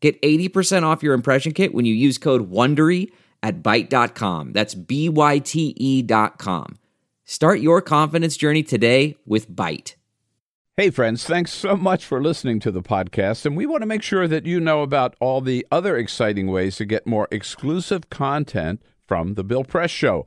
Get 0.00 0.20
80% 0.22 0.84
off 0.84 1.02
your 1.02 1.14
impression 1.14 1.52
kit 1.52 1.74
when 1.74 1.84
you 1.84 1.94
use 1.94 2.18
code 2.18 2.50
WONDERY 2.50 3.10
at 3.42 3.62
Byte.com. 3.62 4.52
That's 4.52 4.74
B-Y-T-E 4.74 6.02
dot 6.02 6.38
com. 6.38 6.78
Start 7.24 7.60
your 7.60 7.82
confidence 7.82 8.36
journey 8.36 8.62
today 8.62 9.16
with 9.26 9.50
Byte. 9.50 9.94
Hey, 10.76 10.90
friends, 10.90 11.24
thanks 11.24 11.52
so 11.52 11.76
much 11.76 12.06
for 12.06 12.22
listening 12.22 12.60
to 12.60 12.70
the 12.70 12.82
podcast. 12.82 13.44
And 13.44 13.56
we 13.56 13.66
want 13.66 13.82
to 13.82 13.86
make 13.86 14.02
sure 14.02 14.28
that 14.28 14.46
you 14.46 14.60
know 14.60 14.82
about 14.82 15.16
all 15.18 15.40
the 15.40 15.66
other 15.72 15.96
exciting 15.96 16.46
ways 16.46 16.76
to 16.76 16.84
get 16.84 17.06
more 17.06 17.26
exclusive 17.32 18.08
content 18.10 18.80
from 19.04 19.34
The 19.34 19.42
Bill 19.42 19.64
Press 19.64 19.90
Show. 19.90 20.24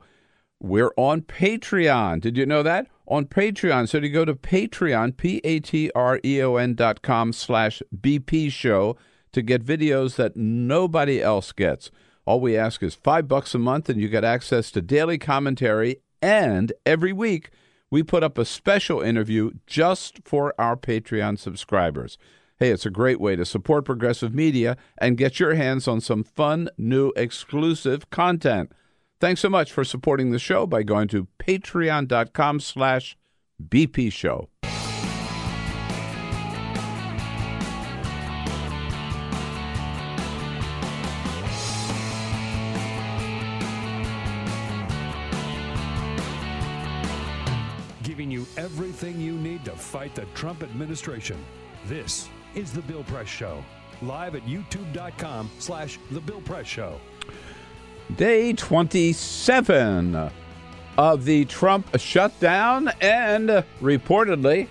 We're 0.60 0.92
on 0.98 1.22
Patreon. 1.22 2.20
Did 2.20 2.36
you 2.36 2.44
know 2.44 2.62
that? 2.62 2.86
On 3.08 3.24
Patreon. 3.24 3.88
So 3.88 3.98
to 3.98 4.08
go 4.10 4.26
to 4.26 4.34
Patreon, 4.34 5.16
P-A-T-R-E-O-N 5.16 6.74
dot 6.74 7.02
com 7.02 7.32
slash 7.32 7.82
BP 8.00 8.52
show 8.52 8.96
to 9.32 9.42
get 9.42 9.64
videos 9.64 10.16
that 10.16 10.36
nobody 10.36 11.22
else 11.22 11.52
gets. 11.52 11.90
All 12.24 12.40
we 12.40 12.56
ask 12.56 12.82
is 12.82 12.94
five 12.94 13.26
bucks 13.26 13.54
a 13.54 13.58
month, 13.58 13.88
and 13.88 14.00
you 14.00 14.08
get 14.08 14.24
access 14.24 14.70
to 14.72 14.82
daily 14.82 15.18
commentary. 15.18 15.96
And 16.20 16.72
every 16.86 17.12
week, 17.12 17.50
we 17.90 18.02
put 18.02 18.22
up 18.22 18.38
a 18.38 18.44
special 18.44 19.00
interview 19.00 19.50
just 19.66 20.20
for 20.24 20.54
our 20.58 20.76
Patreon 20.76 21.38
subscribers. 21.38 22.16
Hey, 22.58 22.70
it's 22.70 22.86
a 22.86 22.90
great 22.90 23.20
way 23.20 23.34
to 23.34 23.44
support 23.44 23.84
progressive 23.84 24.34
media 24.34 24.76
and 24.98 25.18
get 25.18 25.40
your 25.40 25.54
hands 25.54 25.88
on 25.88 26.00
some 26.00 26.22
fun, 26.22 26.68
new, 26.78 27.12
exclusive 27.16 28.08
content. 28.10 28.72
Thanks 29.20 29.40
so 29.40 29.50
much 29.50 29.72
for 29.72 29.84
supporting 29.84 30.30
the 30.30 30.38
show 30.38 30.66
by 30.66 30.82
going 30.84 31.08
to 31.08 31.26
patreon.com 31.38 32.60
slash 32.60 33.16
BP 33.68 34.12
fight 49.92 50.14
the 50.14 50.24
Trump 50.34 50.62
administration. 50.62 51.36
This 51.84 52.26
is 52.54 52.72
The 52.72 52.80
Bill 52.80 53.04
Press 53.04 53.28
Show, 53.28 53.62
live 54.00 54.34
at 54.34 54.42
youtube.com 54.46 55.50
slash 55.58 55.98
The 56.10 56.20
Bill 56.20 56.40
Press 56.40 56.66
Show. 56.66 56.98
Day 58.16 58.54
27 58.54 60.30
of 60.96 61.24
the 61.26 61.44
Trump 61.44 61.88
shutdown, 61.98 62.90
and 63.02 63.50
reportedly, 63.82 64.66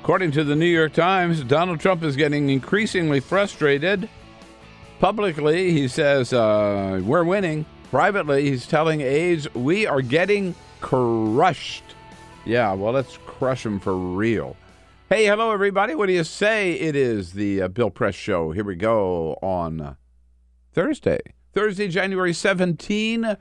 according 0.00 0.30
to 0.30 0.44
the 0.44 0.54
New 0.54 0.64
York 0.64 0.92
Times, 0.92 1.42
Donald 1.42 1.80
Trump 1.80 2.04
is 2.04 2.14
getting 2.14 2.50
increasingly 2.50 3.18
frustrated. 3.18 4.08
Publicly, 5.00 5.72
he 5.72 5.88
says, 5.88 6.32
uh, 6.32 7.00
We're 7.02 7.24
winning. 7.24 7.66
Privately, 7.90 8.48
he's 8.48 8.68
telling 8.68 9.00
aides, 9.00 9.52
We 9.56 9.88
are 9.88 10.02
getting 10.02 10.54
crushed. 10.80 11.93
Yeah, 12.46 12.74
well, 12.74 12.92
let's 12.92 13.16
crush 13.24 13.64
him 13.64 13.80
for 13.80 13.96
real. 13.96 14.54
Hey, 15.08 15.24
hello, 15.24 15.50
everybody. 15.50 15.94
What 15.94 16.06
do 16.06 16.12
you 16.12 16.24
say? 16.24 16.72
It 16.74 16.94
is 16.94 17.32
the 17.32 17.62
uh, 17.62 17.68
Bill 17.68 17.88
Press 17.88 18.14
Show. 18.14 18.50
Here 18.50 18.64
we 18.64 18.76
go 18.76 19.38
on 19.42 19.96
Thursday. 20.74 21.20
Thursday, 21.54 21.88
January 21.88 22.34
17. 22.34 23.38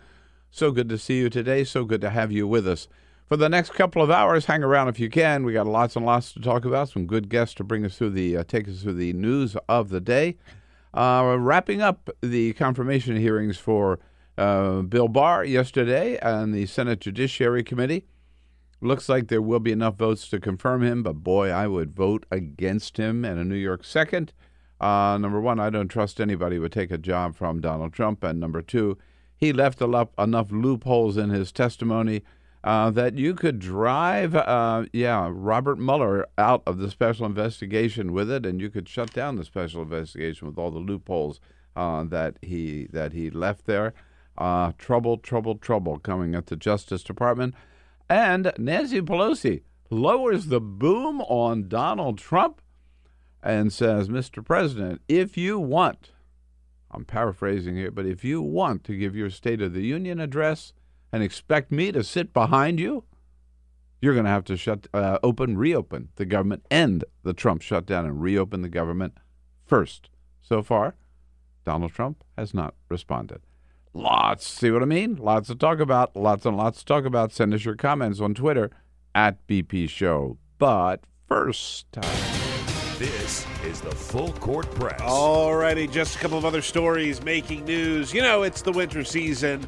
So 0.51 0.71
good 0.71 0.87
to 0.87 0.97
see 0.97 1.17
you 1.17 1.29
today. 1.29 1.65
So 1.65 1.83
good 1.83 1.99
to 1.99 2.11
have 2.11 2.31
you 2.31 2.47
with 2.47 2.65
us. 2.65 2.87
For 3.27 3.35
the 3.35 3.49
next 3.49 3.73
couple 3.73 4.01
of 4.01 4.09
hours, 4.09 4.45
hang 4.45 4.63
around 4.63 4.87
if 4.87 5.01
you 5.01 5.09
can. 5.09 5.43
We 5.43 5.51
got 5.51 5.67
lots 5.67 5.97
and 5.97 6.05
lots 6.05 6.31
to 6.33 6.39
talk 6.39 6.63
about. 6.63 6.87
Some 6.87 7.05
good 7.05 7.27
guests 7.27 7.55
to 7.55 7.65
bring 7.65 7.85
us 7.85 7.97
through 7.97 8.11
the, 8.11 8.37
uh, 8.37 8.43
take 8.45 8.69
us 8.69 8.83
through 8.83 8.93
the 8.93 9.11
news 9.11 9.57
of 9.67 9.89
the 9.89 9.99
day. 9.99 10.37
Uh, 10.93 11.35
wrapping 11.37 11.81
up 11.81 12.09
the 12.21 12.53
confirmation 12.53 13.17
hearings 13.17 13.57
for 13.57 13.99
uh, 14.37 14.81
Bill 14.81 15.09
Barr 15.09 15.43
yesterday 15.43 16.17
and 16.21 16.53
the 16.53 16.67
Senate 16.67 17.01
Judiciary 17.01 17.63
Committee. 17.63 18.05
Looks 18.83 19.07
like 19.07 19.29
there 19.29 19.41
will 19.41 19.61
be 19.61 19.71
enough 19.71 19.95
votes 19.95 20.27
to 20.27 20.41
confirm 20.41 20.83
him, 20.83 21.03
but 21.03 21.23
boy, 21.23 21.49
I 21.49 21.67
would 21.67 21.95
vote 21.95 22.25
against 22.29 22.97
him 22.97 23.23
in 23.23 23.37
a 23.37 23.45
New 23.45 23.55
York 23.55 23.85
second. 23.85 24.33
Uh, 24.81 25.17
number 25.17 25.39
one, 25.39 25.57
I 25.57 25.69
don't 25.69 25.87
trust 25.87 26.19
anybody 26.19 26.59
would 26.59 26.73
take 26.73 26.91
a 26.91 26.97
job 26.97 27.33
from 27.33 27.61
Donald 27.61 27.93
Trump. 27.93 28.25
And 28.25 28.41
number 28.41 28.61
two, 28.61 28.97
he 29.37 29.53
left 29.53 29.81
enough, 29.81 30.09
enough 30.19 30.51
loopholes 30.51 31.15
in 31.15 31.29
his 31.29 31.53
testimony 31.53 32.23
uh, 32.65 32.91
that 32.91 33.17
you 33.17 33.35
could 33.35 33.59
drive, 33.59 34.35
uh, 34.35 34.83
yeah, 34.91 35.29
Robert 35.31 35.79
Mueller 35.79 36.27
out 36.37 36.61
of 36.67 36.79
the 36.79 36.91
special 36.91 37.25
investigation 37.25 38.11
with 38.11 38.29
it, 38.29 38.45
and 38.45 38.59
you 38.59 38.69
could 38.69 38.89
shut 38.89 39.13
down 39.13 39.37
the 39.37 39.45
special 39.45 39.83
investigation 39.83 40.45
with 40.45 40.57
all 40.57 40.71
the 40.71 40.79
loopholes 40.79 41.39
uh, 41.77 42.03
that 42.03 42.37
he 42.41 42.87
that 42.91 43.13
he 43.13 43.29
left 43.29 43.65
there. 43.65 43.93
Uh, 44.37 44.73
trouble, 44.77 45.17
trouble, 45.17 45.55
trouble 45.55 45.99
coming 45.99 46.35
at 46.35 46.47
the 46.47 46.57
Justice 46.57 47.03
Department. 47.03 47.55
And 48.13 48.53
Nancy 48.59 49.01
Pelosi 49.01 49.63
lowers 49.89 50.45
the 50.45 50.61
boom 50.61 51.21
on 51.21 51.67
Donald 51.67 52.19
Trump 52.19 52.61
and 53.41 53.73
says, 53.73 54.07
Mr. 54.07 54.45
President, 54.45 55.01
if 55.07 55.35
you 55.35 55.57
want, 55.57 56.11
I'm 56.91 57.05
paraphrasing 57.05 57.75
here, 57.75 57.89
but 57.89 58.05
if 58.05 58.23
you 58.23 58.39
want 58.39 58.83
to 58.83 58.95
give 58.95 59.15
your 59.15 59.31
State 59.31 59.63
of 59.63 59.73
the 59.73 59.81
Union 59.81 60.19
address 60.19 60.73
and 61.11 61.23
expect 61.23 61.71
me 61.71 61.91
to 61.91 62.03
sit 62.03 62.33
behind 62.33 62.79
you, 62.79 63.03
you're 63.99 64.13
going 64.13 64.25
to 64.25 64.29
have 64.29 64.45
to 64.45 64.57
shut, 64.57 64.85
uh, 64.93 65.17
open, 65.23 65.57
reopen 65.57 66.09
the 66.17 66.25
government, 66.25 66.67
end 66.69 67.05
the 67.23 67.33
Trump 67.33 67.63
shutdown, 67.63 68.05
and 68.05 68.21
reopen 68.21 68.61
the 68.61 68.69
government 68.69 69.17
first. 69.65 70.11
So 70.39 70.61
far, 70.61 70.93
Donald 71.65 71.93
Trump 71.93 72.23
has 72.37 72.53
not 72.53 72.75
responded. 72.89 73.41
Lots, 73.95 74.47
see 74.47 74.71
what 74.71 74.81
I 74.81 74.85
mean? 74.85 75.17
Lots 75.17 75.47
to 75.47 75.55
talk 75.55 75.79
about. 75.79 76.15
Lots 76.15 76.45
and 76.45 76.57
lots 76.57 76.79
to 76.79 76.85
talk 76.85 77.05
about. 77.05 77.31
Send 77.31 77.53
us 77.53 77.63
your 77.63 77.75
comments 77.75 78.19
on 78.19 78.33
Twitter 78.33 78.71
at 79.13 79.45
BP 79.45 79.87
Show. 79.87 80.37
But 80.57 81.01
first, 81.27 81.91
time. 81.91 82.03
This 82.97 83.45
is 83.63 83.81
the 83.81 83.91
Full 83.91 84.33
Court 84.33 84.69
Press. 84.75 84.99
Alrighty, 85.01 85.91
just 85.91 86.15
a 86.15 86.19
couple 86.19 86.37
of 86.37 86.45
other 86.45 86.61
stories 86.61 87.23
making 87.23 87.65
news. 87.65 88.13
You 88.13 88.21
know, 88.21 88.41
it's 88.41 88.63
the 88.63 88.71
winter 88.71 89.03
season. 89.03 89.67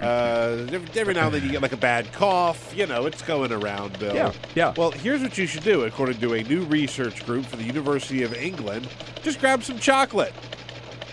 Uh, 0.00 0.66
every, 0.70 1.00
every 1.00 1.14
now 1.14 1.26
and 1.26 1.34
then 1.34 1.42
you 1.42 1.50
get 1.50 1.62
like 1.62 1.72
a 1.72 1.76
bad 1.76 2.10
cough. 2.12 2.74
You 2.74 2.86
know, 2.86 3.04
it's 3.04 3.22
going 3.22 3.52
around, 3.52 3.98
Bill. 3.98 4.14
Yeah, 4.14 4.32
yeah. 4.54 4.74
Well, 4.76 4.90
here's 4.90 5.20
what 5.20 5.36
you 5.36 5.46
should 5.46 5.64
do, 5.64 5.84
according 5.84 6.18
to 6.20 6.34
a 6.34 6.42
new 6.44 6.64
research 6.64 7.26
group 7.26 7.44
for 7.44 7.56
the 7.56 7.64
University 7.64 8.22
of 8.22 8.32
England. 8.34 8.88
Just 9.22 9.40
grab 9.40 9.62
some 9.62 9.78
chocolate. 9.78 10.34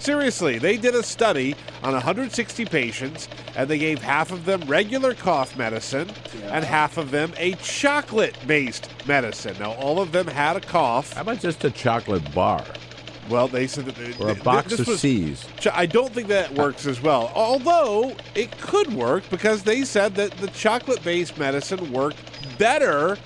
Seriously, 0.03 0.57
they 0.57 0.75
did 0.75 0.95
a 0.95 1.01
study 1.01 1.55
on 1.81 1.93
160 1.93 2.65
patients, 2.65 3.29
and 3.55 3.69
they 3.69 3.77
gave 3.77 4.01
half 4.01 4.33
of 4.33 4.43
them 4.43 4.59
regular 4.67 5.13
cough 5.13 5.55
medicine 5.55 6.11
and 6.43 6.65
half 6.65 6.97
of 6.97 7.09
them 7.09 7.31
a 7.37 7.53
chocolate 7.53 8.35
based 8.45 8.89
medicine. 9.07 9.55
Now, 9.61 9.71
all 9.75 10.01
of 10.01 10.11
them 10.11 10.27
had 10.27 10.57
a 10.57 10.59
cough. 10.59 11.13
how 11.13 11.21
about 11.21 11.39
just 11.39 11.63
a 11.63 11.71
chocolate 11.71 12.35
bar 12.35 12.65
Well, 13.29 13.47
they 13.47 13.65
said 13.65 13.85
that. 13.85 13.95
th- 13.95 14.19
or 14.19 14.31
a 14.31 14.35
box 14.35 14.77
of 14.77 14.85
was- 14.85 14.99
See's? 14.99 15.45
I 15.73 15.85
don't 15.85 16.13
think 16.13 16.27
that 16.27 16.53
works 16.53 16.85
as 16.85 16.99
well. 17.01 17.31
Although 17.33 18.13
it 18.35 18.51
could 18.59 18.93
work 18.93 19.23
because 19.29 19.63
they 19.63 19.85
said 19.85 20.15
that 20.15 20.31
the 20.33 20.47
chocolate 20.49 21.01
based 21.05 21.37
medicine 21.37 21.93
worked 21.93 22.17
better 22.59 23.17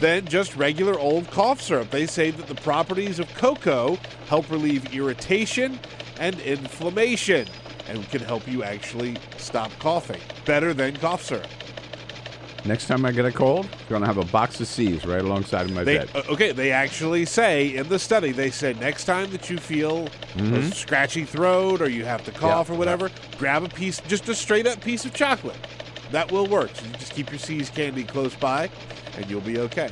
than 0.00 0.26
just 0.26 0.54
regular 0.56 0.98
old 0.98 1.30
cough 1.30 1.62
syrup. 1.62 1.88
They 1.90 2.04
say 2.06 2.30
that 2.32 2.48
the 2.48 2.54
properties 2.56 3.18
of 3.18 3.32
cocoa 3.34 3.98
help 4.28 4.50
relieve 4.50 4.94
irritation 4.94 5.80
and 6.18 6.38
inflammation 6.40 7.46
and 7.88 8.08
can 8.10 8.20
help 8.20 8.46
you 8.46 8.62
actually 8.62 9.16
stop 9.36 9.70
coughing 9.78 10.20
better 10.44 10.74
than 10.74 10.96
cough 10.96 11.22
syrup. 11.22 11.46
Next 12.64 12.86
time 12.88 13.06
I 13.06 13.12
get 13.12 13.24
a 13.24 13.32
cold, 13.32 13.66
I'm 13.66 13.88
going 13.88 14.00
to 14.02 14.06
have 14.06 14.18
a 14.18 14.24
box 14.24 14.60
of 14.60 14.66
See's 14.66 15.06
right 15.06 15.20
alongside 15.22 15.66
of 15.66 15.72
my 15.74 15.84
They, 15.84 15.98
bed. 15.98 16.10
uh, 16.14 16.22
okay, 16.28 16.52
they 16.52 16.72
actually 16.72 17.24
say 17.24 17.74
in 17.76 17.88
the 17.88 17.98
study, 17.98 18.32
they 18.32 18.50
said 18.50 18.78
next 18.80 19.04
time 19.04 19.30
that 19.30 19.48
you 19.48 19.58
feel 19.58 20.08
a 20.36 20.62
scratchy 20.72 21.24
throat 21.24 21.80
or 21.80 21.88
you 21.88 22.04
have 22.04 22.24
to 22.24 22.32
cough 22.32 22.66
Mm-hmm. 22.66 22.72
Yeah, 22.72 22.76
or 22.76 22.78
whatever, 22.78 23.10
grab 23.38 23.62
a 23.62 23.68
piece, 23.68 24.00
just 24.02 24.28
a 24.28 24.34
straight 24.34 24.66
up 24.66 24.80
piece 24.80 25.04
of 25.04 25.14
chocolate. 25.14 25.56
That 26.10 26.30
will 26.32 26.46
work. 26.46 26.70
So 26.74 26.84
you 26.86 26.92
just 26.94 27.12
keep 27.12 27.30
your 27.30 27.38
See's 27.38 27.70
candy 27.70 28.04
close 28.04 28.34
by 28.34 28.68
and 29.16 29.30
you'll 29.30 29.40
be 29.40 29.58
okay. 29.60 29.90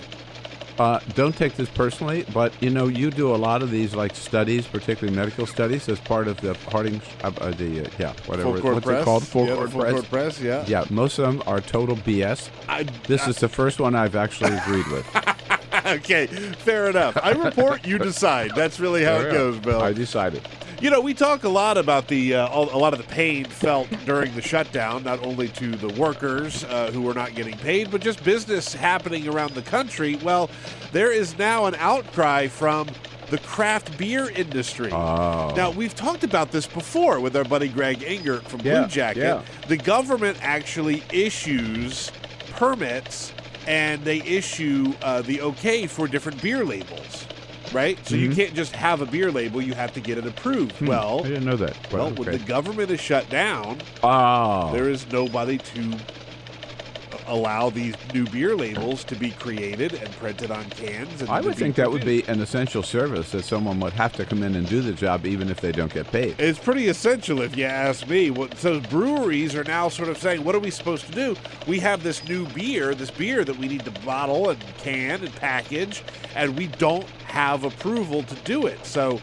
Uh, 0.79 1.01
don't 1.15 1.37
take 1.37 1.55
this 1.57 1.69
personally, 1.71 2.25
but 2.33 2.53
you 2.63 2.71
know 2.71 2.87
you 2.87 3.11
do 3.11 3.35
a 3.35 3.37
lot 3.37 3.63
of 3.63 3.71
these 3.71 3.95
like 3.95 4.15
studies, 4.15 4.67
particularly 4.67 5.17
medical 5.17 5.47
studies, 5.47 5.89
as 5.89 5.99
part 6.01 6.29
of 6.29 6.41
the 6.41 6.55
Harding, 6.71 7.01
uh, 7.23 7.33
uh, 7.41 7.51
the 7.53 7.83
uh, 7.87 7.91
yeah 7.99 8.13
whatever 8.27 8.51
what's 8.53 8.85
press. 8.85 9.03
it 9.03 9.05
called 9.05 9.27
full 9.27 9.47
yeah, 9.47 9.55
court 9.55 9.71
full 9.71 9.81
press. 9.81 9.93
court 9.93 10.11
press. 10.11 10.41
Yeah. 10.41 10.65
Yeah, 10.67 10.85
most 10.91 11.19
of 11.19 11.27
them 11.27 11.43
are 11.47 11.61
total 11.61 11.97
BS. 11.97 12.51
I, 12.69 12.85
This 13.07 13.27
is 13.27 13.37
the 13.37 13.49
first 13.49 13.81
one 13.81 13.95
I've 13.95 14.17
actually 14.17 14.55
agreed 14.57 14.87
with. 14.89 15.07
okay, 15.99 16.27
fair 16.27 16.89
enough. 16.91 17.17
I 17.23 17.33
report, 17.33 17.87
you 17.87 17.99
decide. 17.99 18.53
That's 18.55 18.81
really 18.81 19.05
how 19.05 19.17
it 19.17 19.33
goes, 19.33 19.59
Bill. 19.59 19.81
I 19.81 19.93
decided. 19.93 20.43
You 20.81 20.91
know, 20.91 21.01
we 21.01 21.15
talk 21.15 21.45
a 21.45 21.49
lot 21.49 21.79
about 21.79 22.07
the 22.09 22.35
uh, 22.35 22.49
all- 22.49 22.69
a 22.75 22.77
lot 22.77 22.93
of 22.93 22.99
the 22.99 23.07
pain 23.15 23.47
felt 23.47 23.89
during 24.05 24.35
the 24.35 24.43
shutdown, 24.43 25.05
not 25.05 25.25
only 25.25 25.49
to 25.49 25.71
the 25.71 25.89
workers 26.01 26.65
uh, 26.65 26.91
who 26.93 27.01
were 27.01 27.15
not 27.15 27.35
getting 27.35 27.57
paid, 27.59 27.91
but 27.91 28.03
just 28.03 28.23
business 28.23 28.75
happening 28.75 29.27
around 29.27 29.55
the 29.55 29.63
country. 29.63 30.17
Well, 30.17 30.51
there 30.93 31.11
is 31.13 31.39
now 31.39 31.65
an 31.65 31.77
outcry 31.77 32.49
from 32.49 32.89
the 33.31 33.39
craft 33.39 33.97
beer 33.97 34.29
industry. 34.31 34.93
Oh. 34.93 35.53
Now, 35.57 35.71
we've 35.71 35.95
talked 35.95 36.25
about 36.25 36.53
this 36.53 36.67
before 36.67 37.21
with 37.21 37.35
our 37.37 37.45
buddy 37.45 37.69
Greg 37.69 38.03
Engert 38.03 38.43
from 38.45 38.61
Yeah, 38.61 38.81
Blue 38.81 38.89
Jacket. 38.89 39.21
yeah. 39.21 39.43
The 39.69 39.79
government 39.79 40.39
actually 40.43 41.03
issues 41.11 42.13
permits 42.53 43.33
and 43.67 44.05
they 44.05 44.19
issue 44.23 44.93
uh, 45.03 45.23
the 45.23 45.41
okay 45.43 45.87
for 45.87 46.07
different 46.07 46.41
beer 46.43 46.65
labels, 46.65 47.27
right? 47.73 47.99
So 48.07 48.15
you 48.17 48.35
can't 48.35 48.55
just 48.55 48.75
have 48.77 49.01
a 49.01 49.07
beer 49.07 49.31
label, 49.31 49.61
you 49.61 49.75
have 49.75 49.93
to 49.95 50.01
get 50.01 50.19
it 50.19 50.27
approved. 50.27 50.81
Well, 50.87 51.21
I 51.25 51.29
didn't 51.29 51.45
know 51.45 51.57
that. 51.57 51.77
well, 51.93 52.07
Well, 52.07 52.15
when 52.15 52.31
the 52.33 52.39
government 52.39 52.91
is 52.91 53.01
shut 53.01 53.29
down, 53.29 53.79
oh, 54.03 54.73
there 54.73 54.89
is 54.89 55.11
nobody 55.11 55.59
to 55.59 55.99
allow 57.27 57.71
these 57.71 57.95
new 58.15 58.25
beer 58.27 58.55
labels 58.57 59.05
to 59.05 59.17
be 59.17 59.31
created 59.33 59.95
and 59.95 60.11
printed 60.13 60.51
on 60.51 60.65
cans. 60.71 61.21
And 61.21 61.31
I 61.31 61.41
would 61.41 61.57
think 61.57 61.77
that 61.77 61.91
would 61.91 62.05
be 62.05 62.23
an 62.29 62.41
essential 62.41 62.83
service 62.83 63.33
that 63.33 63.45
someone 63.45 63.81
would 63.81 63.93
have 63.95 64.13
to 64.15 64.25
come 64.25 64.43
in 64.43 64.55
and 64.55 64.69
do 64.69 64.81
the 64.81 64.93
job 64.93 65.27
even 65.27 65.49
if 65.49 65.61
they 65.61 65.73
don't 65.73 65.93
get 65.93 66.11
paid. 66.13 66.37
It's 66.39 66.59
pretty 66.59 66.89
essential, 66.89 67.43
if 67.43 67.57
you 67.57 67.65
ask 67.65 68.07
me. 68.09 68.31
What- 68.31 68.57
So 68.59 68.81
breweries 68.81 69.55
are 69.55 69.65
now 69.65 69.89
sort 69.89 70.09
of 70.09 70.19
saying, 70.19 70.45
"What 70.45 70.55
are 70.55 70.59
we 70.61 70.71
supposed 70.71 71.07
to 71.07 71.13
do? 71.13 71.37
We 71.67 71.79
have 71.81 72.03
this 72.03 72.27
new 72.29 72.47
beer, 72.49 72.95
this 72.95 73.11
beer 73.11 73.45
that 73.45 73.57
we 73.59 73.69
need 73.69 73.85
to 73.85 73.91
bottle 74.05 74.51
and 74.51 74.59
can 74.79 75.23
and 75.23 75.35
package, 75.37 76.03
and 76.35 76.57
we 76.57 76.67
don't 76.69 77.07
have 77.27 77.65
approval 77.65 78.23
to 78.25 78.35
do 78.45 78.67
it." 78.67 78.85
So, 78.87 79.21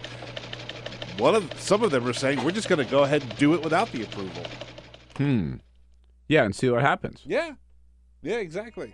one 1.17 1.35
of 1.35 1.51
some 1.59 1.83
of 1.83 1.91
them 1.91 2.06
are 2.07 2.13
saying, 2.13 2.44
"We're 2.44 2.51
just 2.51 2.67
going 2.69 2.83
to 2.83 2.89
go 2.91 3.03
ahead 3.03 3.21
and 3.23 3.35
do 3.38 3.53
it 3.53 3.63
without 3.63 3.91
the 3.91 4.03
approval." 4.03 4.44
Hmm. 5.17 5.56
Yeah, 6.27 6.44
and 6.45 6.56
see 6.56 6.69
what 6.69 6.81
happens. 6.81 7.21
Yeah, 7.25 7.51
yeah, 8.23 8.37
exactly. 8.37 8.93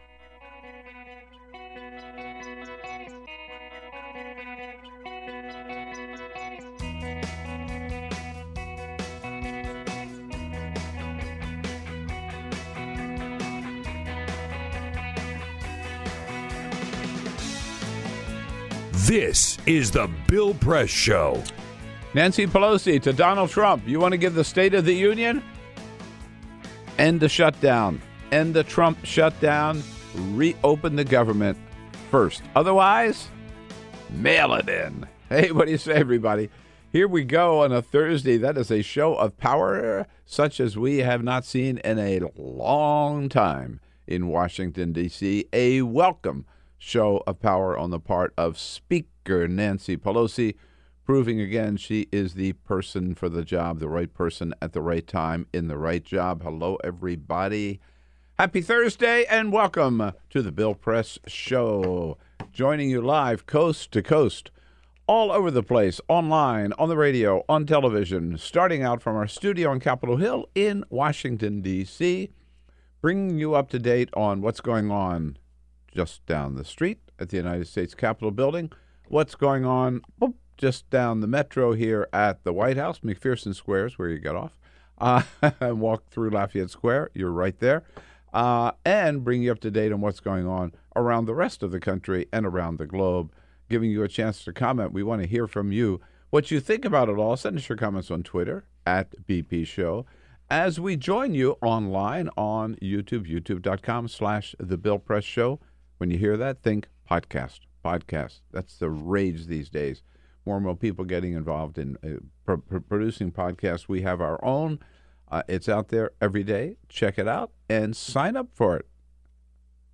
This 19.09 19.57
is 19.65 19.89
the 19.89 20.07
Bill 20.27 20.53
Press 20.53 20.89
Show. 20.89 21.41
Nancy 22.13 22.45
Pelosi 22.45 23.01
to 23.01 23.11
Donald 23.11 23.49
Trump. 23.49 23.87
You 23.87 23.99
want 23.99 24.11
to 24.11 24.19
give 24.19 24.35
the 24.35 24.43
State 24.43 24.75
of 24.75 24.85
the 24.85 24.93
Union? 24.93 25.43
End 26.99 27.19
the 27.19 27.27
shutdown. 27.29 28.01
End 28.31 28.53
the 28.53 28.63
Trump 28.63 29.03
shutdown. 29.03 29.81
Reopen 30.15 30.95
the 30.95 31.03
government 31.03 31.57
first. 32.11 32.43
Otherwise, 32.55 33.27
mail 34.09 34.53
it 34.55 34.69
in. 34.69 35.07
Hey, 35.29 35.51
what 35.51 35.65
do 35.65 35.71
you 35.71 35.77
say, 35.77 35.93
everybody? 35.93 36.49
Here 36.91 37.07
we 37.07 37.23
go 37.23 37.61
on 37.63 37.71
a 37.71 37.83
Thursday. 37.83 38.37
That 38.37 38.57
is 38.57 38.71
a 38.71 38.81
show 38.81 39.13
of 39.13 39.37
power 39.37 40.07
such 40.25 40.59
as 40.59 40.75
we 40.75 40.97
have 40.97 41.21
not 41.21 41.45
seen 41.45 41.77
in 41.77 41.99
a 41.99 42.21
long 42.35 43.29
time 43.29 43.79
in 44.07 44.25
Washington, 44.25 44.91
D.C. 44.91 45.45
A 45.53 45.83
welcome 45.83 46.47
show 46.79 47.21
of 47.27 47.39
power 47.39 47.77
on 47.77 47.91
the 47.91 47.99
part 47.99 48.33
of 48.39 48.57
Speaker 48.57 49.47
Nancy 49.47 49.97
Pelosi, 49.97 50.55
proving 51.05 51.39
again 51.39 51.77
she 51.77 52.07
is 52.11 52.33
the 52.33 52.53
person 52.53 53.13
for 53.13 53.29
the 53.29 53.43
job, 53.43 53.77
the 53.77 53.87
right 53.87 54.11
person 54.11 54.55
at 54.59 54.73
the 54.73 54.81
right 54.81 55.05
time 55.05 55.45
in 55.53 55.67
the 55.67 55.77
right 55.77 56.03
job. 56.03 56.41
Hello, 56.41 56.79
everybody. 56.83 57.79
Happy 58.39 58.61
Thursday 58.61 59.25
and 59.25 59.51
welcome 59.51 60.13
to 60.29 60.41
the 60.41 60.53
Bill 60.53 60.73
Press 60.73 61.19
Show. 61.27 62.17
Joining 62.53 62.89
you 62.89 63.01
live 63.01 63.45
coast 63.45 63.91
to 63.91 64.01
coast, 64.01 64.49
all 65.07 65.29
over 65.29 65.51
the 65.51 65.61
place, 65.61 65.99
online, 66.07 66.71
on 66.79 66.87
the 66.87 66.95
radio, 66.95 67.43
on 67.49 67.65
television, 67.65 68.37
starting 68.37 68.81
out 68.81 69.01
from 69.01 69.17
our 69.17 69.27
studio 69.27 69.71
on 69.71 69.81
Capitol 69.81 70.15
Hill 70.15 70.45
in 70.55 70.85
Washington, 70.89 71.59
D.C., 71.59 72.29
bringing 73.01 73.37
you 73.37 73.55
up 73.55 73.69
to 73.71 73.77
date 73.77 74.09
on 74.13 74.41
what's 74.41 74.61
going 74.61 74.89
on 74.89 75.37
just 75.93 76.25
down 76.25 76.55
the 76.55 76.63
street 76.63 76.99
at 77.19 77.27
the 77.27 77.35
United 77.35 77.67
States 77.67 77.93
Capitol 77.93 78.31
building, 78.31 78.71
what's 79.09 79.35
going 79.35 79.65
on 79.65 80.01
just 80.57 80.89
down 80.89 81.19
the 81.19 81.27
metro 81.27 81.73
here 81.73 82.07
at 82.13 82.45
the 82.45 82.53
White 82.53 82.77
House, 82.77 82.99
McPherson 82.99 83.53
Square 83.53 83.87
is 83.87 83.99
where 83.99 84.07
you 84.07 84.17
get 84.17 84.37
off, 84.37 84.57
uh, 84.97 85.23
and 85.59 85.81
walk 85.81 86.09
through 86.09 86.29
Lafayette 86.29 86.69
Square. 86.69 87.09
You're 87.13 87.33
right 87.33 87.59
there. 87.59 87.83
Uh, 88.33 88.71
and 88.85 89.23
bring 89.23 89.43
you 89.43 89.51
up 89.51 89.59
to 89.59 89.71
date 89.71 89.91
on 89.91 90.01
what's 90.01 90.19
going 90.19 90.47
on 90.47 90.71
around 90.95 91.25
the 91.25 91.33
rest 91.33 91.63
of 91.63 91.71
the 91.71 91.79
country 91.79 92.27
and 92.31 92.45
around 92.45 92.77
the 92.77 92.85
globe, 92.85 93.33
giving 93.69 93.89
you 93.89 94.03
a 94.03 94.07
chance 94.07 94.43
to 94.43 94.53
comment. 94.53 94.91
We 94.91 95.03
want 95.03 95.21
to 95.21 95.27
hear 95.27 95.47
from 95.47 95.71
you 95.71 95.99
what 96.29 96.51
you 96.51 96.59
think 96.59 96.85
about 96.85 97.09
it 97.09 97.17
all. 97.17 97.35
Send 97.37 97.57
us 97.57 97.67
your 97.67 97.77
comments 97.77 98.11
on 98.11 98.23
Twitter 98.23 98.65
at 98.85 99.25
BP 99.25 99.65
Show 99.65 100.05
as 100.49 100.79
we 100.79 100.95
join 100.95 101.33
you 101.33 101.57
online 101.61 102.29
on 102.35 102.75
YouTube, 102.81 103.29
youtube.com 103.29 104.07
slash 104.07 104.55
The 104.59 104.77
Bill 104.77 104.97
Press 104.97 105.23
Show. 105.23 105.59
When 105.97 106.09
you 106.09 106.17
hear 106.17 106.37
that, 106.37 106.63
think 106.63 106.87
podcast, 107.09 107.59
podcast. 107.85 108.39
That's 108.51 108.77
the 108.77 108.89
rage 108.89 109.45
these 109.45 109.69
days. 109.69 110.01
More 110.45 110.55
and 110.55 110.65
more 110.65 110.75
people 110.75 111.05
getting 111.05 111.33
involved 111.33 111.77
in 111.77 111.97
uh, 112.03 112.19
pr- 112.45 112.55
pr- 112.55 112.79
producing 112.79 113.31
podcasts. 113.31 113.87
We 113.87 114.01
have 114.01 114.21
our 114.21 114.43
own. 114.43 114.79
Uh, 115.31 115.43
it's 115.47 115.69
out 115.69 115.89
there 115.89 116.11
every 116.19 116.43
day. 116.43 116.77
Check 116.87 117.19
it 117.19 117.27
out 117.27 117.51
and 117.69 117.95
sign 117.95 118.35
up 118.35 118.47
for 118.53 118.77
it. 118.77 118.85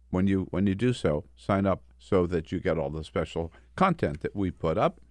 When 0.10 0.28
you 0.28 0.48
when 0.52 0.66
you 0.66 0.76
do 0.76 0.94
so, 0.94 1.26
sign 1.36 1.66
up 1.66 1.84
so 2.00 2.26
that 2.28 2.52
you 2.52 2.60
get 2.60 2.78
all 2.78 2.90
the 2.90 3.04
special 3.04 3.52
content 3.76 4.22
that 4.22 4.36
we 4.36 4.52
put 4.52 4.78
up. 4.78 5.02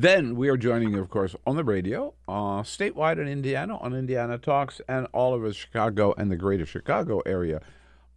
Then 0.00 0.36
we 0.36 0.48
are 0.48 0.56
joining 0.56 0.92
you, 0.92 1.00
of 1.00 1.10
course, 1.10 1.34
on 1.44 1.56
the 1.56 1.64
radio, 1.64 2.14
uh, 2.28 2.62
statewide 2.62 3.18
in 3.18 3.26
Indiana, 3.26 3.76
on 3.78 3.94
Indiana 3.94 4.38
Talks, 4.38 4.80
and 4.88 5.08
all 5.12 5.34
over 5.34 5.52
Chicago 5.52 6.14
and 6.16 6.30
the 6.30 6.36
greater 6.36 6.64
Chicago 6.64 7.18
area 7.26 7.60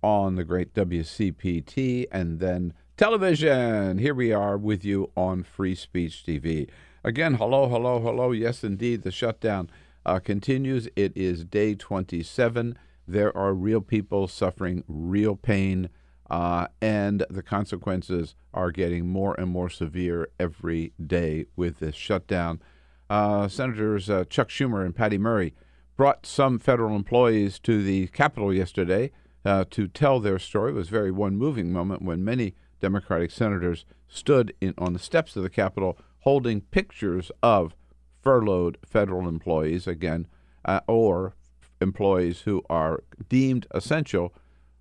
on 0.04 0.36
the 0.36 0.44
great 0.44 0.74
WCPT, 0.76 2.06
and 2.12 2.40
then 2.40 2.74
television. 2.98 3.98
Here 3.98 4.14
we 4.14 4.32
are 4.32 4.58
with 4.58 4.86
you 4.86 5.12
on 5.18 5.44
Free 5.44 5.74
Speech 5.74 6.24
TV. 6.26 6.70
Again, 7.04 7.34
hello, 7.34 7.68
hello, 7.68 8.00
hello. 8.00 8.32
Yes, 8.32 8.64
indeed, 8.64 9.02
the 9.02 9.12
shutdown 9.12 9.70
uh, 10.06 10.20
continues. 10.20 10.88
It 10.96 11.14
is 11.16 11.44
day 11.44 11.76
27. 11.76 12.78
There 13.08 13.36
are 13.36 13.54
real 13.54 13.82
people 13.82 14.28
suffering 14.28 14.84
real 14.88 15.36
pain, 15.36 15.90
uh, 16.30 16.68
and 16.82 17.26
the 17.30 17.44
consequences 17.44 18.36
are 18.54 18.72
getting 18.72 19.08
more 19.08 19.36
and 19.40 19.50
more 19.50 19.70
severe 19.70 20.30
every 20.40 20.94
day 21.06 21.46
with 21.56 21.80
this 21.80 21.96
shutdown. 21.96 22.62
Uh, 23.10 23.48
Senators 23.48 24.10
uh, 24.10 24.24
Chuck 24.30 24.50
Schumer 24.50 24.86
and 24.86 24.96
Patty 24.96 25.18
Murray 25.18 25.54
brought 25.98 26.26
some 26.26 26.58
federal 26.58 26.96
employees 26.96 27.60
to 27.60 27.84
the 27.84 28.08
Capitol 28.08 28.54
yesterday 28.54 29.12
uh, 29.44 29.66
to 29.70 29.88
tell 29.88 30.20
their 30.20 30.40
story. 30.40 30.72
It 30.72 30.76
was 30.76 30.88
a 30.88 30.92
very 30.92 31.12
one 31.12 31.36
moving 31.38 31.72
moment 31.72 32.02
when 32.02 32.24
many 32.24 32.56
Democratic 32.80 33.32
senators 33.32 33.86
stood 34.08 34.54
in, 34.62 34.74
on 34.78 34.94
the 34.94 35.00
steps 35.00 35.36
of 35.36 35.44
the 35.44 35.50
Capitol 35.50 35.98
holding 36.20 36.62
pictures 36.62 37.32
of 37.44 37.76
furloughed 38.22 38.78
federal 38.86 39.28
employees, 39.28 39.88
again, 39.88 40.28
uh, 40.66 40.82
or 40.88 41.36
employees 41.80 42.42
who 42.42 42.64
are 42.70 43.04
deemed 43.30 43.68
essential, 43.72 44.34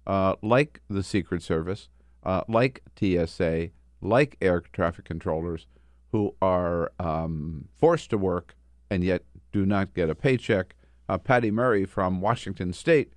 uh, 0.06 0.34
like 0.42 0.80
the 0.88 1.02
Secret 1.02 1.42
Service, 1.42 1.88
uh, 2.24 2.42
like 2.48 2.82
TSA, 2.98 3.70
like 4.00 4.36
air 4.40 4.60
traffic 4.72 5.04
controllers, 5.04 5.66
who 6.12 6.34
are 6.42 6.92
um, 6.98 7.68
forced 7.76 8.10
to 8.10 8.18
work 8.18 8.54
and 8.90 9.04
yet 9.04 9.22
do 9.52 9.64
not 9.64 9.94
get 9.94 10.10
a 10.10 10.14
paycheck. 10.14 10.74
Uh, 11.08 11.18
Patty 11.18 11.50
Murray 11.50 11.84
from 11.84 12.20
Washington 12.20 12.72
State 12.72 13.12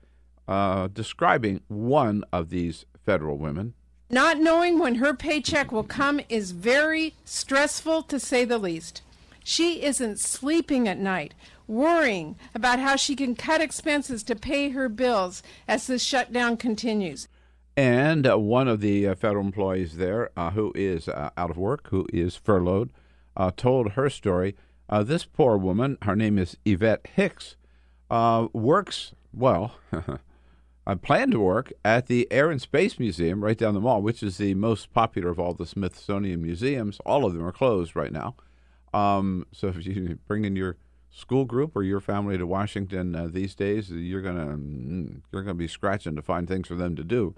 uh, 0.47 0.87
describing 0.87 1.61
one 1.67 2.23
of 2.31 2.49
these 2.49 2.85
federal 3.03 3.37
women. 3.37 3.73
Not 4.09 4.39
knowing 4.39 4.77
when 4.77 4.95
her 4.95 5.13
paycheck 5.13 5.71
will 5.71 5.83
come 5.83 6.21
is 6.29 6.51
very 6.51 7.15
stressful 7.25 8.03
to 8.03 8.19
say 8.19 8.45
the 8.45 8.57
least. 8.57 9.01
She 9.43 9.83
isn't 9.83 10.19
sleeping 10.19 10.87
at 10.87 10.97
night, 10.97 11.33
worrying 11.67 12.37
about 12.55 12.79
how 12.79 12.95
she 12.95 13.15
can 13.15 13.35
cut 13.35 13.61
expenses 13.61 14.23
to 14.23 14.35
pay 14.35 14.69
her 14.69 14.89
bills 14.89 15.43
as 15.67 15.87
the 15.87 15.99
shutdown 15.99 16.57
continues. 16.57 17.27
And 17.75 18.27
uh, 18.27 18.37
one 18.37 18.67
of 18.67 18.81
the 18.81 19.07
uh, 19.07 19.15
federal 19.15 19.45
employees 19.45 19.97
there, 19.97 20.29
uh, 20.37 20.51
who 20.51 20.71
is 20.75 21.09
uh, 21.09 21.31
out 21.35 21.49
of 21.49 21.57
work, 21.57 21.89
who 21.89 22.05
is 22.13 22.35
furloughed, 22.35 22.91
uh, 23.35 23.51
told 23.55 23.91
her 23.91 24.09
story. 24.09 24.55
Uh, 24.89 25.01
this 25.01 25.25
poor 25.25 25.57
woman, 25.57 25.97
her 26.03 26.15
name 26.15 26.37
is 26.37 26.57
Yvette 26.65 27.07
Hicks, 27.15 27.55
works, 28.09 29.13
well, 29.33 29.75
I 30.85 30.95
plan 30.95 31.31
to 31.31 31.39
work 31.39 31.71
at 31.83 32.07
the 32.07 32.27
Air 32.29 32.51
and 32.51 32.61
Space 32.61 32.99
Museum 32.99 33.43
right 33.43 33.57
down 33.57 33.73
the 33.73 33.79
mall, 33.79 34.01
which 34.01 34.21
is 34.21 34.37
the 34.37 34.53
most 34.53 34.93
popular 34.93 35.29
of 35.29 35.39
all 35.39 35.53
the 35.53 35.65
Smithsonian 35.65 36.41
museums. 36.41 36.99
All 37.05 37.25
of 37.25 37.33
them 37.33 37.45
are 37.45 37.53
closed 37.53 37.95
right 37.95 38.11
now. 38.11 38.35
Um, 38.93 39.47
so 39.51 39.67
if 39.67 39.85
you 39.85 40.19
bring 40.27 40.45
in 40.45 40.55
your 40.55 40.77
school 41.09 41.45
group 41.45 41.75
or 41.75 41.83
your 41.83 41.99
family 41.99 42.37
to 42.37 42.45
Washington 42.45 43.15
uh, 43.15 43.27
these 43.31 43.55
days, 43.55 43.89
you're 43.89 44.21
gonna 44.21 44.57
mm, 44.57 45.21
you're 45.31 45.43
gonna 45.43 45.53
be 45.53 45.67
scratching 45.67 46.15
to 46.15 46.21
find 46.21 46.47
things 46.47 46.67
for 46.67 46.75
them 46.75 46.95
to 46.95 47.03
do. 47.03 47.35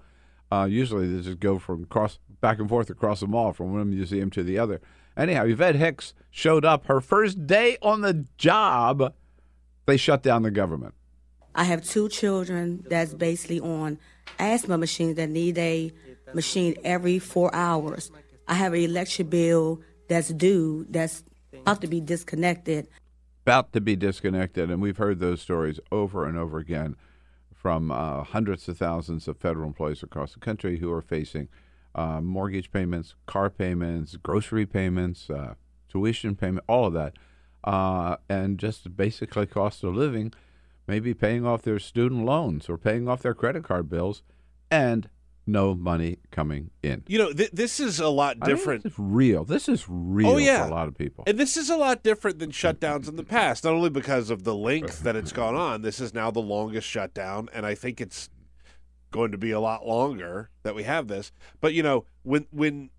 Uh, 0.50 0.66
usually 0.68 1.06
they 1.12 1.22
just 1.22 1.40
go 1.40 1.58
from 1.58 1.84
cross 1.86 2.18
back 2.40 2.58
and 2.58 2.68
forth 2.68 2.90
across 2.90 3.20
the 3.20 3.26
mall 3.26 3.52
from 3.52 3.72
one 3.72 3.90
museum 3.90 4.30
to 4.30 4.42
the 4.42 4.58
other. 4.58 4.80
Anyhow, 5.16 5.44
Yvette 5.44 5.76
Hicks 5.76 6.14
showed 6.30 6.64
up 6.64 6.86
her 6.86 7.00
first 7.00 7.46
day 7.46 7.78
on 7.80 8.02
the 8.02 8.26
job. 8.36 9.14
They 9.86 9.96
shut 9.96 10.22
down 10.22 10.42
the 10.42 10.50
government. 10.50 10.94
I 11.54 11.64
have 11.64 11.82
two 11.82 12.08
children 12.08 12.84
that's 12.88 13.14
basically 13.14 13.60
on 13.60 13.98
asthma 14.38 14.76
machines 14.76 15.16
that 15.16 15.30
need 15.30 15.56
a 15.56 15.90
machine 16.34 16.76
every 16.84 17.18
four 17.18 17.54
hours. 17.54 18.10
I 18.46 18.54
have 18.54 18.74
an 18.74 18.80
electric 18.80 19.30
bill 19.30 19.80
that's 20.08 20.28
due 20.28 20.86
that's 20.90 21.24
about 21.60 21.80
to 21.80 21.86
be 21.86 22.00
disconnected. 22.00 22.88
About 23.44 23.72
to 23.72 23.80
be 23.80 23.96
disconnected, 23.96 24.70
and 24.70 24.82
we've 24.82 24.96
heard 24.96 25.20
those 25.20 25.40
stories 25.40 25.78
over 25.92 26.26
and 26.26 26.36
over 26.36 26.58
again 26.58 26.96
from 27.52 27.90
uh, 27.90 28.22
hundreds 28.22 28.68
of 28.68 28.78
thousands 28.78 29.28
of 29.28 29.38
federal 29.38 29.66
employees 29.66 30.02
across 30.02 30.34
the 30.34 30.40
country 30.40 30.78
who 30.78 30.92
are 30.92 31.02
facing 31.02 31.48
uh, 31.94 32.20
mortgage 32.20 32.70
payments, 32.70 33.14
car 33.26 33.50
payments, 33.50 34.16
grocery 34.16 34.66
payments, 34.66 35.30
uh, 35.30 35.54
tuition 35.88 36.36
payment, 36.36 36.64
all 36.68 36.86
of 36.86 36.92
that, 36.92 37.14
uh, 37.64 38.16
and 38.28 38.58
just 38.58 38.96
basically 38.96 39.46
cost 39.46 39.82
of 39.82 39.94
living, 39.94 40.32
maybe 40.86 41.14
paying 41.14 41.46
off 41.46 41.62
their 41.62 41.78
student 41.78 42.24
loans 42.24 42.68
or 42.68 42.76
paying 42.76 43.08
off 43.08 43.22
their 43.22 43.34
credit 43.34 43.64
card 43.64 43.88
bills, 43.88 44.22
and 44.70 45.08
no 45.46 45.74
money 45.74 46.18
coming 46.30 46.70
in. 46.82 47.04
You 47.06 47.18
know, 47.18 47.32
th- 47.32 47.52
this 47.52 47.78
is 47.80 48.00
a 48.00 48.08
lot 48.08 48.36
I 48.42 48.46
mean, 48.46 48.56
different. 48.56 48.82
this 48.82 48.92
is 48.92 48.98
real. 48.98 49.44
This 49.44 49.68
is 49.68 49.84
real 49.88 50.30
Oh, 50.30 50.36
yeah. 50.38 50.62
for 50.64 50.68
a 50.70 50.74
lot 50.74 50.88
of 50.88 50.96
people. 50.98 51.24
And 51.26 51.38
this 51.38 51.56
is 51.56 51.70
a 51.70 51.76
lot 51.76 52.02
different 52.02 52.38
than 52.40 52.50
shutdowns 52.50 53.08
in 53.08 53.16
the 53.16 53.22
past, 53.24 53.64
not 53.64 53.72
only 53.74 53.90
because 53.90 54.30
of 54.30 54.44
the 54.44 54.54
length 54.54 55.00
that 55.04 55.14
it's 55.16 55.32
gone 55.32 55.54
on. 55.54 55.82
This 55.82 56.00
is 56.00 56.12
now 56.12 56.30
the 56.30 56.40
longest 56.40 56.88
shutdown, 56.88 57.48
and 57.54 57.64
I 57.64 57.74
think 57.74 58.00
it's 58.00 58.28
going 59.12 59.30
to 59.32 59.38
be 59.38 59.52
a 59.52 59.60
lot 59.60 59.86
longer 59.86 60.50
that 60.64 60.74
we 60.74 60.82
have 60.82 61.06
this. 61.08 61.30
But 61.60 61.74
you 61.74 61.82
know, 61.82 62.04
when 62.22 62.46
when 62.50 62.90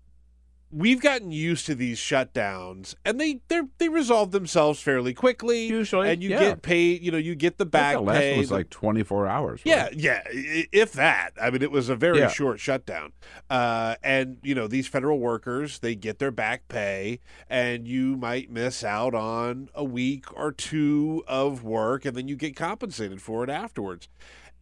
we've 0.70 1.00
gotten 1.00 1.30
used 1.30 1.66
to 1.66 1.74
these 1.74 1.98
shutdowns, 1.98 2.94
and 3.04 3.20
they 3.20 3.40
they 3.48 3.62
they 3.78 3.88
resolve 3.88 4.30
themselves 4.30 4.80
fairly 4.80 5.14
quickly. 5.14 5.66
Usually, 5.66 6.10
and 6.10 6.22
you 6.22 6.30
yeah. 6.30 6.40
get 6.40 6.62
paid. 6.62 7.02
You 7.02 7.10
know, 7.10 7.18
you 7.18 7.34
get 7.34 7.58
the 7.58 7.66
back 7.66 7.94
the 7.96 8.00
last 8.02 8.18
pay. 8.18 8.30
one 8.32 8.38
was 8.40 8.50
like 8.50 8.70
24 8.70 9.26
hours. 9.26 9.60
yeah, 9.64 9.84
right? 9.84 9.94
yeah, 9.94 10.22
i- 10.26 10.66
if 10.72 10.92
that. 10.92 11.30
I 11.40 11.50
mean, 11.50 11.62
it 11.62 11.70
was 11.70 11.88
a 11.88 11.96
very 11.96 12.18
Yeah. 12.18 12.28
short 12.28 12.60
shutdown. 12.60 13.12
Uh, 13.50 13.94
and, 14.02 14.38
you 14.42 14.54
know, 14.54 14.66
these 14.66 14.86
federal 14.88 15.18
workers, 15.18 15.78
they 15.78 15.94
get 15.94 16.18
their 16.18 16.30
back 16.30 16.68
pay, 16.68 17.20
and 17.48 17.86
you 17.88 18.16
might 18.16 18.50
miss 18.50 18.84
out 18.84 19.14
on 19.14 19.68
a 19.74 19.84
week 19.84 20.26
or 20.38 20.52
two 20.52 21.24
of 21.26 21.64
work, 21.64 22.04
and 22.04 22.16
then 22.16 22.28
you 22.28 22.36
get 22.36 22.54
compensated 22.56 23.22
for 23.22 23.42
it 23.44 23.50
afterwards. 23.50 24.08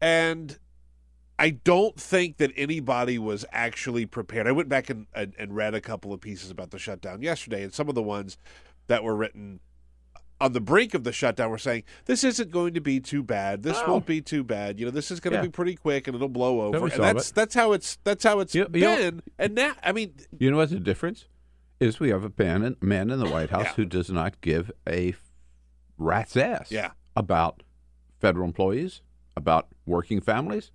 And 0.01 0.59
I 1.39 1.51
don't 1.51 1.99
think 2.01 2.39
that 2.39 2.51
anybody 2.57 3.19
was 3.19 3.45
actually 3.53 4.07
prepared. 4.07 4.47
I 4.47 4.53
went 4.53 4.69
back 4.71 4.89
and, 4.89 5.07
and, 5.15 5.35
and 5.39 5.55
read 5.55 5.75
a 5.75 5.81
couple 5.81 6.13
of 6.13 6.21
pieces 6.21 6.51
about 6.51 6.71
the 6.71 6.79
shutdown 6.79 7.21
yesterday, 7.23 7.63
and 7.63 7.75
some 7.75 7.89
of 7.89 7.95
the 7.95 8.03
ones 8.03 8.39
that 8.87 9.05
were 9.05 9.15
written 9.15 9.61
on 10.41 10.53
the 10.53 10.61
brink 10.61 10.93
of 10.95 11.03
the 11.05 11.13
shutdown 11.13 11.51
were 11.51 11.59
saying 11.59 11.83
this 12.05 12.23
isn't 12.23 12.51
going 12.51 12.75
to 12.75 12.81
be 12.81 13.01
too 13.01 13.23
bad. 13.23 13.63
This 13.63 13.79
No. 13.81 13.93
won't 13.93 14.07
be 14.07 14.21
too 14.21 14.45
bad. 14.45 14.79
You 14.79 14.85
know, 14.87 14.91
this 14.91 15.11
is 15.11 15.19
going 15.21 15.33
to 15.33 15.39
Yeah. 15.39 15.43
be 15.45 15.49
pretty 15.49 15.77
quick 15.77 16.07
and 16.07 16.15
it'll 16.15 16.29
blow 16.29 16.61
over. 16.63 16.77
And 16.87 16.91
that's 16.93 17.31
it. 17.31 17.35
that's 17.35 17.55
how 17.55 17.73
it's 17.73 17.97
that's 18.05 18.23
how 18.23 18.41
it's 18.41 18.55
You- 18.55 18.69
been. 18.69 19.23
and 19.39 19.55
now, 19.55 19.73
I 19.83 19.93
mean, 19.93 20.13
You 20.39 20.51
know 20.51 20.59
what 20.59 20.69
the 20.71 20.79
difference 20.79 21.25
is? 21.81 21.99
We 22.01 22.11
have 22.11 22.23
a 22.25 22.33
man 22.37 22.63
in, 22.65 22.77
man 22.83 23.11
in 23.11 23.19
the 23.19 23.29
White 23.31 23.49
House 23.49 23.65
Yeah. 23.65 23.73
who 23.77 23.85
does 23.87 24.11
not 24.11 24.39
give 24.43 24.71
a 24.87 25.15
rat's 25.97 26.37
ass 26.37 26.71
Yeah. 26.71 26.91
about 27.17 27.63
federal 28.21 28.45
employees, 28.47 29.01
about 29.37 29.69
working 29.87 30.21
families, 30.21 30.71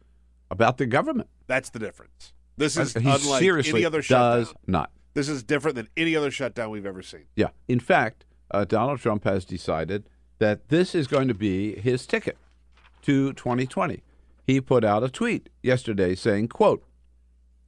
about 0.52 0.78
the 0.78 0.86
government. 0.86 1.30
that's 1.48 1.72
the 1.72 1.80
difference. 1.80 2.34
This 2.58 2.78
is 2.78 2.94
he 2.94 3.00
unlike 3.00 3.40
seriously 3.40 3.80
any 3.80 3.86
other 3.86 4.02
shutdown. 4.04 4.40
does 4.40 4.54
not. 4.68 4.92
This 5.14 5.28
is 5.28 5.42
different 5.42 5.76
than 5.76 5.88
any 5.98 6.16
other 6.16 6.30
shutdown 6.30 6.70
we've 6.70 6.86
ever 6.86 7.02
seen. 7.02 7.26
Yeah. 7.36 7.50
In 7.68 7.80
fact, 7.80 8.26
uh, 8.52 8.66
Donald 8.66 9.00
Trump 9.00 9.24
has 9.24 9.46
decided 9.46 10.04
that 10.40 10.70
this 10.70 10.94
is 10.94 11.08
going 11.08 11.28
to 11.28 11.34
be 11.34 11.76
his 11.80 12.06
ticket 12.06 12.38
to 13.04 13.34
2020. 13.34 14.04
He 14.46 14.62
put 14.62 14.84
out 14.84 15.04
a 15.04 15.10
tweet 15.10 15.50
yesterday 15.64 16.14
saying, 16.16 16.50
quote, 16.50 16.84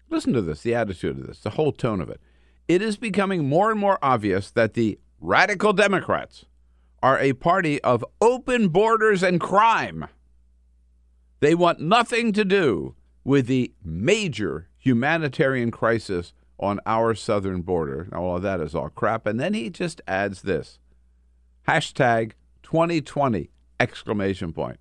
listen 0.10 0.34
to 0.34 0.42
this, 0.42 0.62
the 0.62 0.76
attitude 0.76 1.18
of 1.20 1.28
this, 1.28 1.40
the 1.40 1.52
whole 1.52 1.72
tone 1.72 2.02
of 2.02 2.10
it. 2.10 2.20
It 2.68 2.82
is 2.82 2.98
becoming 2.98 3.48
more 3.48 3.72
and 3.72 3.80
more 3.80 4.00
obvious 4.02 4.52
that 4.52 4.74
the 4.74 5.00
radical 5.20 5.74
Democrats 5.74 6.46
are 7.02 7.20
a 7.20 7.34
party 7.34 7.82
of 7.82 8.06
open 8.22 8.70
borders 8.70 9.24
and 9.24 9.40
crime. 9.40 10.06
They 11.44 11.56
want 11.56 11.82
nothing 11.82 12.32
to 12.34 12.46
do 12.46 12.96
with 13.26 13.48
the 13.48 13.74
major 13.84 14.70
humanitarian 14.78 15.72
crisis 15.72 16.32
on 16.58 16.80
our 16.86 17.14
southern 17.16 17.64
border. 17.64 18.08
Now, 18.14 18.24
all 18.24 18.38
of 18.38 18.44
that 18.44 18.62
is 18.62 18.74
all 18.74 18.88
crap. 18.88 19.26
And 19.28 19.38
then 19.42 19.54
he 19.54 19.70
just 19.70 20.00
adds 20.08 20.44
this 20.44 20.80
hashtag 21.68 22.32
2020 22.64 23.50
exclamation 23.78 24.54
point, 24.54 24.80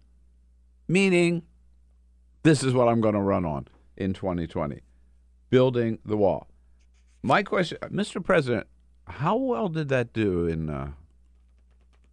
meaning 0.86 1.42
this 2.44 2.62
is 2.62 2.72
what 2.74 2.86
I'm 2.86 3.00
going 3.00 3.14
to 3.16 3.20
run 3.20 3.44
on 3.44 3.66
in 3.96 4.12
2020 4.12 4.82
building 5.50 5.98
the 6.04 6.16
wall. 6.16 6.46
My 7.24 7.42
question, 7.42 7.78
Mr. 7.90 8.22
President, 8.22 8.68
how 9.08 9.34
well 9.34 9.66
did 9.68 9.88
that 9.88 10.12
do 10.12 10.46
in 10.46 10.70
uh, 10.70 10.92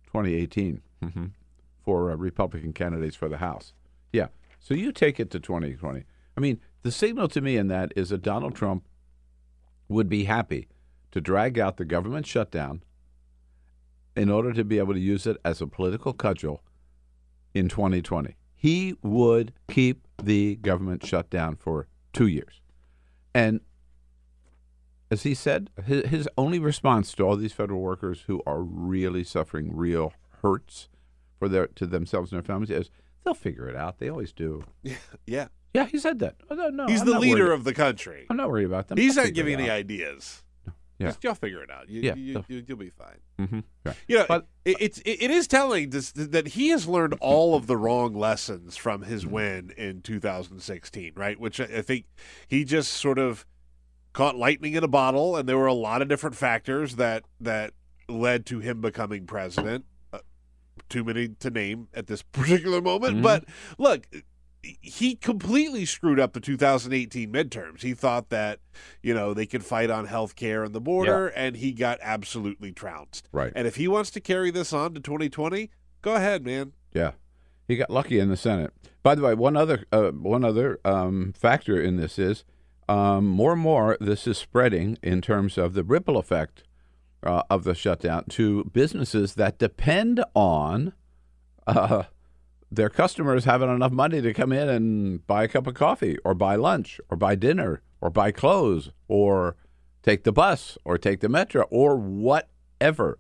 2018 0.07 0.81
Mhm. 1.03 1.29
for 1.85 2.11
uh, 2.11 2.15
Republican 2.15 2.73
candidates 2.73 3.15
for 3.15 3.29
the 3.29 3.37
House? 3.37 3.73
Yeah. 4.11 4.29
So 4.59 4.73
you 4.73 4.91
take 4.91 5.19
it 5.19 5.29
to 5.31 5.39
2020. 5.39 6.03
I 6.35 6.39
mean, 6.39 6.59
the 6.83 6.91
signal 6.91 7.27
to 7.29 7.41
me 7.41 7.57
in 7.57 7.67
that 7.67 7.91
is 7.95 8.09
that 8.09 8.21
Donald 8.21 8.55
Trump 8.55 8.85
would 9.87 10.09
be 10.09 10.25
happy 10.25 10.67
to 11.11 11.19
drag 11.19 11.57
out 11.57 11.77
the 11.77 11.85
government 11.85 12.27
shutdown 12.27 12.83
in 14.15 14.29
order 14.29 14.53
to 14.53 14.63
be 14.63 14.77
able 14.77 14.93
to 14.93 14.99
use 14.99 15.25
it 15.25 15.37
as 15.43 15.61
a 15.61 15.67
political 15.67 16.13
cudgel 16.13 16.61
in 17.53 17.67
2020. 17.67 18.35
He 18.55 18.95
would 19.01 19.53
keep 19.69 20.05
the 20.21 20.57
government 20.57 21.05
shut 21.05 21.29
down 21.29 21.55
for 21.55 21.87
two 22.13 22.27
years. 22.27 22.61
And 23.33 23.61
as 25.09 25.23
he 25.23 25.33
said, 25.33 25.69
his, 25.85 26.05
his 26.05 26.29
only 26.37 26.59
response 26.59 27.13
to 27.13 27.23
all 27.23 27.35
these 27.35 27.53
federal 27.53 27.79
workers 27.79 28.23
who 28.27 28.41
are 28.45 28.61
really 28.61 29.23
suffering 29.23 29.75
real 29.75 30.13
hurts 30.41 30.89
for 31.37 31.47
their 31.47 31.67
to 31.67 31.87
themselves 31.87 32.31
and 32.31 32.37
their 32.37 32.45
families 32.45 32.69
is 32.69 32.91
they'll 33.23 33.33
figure 33.33 33.67
it 33.69 33.75
out. 33.75 33.99
They 33.99 34.09
always 34.09 34.31
do. 34.33 34.63
Yeah. 35.25 35.47
Yeah, 35.73 35.85
he 35.85 35.99
said 35.99 36.19
that. 36.19 36.35
Oh, 36.49 36.55
no, 36.55 36.69
no, 36.69 36.87
He's 36.87 37.01
I'm 37.01 37.05
the 37.07 37.13
not 37.13 37.21
leader 37.21 37.45
worried. 37.45 37.53
of 37.53 37.63
the 37.63 37.73
country. 37.75 38.25
I'm 38.29 38.37
not 38.37 38.49
worried 38.49 38.65
about 38.65 38.87
them. 38.87 38.97
He's 38.97 39.15
They'll 39.15 39.25
not 39.25 39.27
figure 39.27 39.43
giving 39.43 39.59
it 39.59 39.61
any 39.63 39.69
out. 39.69 39.75
ideas. 39.77 40.43
Yeah. 40.97 41.07
Just 41.07 41.23
y'all 41.23 41.33
figure 41.35 41.61
it 41.63 41.69
out. 41.69 41.87
You, 41.87 42.01
Yeah, 42.01 42.15
you, 42.15 42.33
so- 42.33 42.45
you, 42.49 42.63
you'll 42.67 42.77
be 42.77 42.89
fine. 42.89 43.19
Mhm. 43.39 43.63
Right. 43.85 43.95
You 44.07 44.17
know, 44.17 44.25
But- 44.27 44.47
it, 44.65 44.77
it's 44.79 44.99
it, 45.01 45.21
it 45.23 45.31
is 45.31 45.47
telling 45.47 45.91
this, 45.91 46.11
that 46.13 46.47
he 46.49 46.69
has 46.69 46.87
learned 46.87 47.13
all 47.21 47.55
of 47.55 47.67
the 47.67 47.77
wrong 47.77 48.13
lessons 48.15 48.75
from 48.75 49.03
his 49.03 49.25
win 49.25 49.71
in 49.77 50.01
2016, 50.01 51.13
right? 51.15 51.39
Which 51.39 51.59
I, 51.61 51.65
I 51.65 51.81
think 51.83 52.05
he 52.47 52.63
just 52.65 52.91
sort 52.91 53.17
of 53.19 53.45
caught 54.11 54.35
lightning 54.35 54.73
in 54.73 54.83
a 54.83 54.87
bottle, 54.89 55.37
and 55.37 55.47
there 55.47 55.57
were 55.57 55.67
a 55.67 55.73
lot 55.73 56.01
of 56.01 56.07
different 56.07 56.35
factors 56.35 56.95
that 56.95 57.23
that 57.39 57.73
led 58.09 58.45
to 58.47 58.59
him 58.59 58.81
becoming 58.81 59.25
president. 59.27 59.85
Too 60.87 61.03
many 61.03 61.29
to 61.29 61.49
name 61.49 61.87
at 61.93 62.07
this 62.07 62.21
particular 62.31 62.81
moment, 62.81 63.17
Mhm. 63.17 63.23
but 63.23 63.45
look. 63.77 64.05
He 64.61 65.15
completely 65.15 65.85
screwed 65.85 66.19
up 66.19 66.33
the 66.33 66.41
2018 66.41 67.31
midterms. 67.31 67.81
He 67.81 67.93
thought 67.93 68.27
that, 68.27 68.59
you 69.01 69.13
know, 69.13 69.33
they 69.33 69.45
could 69.45 69.63
fight 69.63 69.89
on 69.89 70.05
health 70.05 70.35
care 70.35 70.65
and 70.65 70.75
the 70.75 70.81
border, 70.81 71.27
and 71.29 71.55
he 71.55 71.71
got 71.71 71.97
absolutely 72.01 72.73
trounced. 72.73 73.29
Right. 73.31 73.53
And 73.55 73.67
if 73.67 73.77
he 73.77 73.87
wants 73.87 74.11
to 74.11 74.19
carry 74.19 74.51
this 74.51 74.73
on 74.73 74.93
to 74.95 74.99
2020, 74.99 75.69
go 76.01 76.13
ahead, 76.15 76.43
man. 76.45 76.73
Yeah, 76.93 77.11
he 77.69 77.77
got 77.77 77.89
lucky 77.89 78.19
in 78.19 78.27
the 78.27 78.35
Senate. 78.35 78.73
By 79.01 79.15
the 79.15 79.21
way, 79.21 79.33
one 79.33 79.55
other 79.55 79.85
uh, 79.93 80.09
one 80.11 80.43
other 80.43 80.77
um, 80.83 81.31
factor 81.37 81.81
in 81.81 81.95
this 81.95 82.19
is 82.19 82.43
um, 82.89 83.27
more 83.27 83.53
and 83.53 83.61
more 83.61 83.95
this 84.01 84.27
is 84.27 84.37
spreading 84.37 84.97
in 85.01 85.21
terms 85.21 85.57
of 85.57 85.73
the 85.73 85.85
ripple 85.85 86.17
effect 86.17 86.63
uh, 87.23 87.43
of 87.49 87.63
the 87.63 87.75
shutdown 87.75 88.25
to 88.29 88.63
businesses 88.65 89.35
that 89.35 89.57
depend 89.57 90.23
on 90.33 90.93
uh, 91.67 92.03
their 92.71 92.89
customers 92.89 93.45
haven't 93.45 93.69
enough 93.69 93.91
money 93.91 94.21
to 94.21 94.33
come 94.33 94.51
in 94.51 94.69
and 94.69 95.25
buy 95.27 95.43
a 95.43 95.47
cup 95.47 95.67
of 95.67 95.73
coffee 95.73 96.17
or 96.23 96.33
buy 96.33 96.55
lunch 96.55 96.99
or 97.09 97.17
buy 97.17 97.35
dinner 97.35 97.81
or 98.01 98.09
buy 98.09 98.31
clothes 98.31 98.91
or 99.07 99.55
take 100.03 100.23
the 100.23 100.31
bus 100.31 100.77
or 100.85 100.97
take 100.97 101.19
the 101.19 101.29
metro 101.29 101.63
or 101.69 101.95
whatever. 101.95 103.17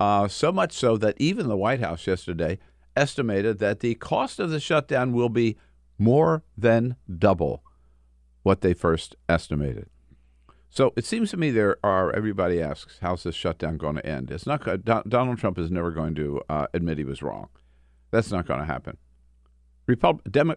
Uh, 0.00 0.28
so 0.28 0.52
much 0.52 0.72
so 0.72 0.96
that 0.96 1.14
even 1.18 1.48
the 1.48 1.56
White 1.56 1.80
House 1.80 2.06
yesterday 2.06 2.58
estimated 2.96 3.58
that 3.58 3.80
the 3.80 3.94
cost 3.96 4.38
of 4.38 4.50
the 4.50 4.60
shutdown 4.60 5.12
will 5.12 5.28
be 5.28 5.56
more 5.98 6.42
than 6.56 6.96
double 7.18 7.62
what 8.42 8.60
they 8.60 8.74
first 8.74 9.16
estimated. 9.28 9.88
So 10.74 10.92
it 10.96 11.04
seems 11.04 11.30
to 11.30 11.36
me 11.36 11.52
there 11.52 11.76
are. 11.84 12.12
Everybody 12.12 12.60
asks, 12.60 12.98
"How's 13.00 13.22
this 13.22 13.36
shutdown 13.36 13.76
going 13.78 13.94
to 13.94 14.04
end?" 14.04 14.32
It's 14.32 14.44
not. 14.44 14.64
Donald 14.84 15.38
Trump 15.38 15.56
is 15.56 15.70
never 15.70 15.92
going 15.92 16.16
to 16.16 16.42
uh, 16.48 16.66
admit 16.74 16.98
he 16.98 17.04
was 17.04 17.22
wrong. 17.22 17.48
That's 18.10 18.32
not 18.32 18.46
going 18.46 18.58
to 18.58 18.66
happen. 18.66 18.96
Repub- 19.86 20.22
Demo- 20.28 20.56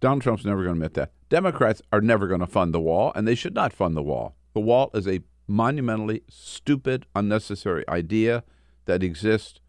Donald 0.00 0.22
Trump's 0.22 0.44
never 0.44 0.62
going 0.62 0.76
to 0.76 0.84
admit 0.84 0.94
that. 0.94 1.12
Democrats 1.28 1.82
are 1.92 2.00
never 2.00 2.28
going 2.28 2.40
to 2.40 2.46
fund 2.46 2.72
the 2.72 2.80
wall, 2.80 3.10
and 3.16 3.26
they 3.26 3.34
should 3.34 3.54
not 3.54 3.72
fund 3.72 3.96
the 3.96 4.02
wall. 4.02 4.36
The 4.54 4.60
wall 4.60 4.90
is 4.94 5.08
a 5.08 5.20
monumentally 5.48 6.22
stupid, 6.28 7.06
unnecessary 7.16 7.84
idea 7.88 8.44
that 8.84 9.02
exists. 9.02 9.60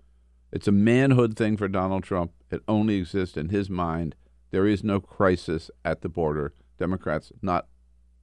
It's 0.51 0.67
a 0.67 0.71
manhood 0.71 1.35
thing 1.35 1.57
for 1.57 1.67
Donald 1.67 2.03
Trump. 2.03 2.33
It 2.51 2.61
only 2.67 2.97
exists 2.97 3.35
in 3.35 3.49
his 3.49 3.67
mind. 3.67 4.15
There 4.51 4.67
is 4.67 4.83
no 4.83 4.99
crisis 4.99 5.71
at 5.83 6.01
the 6.01 6.09
border. 6.09 6.53
Democrats, 6.77 7.31
not 7.41 7.67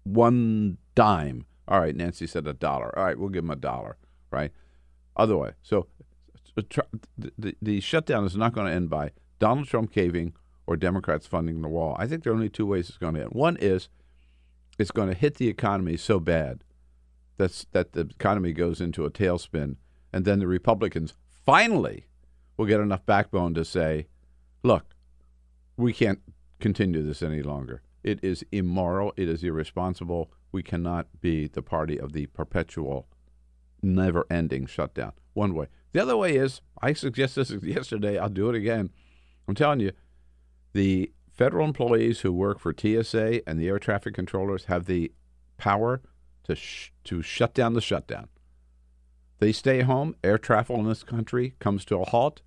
one 0.04 0.78
dime. 0.94 1.46
All 1.66 1.80
right, 1.80 1.94
Nancy 1.94 2.26
said 2.26 2.46
a 2.46 2.52
dollar. 2.52 2.96
All 2.98 3.04
right, 3.04 3.18
we'll 3.18 3.30
give 3.30 3.44
him 3.44 3.50
a 3.50 3.56
dollar, 3.56 3.96
right? 4.30 4.52
Other 5.16 5.36
way. 5.36 5.52
So 5.62 5.86
uh, 6.56 6.62
the, 7.16 7.32
the, 7.38 7.56
the 7.62 7.80
shutdown 7.80 8.24
is 8.24 8.36
not 8.36 8.52
going 8.52 8.66
to 8.66 8.72
end 8.72 8.90
by 8.90 9.12
Donald 9.38 9.68
Trump 9.68 9.92
caving 9.92 10.34
or 10.66 10.76
Democrats 10.76 11.26
funding 11.26 11.62
the 11.62 11.68
wall. 11.68 11.96
I 11.98 12.06
think 12.06 12.22
there 12.22 12.32
are 12.32 12.36
only 12.36 12.48
two 12.48 12.66
ways 12.66 12.88
it's 12.88 12.98
going 12.98 13.14
to 13.14 13.22
end. 13.22 13.32
One 13.32 13.56
is 13.56 13.88
it's 14.78 14.90
going 14.90 15.08
to 15.08 15.14
hit 15.14 15.36
the 15.36 15.48
economy 15.48 15.96
so 15.96 16.18
bad 16.20 16.64
that's, 17.36 17.66
that 17.72 17.92
the 17.92 18.02
economy 18.02 18.52
goes 18.52 18.80
into 18.80 19.04
a 19.04 19.10
tailspin, 19.10 19.76
and 20.12 20.24
then 20.24 20.38
the 20.38 20.46
Republicans 20.46 21.14
finally 21.44 22.06
will 22.56 22.66
get 22.66 22.80
enough 22.80 23.04
backbone 23.04 23.54
to 23.54 23.64
say, 23.64 24.06
look, 24.62 24.94
we 25.76 25.92
can't 25.92 26.20
continue 26.60 27.02
this 27.02 27.22
any 27.22 27.42
longer. 27.42 27.82
It 28.02 28.22
is 28.22 28.44
immoral. 28.52 29.12
It 29.16 29.28
is 29.28 29.42
irresponsible. 29.42 30.30
We 30.54 30.62
cannot 30.62 31.08
be 31.20 31.48
the 31.48 31.62
party 31.62 31.98
of 31.98 32.12
the 32.12 32.26
perpetual, 32.26 33.08
never 33.82 34.24
ending 34.30 34.66
shutdown. 34.66 35.14
One 35.32 35.52
way. 35.52 35.66
The 35.90 36.00
other 36.00 36.16
way 36.16 36.36
is 36.36 36.60
I 36.80 36.92
suggested 36.92 37.48
this 37.48 37.64
yesterday. 37.64 38.18
I'll 38.18 38.28
do 38.28 38.50
it 38.50 38.54
again. 38.54 38.90
I'm 39.48 39.56
telling 39.56 39.80
you, 39.80 39.90
the 40.72 41.10
federal 41.28 41.66
employees 41.66 42.20
who 42.20 42.32
work 42.32 42.60
for 42.60 42.72
TSA 42.72 43.48
and 43.48 43.58
the 43.58 43.66
air 43.66 43.80
traffic 43.80 44.14
controllers 44.14 44.66
have 44.66 44.86
the 44.86 45.10
power 45.56 46.00
to 46.44 46.54
sh- 46.54 46.92
to 47.02 47.20
shut 47.20 47.52
down 47.52 47.72
the 47.72 47.80
shutdown. 47.80 48.28
They 49.40 49.50
stay 49.50 49.80
home. 49.80 50.14
Air 50.22 50.38
travel 50.38 50.76
in 50.76 50.86
this 50.86 51.02
country 51.02 51.56
comes 51.58 51.84
to 51.86 51.98
a 51.98 52.04
halt. 52.04 52.42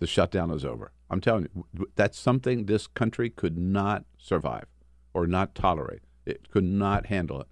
The 0.00 0.08
shutdown 0.08 0.50
is 0.50 0.64
over. 0.64 0.90
I'm 1.08 1.20
telling 1.20 1.48
you, 1.54 1.86
that's 1.94 2.18
something 2.18 2.66
this 2.66 2.88
country 2.88 3.30
could 3.30 3.56
not 3.56 4.04
survive 4.18 4.66
or 5.14 5.28
not 5.28 5.54
tolerate. 5.54 6.02
It 6.26 6.50
could 6.50 6.64
not 6.64 7.06
handle 7.06 7.40
it, 7.40 7.46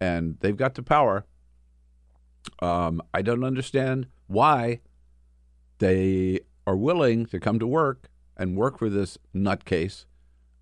and 0.00 0.36
they've 0.40 0.56
got 0.56 0.74
the 0.74 0.82
power. 0.82 1.24
Um, 2.60 3.00
I 3.14 3.22
don't 3.22 3.44
understand 3.44 4.08
why 4.26 4.80
they 5.78 6.40
are 6.66 6.76
willing 6.76 7.26
to 7.26 7.40
come 7.40 7.58
to 7.58 7.66
work 7.66 8.08
and 8.36 8.56
work 8.56 8.78
for 8.78 8.90
this 8.90 9.18
nutcase 9.34 10.06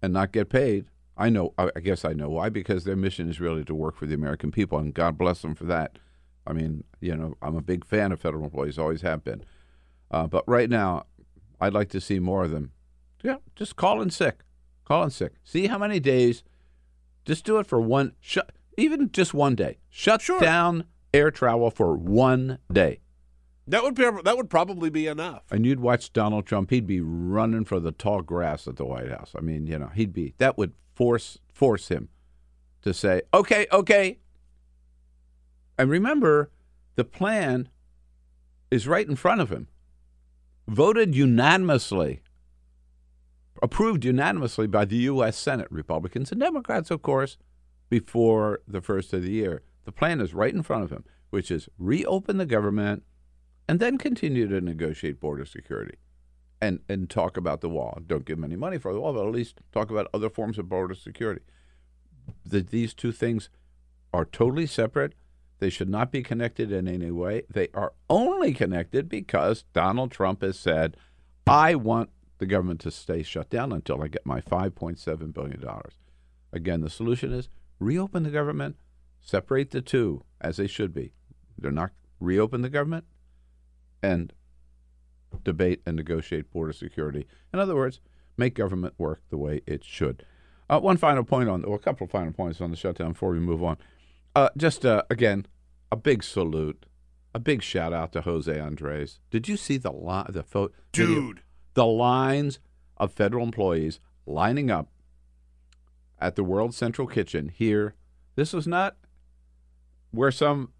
and 0.02 0.12
not 0.12 0.32
get 0.32 0.48
paid. 0.48 0.86
I 1.16 1.30
know, 1.30 1.52
I 1.58 1.80
guess 1.80 2.04
I 2.04 2.12
know 2.12 2.28
why, 2.28 2.48
because 2.48 2.84
their 2.84 2.94
mission 2.94 3.28
is 3.28 3.40
really 3.40 3.64
to 3.64 3.74
work 3.74 3.96
for 3.96 4.06
the 4.06 4.14
American 4.14 4.52
people, 4.52 4.78
and 4.78 4.94
God 4.94 5.18
bless 5.18 5.42
them 5.42 5.54
for 5.56 5.64
that. 5.64 5.98
I 6.46 6.52
mean, 6.52 6.84
you 7.00 7.16
know, 7.16 7.36
I'm 7.42 7.56
a 7.56 7.60
big 7.60 7.84
fan 7.84 8.12
of 8.12 8.20
federal 8.20 8.44
employees, 8.44 8.78
always 8.78 9.02
have 9.02 9.24
been. 9.24 9.44
Uh, 10.10 10.26
but 10.26 10.44
right 10.46 10.70
now, 10.70 11.06
I'd 11.60 11.74
like 11.74 11.88
to 11.90 12.00
see 12.00 12.20
more 12.20 12.44
of 12.44 12.52
them. 12.52 12.70
Yeah, 13.22 13.36
just 13.56 13.74
call 13.74 14.00
in 14.00 14.10
sick. 14.10 14.44
Call 14.84 15.02
in 15.02 15.10
sick. 15.10 15.32
See 15.42 15.66
how 15.66 15.78
many 15.78 15.98
days. 15.98 16.44
Just 17.28 17.44
do 17.44 17.58
it 17.58 17.66
for 17.66 17.78
one. 17.78 18.14
Shut 18.20 18.52
even 18.78 19.12
just 19.12 19.34
one 19.34 19.54
day. 19.54 19.76
Shut 19.90 20.22
sure. 20.22 20.40
down 20.40 20.84
air 21.12 21.30
travel 21.30 21.70
for 21.70 21.94
one 21.94 22.58
day. 22.72 23.00
That 23.66 23.82
would 23.82 23.94
be 23.94 24.08
that 24.24 24.34
would 24.38 24.48
probably 24.48 24.88
be 24.88 25.06
enough. 25.06 25.42
And 25.50 25.66
you'd 25.66 25.80
watch 25.80 26.14
Donald 26.14 26.46
Trump; 26.46 26.70
he'd 26.70 26.86
be 26.86 27.02
running 27.02 27.66
for 27.66 27.80
the 27.80 27.92
tall 27.92 28.22
grass 28.22 28.66
at 28.66 28.76
the 28.76 28.86
White 28.86 29.10
House. 29.10 29.32
I 29.36 29.42
mean, 29.42 29.66
you 29.66 29.78
know, 29.78 29.88
he'd 29.88 30.14
be 30.14 30.32
that 30.38 30.56
would 30.56 30.72
force 30.94 31.36
force 31.52 31.88
him 31.88 32.08
to 32.80 32.94
say, 32.94 33.20
"Okay, 33.34 33.66
okay." 33.72 34.20
And 35.76 35.90
remember, 35.90 36.50
the 36.94 37.04
plan 37.04 37.68
is 38.70 38.88
right 38.88 39.06
in 39.06 39.16
front 39.16 39.42
of 39.42 39.50
him, 39.50 39.68
voted 40.66 41.14
unanimously, 41.14 42.22
approved 43.62 44.04
unanimously 44.04 44.66
by 44.66 44.84
the 44.84 44.96
U.S. 44.96 45.36
Senate, 45.36 45.68
Republicans 45.70 46.32
and 46.32 46.40
Democrats, 46.40 46.90
of 46.90 47.02
course, 47.02 47.36
before 47.88 48.60
the 48.66 48.80
first 48.80 49.12
of 49.12 49.22
the 49.22 49.30
year. 49.30 49.62
The 49.84 49.92
plan 49.92 50.20
is 50.20 50.34
right 50.34 50.52
in 50.52 50.62
front 50.62 50.84
of 50.84 50.90
him, 50.90 51.04
which 51.30 51.50
is 51.50 51.68
reopen 51.78 52.36
the 52.36 52.46
government 52.46 53.04
and 53.68 53.80
then 53.80 53.98
continue 53.98 54.48
to 54.48 54.60
negotiate 54.60 55.20
border 55.20 55.44
security 55.44 55.96
and, 56.60 56.80
and 56.88 57.08
talk 57.08 57.36
about 57.36 57.60
the 57.60 57.68
wall. 57.68 58.00
Don't 58.06 58.24
give 58.24 58.36
them 58.36 58.44
any 58.44 58.56
money 58.56 58.78
for 58.78 58.92
the 58.92 59.00
wall, 59.00 59.12
but 59.12 59.26
at 59.26 59.32
least 59.32 59.60
talk 59.72 59.90
about 59.90 60.08
other 60.12 60.30
forms 60.30 60.58
of 60.58 60.68
border 60.68 60.94
security. 60.94 61.42
The, 62.44 62.60
these 62.60 62.94
two 62.94 63.12
things 63.12 63.50
are 64.12 64.24
totally 64.24 64.66
separate. 64.66 65.14
They 65.58 65.70
should 65.70 65.88
not 65.88 66.12
be 66.12 66.22
connected 66.22 66.72
in 66.72 66.88
any 66.88 67.10
way. 67.10 67.42
They 67.50 67.68
are 67.74 67.92
only 68.08 68.54
connected 68.54 69.08
because 69.08 69.64
Donald 69.72 70.10
Trump 70.10 70.42
has 70.42 70.58
said, 70.58 70.96
I 71.46 71.74
want 71.74 72.10
the 72.38 72.46
government 72.46 72.80
to 72.80 72.90
stay 72.90 73.22
shut 73.22 73.50
down 73.50 73.72
until 73.72 74.02
I 74.02 74.08
get 74.08 74.24
my 74.24 74.40
$5.7 74.40 75.32
billion. 75.32 75.64
Again, 76.52 76.80
the 76.80 76.90
solution 76.90 77.32
is 77.32 77.48
reopen 77.78 78.22
the 78.22 78.30
government, 78.30 78.76
separate 79.20 79.70
the 79.70 79.82
two 79.82 80.24
as 80.40 80.56
they 80.56 80.66
should 80.66 80.94
be. 80.94 81.12
They're 81.56 81.70
not 81.70 81.90
reopen 82.20 82.62
the 82.62 82.70
government, 82.70 83.04
and 84.02 84.32
debate 85.44 85.82
and 85.86 85.96
negotiate 85.96 86.50
border 86.50 86.72
security. 86.72 87.26
In 87.52 87.58
other 87.58 87.74
words, 87.74 88.00
make 88.36 88.54
government 88.54 88.94
work 88.98 89.20
the 89.30 89.36
way 89.36 89.60
it 89.66 89.84
should. 89.84 90.24
Uh, 90.70 90.80
one 90.80 90.96
final 90.96 91.24
point 91.24 91.48
on, 91.48 91.64
or 91.64 91.76
a 91.76 91.80
couple 91.80 92.04
of 92.04 92.10
final 92.10 92.32
points 92.32 92.60
on 92.60 92.70
the 92.70 92.76
shutdown 92.76 93.12
before 93.12 93.30
we 93.30 93.38
move 93.38 93.62
on. 93.62 93.76
Uh, 94.34 94.50
just 94.56 94.84
uh, 94.84 95.02
again, 95.10 95.46
a 95.90 95.96
big 95.96 96.22
salute, 96.22 96.86
a 97.34 97.38
big 97.38 97.62
shout 97.62 97.92
out 97.92 98.12
to 98.12 98.20
Jose 98.20 98.58
Andres. 98.58 99.20
Did 99.30 99.48
you 99.48 99.56
see 99.56 99.78
the 99.78 99.90
line, 99.90 100.26
the 100.28 100.42
photo, 100.42 100.72
dude, 100.92 101.42
the 101.78 101.86
lines 101.86 102.58
of 102.96 103.12
federal 103.12 103.44
employees 103.44 104.00
lining 104.26 104.68
up 104.68 104.88
at 106.18 106.34
the 106.34 106.42
World 106.42 106.74
Central 106.74 107.06
Kitchen 107.06 107.52
here? 107.54 107.94
This 108.34 108.52
was 108.52 108.66
not 108.66 108.96
where 110.10 110.32
some 110.32 110.72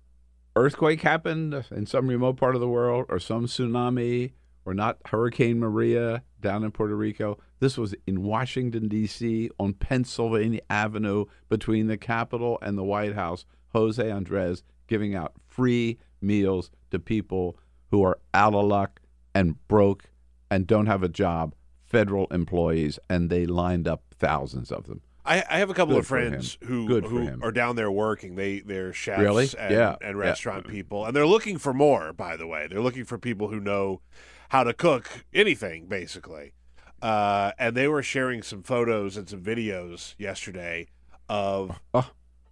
earthquake 0.56 1.02
happened 1.02 1.64
in 1.70 1.86
some 1.86 2.08
remote 2.08 2.36
part 2.36 2.56
of 2.56 2.60
the 2.60 2.66
world 2.66 3.06
or 3.08 3.20
some 3.20 3.46
tsunami 3.46 4.32
or 4.64 4.74
not 4.74 4.98
Hurricane 5.06 5.60
Maria 5.60 6.24
down 6.40 6.64
in 6.64 6.72
Puerto 6.72 6.96
Rico. 6.96 7.38
This 7.60 7.78
was 7.78 7.94
in 8.08 8.24
Washington, 8.24 8.88
D.C., 8.88 9.50
on 9.60 9.74
Pennsylvania 9.74 10.62
Avenue 10.68 11.26
between 11.48 11.86
the 11.86 11.96
Capitol 11.96 12.58
and 12.60 12.76
the 12.76 12.82
White 12.82 13.14
House. 13.14 13.44
Jose 13.68 14.10
Andres 14.10 14.64
giving 14.88 15.14
out 15.14 15.34
free 15.46 16.00
meals 16.20 16.72
to 16.90 16.98
people 16.98 17.56
who 17.92 18.02
are 18.02 18.18
out 18.34 18.56
of 18.56 18.64
luck 18.64 19.00
and 19.32 19.64
broke 19.68 20.10
and 20.50 20.66
don't 20.66 20.86
have 20.86 21.02
a 21.02 21.08
job, 21.08 21.54
federal 21.84 22.26
employees, 22.28 22.98
and 23.08 23.30
they 23.30 23.46
lined 23.46 23.88
up 23.88 24.02
thousands 24.18 24.70
of 24.70 24.86
them. 24.86 25.02
I, 25.24 25.44
I 25.50 25.58
have 25.58 25.68
a 25.68 25.74
couple 25.74 25.94
Good 25.94 26.00
of 26.00 26.06
friends 26.06 26.56
who 26.64 26.86
Good 26.86 27.04
who 27.04 27.38
are 27.42 27.52
down 27.52 27.76
there 27.76 27.90
working. 27.90 28.34
They 28.36 28.60
they're 28.60 28.94
chefs 28.94 29.20
really? 29.20 29.48
and, 29.58 29.74
yeah. 29.74 29.96
and 30.00 30.18
restaurant 30.18 30.64
yeah. 30.66 30.72
people, 30.72 31.04
and 31.04 31.14
they're 31.14 31.26
looking 31.26 31.58
for 31.58 31.74
more. 31.74 32.12
By 32.14 32.36
the 32.36 32.46
way, 32.46 32.66
they're 32.66 32.80
looking 32.80 33.04
for 33.04 33.18
people 33.18 33.48
who 33.48 33.60
know 33.60 34.00
how 34.48 34.64
to 34.64 34.72
cook 34.72 35.24
anything, 35.34 35.86
basically. 35.86 36.54
Uh, 37.02 37.52
and 37.58 37.76
they 37.76 37.86
were 37.86 38.02
sharing 38.02 38.42
some 38.42 38.62
photos 38.62 39.16
and 39.16 39.28
some 39.28 39.40
videos 39.40 40.14
yesterday 40.18 40.88
of 41.28 41.78
uh, 41.94 42.02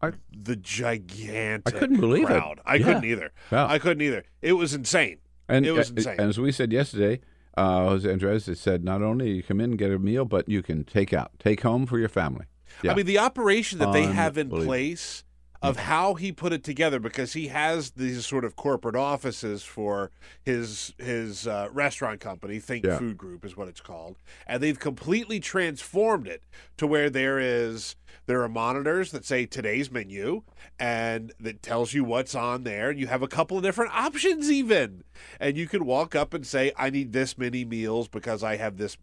I, 0.01 0.13
the 0.31 0.57
gigantic. 0.57 1.75
I 1.75 1.79
couldn't 1.79 2.01
believe 2.01 2.27
crowd. 2.27 2.59
it. 2.59 2.63
I 2.67 2.77
yeah. 2.77 2.85
couldn't 2.85 3.05
either. 3.05 3.33
Yeah. 3.51 3.67
I 3.67 3.79
couldn't 3.79 4.03
either. 4.03 4.25
It 4.43 4.53
was 4.53 4.75
insane. 4.75 5.19
And 5.49 5.65
it 5.65 5.73
was 5.73 5.91
insane. 5.91 6.17
And 6.19 6.29
as 6.29 6.39
we 6.39 6.53
said 6.53 6.73
yesterday, 6.73 7.21
uh, 7.57 7.87
Jose 7.87 8.11
Andres 8.11 8.47
has 8.47 8.61
said, 8.61 8.85
not 8.85 9.03
only 9.03 9.31
you 9.31 9.43
come 9.43 9.61
in 9.61 9.71
and 9.71 9.79
get 9.79 9.91
a 9.91 9.99
meal, 9.99 10.25
but 10.25 10.49
you 10.49 10.63
can 10.63 10.85
take 10.85 11.13
out, 11.13 11.33
take 11.39 11.63
home 11.63 11.87
for 11.87 11.99
your 11.99 12.09
family. 12.09 12.47
Yeah. 12.83 12.93
I 12.93 12.95
mean, 12.95 13.07
the 13.07 13.19
operation 13.19 13.79
that 13.79 13.93
they 13.93 14.05
have 14.05 14.37
in 14.37 14.51
place 14.51 15.25
of 15.63 15.77
how 15.77 16.15
he 16.15 16.33
put 16.33 16.53
it 16.53 16.63
together 16.63 16.99
because 17.01 17.33
he 17.33 17.49
has 17.49 17.93
these 17.93 18.27
sort 18.27 18.45
of 18.45 18.57
corporate 18.57 18.97
offices 18.97 19.63
for 19.63 20.11
his 20.43 20.93
his 20.99 21.47
uh, 21.47 21.69
restaurant 21.73 22.21
company 22.21 22.59
think 22.59 22.85
Yeah. 22.85 22.99
food 22.99 23.17
group 23.17 23.45
is 23.45 23.57
what 23.57 23.69
it's 23.69 23.81
called 23.81 24.19
and 24.47 24.63
they've 24.63 24.79
completely 24.79 25.41
transformed 25.41 26.27
it 26.27 26.43
to 26.77 26.87
where 26.87 27.09
there 27.11 27.39
is 27.39 27.97
there 28.27 28.43
are 28.43 28.49
monitors 28.49 29.13
that 29.13 29.25
say 29.25 29.47
today's 29.47 29.91
menu 29.91 30.43
and 30.79 31.33
that 31.41 31.63
tells 31.63 31.95
you 31.95 32.05
what's 32.05 32.35
on 32.35 32.65
there 32.65 32.91
And 32.91 32.99
you 32.99 33.07
have 33.07 33.23
a 33.23 33.29
couple 33.29 33.57
of 33.57 33.63
different 33.63 33.93
options 33.95 34.51
even 34.51 35.05
and 35.41 35.57
you 35.57 35.67
can 35.67 35.85
walk 35.87 36.15
up 36.15 36.35
and 36.35 36.47
say 36.47 36.73
i 36.77 36.91
need 36.91 37.13
this 37.13 37.39
many 37.39 37.65
meals 37.65 38.09
because 38.09 38.43
i 38.43 38.57
have 38.57 38.77
this 38.77 38.97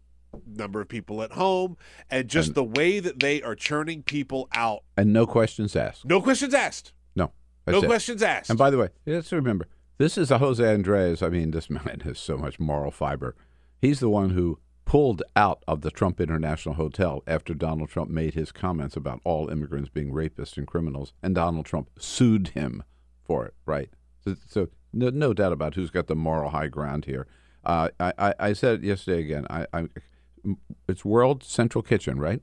number 0.46 0.80
of 0.80 0.88
people 0.88 1.22
at 1.22 1.32
home 1.32 1.76
and 2.10 2.28
just 2.28 2.54
the 2.54 2.64
way 2.64 3.00
that 3.00 3.20
they 3.20 3.42
are 3.42 3.54
churning 3.54 4.02
people 4.02 4.48
out 4.54 4.80
And 4.96 5.12
no 5.12 5.26
questions 5.26 5.74
asked. 5.76 6.04
no 6.04 6.20
questions 6.20 6.54
asked 6.54 6.92
No. 7.14 7.32
No 7.66 7.82
it. 7.82 7.86
questions 7.86 8.22
asked. 8.22 8.50
And 8.50 8.58
by 8.58 8.70
the 8.70 8.78
way, 8.78 8.88
let's 9.06 9.32
remember, 9.32 9.66
this 9.98 10.18
is 10.18 10.30
a 10.30 10.38
Jose 10.38 10.62
Andres. 10.64 11.22
I 11.22 11.28
mean, 11.28 11.50
this 11.52 11.70
man 11.78 12.00
has 12.04 12.18
so 12.18 12.36
much 12.36 12.58
moral 12.60 12.90
fiber. 12.90 13.34
He's 13.80 14.00
the 14.00 14.10
one 14.10 14.30
who 14.30 14.58
pulled 14.86 15.22
out 15.34 15.62
of 15.66 15.80
the 15.80 15.90
Trump 15.90 16.20
International 16.20 16.74
Hotel 16.74 17.22
after 17.26 17.54
Donald 17.54 17.88
Trump 17.88 18.10
made 18.10 18.34
his 18.34 18.52
comments 18.52 18.96
about 18.96 19.20
all 19.24 19.48
immigrants 19.48 19.88
being 19.88 20.12
rapists 20.12 20.58
and 20.58 20.66
criminals, 20.66 21.14
and 21.22 21.34
Donald 21.34 21.64
Trump 21.64 21.88
sued 21.98 22.48
him 22.48 22.82
for 23.24 23.46
it, 23.46 23.54
right? 23.64 23.88
So, 24.22 24.36
so 24.46 24.68
no, 24.92 25.08
no 25.08 25.32
doubt 25.32 25.52
about 25.52 25.74
who's 25.74 25.90
got 25.90 26.06
the 26.06 26.14
moral 26.14 26.50
high 26.50 26.68
ground 26.68 27.06
here. 27.06 27.26
Uh, 27.64 27.88
I, 27.98 28.12
I, 28.18 28.34
I 28.38 28.52
said 28.52 28.80
it 28.80 28.84
yesterday 28.84 29.20
again. 29.20 29.46
I, 29.48 29.66
I, 29.72 29.88
it's 30.88 31.04
World 31.04 31.42
Central 31.42 31.82
Kitchen, 31.82 32.18
right? 32.18 32.40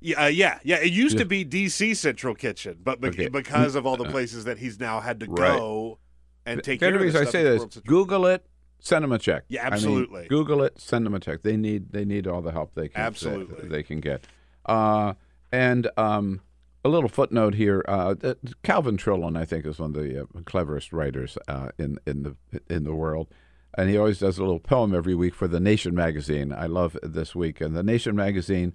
yeah, 0.00 0.24
uh, 0.24 0.28
yeah, 0.28 0.58
yeah. 0.62 0.76
It 0.78 0.92
used 0.92 1.18
to 1.18 1.24
be 1.26 1.44
DC 1.44 1.94
Central 1.96 2.34
Kitchen, 2.34 2.78
but 2.82 3.00
bec- 3.00 3.12
Okay. 3.14 3.28
because 3.28 3.74
of 3.74 3.86
all 3.86 3.96
the 3.96 4.06
places 4.06 4.44
that 4.44 4.58
he's 4.58 4.80
now 4.80 5.00
had 5.00 5.20
to 5.20 5.26
Right. 5.26 5.58
go 5.58 5.98
and 6.46 6.62
take 6.62 6.80
the 6.80 6.86
care 6.86 6.94
of 6.94 7.00
this 7.02 7.14
reason 7.14 7.26
I 7.28 7.30
say 7.30 7.42
this: 7.42 7.64
Google 7.86 8.24
it, 8.26 8.46
send 8.80 9.04
them 9.04 9.12
a 9.12 9.18
check. 9.18 9.44
Yeah, 9.48 9.60
I 9.62 9.64
mean, 9.64 9.72
absolutely. 9.74 10.26
Google 10.28 10.62
it, 10.62 10.80
send 10.80 11.04
them 11.04 11.14
a 11.14 11.20
check. 11.20 11.42
They 11.42 11.56
need 11.56 11.92
they 11.92 12.04
need 12.06 12.26
all 12.26 12.40
the 12.40 12.52
help 12.52 12.74
they 12.74 12.88
can 12.88 13.00
Absolutely. 13.02 13.62
they, 13.62 13.68
they 13.68 13.82
can 13.82 14.00
get. 14.00 14.26
Uh, 14.64 15.14
and 15.52 15.90
um, 15.98 16.40
a 16.84 16.88
little 16.88 17.08
footnote 17.10 17.54
here: 17.54 17.84
uh, 17.86 18.14
Calvin 18.62 18.96
Trillin, 18.96 19.36
I 19.36 19.44
think, 19.44 19.66
is 19.66 19.78
one 19.78 19.94
of 19.94 20.02
the 20.02 20.22
uh, 20.22 20.24
cleverest 20.46 20.92
writers 20.94 21.36
uh, 21.46 21.68
in 21.78 21.98
in 22.06 22.22
the 22.22 22.36
in 22.70 22.84
the 22.84 22.94
world. 22.94 23.28
And 23.74 23.88
he 23.88 23.96
always 23.96 24.18
does 24.18 24.38
a 24.38 24.42
little 24.42 24.58
poem 24.58 24.94
every 24.94 25.14
week 25.14 25.34
for 25.34 25.48
the 25.48 25.60
Nation 25.60 25.94
magazine. 25.94 26.52
I 26.52 26.66
love 26.66 26.96
this 27.02 27.34
week. 27.34 27.60
And 27.60 27.76
the 27.76 27.82
Nation 27.82 28.16
magazine, 28.16 28.74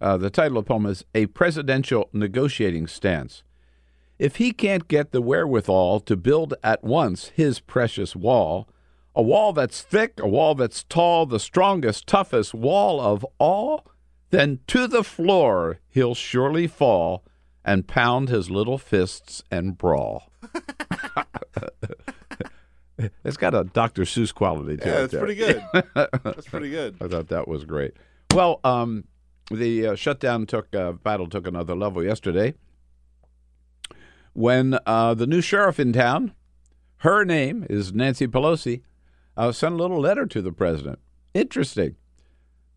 uh, 0.00 0.16
the 0.16 0.30
title 0.30 0.58
of 0.58 0.64
the 0.64 0.68
poem 0.68 0.86
is 0.86 1.04
"A 1.14 1.26
Presidential 1.26 2.08
Negotiating 2.12 2.86
Stance." 2.86 3.42
If 4.18 4.36
he 4.36 4.52
can't 4.52 4.88
get 4.88 5.12
the 5.12 5.22
wherewithal 5.22 6.00
to 6.00 6.16
build 6.16 6.54
at 6.62 6.84
once 6.84 7.28
his 7.34 7.60
precious 7.60 8.14
wall, 8.14 8.68
a 9.14 9.22
wall 9.22 9.52
that's 9.52 9.82
thick, 9.82 10.20
a 10.20 10.28
wall 10.28 10.54
that's 10.54 10.84
tall, 10.84 11.26
the 11.26 11.40
strongest, 11.40 12.06
toughest 12.06 12.54
wall 12.54 13.00
of 13.00 13.24
all, 13.38 13.86
then 14.30 14.60
to 14.66 14.86
the 14.86 15.04
floor 15.04 15.80
he'll 15.88 16.14
surely 16.14 16.66
fall 16.66 17.24
and 17.64 17.88
pound 17.88 18.28
his 18.28 18.50
little 18.50 18.78
fists 18.78 19.42
and 19.50 19.78
brawl. 19.78 20.30
it's 23.24 23.36
got 23.36 23.54
a 23.54 23.64
Dr. 23.64 24.02
Seuss 24.02 24.34
quality 24.34 24.76
to 24.76 24.84
Yeah, 24.86 24.92
it. 24.92 24.98
that's 25.00 25.12
there. 25.12 25.20
pretty 25.20 25.34
good. 25.34 25.62
that's 26.24 26.46
pretty 26.48 26.70
good. 26.70 26.96
I 27.00 27.08
thought 27.08 27.28
that 27.28 27.48
was 27.48 27.64
great. 27.64 27.92
Well, 28.34 28.60
um, 28.64 29.04
the 29.50 29.88
uh, 29.88 29.94
shutdown 29.94 30.46
took 30.46 30.74
uh, 30.74 30.92
battle 30.92 31.28
took 31.28 31.46
another 31.46 31.74
level 31.74 32.02
yesterday 32.02 32.54
when 34.32 34.78
uh, 34.86 35.14
the 35.14 35.26
new 35.26 35.40
sheriff 35.40 35.78
in 35.78 35.92
town, 35.92 36.32
her 36.98 37.24
name 37.24 37.66
is 37.70 37.92
Nancy 37.92 38.26
Pelosi, 38.26 38.82
uh, 39.36 39.52
sent 39.52 39.74
a 39.74 39.76
little 39.76 40.00
letter 40.00 40.26
to 40.26 40.42
the 40.42 40.52
president. 40.52 40.98
Interesting. 41.34 41.96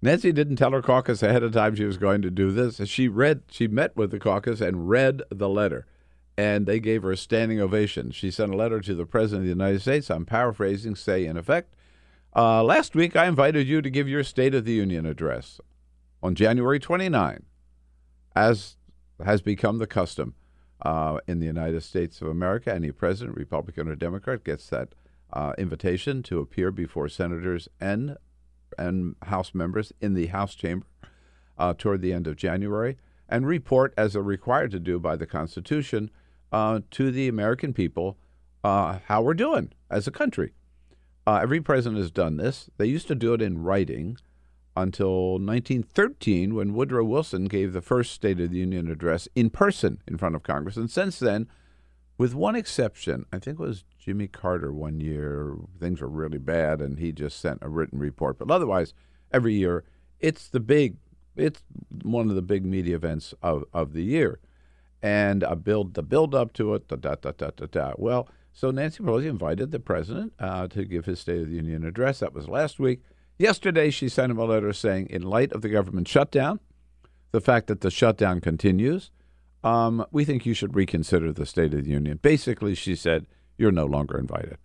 Nancy 0.02 0.32
didn't 0.32 0.58
tell 0.58 0.72
her 0.72 0.82
caucus 0.82 1.24
ahead 1.24 1.42
of 1.42 1.52
time 1.54 1.76
she 1.76 1.86
was 1.86 1.98
going 1.98 2.22
to 2.22 2.30
do 2.30 2.52
this. 2.52 2.80
She 2.88 3.08
read, 3.08 3.42
she 3.50 3.68
met 3.68 3.96
with 3.96 4.12
the 4.12 4.20
caucus 4.20 4.62
and 4.62 4.88
read 4.88 5.24
the 5.32 5.50
letter, 5.50 5.88
and 6.38 6.68
they 6.68 6.80
gave 6.80 7.04
her 7.04 7.12
a 7.12 7.18
standing 7.18 7.60
ovation. 7.60 8.12
She 8.12 8.30
sent 8.30 8.54
a 8.54 8.58
letter 8.58 8.80
to 8.82 8.94
the 8.94 9.06
president 9.06 9.42
of 9.42 9.46
the 9.46 9.64
United 9.64 9.82
States. 9.82 10.10
I'm 10.10 10.26
paraphrasing, 10.26 10.96
say 10.96 11.26
in 11.26 11.36
effect. 11.36 11.74
Uh, 12.36 12.64
last 12.64 12.96
week, 12.96 13.16
I 13.16 13.26
invited 13.26 13.68
you 13.68 13.82
to 13.82 13.90
give 13.90 14.08
your 14.08 14.24
State 14.24 14.54
of 14.54 14.64
the 14.64 14.74
Union 14.74 15.06
address 15.06 15.60
on 16.22 16.36
January 16.36 16.80
29, 16.80 17.44
as 18.36 18.76
has 19.26 19.42
become 19.42 19.80
the 19.80 19.88
custom 19.88 20.36
uh, 20.84 21.18
in 21.26 21.40
the 21.40 21.48
United 21.48 21.82
States 21.82 22.22
of 22.22 22.28
America. 22.28 22.74
Any 22.74 22.92
president, 22.92 23.36
Republican 23.36 23.88
or 23.88 23.96
Democrat, 23.96 24.44
gets 24.44 24.68
that 24.70 24.90
uh, 25.34 25.54
invitation 25.58 26.22
to 26.24 26.40
appear 26.40 26.72
before 26.72 27.10
senators 27.10 27.68
and 27.82 28.18
and 28.78 29.16
House 29.24 29.56
members 29.56 29.92
in 30.02 30.14
the 30.14 30.28
House 30.28 30.54
chamber 30.54 30.86
uh, 31.58 31.74
toward 31.76 32.02
the 32.02 32.14
end 32.14 32.28
of 32.28 32.36
January 32.36 32.98
and 33.30 33.48
report, 33.48 33.94
as 33.98 34.14
they're 34.14 34.22
required 34.22 34.72
to 34.72 34.80
do 34.80 35.00
by 35.00 35.16
the 35.16 35.26
Constitution, 35.26 36.12
uh, 36.52 36.80
to 36.92 37.12
the 37.12 37.28
American 37.28 37.74
people 37.74 38.18
uh, 38.64 39.00
how 39.06 39.22
we're 39.22 39.34
doing 39.34 39.72
as 39.90 40.08
a 40.08 40.12
country. 40.12 40.54
Uh, 41.26 41.40
every 41.42 41.62
president 41.62 42.00
has 42.00 42.12
done 42.12 42.38
this. 42.38 42.70
They 42.78 42.86
used 42.86 43.08
to 43.08 43.16
do 43.16 43.34
it 43.34 43.42
in 43.42 43.64
writing 43.64 44.18
until 44.76 45.32
1913 45.34 46.54
when 46.54 46.74
Woodrow 46.74 47.04
Wilson 47.04 47.46
gave 47.46 47.74
the 47.74 47.82
first 47.82 48.14
State 48.14 48.40
of 48.40 48.52
the 48.52 48.58
Union 48.58 48.90
address 48.90 49.28
in 49.36 49.50
person 49.50 50.02
in 50.08 50.18
front 50.18 50.36
of 50.36 50.44
Congress. 50.44 50.78
And 50.78 50.90
since 50.90 51.20
then, 51.20 51.48
with 52.18 52.34
one 52.34 52.56
exception, 52.56 53.26
I 53.32 53.40
think 53.40 53.60
it 53.60 53.64
was 53.64 53.84
Jimmy 53.98 54.28
Carter 54.28 54.72
one 54.72 55.00
year, 55.00 55.56
things 55.80 56.02
were 56.02 56.08
really 56.08 56.38
bad 56.38 56.80
and 56.80 57.00
he 57.00 57.12
just 57.12 57.40
sent 57.40 57.60
a 57.62 57.70
written 57.70 58.00
report. 58.00 58.38
But 58.38 58.52
otherwise, 58.52 58.94
every 59.32 59.54
year, 59.54 59.84
it's 60.20 60.48
the 60.48 60.60
big, 60.60 60.98
it's 61.36 61.62
one 62.04 62.30
of 62.30 62.36
the 62.36 62.42
big 62.42 62.66
media 62.66 62.96
events 62.96 63.34
of, 63.42 63.66
of 63.74 63.94
the 63.94 64.04
year. 64.04 64.40
And 65.02 65.46
build, 65.64 65.94
the 65.94 66.04
build 66.04 66.34
up 66.34 66.54
to 66.54 66.74
it, 66.74 66.88
da, 66.88 66.96
da, 66.96 67.16
da, 67.16 67.32
da, 67.32 67.52
da, 67.56 67.66
da. 67.68 67.94
Well, 67.98 68.28
so 68.52 68.72
Nancy 68.72 69.04
Pelosi 69.04 69.28
invited 69.28 69.72
the 69.72 69.80
president 69.80 70.34
uh, 70.40 70.68
to 70.70 70.86
give 70.86 71.06
his 71.06 71.20
State 71.20 71.42
of 71.42 71.50
the 71.50 71.56
Union 71.56 71.86
address. 71.86 72.20
That 72.20 72.34
was 72.34 72.50
last 72.50 72.80
week. 72.80 73.02
Yesterday, 73.38 73.92
she 73.92 74.10
sent 74.10 74.32
him 74.32 74.40
a 74.40 74.46
letter 74.46 74.74
saying, 74.74 75.08
in 75.12 75.22
light 75.22 75.52
of 75.52 75.62
the 75.62 75.70
government 75.70 76.08
shutdown, 76.08 76.60
the 77.32 77.42
fact 77.42 77.68
that 77.68 77.82
the 77.82 77.92
shutdown 77.92 78.42
continues, 78.42 79.12
um, 79.64 80.04
we 80.12 80.26
think 80.26 80.46
you 80.46 80.56
should 80.56 80.76
reconsider 80.76 81.32
the 81.32 81.46
State 81.46 81.76
of 81.76 81.84
the 81.84 81.92
Union. 81.92 82.20
Basically, 82.22 82.74
she 82.74 82.96
said, 82.96 83.28
you're 83.58 83.72
no 83.72 83.86
longer 83.86 84.18
invited. 84.18 84.58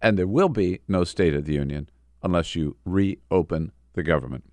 And 0.00 0.18
there 0.18 0.26
will 0.26 0.48
be 0.48 0.80
no 0.88 1.04
State 1.04 1.34
of 1.34 1.44
the 1.44 1.54
Union 1.54 1.90
unless 2.22 2.54
you 2.54 2.76
reopen 2.86 3.72
the 3.92 4.02
government. 4.02 4.44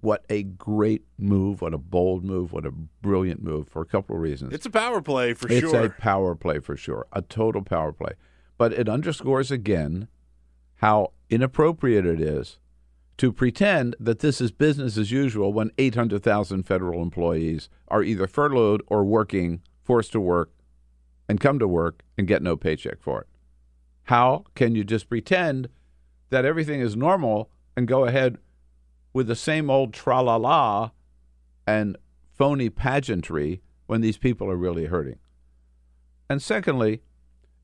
What 0.00 0.24
a 0.28 0.42
great 0.42 1.04
move, 1.18 1.62
what 1.62 1.74
a 1.74 1.78
bold 1.78 2.24
move, 2.24 2.52
what 2.52 2.66
a 2.66 2.70
brilliant 2.70 3.42
move 3.42 3.68
for 3.68 3.82
a 3.82 3.86
couple 3.86 4.14
of 4.14 4.22
reasons. 4.22 4.52
It's 4.52 4.66
a 4.66 4.70
power 4.70 5.00
play 5.00 5.34
for 5.34 5.50
It's 5.50 5.60
sure. 5.60 5.84
It's 5.84 5.94
a 5.96 6.00
power 6.00 6.34
play 6.34 6.58
for 6.58 6.76
sure, 6.76 7.06
a 7.12 7.22
total 7.22 7.62
power 7.62 7.92
play. 7.92 8.12
But 8.58 8.72
it 8.72 8.88
underscores 8.88 9.50
again 9.50 10.08
how 10.76 11.12
inappropriate 11.30 12.06
it 12.06 12.20
is 12.20 12.58
to 13.16 13.32
pretend 13.32 13.96
that 13.98 14.18
this 14.18 14.40
is 14.40 14.52
business 14.52 14.98
as 14.98 15.10
usual 15.10 15.52
when 15.52 15.70
800,000 15.78 16.64
federal 16.64 17.02
employees 17.02 17.68
are 17.88 18.02
either 18.02 18.26
furloughed 18.26 18.82
or 18.86 19.04
working, 19.04 19.62
forced 19.82 20.12
to 20.12 20.20
work, 20.20 20.50
and 21.28 21.40
come 21.40 21.58
to 21.58 21.66
work 21.66 22.02
and 22.18 22.28
get 22.28 22.42
no 22.42 22.56
paycheck 22.56 23.00
for 23.00 23.22
it. 23.22 23.26
How 24.04 24.44
can 24.54 24.74
you 24.74 24.84
just 24.84 25.08
pretend 25.08 25.68
that 26.30 26.44
everything 26.44 26.80
is 26.80 26.94
normal 26.94 27.50
and 27.76 27.88
go 27.88 28.04
ahead 28.04 28.38
with 29.16 29.28
the 29.28 29.34
same 29.34 29.70
old 29.70 29.94
tra 29.94 30.20
la 30.20 30.36
la 30.36 30.90
and 31.66 31.96
phony 32.34 32.68
pageantry 32.68 33.62
when 33.86 34.02
these 34.02 34.18
people 34.18 34.50
are 34.50 34.56
really 34.56 34.84
hurting? 34.84 35.18
And 36.28 36.42
secondly, 36.42 37.00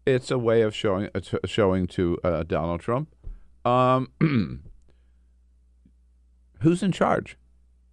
it's 0.06 0.30
a 0.30 0.38
way 0.38 0.62
of 0.62 0.74
showing 0.74 1.10
uh, 1.14 1.20
t- 1.20 1.36
showing 1.44 1.86
to 1.88 2.18
uh, 2.24 2.44
Donald 2.44 2.80
Trump 2.80 3.14
um, 3.66 4.08
who's 6.60 6.82
in 6.82 6.90
charge. 6.90 7.36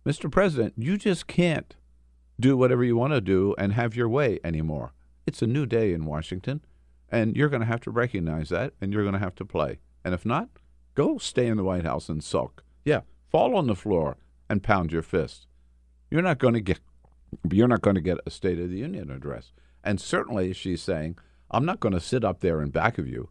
Mr. 0.06 0.32
President, 0.32 0.74
you 0.78 0.98
just 0.98 1.28
can't 1.28 1.76
do 2.40 2.56
whatever 2.56 2.86
you 2.86 2.96
want 2.96 3.12
to 3.12 3.20
do 3.20 3.54
and 3.58 3.74
have 3.74 3.94
your 3.94 4.08
way 4.08 4.40
anymore. 4.42 4.94
It's 5.28 5.42
a 5.42 5.48
new 5.48 5.66
day 5.66 5.92
in 5.92 6.06
Washington, 6.06 6.62
and 7.10 7.36
you're 7.36 7.50
going 7.50 7.60
to 7.60 7.66
have 7.66 7.82
to 7.82 7.92
recognize 7.92 8.48
that, 8.50 8.72
and 8.80 8.94
you're 8.94 9.04
going 9.04 9.14
to 9.14 9.20
have 9.20 9.36
to 9.36 9.44
play. 9.46 9.80
And 10.06 10.14
if 10.14 10.26
not, 10.26 10.48
go 10.96 11.18
stay 11.18 11.48
in 11.48 11.58
the 11.58 11.64
White 11.66 11.84
House 11.84 12.08
and 12.08 12.24
sulk. 12.24 12.64
Yeah, 12.86 13.02
fall 13.32 13.56
on 13.56 13.68
the 13.68 13.76
floor 13.76 14.18
and 14.50 14.64
pound 14.64 14.92
your 14.92 15.02
fist. 15.02 15.48
You're 16.10 16.22
not 16.22 16.40
going 16.40 16.56
to 16.56 16.62
get 16.62 16.80
you're 17.52 17.68
not 17.68 17.82
going 17.82 17.96
to 17.96 18.02
get 18.02 18.18
a 18.26 18.32
State 18.32 18.60
of 18.60 18.70
the 18.72 18.80
Union 18.80 19.12
address. 19.12 19.52
And 19.84 20.02
certainly 20.02 20.52
she's 20.54 20.82
saying, 20.82 21.18
I'm 21.52 21.66
not 21.66 21.80
going 21.80 21.94
to 21.94 22.00
sit 22.00 22.24
up 22.24 22.40
there 22.40 22.62
in 22.62 22.70
back 22.70 22.98
of 22.98 23.08
you 23.08 23.30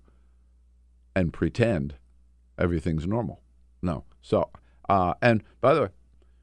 and 1.17 1.33
pretend 1.33 1.97
everything's 2.57 3.07
normal. 3.07 3.41
No. 3.83 4.05
So, 4.23 4.51
uh, 4.89 5.15
and 5.21 5.43
by 5.61 5.75
the 5.75 5.83
way, 5.83 5.89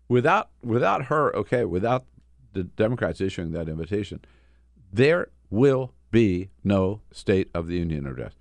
without 0.09 0.49
without 0.61 1.05
her, 1.05 1.33
okay, 1.35 1.63
without 1.65 2.05
the 2.53 2.63
Democrats 2.63 3.21
issuing 3.21 3.51
that 3.51 3.69
invitation, 3.69 4.19
There 4.91 5.29
will 5.49 5.93
be 6.11 6.49
no 6.63 7.01
State 7.11 7.49
of 7.53 7.67
the 7.67 7.75
Union 7.75 8.07
address. 8.07 8.33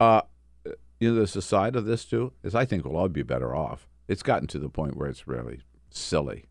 Uh, 0.00 0.22
you 1.00 1.10
know, 1.10 1.16
there's 1.16 1.36
a 1.36 1.42
side 1.42 1.76
of 1.76 1.84
this 1.84 2.04
too 2.04 2.32
is 2.42 2.54
I 2.54 2.64
think 2.64 2.84
we'll 2.84 2.96
all 2.96 3.08
be 3.08 3.22
better 3.22 3.54
off. 3.54 3.88
It's 4.12 4.22
gotten 4.22 4.46
to 4.48 4.58
the 4.58 4.68
point 4.68 4.96
where 4.96 5.08
it's 5.08 5.26
really 5.26 5.60
silly, 5.90 6.44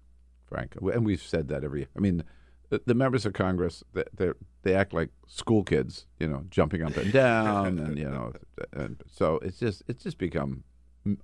Frank, 0.48 0.76
and 0.82 1.06
we've 1.06 1.22
said 1.22 1.48
that 1.50 1.64
every. 1.64 1.88
I 1.96 2.00
mean, 2.00 2.24
the, 2.70 2.82
the 2.86 2.96
members 2.96 3.26
of 3.26 3.34
Congress 3.34 3.84
they 3.94 4.32
they 4.64 4.74
act 4.74 4.94
like 4.94 5.10
school 5.28 5.64
kids, 5.64 6.08
you 6.20 6.28
know, 6.28 6.44
jumping 6.50 6.82
up 6.82 6.98
and 6.98 7.14
down, 7.14 7.78
and 7.78 7.98
you 8.00 8.10
know, 8.10 8.34
and 8.74 9.04
so 9.08 9.36
it's 9.44 9.60
just 9.60 9.84
it's 9.88 10.04
just 10.04 10.18
become 10.18 10.64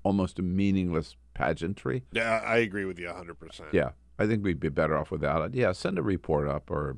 almost 0.03 0.37
a 0.37 0.43
meaningless 0.43 1.15
pageantry. 1.33 2.03
Yeah, 2.11 2.41
I 2.45 2.57
agree 2.57 2.85
with 2.85 2.99
you 2.99 3.07
100%. 3.07 3.61
Yeah, 3.71 3.91
I 4.19 4.27
think 4.27 4.43
we'd 4.43 4.59
be 4.59 4.69
better 4.69 4.97
off 4.97 5.11
without 5.11 5.41
it. 5.43 5.55
Yeah, 5.55 5.71
send 5.71 5.97
a 5.97 6.03
report 6.03 6.47
up 6.47 6.69
or 6.69 6.97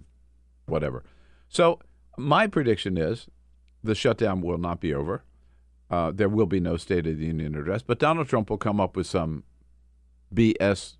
whatever. 0.65 1.03
So 1.47 1.79
my 2.17 2.47
prediction 2.47 2.97
is 2.97 3.27
the 3.83 3.95
shutdown 3.95 4.41
will 4.41 4.57
not 4.57 4.79
be 4.79 4.93
over. 4.93 5.23
Uh, 5.89 6.11
there 6.13 6.29
will 6.29 6.45
be 6.45 6.59
no 6.59 6.77
State 6.77 7.07
of 7.07 7.17
the 7.17 7.25
Union 7.25 7.55
address, 7.55 7.81
but 7.81 7.97
Donald 7.99 8.27
Trump 8.27 8.49
will 8.49 8.57
come 8.57 8.79
up 8.79 8.95
with 8.95 9.07
some 9.07 9.43
BS 10.33 10.97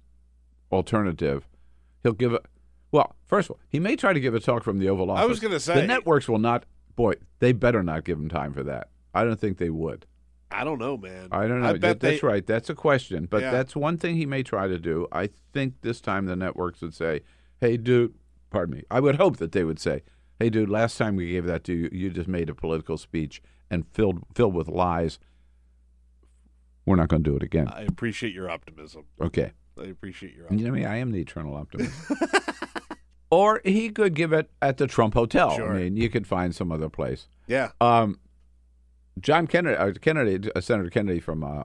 alternative. 0.71 1.47
He'll 2.03 2.13
give 2.13 2.33
a 2.33 2.39
well. 2.91 3.15
First 3.25 3.49
of 3.49 3.55
all, 3.55 3.59
he 3.67 3.79
may 3.79 3.95
try 3.95 4.13
to 4.13 4.19
give 4.19 4.33
a 4.33 4.39
talk 4.39 4.63
from 4.63 4.79
the 4.79 4.89
Oval 4.89 5.11
Office. 5.11 5.21
I 5.23 5.25
was 5.25 5.39
gonna 5.39 5.59
say- 5.59 5.81
the 5.81 5.87
networks 5.87 6.27
will 6.27 6.39
not. 6.39 6.65
Boy, 6.95 7.13
they 7.39 7.51
better 7.51 7.83
not 7.83 8.03
give 8.03 8.17
him 8.17 8.29
time 8.29 8.53
for 8.53 8.63
that. 8.63 8.89
I 9.13 9.23
don't 9.23 9.39
think 9.39 9.57
they 9.57 9.69
would. 9.69 10.05
I 10.51 10.63
don't 10.63 10.79
know, 10.79 10.97
man. 10.97 11.27
I 11.31 11.47
don't 11.47 11.61
know. 11.61 11.67
I 11.69 11.73
That- 11.73 11.99
that's 11.99 12.21
they, 12.21 12.27
right. 12.27 12.45
That's 12.45 12.69
a 12.69 12.75
question, 12.75 13.27
but 13.29 13.41
Yeah. 13.41 13.51
that's 13.51 13.75
one 13.75 13.97
thing 13.97 14.15
he 14.15 14.25
may 14.25 14.41
try 14.41 14.67
to 14.67 14.79
do. 14.79 15.07
I 15.11 15.29
think 15.53 15.81
this 15.81 16.01
time 16.01 16.25
the 16.25 16.35
networks 16.35 16.81
would 16.81 16.95
say, 16.95 17.21
"Hey, 17.61 17.77
dude, 17.77 18.15
pardon 18.49 18.77
me." 18.77 18.83
I 18.89 18.99
would 18.99 19.15
hope 19.17 19.37
that 19.37 19.51
they 19.51 19.63
would 19.63 19.79
say, 19.79 20.01
"Hey, 20.39 20.49
dude, 20.49 20.67
last 20.69 20.97
time 20.97 21.15
we 21.15 21.29
gave 21.29 21.45
that 21.45 21.63
to 21.65 21.73
you, 21.73 21.89
you 21.91 22.09
just 22.09 22.27
made 22.27 22.49
a 22.49 22.55
political 22.55 22.97
speech 22.97 23.41
and 23.69 23.85
filled 23.93 24.23
filled 24.35 24.53
with 24.53 24.67
lies. 24.67 25.19
We're 26.85 26.95
not 26.95 27.09
going 27.09 27.23
to 27.23 27.29
do 27.29 27.35
it 27.35 27.43
again." 27.43 27.67
I 27.67 27.81
appreciate 27.81 28.33
your 28.33 28.49
optimism. 28.49 29.05
okay. 29.21 29.51
I 29.77 29.83
appreciate 29.85 30.33
your 30.33 30.41
You 30.41 30.45
optimism. 30.47 30.67
know 30.67 30.73
me, 30.79 30.85
I 30.85 30.97
am 30.97 31.11
the 31.11 31.21
eternal 31.21 31.55
optimist. 31.55 31.93
or 33.31 33.61
he 33.63 33.89
could 33.89 34.13
give 34.13 34.33
it 34.33 34.49
at 34.61 34.77
the 34.77 34.87
Trump 34.87 35.13
Hotel. 35.13 35.55
Sure. 35.55 35.73
I 35.73 35.83
mean, 35.83 35.95
you 35.95 36.09
could 36.09 36.27
find 36.27 36.53
some 36.53 36.69
other 36.71 36.89
place. 36.89 37.27
Yeah. 37.47 37.71
Um, 37.79 38.19
John 39.21 39.47
Kennedy, 39.47 39.75
uh, 39.77 39.93
Kennedy, 40.01 40.51
uh, 40.53 40.59
Senator 40.61 40.89
Kennedy 40.89 41.19
from 41.21 41.43
uh, 41.43 41.63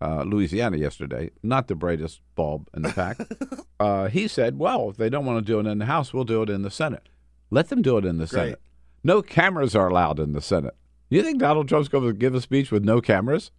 uh, 0.00 0.22
Louisiana 0.22 0.76
yesterday, 0.78 1.30
not 1.42 1.68
the 1.68 1.74
brightest 1.74 2.20
bulb 2.36 2.68
in 2.74 2.82
the 2.82 2.88
pack. 2.90 3.18
uh, 3.80 4.08
he 4.08 4.26
said, 4.28 4.58
"Well, 4.58 4.88
if 4.90 4.96
they 4.96 5.10
don't 5.10 5.26
want 5.26 5.44
to 5.44 5.52
do 5.52 5.58
it 5.60 5.70
in 5.70 5.78
the 5.78 5.86
House, 5.86 6.14
we'll 6.14 6.24
do 6.24 6.42
it 6.42 6.48
in 6.50 6.62
the 6.62 6.70
Senate. 6.70 7.08
Let 7.50 7.68
them 7.68 7.82
do 7.82 7.98
it 7.98 8.04
in 8.06 8.16
the 8.18 8.26
Great. 8.26 8.40
Senate. 8.40 8.60
No 9.04 9.20
cameras 9.22 9.74
are 9.74 9.88
allowed 9.88 10.18
in 10.20 10.32
the 10.32 10.40
Senate. 10.42 10.74
You 11.10 11.22
think 11.22 11.38
Donald 11.38 11.68
Trump's 11.68 11.88
going 11.88 12.06
to 12.06 12.12
give 12.12 12.34
a 12.34 12.40
speech 12.40 12.70
with 12.70 12.84
no 12.84 13.00
cameras? 13.00 13.50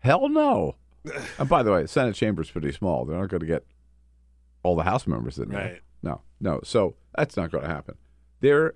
Hell 0.00 0.28
no. 0.28 0.76
and 1.38 1.48
by 1.48 1.62
the 1.62 1.70
way, 1.72 1.82
the 1.82 1.88
Senate 1.88 2.14
chamber's 2.14 2.50
pretty 2.50 2.72
small. 2.72 3.04
They're 3.04 3.18
not 3.18 3.28
going 3.28 3.40
to 3.40 3.46
get 3.46 3.64
all 4.62 4.74
the 4.76 4.82
House 4.84 5.06
members 5.06 5.38
in 5.38 5.50
there. 5.50 5.60
Right. 5.72 5.80
No, 6.02 6.22
no. 6.40 6.60
So 6.64 6.96
that's 7.16 7.36
not 7.36 7.50
going 7.50 7.64
to 7.64 7.70
happen. 7.70 7.96
There, 8.40 8.74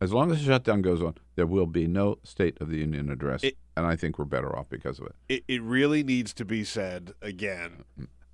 as 0.00 0.12
long 0.12 0.30
as 0.30 0.38
the 0.38 0.44
shutdown 0.44 0.82
goes 0.82 1.02
on, 1.02 1.14
there 1.34 1.46
will 1.46 1.66
be 1.66 1.86
no 1.86 2.18
State 2.22 2.58
of 2.60 2.68
the 2.70 2.76
Union 2.78 3.10
address, 3.10 3.42
It- 3.42 3.56
and 3.76 3.86
I 3.86 3.96
think 3.96 4.18
we're 4.18 4.24
better 4.26 4.54
off 4.56 4.68
because 4.68 4.98
of 4.98 5.06
it. 5.06 5.14
it, 5.28 5.44
it 5.48 5.62
really 5.62 6.02
needs 6.02 6.32
to 6.34 6.44
be 6.44 6.64
said 6.64 7.12
again 7.22 7.84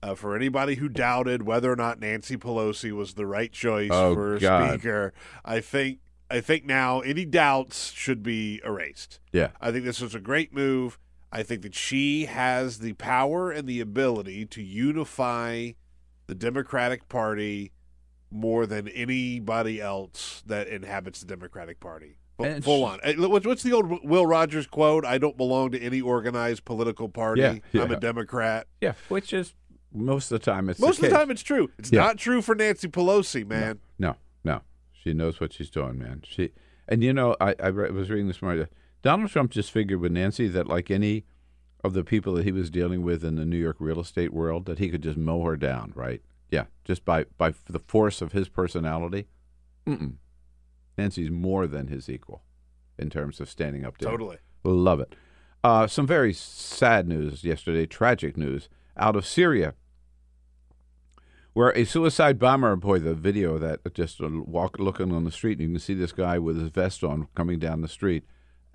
uh, 0.03 0.15
for 0.17 0.35
anybody 0.37 0.77
who 0.77 0.89
doubted 0.89 1.43
whether 1.45 1.71
or 1.71 1.77
not 1.77 2.01
Nancy 2.01 2.37
Pelosi 2.37 2.91
was 2.93 3.15
the 3.15 3.27
right 3.27 3.53
choice 3.53 3.91
Oh, 3.93 4.15
for 4.15 4.39
God. 4.39 4.69
speaker. 4.71 5.13
I 5.45 5.61
think 5.61 5.99
I 6.33 6.41
think 6.41 6.65
now 6.65 7.01
any 7.01 7.25
doubts 7.25 7.93
should 7.93 8.23
be 8.23 8.61
erased. 8.65 9.21
Yeah. 9.33 9.51
I 9.61 9.71
think 9.71 9.85
this 9.85 10.01
was 10.01 10.15
a 10.15 10.21
great 10.21 10.53
move. 10.55 10.99
I 11.31 11.43
think 11.43 11.63
that 11.63 11.75
she 11.75 12.25
has 12.27 12.79
the 12.79 12.95
power 12.95 13.51
and 13.51 13.69
the 13.69 13.81
ability 13.81 14.47
to 14.47 14.63
unify 14.63 15.73
the 16.27 16.35
Democratic 16.35 17.09
Party 17.09 17.73
more 18.31 18.67
than 18.67 18.89
anybody 18.89 19.81
else 19.81 20.43
that 20.47 20.69
inhabits 20.69 21.21
the 21.21 21.27
Democratic 21.27 21.81
Party. 21.81 22.17
Full, 22.39 22.47
And 22.47 22.65
full 22.65 22.85
on. 22.85 22.99
What's 23.19 23.63
the 23.63 23.73
old 23.75 24.03
Will 24.05 24.27
Rogers 24.27 24.67
quote? 24.67 25.05
I 25.05 25.19
don't 25.19 25.37
belong 25.37 25.71
to 25.73 25.81
any 25.81 26.01
organized 26.01 26.65
political 26.65 27.09
party. 27.11 27.43
Yeah, 27.73 27.83
I'm 27.83 27.91
a 27.93 28.01
Democrat. 28.01 28.67
Yeah, 28.81 28.95
which 29.09 29.35
is 29.35 29.53
most 29.95 30.33
of 30.33 30.41
the 30.41 30.45
time 30.51 30.71
it's 30.71 30.81
Most 30.81 30.97
of 30.97 31.03
the 31.03 31.09
case. 31.09 31.17
time, 31.19 31.31
it's 31.31 31.43
true. 31.43 31.71
It's 31.79 31.93
Yeah. 31.93 32.01
not 32.01 32.17
true 32.17 32.41
for 32.41 32.55
Nancy 32.55 32.89
Pelosi, 32.89 33.47
man. 33.47 33.81
No, 33.99 34.09
no, 34.09 34.17
she 35.03 35.13
knows 35.13 35.41
what 35.41 35.53
she's 35.53 35.71
doing, 35.71 35.99
man. 35.99 36.23
She 36.25 36.51
and 36.89 37.03
you 37.03 37.13
know, 37.13 37.37
I, 37.41 37.55
I 37.61 37.69
re- 37.69 37.91
was 37.91 38.11
reading 38.11 38.29
this 38.29 38.43
morning. 38.43 38.67
Donald 39.03 39.31
Trump 39.31 39.51
just 39.51 39.71
figured 39.71 40.01
with 40.01 40.13
Nancy 40.13 40.49
that 40.49 40.69
like 40.69 40.91
any 40.91 41.25
of 41.83 41.95
the 41.95 42.05
people 42.05 42.35
that 42.35 42.45
he 42.45 42.53
was 42.53 42.71
dealing 42.71 43.03
with 43.03 43.25
in 43.25 43.35
the 43.35 43.45
New 43.45 43.57
York 43.57 43.77
real 43.81 44.01
estate 44.01 44.33
world, 44.33 44.67
that 44.67 44.79
he 44.79 44.89
could 44.89 45.03
just 45.03 45.19
mow 45.19 45.43
her 45.43 45.57
down, 45.57 45.93
right? 45.97 46.23
Yeah, 46.51 46.67
just 46.85 47.05
by 47.05 47.25
by 47.37 47.55
the 47.69 47.81
force 47.81 48.23
of 48.23 48.33
his 48.33 48.49
personality. 48.49 49.27
Mm-mm. 49.87 50.15
Nancy's 50.97 51.31
more 51.31 51.67
than 51.67 51.89
his 51.89 52.09
equal 52.09 52.43
in 52.99 53.11
terms 53.11 53.41
of 53.41 53.49
standing 53.49 53.85
up 53.85 53.97
to 53.99 54.07
him. 54.07 54.13
Totally. 54.13 54.37
Love 54.63 55.01
it. 55.01 55.17
Uh, 55.65 55.87
some 55.87 56.07
very 56.07 56.33
sad 56.33 57.09
news 57.09 57.43
yesterday, 57.43 57.87
tragic 57.87 58.37
news 58.37 58.69
out 58.97 59.17
of 59.17 59.27
Syria, 59.27 59.75
where 61.53 61.71
a 61.71 61.85
suicide 61.85 62.39
bomber, 62.39 62.77
boy, 62.77 62.99
the 62.99 63.15
video 63.15 63.59
that 63.59 63.81
just 63.95 64.21
walk 64.21 64.79
looking 64.79 65.13
on 65.13 65.25
the 65.25 65.31
street, 65.31 65.61
you 65.61 65.69
can 65.69 65.79
see 65.79 65.95
this 65.95 66.13
guy 66.13 66.39
with 66.39 66.59
his 66.59 66.71
vest 66.71 67.05
on 67.05 67.29
coming 67.35 67.59
down 67.59 67.83
the 67.83 67.89
street, 67.89 68.25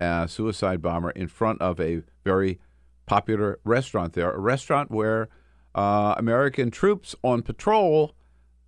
uh, 0.00 0.26
suicide 0.26 0.80
bomber 0.80 1.10
in 1.10 1.28
front 1.28 1.60
of 1.60 1.80
a 1.80 2.02
very 2.24 2.60
popular 3.06 3.58
restaurant 3.64 4.12
there, 4.12 4.30
a 4.30 4.38
restaurant 4.38 4.90
where 4.90 5.28
uh, 5.74 6.14
American 6.16 6.70
troops 6.70 7.16
on 7.24 7.42
patrol 7.42 8.14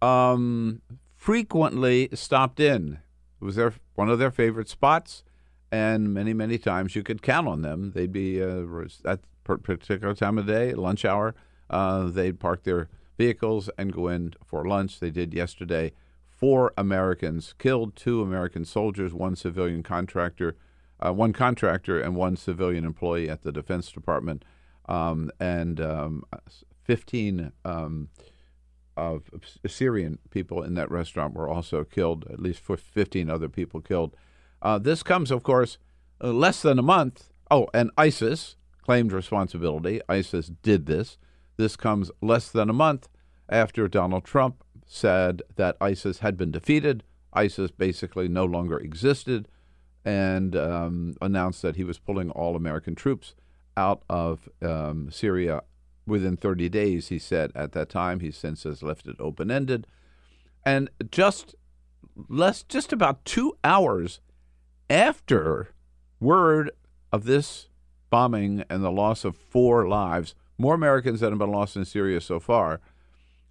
um, 0.03 0.83
frequently 1.15 2.09
stopped 2.15 2.59
in. 2.59 2.99
It 3.41 3.45
was 3.45 3.57
their 3.57 3.75
one 3.95 4.09
of 4.09 4.19
their 4.19 4.31
favorite 4.31 4.69
spots, 4.69 5.23
and 5.71 6.13
many 6.13 6.35
many 6.35 6.59
times 6.59 6.97
you 6.97 7.03
could 7.03 7.23
count 7.23 7.49
on 7.49 7.63
them. 7.63 7.93
They'd 7.95 8.13
be 8.13 8.43
uh, 8.43 8.65
at 9.05 9.21
particular 9.45 10.15
time 10.15 10.37
of 10.37 10.47
day, 10.47 10.75
lunch 10.75 11.05
hour. 11.05 11.35
Uh, 11.69 12.05
they'd 12.11 12.41
park 12.41 12.65
their 12.65 12.89
vehicles 13.21 13.69
and 13.77 13.93
go 13.93 14.09
in 14.09 14.33
for 14.43 14.65
lunch. 14.65 14.99
They 14.99 15.11
did 15.11 15.35
yesterday. 15.35 15.93
Four 16.27 16.73
Americans 16.79 17.55
killed, 17.59 17.95
two 17.95 18.23
American 18.23 18.65
soldiers, 18.65 19.13
one 19.13 19.37
civilian 19.37 19.83
contractor, 19.83 20.57
uh, 21.05 21.13
one 21.13 21.35
contractor, 21.35 22.01
and 22.01 22.17
one 22.17 22.37
civilian 22.37 22.87
employee 22.87 23.29
at 23.29 23.43
the 23.43 23.53
Defense 23.53 23.93
Department, 23.93 24.43
um, 24.89 25.31
and 25.39 25.83
um, 25.83 26.25
15 26.85 27.53
um, 27.67 28.09
of 28.97 29.31
Syrian 29.67 30.19
people 30.31 30.63
in 30.63 30.73
that 30.75 30.91
restaurant 30.91 31.35
were 31.35 31.49
also 31.49 31.85
killed, 31.85 32.25
at 32.33 32.41
least 32.41 32.61
for 32.61 32.79
15 32.79 33.29
other 33.29 33.51
people 33.51 33.83
killed. 33.83 34.17
Uh, 34.63 34.79
this 34.79 35.03
comes, 35.03 35.31
of 35.31 35.43
course, 35.43 35.77
uh, 36.25 36.33
less 36.33 36.63
than 36.63 36.79
a 36.79 36.83
month. 36.97 37.29
Oh, 37.51 37.69
and 37.75 37.91
ISIS 37.99 38.57
claimed 38.83 39.13
responsibility. 39.13 40.01
ISIS 40.09 40.51
did 40.63 40.87
this. 40.87 41.19
This 41.61 41.77
comes 41.77 42.11
less 42.23 42.51
than 42.51 42.71
a 42.71 42.73
month 42.73 43.07
after 43.47 43.87
Donald 43.87 44.25
Trump 44.25 44.65
said 44.87 45.43
that 45.57 45.77
ISIS 45.79 46.21
had 46.21 46.39
been 46.39 46.51
defeated. 46.51 47.05
ISIS 47.35 47.71
basically 47.71 48.29
no 48.29 48.47
longer 48.47 48.79
existed 48.79 49.47
and 50.03 50.57
um, 50.57 51.17
announced 51.21 51.61
that 51.61 51.77
he 51.77 51.85
was 51.85 51.99
pulling 51.99 52.31
all 52.31 52.57
American 52.57 52.95
troops 52.95 53.35
out 53.77 54.03
of 54.09 54.49
um, 54.63 55.11
Syria 55.11 55.61
within 56.07 56.39
30 56.39 56.71
days, 56.71 57.09
he 57.09 57.19
said 57.19 57.53
at 57.55 57.73
that 57.73 57.91
time. 57.91 58.21
He 58.21 58.31
since 58.31 58.63
has 58.63 58.83
left 58.83 59.07
it 59.07 59.17
open 59.21 59.51
ended. 59.51 59.87
And 60.65 60.89
just 61.11 61.55
less, 62.27 62.63
just 62.63 62.91
about 62.91 63.23
two 63.27 63.59
hours 63.63 64.21
after 64.89 65.75
word 66.21 66.71
of 67.13 67.25
this 67.25 67.69
bombing 68.09 68.65
and 68.71 68.83
the 68.83 68.91
loss 68.91 69.27
of 69.27 69.37
four 69.37 69.87
lives, 69.87 70.35
more 70.61 70.75
Americans 70.75 71.21
than 71.21 71.31
have 71.31 71.39
been 71.39 71.51
lost 71.51 71.75
in 71.75 71.85
Syria 71.85 72.21
so 72.21 72.39
far. 72.39 72.81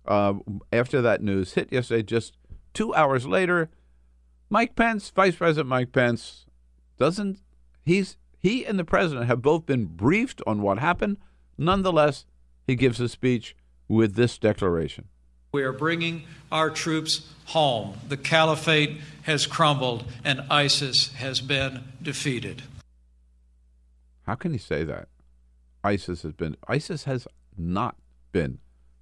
Uh, 0.06 0.36
after 0.72 1.02
that 1.02 1.22
news 1.22 1.54
hit 1.54 1.72
yesterday, 1.74 2.04
just 2.04 2.38
two 2.74 2.94
hours 2.94 3.26
later, 3.26 3.70
Mike 4.50 4.76
Pence, 4.76 5.10
Vice 5.10 5.36
President 5.36 5.68
Mike 5.68 5.92
Pence, 5.92 6.46
doesn't 6.98 7.40
he's 7.84 8.18
he 8.38 8.66
and 8.66 8.80
the 8.80 8.86
president 8.86 9.28
have 9.28 9.42
both 9.42 9.66
been 9.66 9.86
briefed 9.86 10.42
on 10.48 10.62
what 10.62 10.80
happened. 10.80 11.18
Nonetheless, 11.58 12.26
he 12.66 12.76
gives 12.76 13.00
a 13.02 13.10
speech 13.10 13.56
with 13.88 14.16
this 14.16 14.38
declaration. 14.38 15.10
We 15.52 15.64
are 15.64 15.74
bringing 15.74 16.24
our 16.52 16.70
troops 16.70 17.28
home. 17.46 17.96
The 18.08 18.18
caliphate 18.18 19.02
has 19.24 19.48
crumbled 19.48 20.06
and 20.24 20.42
ISIS 20.50 21.12
has 21.14 21.42
been 21.42 21.84
defeated. 22.02 22.64
How 24.26 24.36
can 24.36 24.54
he 24.54 24.60
say 24.60 24.84
that? 24.84 25.08
ISIS 25.84 26.24
has 26.24 26.34
been 26.34 26.56
ISIS 26.68 27.06
has 27.06 27.28
not 27.58 27.96
been 28.32 28.60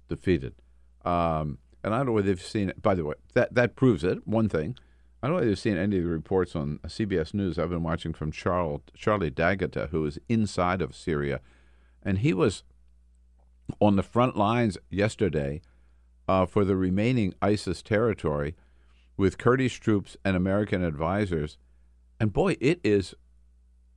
defeated. 0.08 0.54
Um, 1.04 1.58
and 1.84 1.94
I 1.94 1.98
don't 1.98 2.06
know 2.06 2.12
whether 2.12 2.28
they've 2.28 2.42
seen 2.42 2.68
it. 2.70 2.82
By 2.82 2.94
the 2.94 3.04
way, 3.04 3.14
that 3.34 3.54
that 3.54 3.76
proves 3.76 4.04
it. 4.04 4.26
One 4.26 4.48
thing, 4.48 4.76
I 5.22 5.26
don't 5.26 5.36
know 5.36 5.42
if 5.42 5.48
you've 5.48 5.58
seen 5.58 5.76
any 5.76 5.98
of 5.98 6.04
the 6.04 6.10
reports 6.10 6.54
on 6.56 6.78
CBS 6.86 7.34
News. 7.34 7.58
I've 7.58 7.70
been 7.70 7.82
watching 7.82 8.12
from 8.12 8.32
Charles, 8.32 8.82
Charlie 8.94 9.30
D'Agata, 9.30 9.88
who 9.90 10.04
is 10.06 10.18
inside 10.28 10.82
of 10.82 10.94
Syria, 10.94 11.40
and 12.02 12.18
he 12.18 12.32
was 12.32 12.62
on 13.80 13.96
the 13.96 14.02
front 14.02 14.36
lines 14.36 14.78
yesterday 14.90 15.60
uh, 16.28 16.46
for 16.46 16.64
the 16.64 16.76
remaining 16.76 17.34
ISIS 17.42 17.82
territory 17.82 18.54
with 19.16 19.38
Kurdish 19.38 19.80
troops 19.80 20.16
and 20.24 20.36
American 20.36 20.82
advisors. 20.84 21.58
And 22.20 22.32
boy, 22.32 22.56
it 22.60 22.80
is 22.84 23.14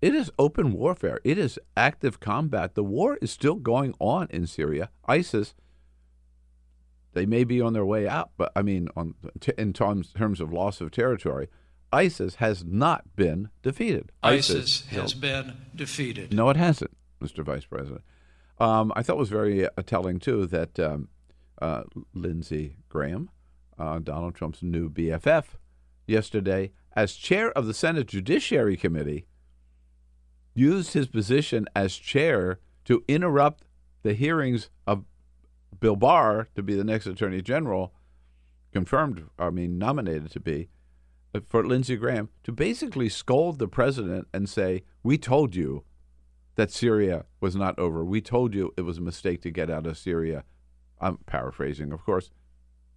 it 0.01 0.15
is 0.15 0.31
open 0.39 0.73
warfare. 0.73 1.19
It 1.23 1.37
is 1.37 1.59
active 1.77 2.19
combat. 2.19 2.75
The 2.75 2.83
war 2.83 3.17
is 3.21 3.31
still 3.31 3.55
going 3.55 3.93
on 3.99 4.27
in 4.31 4.47
Syria. 4.47 4.89
ISIS 5.07 5.53
they 7.13 7.25
may 7.25 7.43
be 7.43 7.61
on 7.61 7.73
their 7.73 7.85
way 7.85 8.07
out, 8.07 8.31
but 8.37 8.51
I 8.55 8.61
mean, 8.61 8.87
on 8.95 9.15
t- 9.39 9.53
in 9.57 9.73
terms, 9.73 10.13
terms 10.13 10.39
of 10.39 10.53
loss 10.53 10.81
of 10.81 10.91
territory, 10.91 11.49
ISIS 11.91 12.35
has 12.35 12.63
not 12.63 13.15
been 13.15 13.49
defeated. 13.61 14.11
ISIS, 14.23 14.85
has 14.87 15.13
been 15.13 15.57
defeated. 15.75 16.33
No, 16.33 16.49
it 16.49 16.55
hasn't, 16.55 16.95
Mr. 17.21 17.43
Vice 17.43 17.65
President. 17.65 18.01
Um, 18.59 18.93
I 18.95 19.03
thought 19.03 19.15
it 19.15 19.19
was 19.19 19.29
very 19.29 19.65
uh, 19.65 19.69
telling 19.85 20.19
too 20.19 20.45
that 20.47 20.79
um, 20.79 21.09
uh, 21.61 21.83
Lindsey 22.13 22.77
Graham, 22.87 23.29
uh, 23.77 23.99
Donald 23.99 24.35
Trump's 24.35 24.63
new 24.63 24.89
BFF, 24.89 25.45
yesterday, 26.07 26.71
as 26.95 27.13
chair 27.13 27.51
of 27.51 27.65
the 27.65 27.73
Senate 27.73 28.07
Judiciary 28.07 28.77
Committee, 28.77 29.25
used 30.53 30.93
his 30.93 31.07
position 31.07 31.67
as 31.75 31.95
chair 31.95 32.59
to 32.85 33.03
interrupt 33.07 33.65
the 34.03 34.13
hearings 34.13 34.69
of 34.87 35.05
Bill 35.79 35.95
Barr 35.95 36.47
to 36.55 36.63
be 36.63 36.75
the 36.75 36.83
next 36.83 37.07
Attorney 37.07 37.41
General, 37.41 37.93
confirmed, 38.71 39.23
I 39.37 39.49
mean, 39.49 39.77
nominated 39.77 40.31
to 40.31 40.39
be, 40.39 40.69
for 41.47 41.65
Lindsey 41.65 41.95
Graham, 41.95 42.29
to 42.43 42.51
basically 42.51 43.09
scold 43.09 43.59
the 43.59 43.67
president 43.67 44.27
and 44.33 44.49
say, 44.49 44.83
We 45.03 45.17
told 45.17 45.55
you 45.55 45.83
that 46.55 46.71
Syria 46.71 47.25
was 47.39 47.55
not 47.55 47.77
over. 47.79 48.03
We 48.03 48.21
told 48.21 48.53
you 48.53 48.73
it 48.77 48.81
was 48.81 48.97
a 48.97 49.01
mistake 49.01 49.41
to 49.43 49.51
get 49.51 49.69
out 49.69 49.87
of 49.87 49.97
Syria. 49.97 50.43
I'm 50.99 51.17
paraphrasing, 51.25 51.91
of 51.91 52.03
course. 52.03 52.29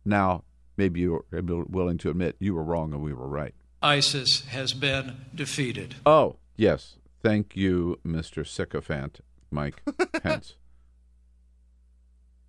Now, 0.05 0.45
maybe 0.77 1.01
you're 1.01 1.25
willing 1.31 1.99
to 1.99 2.11
admit 2.11 2.37
you 2.40 2.55
were 2.55 2.64
wrong 2.64 2.93
and 2.93 3.03
we 3.03 3.14
were 3.14 3.29
right. 3.29 3.55
ISIS 3.81 4.47
has 4.47 4.73
been 4.73 5.27
defeated. 5.35 5.97
Oh, 6.05 6.37
yes. 6.57 6.97
Thank 7.25 7.57
you, 7.57 7.99
Mr. 8.07 8.47
Sycophant, 8.47 9.21
Mike 9.51 9.83
Pence. 10.23 10.57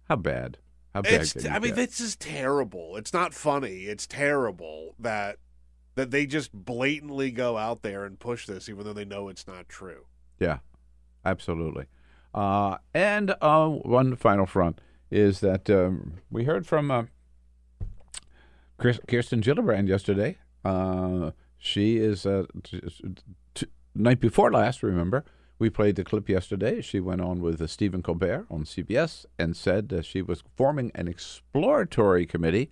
How 0.09 0.17
bad? 0.17 0.57
How 0.93 1.01
bad? 1.01 1.13
It's, 1.21 1.45
I 1.45 1.59
mean, 1.59 1.73
get? 1.73 1.75
this 1.77 2.01
is 2.01 2.17
terrible. 2.17 2.97
It's 2.97 3.13
not 3.13 3.33
funny. 3.33 3.83
It's 3.83 4.05
terrible 4.05 4.93
that 4.99 5.37
that 5.95 6.11
they 6.11 6.25
just 6.25 6.51
blatantly 6.51 7.31
go 7.31 7.55
out 7.57 7.83
there 7.83 8.03
and 8.03 8.19
push 8.19 8.47
this, 8.47 8.67
even 8.67 8.83
though 8.83 8.91
they 8.91 9.05
know 9.05 9.29
it's 9.29 9.47
not 9.47 9.69
true. 9.69 10.07
Yeah, 10.41 10.57
absolutely. 11.23 11.85
Uh, 12.33 12.79
and 12.93 13.33
uh, 13.39 13.69
one 13.69 14.17
final 14.17 14.45
front 14.45 14.81
is 15.09 15.39
that 15.39 15.69
um, 15.69 16.15
we 16.29 16.43
heard 16.43 16.67
from 16.67 16.91
uh, 16.91 17.03
Kirsten 18.77 19.41
Gillibrand 19.41 19.87
yesterday. 19.87 20.37
Uh, 20.65 21.31
she 21.57 21.95
is 21.95 22.25
uh, 22.25 22.43
night 23.95 24.19
before 24.19 24.51
last. 24.51 24.83
Remember, 24.83 25.23
we 25.57 25.69
played 25.69 25.95
the 25.95 26.03
clip 26.03 26.27
yesterday. 26.27 26.81
She 26.81 26.99
went 26.99 27.21
on 27.21 27.41
with 27.41 27.61
uh, 27.61 27.67
Stephen 27.67 28.03
Colbert 28.03 28.45
on 28.49 28.65
CBS 28.65 29.25
and 29.39 29.55
said 29.55 29.91
uh, 29.93 30.01
she 30.01 30.21
was 30.21 30.43
forming 30.55 30.91
an 30.93 31.07
exploratory 31.07 32.25
committee. 32.25 32.71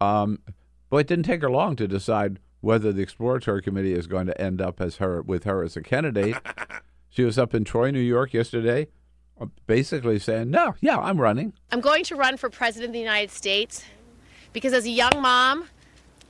Um, 0.00 0.40
but 0.88 0.98
it 0.98 1.06
didn't 1.06 1.24
take 1.24 1.42
her 1.42 1.50
long 1.50 1.76
to 1.76 1.88
decide 1.88 2.40
whether 2.60 2.92
the 2.92 3.02
exploratory 3.02 3.62
committee 3.62 3.94
is 3.94 4.06
going 4.06 4.26
to 4.26 4.40
end 4.40 4.60
up 4.60 4.80
as 4.80 4.96
her 4.96 5.22
with 5.22 5.44
her 5.44 5.62
as 5.62 5.76
a 5.76 5.82
candidate. 5.82 6.36
she 7.08 7.24
was 7.24 7.38
up 7.38 7.54
in 7.54 7.64
Troy, 7.64 7.90
New 7.90 8.00
York 8.00 8.34
yesterday, 8.34 8.88
uh, 9.40 9.46
basically 9.66 10.18
saying, 10.18 10.50
"No, 10.50 10.74
yeah, 10.80 10.98
I'm 10.98 11.20
running." 11.20 11.54
I'm 11.72 11.80
going 11.80 12.04
to 12.04 12.16
run 12.16 12.36
for 12.36 12.50
president 12.50 12.90
of 12.90 12.92
the 12.92 12.98
United 12.98 13.30
States 13.30 13.84
because 14.52 14.72
as 14.72 14.84
a 14.84 14.90
young 14.90 15.20
mom, 15.22 15.68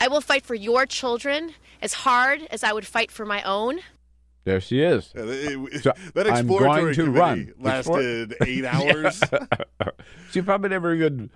I 0.01 0.09
will 0.09 0.21
fight 0.21 0.45
for 0.45 0.55
your 0.55 0.87
children 0.87 1.55
as 1.83 1.95
hard 1.95 2.47
as 2.51 2.63
I 2.63 2.73
would 2.73 2.87
fight 2.87 3.11
for 3.11 3.27
my 3.27 3.43
own. 3.43 3.81
There 4.45 4.61
she 4.61 4.83
is. 4.83 5.13
Yeah, 5.15 5.25
it- 5.27 5.83
So, 5.83 5.93
that 6.15 6.27
exploratory 6.27 6.95
to 6.95 7.05
committee 7.05 7.19
run. 7.21 7.53
lasted 7.59 8.35
eight 8.47 8.65
hours. 8.67 9.23
she 10.31 10.41
probably 10.43 10.71
never 10.71 10.95
even 10.95 11.31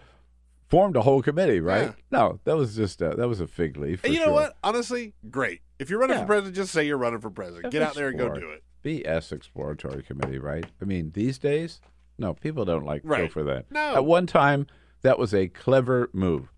formed 0.69 0.97
a 0.97 1.03
whole 1.03 1.23
committee, 1.23 1.61
right? 1.61 1.83
Yeah. 1.89 1.93
No, 2.11 2.41
that 2.45 2.57
was 2.57 2.75
just 2.77 3.03
a, 3.03 3.11
that 3.11 3.29
was 3.29 3.41
a 3.41 3.47
fig 3.47 3.77
leaf. 3.77 4.03
and 4.05 4.15
you 4.15 4.21
know 4.21 4.33
what? 4.33 4.57
Honestly, 4.65 5.13
great. 5.31 5.61
If 5.79 5.91
you're 5.91 6.01
running 6.01 6.17
Yeah. 6.17 6.23
for 6.23 6.27
president, 6.29 6.57
just 6.57 6.73
say 6.73 6.87
you're 6.87 6.97
running 6.99 7.21
for 7.21 7.31
president. 7.31 7.73
Get 7.73 7.83
out 7.83 7.95
there 7.95 8.09
and 8.09 8.19
go 8.19 8.29
do 8.35 8.51
it. 8.51 8.63
BS 8.83 9.33
exploratory 9.33 10.03
committee, 10.03 10.39
right? 10.39 10.65
I 10.81 10.85
mean, 10.85 11.13
these 11.15 11.39
days, 11.39 11.81
no, 12.19 12.35
people 12.35 12.65
don't 12.65 12.85
like 12.85 13.03
go 13.03 13.09
Right. 13.09 13.33
for 13.33 13.43
that. 13.45 13.67
No. 13.71 13.95
At 13.97 14.05
one 14.05 14.27
time, 14.27 14.67
that 15.03 15.19
was 15.19 15.35
a 15.35 15.49
clever 15.49 16.11
move, 16.13 16.49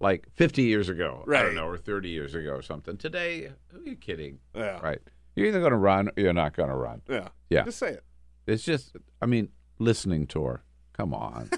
like 0.00 0.26
50 0.34 0.62
years 0.62 0.88
ago, 0.88 1.24
I 1.28 1.42
don't 1.42 1.54
know, 1.54 1.66
or 1.66 1.76
30 1.78 2.08
years 2.10 2.34
ago 2.34 2.50
or 2.50 2.62
something. 2.62 2.96
Today, 2.96 3.50
who 3.72 3.80
are 3.80 3.84
you 3.84 3.96
kidding? 3.96 4.38
Yeah. 4.54 4.78
Right? 4.80 5.00
You're 5.36 5.46
either 5.46 5.60
going 5.60 5.72
to 5.72 5.78
run 5.78 6.08
or 6.08 6.12
you're 6.16 6.32
not 6.32 6.56
going 6.56 6.70
to 6.70 6.74
run. 6.74 7.02
Yeah. 7.08 7.28
Yeah. 7.50 7.64
Just 7.64 7.78
say 7.78 7.90
it. 7.90 8.04
It's 8.46 8.64
just, 8.64 8.96
I 9.20 9.26
mean, 9.26 9.50
listening 9.78 10.26
tour. 10.26 10.62
Come 10.94 11.12
on. 11.12 11.50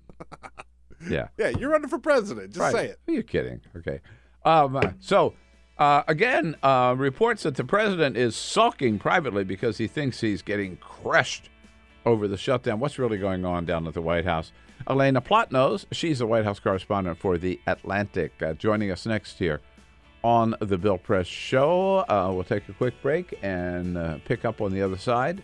yeah. 1.08 1.28
Yeah, 1.38 1.48
you're 1.48 1.70
running 1.70 1.88
for 1.88 1.98
president. 1.98 2.50
Just 2.50 2.60
right. 2.60 2.72
say 2.72 2.86
it. 2.88 3.00
Are 3.08 3.12
you 3.12 3.22
kidding? 3.22 3.62
Okay. 3.76 4.00
Um, 4.44 4.96
so, 5.00 5.34
uh, 5.78 6.02
again, 6.06 6.56
uh, 6.62 6.94
reports 6.96 7.44
that 7.44 7.56
the 7.56 7.64
president 7.64 8.18
is 8.18 8.36
sulking 8.36 8.98
privately 8.98 9.44
because 9.44 9.78
he 9.78 9.86
thinks 9.86 10.20
he's 10.20 10.42
getting 10.42 10.76
crushed 10.76 11.48
over 12.04 12.28
the 12.28 12.36
shutdown. 12.36 12.80
What's 12.80 12.98
really 12.98 13.16
going 13.16 13.46
on 13.46 13.64
down 13.64 13.86
at 13.86 13.94
the 13.94 14.02
White 14.02 14.26
House? 14.26 14.52
Elaina 14.86 15.22
Plott 15.22 15.50
knows. 15.50 15.86
She's 15.90 16.18
the 16.18 16.26
White 16.26 16.44
House 16.44 16.60
correspondent 16.60 17.18
for 17.18 17.38
The 17.38 17.58
Atlantic. 17.66 18.42
Uh, 18.42 18.52
joining 18.52 18.90
us 18.90 19.06
next 19.06 19.38
here 19.38 19.62
on 20.24 20.56
the 20.58 20.78
Bill 20.78 20.98
Press 20.98 21.26
Show. 21.28 21.98
Uh, 22.08 22.30
we'll 22.32 22.42
take 22.42 22.68
a 22.68 22.72
quick 22.72 23.00
break 23.02 23.38
and 23.42 23.96
uh, 23.96 24.18
pick 24.24 24.44
up 24.44 24.60
on 24.60 24.72
the 24.72 24.82
other 24.82 24.96
side. 24.96 25.42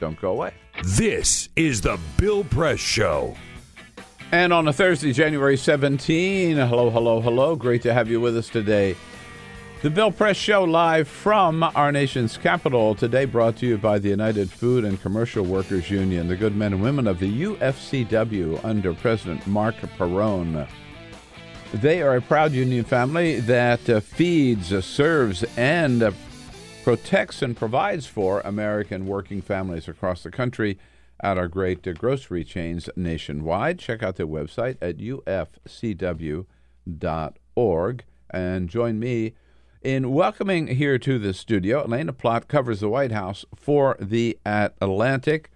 Don't 0.00 0.18
go 0.18 0.30
away. 0.30 0.54
This 0.84 1.48
is 1.56 1.82
the 1.82 1.98
Bill 2.16 2.44
Press 2.44 2.78
Show. 2.78 3.36
And 4.30 4.52
on 4.52 4.66
a 4.66 4.72
Thursday, 4.72 5.12
January 5.12 5.58
17, 5.58 6.56
hello, 6.56 6.88
hello, 6.88 7.20
hello. 7.20 7.54
Great 7.54 7.82
to 7.82 7.92
have 7.92 8.08
you 8.08 8.20
with 8.20 8.34
us 8.36 8.48
today. 8.48 8.96
The 9.82 9.90
Bill 9.90 10.12
Press 10.12 10.36
Show 10.36 10.62
live 10.62 11.08
from 11.08 11.64
our 11.64 11.90
nation's 11.90 12.38
capital. 12.38 12.94
Today 12.94 13.24
brought 13.24 13.56
to 13.56 13.66
you 13.66 13.76
by 13.76 13.98
the 13.98 14.08
United 14.08 14.48
Food 14.48 14.84
and 14.84 15.02
Commercial 15.02 15.44
Workers 15.44 15.90
Union, 15.90 16.28
the 16.28 16.36
good 16.36 16.56
men 16.56 16.72
and 16.72 16.82
women 16.82 17.08
of 17.08 17.18
the 17.18 17.42
UFCW 17.42 18.64
under 18.64 18.94
President 18.94 19.44
Marc 19.48 19.74
Perrone. 19.98 20.68
They 21.74 22.02
are 22.02 22.16
a 22.16 22.20
proud 22.20 22.52
union 22.52 22.84
family 22.84 23.40
that 23.40 23.88
uh, 23.88 24.00
feeds, 24.00 24.74
uh, 24.74 24.82
serves, 24.82 25.42
and 25.56 26.02
uh, 26.02 26.12
protects 26.84 27.40
and 27.40 27.56
provides 27.56 28.06
for 28.06 28.40
American 28.40 29.06
working 29.06 29.40
families 29.40 29.88
across 29.88 30.22
the 30.22 30.30
country 30.30 30.78
at 31.20 31.38
our 31.38 31.48
great 31.48 31.88
uh, 31.88 31.94
grocery 31.94 32.44
chains 32.44 32.90
nationwide. 32.94 33.78
Check 33.78 34.02
out 34.02 34.16
their 34.16 34.26
website 34.26 34.76
at 34.82 34.98
ufcw.org 34.98 36.44
and 38.30 38.68
join 38.68 38.98
me 38.98 39.32
in 39.80 40.12
welcoming 40.12 40.66
here 40.66 40.98
to 40.98 41.18
the 41.18 41.32
studio. 41.32 41.84
Elaina 41.86 42.12
Plott 42.12 42.48
covers 42.48 42.80
the 42.80 42.90
White 42.90 43.12
House 43.12 43.46
for 43.56 43.96
the 43.98 44.38
Atlantic. 44.44 45.50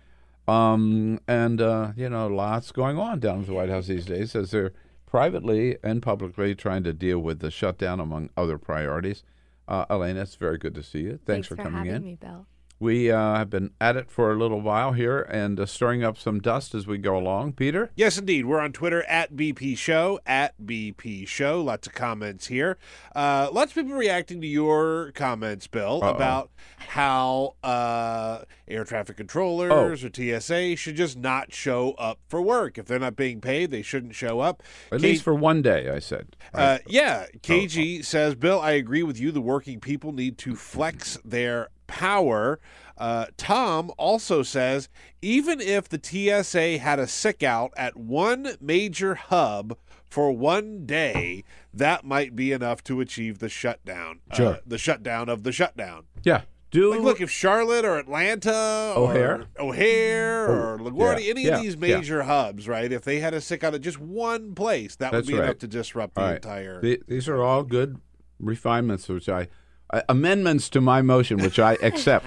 Um, 0.48 1.20
and, 1.29 1.61
uh, 1.61 1.92
you 1.94 2.09
know, 2.09 2.26
lots 2.26 2.72
going 2.72 2.98
on 2.98 3.20
down 3.20 3.40
at 3.40 3.46
the 3.48 3.52
White 3.52 3.68
House 3.68 3.88
these 3.88 4.07
days 4.07 4.35
as 4.35 4.52
they're 4.52 4.72
privately 5.16 5.79
and 5.83 6.02
publicly 6.02 6.55
trying 6.55 6.85
to 6.85 6.92
deal 6.92 7.18
with 7.18 7.38
the 7.38 7.50
shutdown, 7.50 8.00
among 8.00 8.29
other 8.37 8.59
priorities. 8.59 9.22
Uh, 9.66 9.87
Elaina, 9.87 10.20
it's 10.20 10.35
very 10.35 10.59
good 10.59 10.74
to 10.74 10.83
see 10.83 11.00
you. 11.00 11.18
Thanks, 11.24 11.48
for, 11.48 11.57
coming 11.57 11.72
having 11.72 11.94
in. 11.94 12.05
me, 12.05 12.18
Bill. 12.20 12.46
We 12.78 13.10
uh, 13.10 13.36
have 13.36 13.48
been 13.48 13.70
at 13.80 13.96
it 13.96 14.10
for 14.10 14.30
a 14.32 14.36
little 14.36 14.60
while 14.60 14.92
here 14.92 15.22
and 15.22 15.58
uh, 15.58 15.64
stirring 15.64 16.04
up 16.04 16.18
some 16.18 16.40
dust 16.40 16.74
as 16.74 16.86
we 16.86 16.98
go 16.98 17.16
along. 17.16 17.54
Peter? 17.54 17.90
Yes, 17.96 18.18
indeed. 18.18 18.44
We're 18.44 18.60
on 18.60 18.72
Twitter 18.72 19.02
at 19.04 19.32
BP 19.34 19.78
Show, 19.78 20.20
at 20.26 20.54
BP 20.62 21.26
Show. 21.26 21.62
Lots 21.62 21.86
of 21.86 21.94
comments 21.94 22.48
here. 22.48 22.76
Uh, 23.14 23.48
lots 23.50 23.72
of 23.72 23.76
people 23.76 23.96
reacting 23.98 24.42
to 24.42 24.46
your 24.46 25.11
comments, 25.14 25.66
Bill, 25.66 26.01
Uh-oh. 26.03 26.11
about 26.14 26.51
how 26.76 27.55
uh, 27.64 28.40
air 28.68 28.84
traffic 28.84 29.16
controllers 29.16 29.72
Oh. 29.72 30.07
or 30.07 30.11
TSA 30.40 30.76
should 30.76 30.96
just 30.96 31.16
not 31.16 31.55
show 31.55 31.92
up 31.92 32.18
for 32.28 32.42
work. 32.42 32.76
If 32.76 32.84
they're 32.84 32.98
not 32.98 33.16
being 33.16 33.40
paid, 33.40 33.70
they 33.70 33.80
shouldn't 33.82 34.14
show 34.14 34.40
up. 34.40 34.62
At 34.92 35.01
Kate- 35.01 35.12
least 35.12 35.22
for 35.22 35.34
one 35.34 35.62
day, 35.62 35.88
I 35.88 35.98
said. 35.98 36.36
Uh, 36.53 36.78
yeah, 36.86 37.24
Oh, 37.34 37.38
KG 37.42 38.05
says, 38.05 38.34
Bill, 38.34 38.61
I 38.61 38.72
agree 38.72 39.03
with 39.03 39.18
you. 39.18 39.32
The 39.32 39.40
working 39.40 39.80
people 39.80 40.12
need 40.12 40.36
to 40.38 40.55
flex 40.55 41.18
their 41.24 41.68
power. 41.87 42.59
Uh, 42.99 43.26
Tom 43.37 43.91
also 43.99 44.43
says 44.43 44.89
even 45.20 45.61
if 45.61 45.89
the 45.89 46.01
TSA 46.03 46.78
had 46.78 46.99
a 46.99 47.07
sick 47.07 47.43
out 47.43 47.72
at 47.76 47.97
one 47.97 48.57
major 48.61 49.14
hub 49.14 49.76
for 50.09 50.32
one 50.32 50.87
day, 50.87 51.45
that 51.74 52.05
might 52.05 52.34
be 52.34 52.53
enough 52.53 52.82
to 52.84 53.01
achieve 53.01 53.39
the 53.39 53.49
shutdown. 53.49 54.20
uh, 54.30 54.34
Sure. 54.37 54.59
the 54.66 54.78
shutdown 54.78 55.28
of 55.28 55.43
the 55.43 55.53
shutdown. 55.53 56.05
Yeah. 56.22 56.43
Do 56.70 56.91
Like, 56.91 57.01
look, 57.01 57.20
if 57.20 57.30
Charlotte 57.30 57.84
or 57.84 57.97
Atlanta 57.99 58.93
O'Hare? 58.97 59.47
or 59.59 59.68
O'Hare 59.68 60.47
or 60.74 60.78
LaGuardia, 60.78 61.24
yeah, 61.24 61.30
any 61.30 61.45
yeah, 61.45 61.57
of 61.57 61.62
these 61.62 61.74
yeah. 61.74 61.97
major 61.99 62.22
hubs, 62.24 62.66
right? 62.66 62.91
If 62.91 63.03
they 63.03 63.20
had 63.20 63.34
a 63.34 63.41
sick 63.41 63.62
out 63.62 63.74
at 63.74 63.82
just 63.82 63.99
one 64.01 64.55
place, 64.55 64.97
that 64.97 65.12
That's 65.12 65.26
would 65.26 65.32
be 65.32 65.39
right. 65.39 65.45
enough 65.45 65.59
to 65.59 65.68
disrupt 65.68 66.14
the 66.16 66.20
All 66.22 66.28
entire. 66.30 66.80
The- 66.80 67.03
these 67.07 67.28
are 67.28 67.43
all 67.43 67.62
good 67.62 68.01
refinements, 68.41 69.09
which 69.09 69.28
I 69.28 69.49
uh, 69.91 70.03
amendments 70.09 70.68
to 70.70 70.80
my 70.80 71.03
motion, 71.03 71.39
which 71.39 71.59
I 71.59 71.74
accept. 71.82 72.26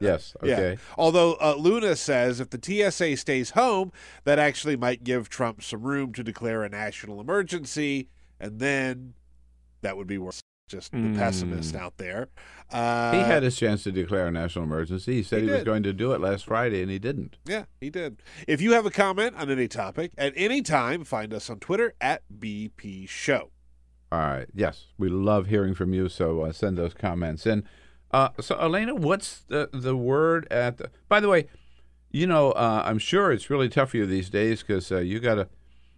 yes. 0.00 0.34
Okay. 0.42 0.70
Yeah. 0.72 0.76
Although 0.96 1.34
uh, 1.34 1.54
Luna 1.58 1.96
says 1.96 2.40
if 2.40 2.50
the 2.50 2.60
TSA 2.90 3.16
stays 3.16 3.50
home, 3.50 3.92
that 4.24 4.38
actually 4.38 4.76
might 4.76 5.04
give 5.04 5.28
Trump 5.28 5.62
some 5.62 5.82
room 5.82 6.12
to 6.12 6.22
declare 6.22 6.62
a 6.64 6.68
national 6.68 7.20
emergency, 7.20 8.08
and 8.40 8.58
then 8.60 9.14
that 9.82 9.96
would 9.96 10.06
be 10.06 10.18
worse. 10.18 10.40
Just 10.66 10.92
the 10.92 11.12
pessimist 11.14 11.76
out 11.76 11.98
there. 11.98 12.30
Uh, 12.72 13.10
Hmm. 13.10 13.16
He 13.18 13.22
had 13.24 13.42
his 13.42 13.54
chance 13.54 13.82
to 13.82 13.92
declare 13.92 14.28
a 14.28 14.30
national 14.30 14.64
emergency. 14.64 15.16
He 15.16 15.22
said 15.22 15.42
He 15.42 15.48
he, 15.48 15.52
was 15.52 15.62
going 15.62 15.82
to 15.82 15.92
do 15.92 16.12
it 16.12 16.22
last 16.22 16.46
Friday, 16.46 16.80
and 16.80 16.90
he 16.90 16.98
didn't. 16.98 17.36
Yeah, 17.44 17.66
he 17.82 17.90
did. 17.90 18.22
If 18.48 18.62
you 18.62 18.72
have 18.72 18.86
a 18.86 18.90
comment 18.90 19.36
on 19.36 19.50
any 19.50 19.68
topic 19.68 20.12
at 20.16 20.32
any 20.34 20.62
time, 20.62 21.04
find 21.04 21.34
us 21.34 21.50
on 21.50 21.60
Twitter 21.60 21.92
at 22.00 22.22
BP 22.34 23.06
Show. 23.10 23.50
All 24.14 24.20
right. 24.30 24.46
Yes, 24.54 24.86
we 24.96 25.08
love 25.08 25.46
hearing 25.46 25.74
from 25.74 25.92
you. 25.92 26.08
So 26.08 26.42
uh, 26.42 26.52
send 26.52 26.78
those 26.78 26.94
comments 26.94 27.46
in. 27.46 27.64
Uh, 28.12 28.28
so, 28.40 28.54
Elaina, 28.56 28.94
what's 28.94 29.40
the 29.48 29.68
the 29.72 29.96
word 29.96 30.46
at? 30.52 30.78
The, 30.78 30.90
by 31.08 31.18
the 31.18 31.28
way, 31.28 31.48
you 32.12 32.26
know, 32.28 32.52
uh, 32.52 32.82
I'm 32.84 32.98
sure 32.98 33.32
it's 33.32 33.50
really 33.50 33.68
tough 33.68 33.90
for 33.90 33.96
you 33.96 34.06
these 34.06 34.30
days 34.30 34.62
because 34.62 34.92
uh, 34.92 34.98
you 34.98 35.18
gotta 35.18 35.48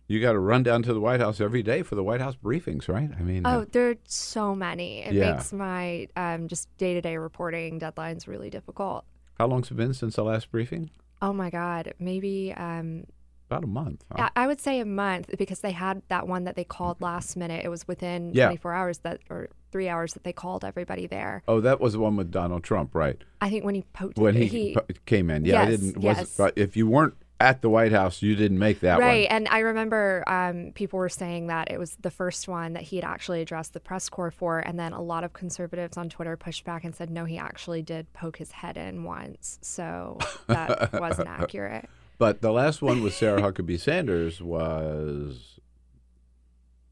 you 0.08 0.18
gotta 0.20 0.38
run 0.38 0.62
down 0.62 0.82
to 0.84 0.94
the 0.94 1.00
White 1.00 1.20
House 1.20 1.42
every 1.42 1.62
day 1.62 1.82
for 1.82 1.94
the 1.94 2.02
White 2.02 2.22
House 2.22 2.36
briefings, 2.36 2.88
right? 2.88 3.10
I 3.18 3.22
mean, 3.22 3.42
Oh, 3.44 3.60
uh, 3.60 3.64
there 3.70 3.90
are 3.90 3.96
so 4.06 4.54
many. 4.54 5.00
It 5.02 5.12
Yeah. 5.12 5.32
makes 5.32 5.52
my 5.52 6.08
um, 6.16 6.48
just 6.48 6.74
day 6.78 6.94
to 6.94 7.02
day 7.02 7.18
reporting 7.18 7.78
deadlines 7.78 8.26
really 8.26 8.48
difficult. 8.48 9.04
how 9.38 9.46
long's 9.46 9.70
it 9.70 9.74
been 9.76 9.92
since 9.92 10.16
the 10.16 10.24
last 10.24 10.50
briefing? 10.50 10.88
Oh 11.20 11.34
my 11.34 11.50
God, 11.50 11.92
maybe 11.98 12.54
um, 12.56 13.04
About 13.48 13.64
a 13.64 13.68
month. 13.68 14.04
huh? 14.10 14.28
I 14.34 14.44
I 14.44 14.46
would 14.46 14.60
say 14.60 14.80
a 14.80 14.84
month 14.84 15.30
because 15.38 15.60
they 15.60 15.70
had 15.72 16.02
that 16.08 16.26
one 16.26 16.44
that 16.44 16.56
they 16.56 16.64
called 16.64 17.00
last 17.00 17.36
minute. 17.36 17.64
It 17.64 17.68
was 17.68 17.86
within 17.86 18.32
Yeah. 18.34 18.46
24 18.46 18.72
hours 18.74 18.98
that 18.98 19.20
or 19.30 19.48
three 19.70 19.88
hours 19.88 20.14
that 20.14 20.24
they 20.24 20.32
called 20.32 20.64
everybody 20.64 21.06
there. 21.06 21.42
Oh, 21.46 21.60
that 21.60 21.80
was 21.80 21.92
the 21.92 22.00
one 22.00 22.16
with 22.16 22.30
Donald 22.30 22.64
Trump, 22.64 22.94
right? 22.94 23.18
I 23.40 23.48
think 23.50 23.64
when 23.64 23.74
he 23.76 23.82
poked 23.92 24.18
When 24.18 24.34
he, 24.34 24.74
pu- 24.74 24.94
came 25.06 25.30
in, 25.30 25.44
yeah, 25.44 25.62
I 25.62 25.66
didn't. 25.66 26.02
yes. 26.02 26.18
Was 26.20 26.34
but 26.36 26.58
if 26.58 26.76
you 26.76 26.86
weren't 26.88 27.14
at 27.38 27.60
the 27.60 27.68
White 27.68 27.92
House, 27.92 28.22
you 28.22 28.34
didn't 28.34 28.58
make 28.58 28.80
that 28.80 28.98
one. 28.98 29.06
right, 29.06 29.28
one. 29.28 29.36
and 29.36 29.48
I 29.48 29.58
remember 29.58 30.24
um, 30.26 30.72
people 30.74 30.98
were 30.98 31.10
saying 31.10 31.48
that 31.48 31.70
it 31.70 31.78
was 31.78 31.94
the 32.00 32.10
first 32.10 32.48
one 32.48 32.72
that 32.72 32.82
he 32.84 32.96
had 32.96 33.04
actually 33.04 33.42
addressed 33.42 33.74
the 33.74 33.80
press 33.80 34.08
corps 34.08 34.30
for, 34.30 34.58
and 34.60 34.80
then 34.80 34.94
a 34.94 35.02
lot 35.02 35.22
of 35.22 35.34
conservatives 35.34 35.98
on 35.98 36.08
Twitter 36.08 36.36
pushed 36.38 36.64
back 36.64 36.82
and 36.82 36.96
said, 36.96 37.10
no, 37.10 37.26
he 37.26 37.36
actually 37.36 37.82
did 37.82 38.10
poke 38.14 38.38
his 38.38 38.52
head 38.52 38.78
in 38.78 39.04
once, 39.04 39.58
so 39.60 40.16
that 40.46 40.92
wasn't 40.98 41.28
accurate. 41.28 41.86
But 42.18 42.40
the 42.40 42.52
last 42.52 42.80
one 42.82 43.02
with 43.02 43.14
Sarah 43.14 43.42
Huckabee 43.42 43.78
Sanders 43.78 44.40
was 44.40 45.60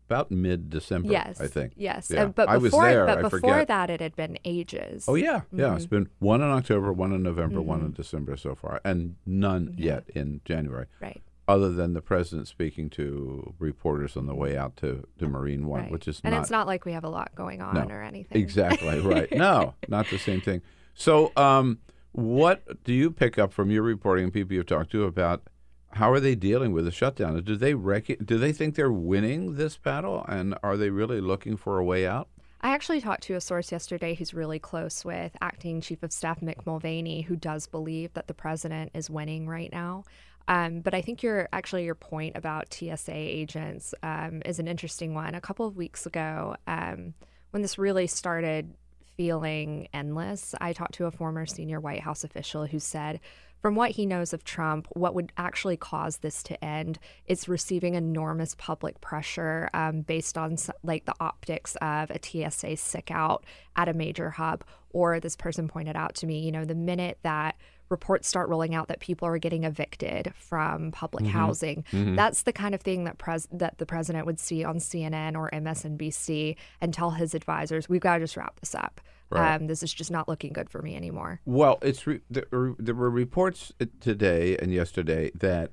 about 0.07 0.31
mid-December, 0.31 1.11
Yes, 1.11 1.41
I 1.41 1.47
think. 1.47 1.72
Yes, 1.77 2.11
Yeah. 2.11 2.25
Uh, 2.25 2.27
but 2.29 2.49
I 2.49 2.59
was 2.59 2.64
before, 2.72 2.85
there. 2.89 3.07
but 3.07 3.18
I 3.18 3.22
before 3.22 3.41
forget. 3.41 3.68
that, 3.68 3.89
it 3.91 4.01
had 4.01 4.14
been 4.14 4.39
ages. 4.45 5.07
Oh 5.09 5.14
yeah, 5.14 5.43
yeah. 5.51 5.75
It's 5.75 5.87
Mm-hmm. 5.87 5.95
been 5.95 6.09
one 6.18 6.43
in 6.43 6.49
October, 6.51 6.93
one 6.93 7.12
in 7.12 7.22
November, 7.22 7.62
one 7.62 7.81
in 7.81 7.93
December 7.93 8.37
so 8.37 8.55
far, 8.55 8.81
and 8.85 9.16
none 9.25 9.75
yet 9.79 10.05
in 10.14 10.43
January. 10.45 10.87
Right. 11.01 11.22
Other 11.49 11.70
than 11.72 11.93
the 11.95 12.01
president 12.03 12.49
speaking 12.49 12.89
to 12.91 13.55
reporters 13.59 14.16
on 14.16 14.27
the 14.27 14.35
way 14.35 14.57
out 14.57 14.77
to, 14.79 15.07
to 15.18 15.29
Marine 15.29 15.66
One, 15.66 15.83
right. 15.83 15.91
which 15.91 16.07
is 16.09 16.20
and 16.25 16.33
not 16.35 16.43
it's 16.43 16.51
not 16.51 16.66
like 16.66 16.85
we 16.85 16.93
have 16.93 17.05
a 17.05 17.09
lot 17.11 17.35
going 17.35 17.61
on 17.62 17.75
No, 17.75 17.83
or 17.95 18.03
anything. 18.03 18.41
Exactly 18.41 19.01
right. 19.01 19.31
No, 19.37 19.75
not 19.89 20.07
the 20.11 20.18
same 20.18 20.41
thing. 20.43 20.61
So, 20.95 21.33
um, 21.37 21.79
what 22.15 22.85
do 22.85 22.93
you 22.93 23.11
pick 23.11 23.39
up 23.39 23.53
from 23.53 23.73
your 23.73 23.83
reporting 23.83 24.25
and 24.25 24.33
people 24.33 24.55
you've 24.55 24.67
talked 24.67 24.93
to 24.93 25.03
about 25.03 25.43
how 25.91 26.12
are 26.12 26.21
they 26.21 26.37
dealing 26.37 26.73
with 26.73 26.85
the 26.85 26.93
shutdown? 26.93 27.43
Do 27.43 27.57
they 27.57 27.75
rec- 27.75 28.25
do 28.25 28.39
they 28.39 28.53
think 28.53 28.77
they're 28.77 28.93
winning 28.93 29.55
this 29.55 29.77
battle, 29.77 30.25
and 30.29 30.57
are 30.62 30.77
they 30.77 30.91
really 30.91 31.21
looking 31.21 31.57
for 31.57 31.79
a 31.79 31.85
way 31.85 32.07
out? 32.07 32.29
I 32.61 32.71
actually 32.71 33.01
talked 33.01 33.25
to 33.25 33.35
a 33.35 33.41
source 33.41 33.73
yesterday 33.73 34.15
who's 34.15 34.33
really 34.33 34.59
close 34.59 35.05
with 35.05 35.37
acting 35.41 35.81
chief 35.81 36.03
of 36.03 36.12
staff 36.12 36.41
Mick 36.41 36.65
Mulvaney, 36.65 37.23
who 37.23 37.37
does 37.37 37.67
believe 37.67 38.12
that 38.15 38.29
the 38.29 38.35
president 38.35 38.93
is 38.95 39.11
winning 39.11 39.49
right 39.49 39.71
now. 39.73 40.05
Um, 40.47 40.81
but 40.81 40.95
I 40.95 41.01
think 41.01 41.23
your 41.23 41.49
actually 41.53 41.85
your 41.85 41.95
point 41.95 42.37
about 42.37 42.73
TSA 42.73 43.12
agents 43.12 43.93
um, 44.03 44.41
is 44.45 44.61
an 44.61 44.69
interesting 44.69 45.15
one. 45.15 45.35
A 45.35 45.41
couple 45.41 45.67
of 45.67 45.77
weeks 45.77 46.07
ago, 46.07 46.57
um, 46.67 47.15
when 47.51 47.62
this 47.62 47.77
really 47.77 48.07
started 48.07 48.75
feeling 49.17 49.89
endless, 49.93 50.55
I 50.61 50.73
talked 50.73 50.95
to 50.95 51.07
a 51.07 51.11
former 51.11 51.47
senior 51.47 51.81
White 51.81 52.01
House 52.01 52.25
official 52.25 52.67
who 52.67 52.79
said, 52.79 53.21
from 53.65 53.77
what 53.77 53.93
he 53.93 54.05
knows 54.05 54.35
of 54.35 54.45
Trump, 54.45 54.89
what 54.91 55.15
would 55.15 55.33
actually 55.39 55.79
cause 55.79 56.19
this 56.19 56.43
to 56.43 56.62
end 56.62 56.99
is 57.27 57.49
receiving 57.49 57.95
enormous 57.95 58.55
public 58.59 59.01
pressure 59.01 59.71
um, 59.73 60.03
based 60.03 60.37
on 60.37 60.59
like 60.83 61.07
the 61.07 61.15
optics 61.19 61.75
of 61.77 62.11
a 62.11 62.19
TSA 62.23 62.77
sick 62.77 63.11
out 63.11 63.47
at 63.75 63.89
a 63.89 63.95
major 63.95 64.29
hub. 64.29 64.65
Or 64.91 65.19
this 65.19 65.35
person 65.35 65.67
pointed 65.67 65.97
out 65.97 66.15
to 66.17 66.27
me, 66.27 66.41
you 66.41 66.53
know, 66.53 66.67
the 66.67 66.75
minute 66.75 67.17
that 67.23 67.57
reports 67.89 68.28
start 68.28 68.49
rolling 68.49 68.74
out 68.74 68.89
that 68.89 69.01
people 69.01 69.26
are 69.28 69.39
getting 69.39 69.64
evicted 69.64 70.32
from 70.37 70.93
public 70.93 71.26
housing, 71.26 71.85
that's 71.93 72.43
the 72.43 72.53
kind 72.53 72.74
of 72.74 72.80
thing 72.80 73.05
that 73.05 73.18
pres- 73.18 73.49
that 73.53 73.78
the 73.78 73.87
president 73.87 74.26
would 74.26 74.39
see 74.41 74.64
on 74.64 74.78
CNN 74.78 75.37
or 75.37 75.51
MSNBC 75.51 76.57
and 76.80 76.93
tell 76.95 77.11
his 77.11 77.35
advisors, 77.35 77.89
"We've 77.89 78.01
got 78.01 78.14
to 78.18 78.24
just 78.24 78.37
wrap 78.37 78.59
this 78.61 78.74
up. 78.74 79.01
Right. 79.30 79.55
Um, 79.57 79.66
this 79.66 79.82
is 79.82 79.93
just 79.93 80.11
not 80.11 80.28
looking 80.28 80.53
good 80.53 80.70
for 80.70 80.82
me 80.82 80.97
anymore." 80.97 81.41
Well, 81.45 81.78
it's 81.82 82.07
re- 82.07 82.20
there, 82.30 82.74
there 82.78 82.95
were 82.95 83.11
reports 83.11 83.72
today 84.01 84.57
and 84.57 84.72
yesterday 84.72 85.30
that 85.35 85.72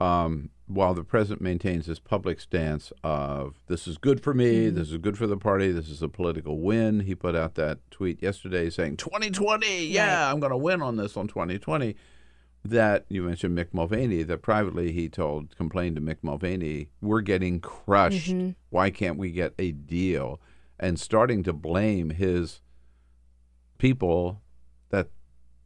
um, 0.00 0.50
while 0.66 0.94
the 0.94 1.04
president 1.04 1.42
maintains 1.42 1.86
his 1.86 1.98
public 1.98 2.40
stance 2.40 2.92
of 3.02 3.56
this 3.66 3.86
is 3.86 3.98
good 3.98 4.22
for 4.22 4.32
me, 4.32 4.66
mm-hmm. 4.66 4.76
this 4.76 4.90
is 4.90 4.98
good 4.98 5.18
for 5.18 5.26
the 5.26 5.36
party, 5.36 5.70
this 5.70 5.88
is 5.88 6.02
a 6.02 6.08
political 6.08 6.58
win, 6.58 7.00
he 7.00 7.14
put 7.14 7.36
out 7.36 7.54
that 7.54 7.78
tweet 7.90 8.22
yesterday 8.22 8.70
saying 8.70 8.96
2020, 8.96 9.86
yeah, 9.86 10.30
I'm 10.30 10.40
going 10.40 10.50
to 10.50 10.56
win 10.56 10.80
on 10.82 10.96
this 10.96 11.16
on 11.16 11.28
2020. 11.28 11.96
That 12.66 13.04
you 13.10 13.22
mentioned 13.24 13.58
Mick 13.58 13.74
Mulvaney, 13.74 14.22
that 14.22 14.40
privately 14.40 14.90
he 14.90 15.10
told, 15.10 15.54
complained 15.54 15.96
to 15.96 16.02
Mick 16.02 16.16
Mulvaney, 16.22 16.88
we're 17.02 17.20
getting 17.20 17.60
crushed. 17.60 18.30
Mm-hmm. 18.30 18.52
Why 18.70 18.88
can't 18.88 19.18
we 19.18 19.32
get 19.32 19.52
a 19.58 19.70
deal? 19.72 20.40
And 20.80 20.98
starting 20.98 21.42
to 21.42 21.52
blame 21.52 22.08
his 22.08 22.62
people 23.76 24.40
that 24.88 25.08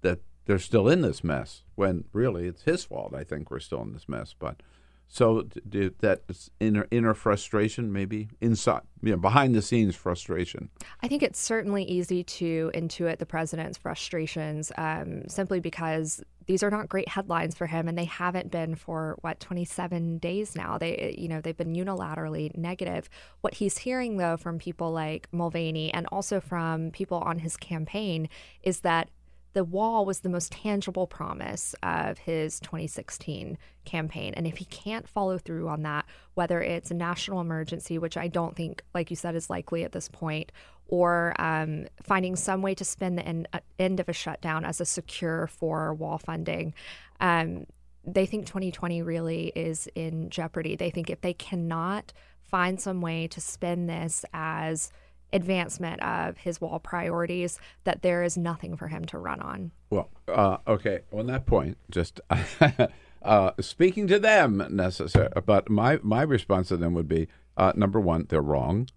that 0.01 0.19
they're 0.47 0.59
still 0.59 0.89
in 0.89 1.03
this 1.03 1.23
mess 1.23 1.63
when 1.77 2.03
really 2.13 2.49
it's 2.49 2.63
his 2.63 2.85
fault. 2.85 3.15
I 3.15 3.23
think 3.23 3.49
we're 3.49 3.61
still 3.61 3.83
in 3.83 3.93
this 3.93 4.09
mess. 4.09 4.35
But 4.37 4.61
so 5.09 5.43
that 5.43 6.21
inner 6.61 6.87
inner 6.91 7.15
frustration, 7.15 7.93
maybe 7.93 8.29
inside, 8.41 8.83
you 9.03 9.13
know, 9.13 9.17
behind 9.17 9.55
the 9.55 9.63
scenes 9.63 9.97
frustration. 9.97 10.69
I 11.03 11.09
think 11.09 11.23
it's 11.23 11.41
certainly 11.41 11.83
easy 11.85 12.23
to 12.25 12.71
intuit 12.75 13.19
the 13.19 13.27
president's 13.27 13.79
frustrations 13.79 14.71
um, 14.77 15.27
simply 15.29 15.61
because 15.61 16.23
these 16.47 16.63
are 16.63 16.71
not 16.71 16.89
great 16.89 17.09
headlines 17.09 17.55
for 17.55 17.67
him, 17.67 17.89
and 17.89 17.97
they 17.97 18.07
haven't 18.07 18.51
been 18.51 18.75
for 18.75 19.17
what 19.21 19.39
27 19.41 20.19
days 20.19 20.55
now. 20.55 20.79
They, 20.79 21.15
you 21.17 21.29
know, 21.29 21.41
they've 21.41 21.57
been 21.57 21.75
unilaterally 21.75 22.57
negative. 22.57 23.09
What 23.41 23.55
he's 23.55 23.79
hearing 23.79 24.19
though 24.19 24.37
from 24.37 24.59
people 24.59 24.91
like 24.93 25.29
Mulvaney 25.33 25.93
and 25.93 26.07
also 26.11 26.41
from 26.41 26.91
people 26.91 27.19
on 27.19 27.39
his 27.39 27.57
campaign 27.57 28.29
is 28.63 28.81
that 28.81 29.11
the 29.53 29.65
wall 29.65 30.05
was 30.05 30.21
the 30.21 30.29
most 30.29 30.53
tangible 30.53 31.07
promise 31.07 31.75
of 31.83 32.19
his 32.19 32.61
2016 32.61 33.59
campaign. 33.85 34.35
And 34.35 34.47
if 34.47 34.59
he 34.59 34.65
can't 34.67 35.09
follow 35.09 35.39
through 35.39 35.69
on 35.69 35.83
that, 35.83 36.05
whether 36.35 36.61
it's 36.61 36.91
a 36.91 36.95
national 36.95 37.41
emergency, 37.41 37.99
which 37.99 38.17
I 38.17 38.29
don't 38.29 38.55
think, 38.55 38.83
like 38.95 39.11
you 39.11 39.17
said, 39.17 39.35
is 39.35 39.51
likely 39.51 39.85
at 39.85 39.93
this 39.93 40.09
point, 40.09 40.53
or 40.87 41.35
um, 41.39 41.87
finding 42.03 42.37
some 42.37 42.63
way 42.63 42.75
to 42.75 42.85
spin 42.85 43.17
the 43.17 43.27
end, 43.27 43.49
uh, 43.53 43.61
end 43.79 44.01
of 44.01 44.09
a 44.09 44.13
shutdown 44.13 44.65
as 44.65 44.81
a 44.81 44.87
secure 44.87 45.47
for 45.47 45.93
wall 45.95 46.19
funding, 46.19 46.75
um, 47.21 47.67
they 48.05 48.27
think 48.27 48.47
2020 48.47 49.03
really 49.03 49.53
is 49.55 49.89
in 49.95 50.31
jeopardy. 50.31 50.77
They 50.77 50.91
think 50.91 51.11
if 51.11 51.21
they 51.21 51.35
cannot 51.35 52.13
find 52.43 52.81
some 52.81 53.01
way 53.01 53.27
to 53.29 53.41
spin 53.41 53.87
this 53.87 54.25
as 54.33 54.91
advancement 55.33 56.03
of 56.03 56.39
his 56.39 56.61
wall 56.61 56.79
priorities, 56.79 57.59
that 57.85 58.03
there 58.03 58.23
is 58.23 58.37
nothing 58.39 58.77
for 58.77 58.89
him 58.89 59.05
to 59.07 59.19
run 59.19 59.41
on. 59.41 59.71
Well, 59.91 60.09
uh, 60.29 60.59
okay. 60.67 61.01
On 61.13 61.27
that 61.27 61.47
point, 61.47 61.77
just 61.91 62.21
uh, 63.23 63.51
speaking 63.61 64.07
to 64.09 64.19
them 64.19 64.65
necessary, 64.71 65.29
but 65.45 65.69
my 65.71 65.99
my 66.03 66.23
response 66.23 66.69
to 66.69 66.77
them 66.77 66.95
would 66.95 67.09
be: 67.09 67.29
uh, 67.57 67.73
number 67.77 68.01
one, 68.01 68.27
they're 68.29 68.41
wrong. 68.43 68.89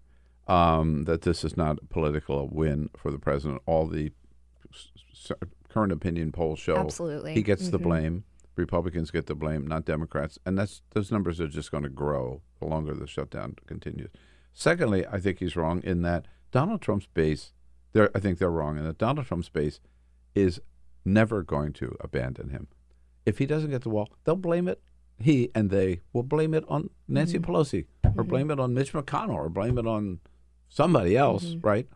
Um, 0.48 1.04
that 1.04 1.22
this 1.22 1.44
is 1.44 1.56
not 1.56 1.78
a 1.82 1.86
political 1.86 2.48
win 2.48 2.90
for 2.96 3.10
the 3.12 3.18
president. 3.18 3.62
All 3.64 3.86
the 3.86 4.10
s- 4.72 5.30
current 5.68 5.92
opinion 5.92 6.32
polls 6.32 6.58
show 6.58 6.76
Absolutely. 6.76 7.32
he 7.34 7.42
gets 7.42 7.68
the 7.68 7.78
Mhm. 7.78 7.82
blame. 7.84 8.24
Republicans 8.56 9.10
get 9.10 9.26
the 9.26 9.34
blame, 9.36 9.66
not 9.66 9.84
Democrats, 9.86 10.38
and 10.44 10.58
that's 10.58 10.82
those 10.90 11.10
numbers 11.12 11.40
are 11.40 11.48
just 11.48 11.70
going 11.70 11.84
to 11.84 11.88
grow 11.88 12.42
the 12.58 12.66
longer 12.66 12.92
the 12.92 13.06
shutdown 13.06 13.54
continues. 13.66 14.10
Secondly, 14.54 15.06
I 15.06 15.18
think 15.18 15.38
he's 15.38 15.56
wrong 15.56 15.82
in 15.82 16.02
that 16.02 16.26
Donald 16.50 16.80
Trump's 16.82 17.06
base. 17.06 17.52
I 17.94 18.18
think 18.18 18.38
they're 18.38 18.50
wrong 18.50 18.78
in 18.78 18.84
that 18.84 18.98
Donald 18.98 19.26
Trump's 19.26 19.48
base 19.48 19.80
is 20.34 20.60
never 21.04 21.42
going 21.42 21.72
to 21.74 21.96
abandon 22.00 22.50
him. 22.50 22.68
If 23.26 23.38
he 23.38 23.46
doesn't 23.46 23.70
get 23.70 23.82
the 23.82 23.90
wall, 23.90 24.08
they'll 24.24 24.36
blame 24.36 24.68
it. 24.68 24.80
He 25.18 25.50
and 25.54 25.70
they 25.70 26.00
will 26.12 26.22
blame 26.22 26.54
it 26.54 26.64
on 26.68 26.90
Nancy 27.06 27.38
mm-hmm. 27.38 27.50
Pelosi, 27.50 27.86
or 28.16 28.24
blame 28.24 28.50
it 28.50 28.58
on 28.58 28.74
Mitch 28.74 28.92
McConnell, 28.92 29.34
or 29.34 29.48
blame 29.48 29.78
it 29.78 29.86
on 29.86 30.20
somebody 30.68 31.16
else, 31.16 31.44
mm-hmm. 31.44 31.66
right? 31.66 31.88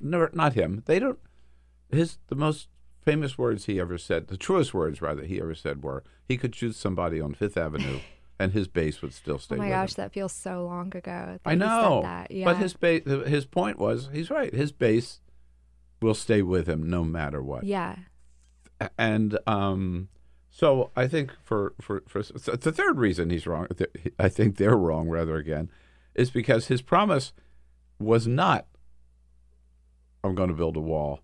Never, 0.00 0.30
not 0.32 0.54
him. 0.54 0.82
They 0.86 0.98
don't. 0.98 1.18
His 1.90 2.18
the 2.28 2.34
most 2.34 2.68
famous 3.04 3.38
words 3.38 3.66
he 3.66 3.78
ever 3.78 3.96
said, 3.96 4.26
the 4.26 4.36
truest 4.36 4.74
words 4.74 5.00
rather 5.00 5.22
he 5.22 5.40
ever 5.40 5.54
said 5.54 5.84
were, 5.84 6.02
he 6.26 6.36
could 6.36 6.54
shoot 6.54 6.74
somebody 6.74 7.20
on 7.20 7.34
Fifth 7.34 7.56
Avenue, 7.56 8.00
and 8.38 8.52
his 8.52 8.68
base 8.68 9.02
would 9.02 9.14
still 9.14 9.38
stay. 9.38 9.56
Oh 9.56 9.58
my 9.58 9.68
gosh, 9.68 9.90
him. 9.92 10.02
that 10.02 10.12
feels 10.12 10.32
so 10.32 10.64
long 10.64 10.94
ago. 10.96 11.38
I 11.44 11.54
know. 11.54 12.02
That. 12.02 12.30
Yeah. 12.30 12.44
But 12.44 12.58
his 12.58 12.74
base, 12.74 13.04
his 13.04 13.46
point 13.46 13.78
was, 13.78 14.10
he's 14.12 14.30
right. 14.30 14.54
His 14.54 14.72
base 14.72 15.20
will 16.02 16.14
stay 16.14 16.42
with 16.42 16.68
him 16.68 16.88
no 16.88 17.04
matter 17.04 17.42
what. 17.42 17.64
yeah. 17.64 17.96
And 18.98 19.38
um, 19.46 20.08
so 20.50 20.90
I 20.94 21.06
think 21.08 21.32
for 21.42 21.74
for 21.80 22.02
for 22.06 22.22
the 22.22 22.72
third 22.72 22.98
reason 22.98 23.30
he's 23.30 23.46
wrong, 23.46 23.68
I 24.18 24.28
think 24.28 24.56
they're 24.56 24.76
wrong 24.76 25.08
rather 25.08 25.36
again, 25.36 25.70
is 26.14 26.30
because 26.30 26.66
his 26.66 26.82
promise 26.82 27.32
was 27.98 28.26
not, 28.26 28.66
"I'm 30.22 30.34
going 30.34 30.50
to 30.50 30.54
build 30.54 30.76
a 30.76 30.80
wall." 30.80 31.20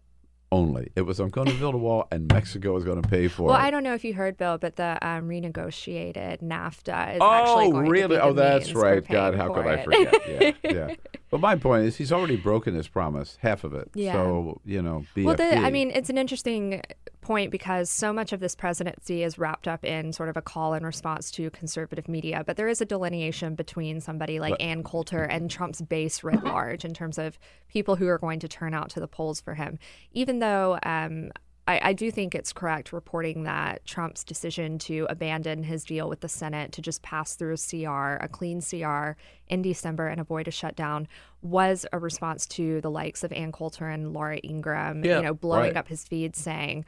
Only 0.52 0.92
it 0.96 1.02
was 1.02 1.18
I'm 1.18 1.30
going 1.30 1.48
to 1.48 1.54
build 1.54 1.74
a 1.74 1.78
wall 1.78 2.06
and 2.12 2.30
Mexico 2.30 2.76
is 2.76 2.84
going 2.84 3.00
to 3.00 3.08
pay 3.08 3.26
for 3.26 3.44
Well, 3.44 3.54
it. 3.54 3.56
Well, 3.56 3.66
I 3.66 3.70
don't 3.70 3.82
know 3.82 3.94
if 3.94 4.04
you 4.04 4.12
heard, 4.12 4.36
Bill, 4.36 4.58
but 4.58 4.76
the 4.76 4.98
um, 5.00 5.26
renegotiated 5.26 6.42
NAFTA 6.42 7.14
is 7.14 7.18
oh, 7.22 7.32
actually 7.32 7.70
going 7.70 7.88
really? 7.88 8.02
to 8.02 8.08
be 8.08 8.14
the 8.16 8.22
oh, 8.22 8.32
that's 8.34 8.74
right. 8.74 9.02
God, 9.08 9.34
how 9.34 9.50
could 9.50 9.66
I 9.66 9.82
forget? 9.82 10.14
Yeah, 10.28 10.70
yeah. 10.70 10.94
But 11.32 11.40
my 11.40 11.56
point 11.56 11.86
is, 11.86 11.96
he's 11.96 12.12
already 12.12 12.36
broken 12.36 12.74
his 12.74 12.88
promise, 12.88 13.38
half 13.40 13.64
of 13.64 13.72
it. 13.72 13.88
Yeah. 13.94 14.12
So 14.12 14.60
you 14.66 14.82
know, 14.82 15.06
BFP. 15.16 15.24
Well, 15.24 15.34
the, 15.34 15.56
I 15.56 15.70
mean, 15.70 15.90
it's 15.90 16.10
an 16.10 16.18
interesting 16.18 16.82
point 17.22 17.50
because 17.50 17.88
so 17.88 18.12
much 18.12 18.34
of 18.34 18.40
this 18.40 18.54
presidency 18.54 19.22
is 19.22 19.38
wrapped 19.38 19.66
up 19.66 19.82
in 19.82 20.12
sort 20.12 20.28
of 20.28 20.36
a 20.36 20.42
call 20.42 20.74
and 20.74 20.84
response 20.84 21.30
to 21.30 21.48
conservative 21.48 22.06
media. 22.06 22.44
But 22.46 22.58
there 22.58 22.68
is 22.68 22.82
a 22.82 22.84
delineation 22.84 23.54
between 23.54 24.02
somebody 24.02 24.40
like 24.40 24.56
Ann 24.60 24.82
Coulter 24.82 25.22
and 25.22 25.50
Trump's 25.50 25.80
base 25.80 26.22
writ 26.22 26.44
large 26.44 26.84
in 26.84 26.92
terms 26.92 27.16
of 27.16 27.38
people 27.66 27.96
who 27.96 28.08
are 28.08 28.18
going 28.18 28.38
to 28.40 28.48
turn 28.48 28.74
out 28.74 28.90
to 28.90 29.00
the 29.00 29.08
polls 29.08 29.40
for 29.40 29.54
him. 29.54 29.78
Even 30.12 30.40
though 30.40 30.78
um, 30.82 31.30
I, 31.68 31.80
I 31.82 31.92
do 31.92 32.10
think 32.10 32.34
it's 32.34 32.52
correct 32.52 32.92
reporting 32.92 33.44
that 33.44 33.84
Trump's 33.86 34.24
decision 34.24 34.78
to 34.80 35.06
abandon 35.08 35.62
his 35.62 35.84
deal 35.84 36.08
with 36.08 36.20
the 36.20 36.28
Senate 36.28 36.72
to 36.72 36.82
just 36.82 37.02
pass 37.02 37.36
through 37.36 37.54
a 37.54 37.56
CR, 37.56 38.22
a 38.22 38.28
clean 38.28 38.60
CR, 38.60 39.12
in 39.48 39.62
December 39.62 40.08
and 40.08 40.20
avoid 40.20 40.48
a 40.48 40.50
shutdown 40.50 41.06
was 41.40 41.86
a 41.92 41.98
response 41.98 42.46
to 42.46 42.80
the 42.80 42.90
likes 42.90 43.22
of 43.22 43.32
Ann 43.32 43.52
Coulter 43.52 43.88
and 43.88 44.12
Laura 44.12 44.38
Ingraham, 44.42 45.04
Yeah, 45.04 45.18
you 45.18 45.22
know, 45.22 45.34
blowing 45.34 45.68
right. 45.74 45.76
up 45.76 45.88
his 45.88 46.04
feed 46.04 46.34
saying, 46.34 46.84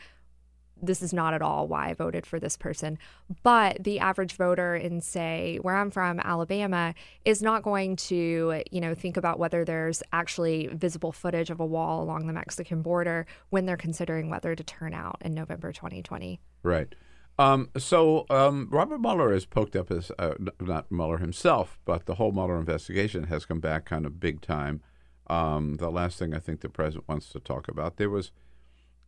this 0.82 1.02
is 1.02 1.12
not 1.12 1.34
at 1.34 1.42
all 1.42 1.66
why 1.66 1.90
I 1.90 1.94
voted 1.94 2.26
for 2.26 2.38
this 2.38 2.56
person. 2.56 2.98
But 3.42 3.82
the 3.82 4.00
average 4.00 4.34
voter 4.34 4.76
in, 4.76 5.00
say, 5.00 5.58
where 5.62 5.76
I'm 5.76 5.90
from, 5.90 6.20
Alabama, 6.20 6.94
is 7.24 7.42
not 7.42 7.62
going 7.62 7.96
to, 7.96 8.62
you 8.70 8.80
know, 8.80 8.94
think 8.94 9.16
about 9.16 9.38
whether 9.38 9.64
there's 9.64 10.02
actually 10.12 10.68
visible 10.68 11.12
footage 11.12 11.50
of 11.50 11.60
a 11.60 11.66
wall 11.66 12.02
along 12.02 12.26
the 12.26 12.32
Mexican 12.32 12.82
border 12.82 13.26
when 13.50 13.66
they're 13.66 13.76
considering 13.76 14.30
whether 14.30 14.54
to 14.54 14.64
turn 14.64 14.94
out 14.94 15.16
in 15.20 15.34
November 15.34 15.72
2020. 15.72 16.40
Right. 16.62 16.94
Um, 17.38 17.70
so 17.76 18.26
um, 18.30 18.68
Robert 18.70 19.00
Mueller 19.00 19.32
has 19.32 19.44
poked 19.44 19.74
up 19.74 19.90
as 19.90 20.12
uh, 20.18 20.34
not 20.60 20.90
Mueller 20.90 21.18
himself, 21.18 21.78
but 21.84 22.06
the 22.06 22.14
whole 22.14 22.32
Mueller 22.32 22.58
investigation 22.58 23.24
has 23.24 23.44
come 23.44 23.60
back 23.60 23.84
kind 23.86 24.06
of 24.06 24.20
big 24.20 24.40
time. 24.40 24.80
Um, 25.26 25.76
the 25.76 25.90
last 25.90 26.18
thing 26.18 26.34
I 26.34 26.38
think 26.38 26.60
the 26.60 26.68
president 26.68 27.08
wants 27.08 27.30
to 27.30 27.40
talk 27.40 27.66
about, 27.66 27.96
there 27.96 28.10
was, 28.10 28.30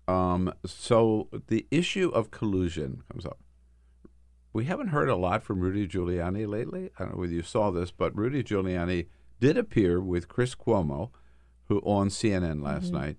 um, 0.08 0.52
so 0.64 1.28
the 1.48 1.66
issue 1.70 2.08
of 2.10 2.30
collusion 2.30 3.02
comes 3.10 3.26
up. 3.26 3.38
We 4.52 4.64
haven't 4.64 4.88
heard 4.88 5.08
a 5.08 5.16
lot 5.16 5.42
from 5.42 5.60
Rudy 5.60 5.86
Giuliani 5.86 6.48
lately. 6.48 6.90
I 6.98 7.04
don't 7.04 7.14
know 7.14 7.20
whether 7.20 7.32
you 7.32 7.42
saw 7.42 7.70
this, 7.70 7.90
but 7.90 8.16
Rudy 8.16 8.42
Giuliani 8.42 9.08
did 9.40 9.58
appear 9.58 10.00
with 10.00 10.28
Chris 10.28 10.54
Cuomo, 10.54 11.10
who 11.64 11.80
on 11.80 12.08
CNN 12.08 12.62
last 12.62 12.92
night, 12.92 13.18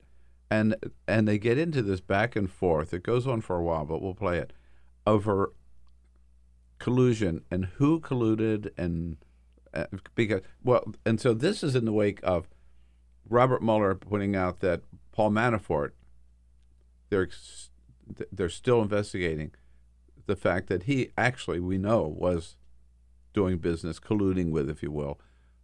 and 0.49 0.75
and 1.07 1.27
they 1.27 1.37
get 1.37 1.57
into 1.57 1.81
this 1.81 2.01
back 2.01 2.35
and 2.35 2.49
forth. 2.49 2.93
It 2.93 3.03
goes 3.03 3.27
on 3.27 3.41
for 3.41 3.57
a 3.57 3.63
while, 3.63 3.85
but 3.85 4.01
we'll 4.01 4.15
play 4.15 4.39
it 4.39 4.53
over 5.05 5.53
collusion 6.79 7.43
and 7.49 7.65
who 7.75 7.99
colluded 7.99 8.69
and 8.77 9.17
uh, 9.73 9.85
because 10.15 10.41
well, 10.63 10.85
and 11.05 11.19
so 11.19 11.33
this 11.33 11.63
is 11.63 11.75
in 11.75 11.85
the 11.85 11.93
wake 11.93 12.19
of 12.23 12.47
Robert 13.29 13.61
Mueller 13.61 13.95
pointing 13.95 14.35
out 14.35 14.59
that 14.61 14.81
Paul 15.11 15.31
Manafort 15.31 15.91
they're 17.09 17.29
they're 18.31 18.49
still 18.49 18.81
investigating 18.81 19.51
the 20.25 20.35
fact 20.35 20.67
that 20.67 20.83
he 20.83 21.11
actually 21.17 21.59
we 21.59 21.77
know 21.77 22.01
was 22.01 22.55
doing 23.33 23.57
business 23.57 23.99
colluding 23.99 24.51
with 24.51 24.69
if 24.69 24.81
you 24.81 24.91
will 24.91 25.19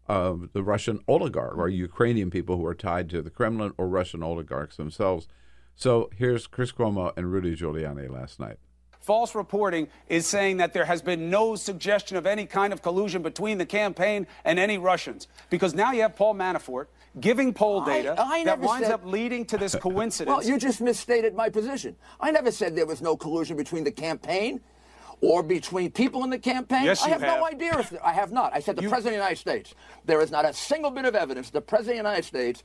uh, 0.08 0.36
the 0.52 0.64
Russian 0.64 1.00
oligarch 1.08 1.58
or 1.58 1.70
Ukrainian 1.70 2.30
people 2.30 2.58
who 2.58 2.66
are 2.66 2.76
tied 2.76 3.10
to 3.10 3.22
the 3.22 3.30
Kremlin 3.30 3.74
or 3.78 3.88
Russian 3.88 4.22
oligarchs 4.22 4.78
themselves. 4.78 5.28
So 5.76 6.10
here's 6.16 6.48
Chris 6.48 6.72
Cuomo 6.72 7.14
and 7.16 7.32
Rudy 7.32 7.56
Giuliani 7.56 8.10
last 8.10 8.40
night. 8.40 8.58
False 9.04 9.36
reporting 9.36 9.90
is 10.08 10.26
saying 10.26 10.58
that 10.58 10.72
there 10.72 10.86
has 10.86 11.02
been 11.02 11.30
no 11.30 11.58
suggestion 11.58 12.16
of 12.16 12.26
any 12.26 12.46
kind 12.46 12.72
of 12.72 12.82
collusion 12.82 13.22
between 13.22 13.58
the 13.58 13.66
campaign 13.66 14.26
and 14.46 14.58
any 14.58 14.78
Russians. 14.78 15.28
Because 15.50 15.74
now 15.74 15.92
you 15.92 16.04
have 16.04 16.16
Paul 16.16 16.36
Manafort 16.36 16.86
giving 17.20 17.54
poll 17.54 17.84
data 17.84 18.16
I 18.18 18.46
that 18.46 18.62
winds 18.62 18.88
said- 18.88 18.94
up 18.94 19.06
leading 19.06 19.44
to 19.48 19.58
this 19.58 19.76
coincidence. 19.82 20.30
Well, 20.38 20.48
you 20.48 20.58
just 20.58 20.80
misstated 20.80 21.36
my 21.36 21.50
position. 21.50 21.98
I 22.22 22.32
never 22.32 22.50
said 22.50 22.78
there 22.78 22.86
was 22.86 23.02
no 23.02 23.18
collusion 23.18 23.58
between 23.58 23.84
the 23.84 23.92
campaign 23.92 24.62
or 25.20 25.44
between 25.44 25.92
people 25.92 26.24
in 26.24 26.30
the 26.30 26.40
campaign. 26.40 26.86
Yes, 26.86 27.02
I 27.04 27.08
you 27.08 27.12
have, 27.12 27.22
no 27.22 27.28
have. 27.28 27.44
idea 27.44 27.78
if 27.80 27.94
I 28.02 28.14
have 28.14 28.32
not. 28.32 28.54
I 28.54 28.62
said 28.62 28.78
the 28.78 28.84
President 28.84 29.08
of 29.08 29.12
the 29.12 29.16
United 29.18 29.38
States. 29.38 29.76
There 30.06 30.22
is 30.22 30.32
not 30.32 30.46
a 30.46 30.54
single 30.54 30.92
bit 30.92 31.04
of 31.04 31.14
evidence 31.14 31.50
the 31.50 31.60
President 31.60 32.00
of 32.00 32.04
the 32.06 32.10
United 32.10 32.26
States 32.26 32.64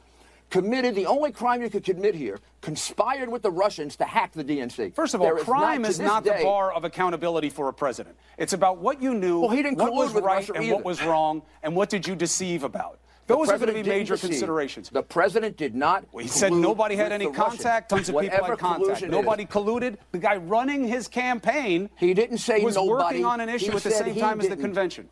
committed 0.51 0.95
the 0.95 1.07
only 1.07 1.31
crime 1.33 1.63
you 1.63 1.71
could 1.71 1.85
commit 1.85 2.15
here, 2.15 2.39
conspired 2.61 3.29
with 3.29 3.43
the 3.43 3.51
Russians 3.51 3.97
to 3.97 4.05
hack 4.05 4.33
the 4.33 4.45
DNC. 4.45 4.95
First 4.95 5.15
of 5.15 5.21
all, 5.21 5.27
There 5.27 5.39
is 5.39 5.45
crime 5.45 5.85
is 5.85 5.99
this 5.99 6.07
not 6.07 6.25
day- 6.25 6.39
the 6.39 6.45
bar 6.45 6.73
of 6.73 6.85
accountability 6.85 7.51
for 7.51 7.69
a 7.69 7.73
president. 7.73 8.17
It's 8.39 8.53
about 8.53 8.79
what 8.79 9.03
you 9.03 9.15
knew, 9.15 9.41
Well, 9.41 9.51
he 9.51 9.63
didn't 9.63 9.79
what 9.79 9.93
was 9.93 10.13
right, 10.15 10.25
Russia 10.25 10.53
and 10.55 10.65
either. 10.65 10.77
what 10.77 10.85
was 10.85 11.05
wrong, 11.05 11.43
and 11.63 11.75
what 11.77 11.91
did 11.91 12.07
you 12.07 12.15
deceive 12.15 12.65
about. 12.65 12.99
Those 13.27 13.51
are 13.51 13.59
going 13.59 13.69
to 13.69 13.75
be 13.75 13.87
major 13.87 14.15
deceive. 14.15 14.31
considerations. 14.31 14.89
The 14.89 15.03
president 15.03 15.59
did 15.59 15.75
not. 15.75 16.07
Well, 16.13 16.23
he 16.23 16.29
said 16.31 16.51
nobody 16.51 16.97
had 16.97 17.13
any 17.13 17.27
the 17.27 17.31
Russians. 17.31 17.57
contact. 17.63 17.91
Tons 17.91 18.09
of 18.09 18.19
people 18.19 18.43
had 18.43 18.59
contact. 18.59 19.03
Nobody 19.07 19.43
is. 19.43 19.51
colluded. 19.51 19.99
The 20.13 20.19
guy 20.19 20.37
running 20.37 20.89
his 20.89 21.09
campaign 21.09 21.91
He 21.99 22.15
didn't 22.15 22.39
say 22.39 22.65
was 22.65 22.77
nobody. 22.77 22.91
working 23.19 23.25
on 23.27 23.41
an 23.41 23.51
issue 23.51 23.71
He 23.71 23.77
at 23.77 23.83
the 23.83 23.91
same 23.91 24.17
time 24.17 24.41
as 24.41 24.49
the 24.49 24.57
convention. 24.57 25.11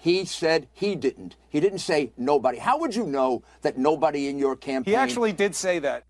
He 0.00 0.24
said 0.24 0.68
he 0.72 0.94
didn't. 0.94 1.36
He 1.48 1.58
didn't 1.58 1.80
say 1.80 2.12
nobody. 2.16 2.58
How 2.58 2.78
would 2.78 2.94
you 2.94 3.04
know 3.04 3.42
that 3.62 3.76
nobody 3.76 4.28
in 4.28 4.38
your 4.38 4.54
campaign? 4.54 4.92
He 4.92 4.96
actually 4.96 5.32
did 5.32 5.56
say 5.56 5.80
that. 5.80 6.04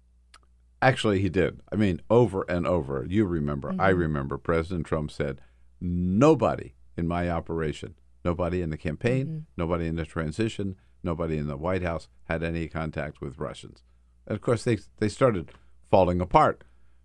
Actually, 0.83 1.21
he 1.21 1.29
did. 1.29 1.61
I 1.73 1.77
mean, 1.77 2.03
over 2.11 2.43
and 2.49 2.67
over. 2.67 3.05
You 3.09 3.25
remember, 3.25 3.71
I 3.71 3.91
mm-hmm. 3.91 3.99
remember, 4.01 4.39
President 4.39 4.87
Trump 4.87 5.11
said, 5.11 5.41
nobody 5.81 6.75
in 6.97 7.09
my 7.09 7.31
operation, 7.31 7.95
nobody 8.25 8.61
in 8.61 8.71
the 8.71 8.77
campaign, 8.77 9.27
mm-hmm. 9.27 9.39
nobody 9.57 9.87
in 9.87 9.97
the 9.97 10.05
transition, 10.05 10.77
nobody 11.03 11.39
in 11.39 11.47
the 11.47 11.57
White 11.57 11.83
House 11.83 12.09
had 12.25 12.43
any 12.43 12.69
contact 12.69 13.21
with 13.21 13.39
Russians. 13.39 13.83
And 14.27 14.37
of 14.37 14.43
course, 14.43 14.65
they, 14.65 14.79
they 14.99 15.09
started 15.09 15.51
falling 15.91 16.21
apart. 16.21 16.63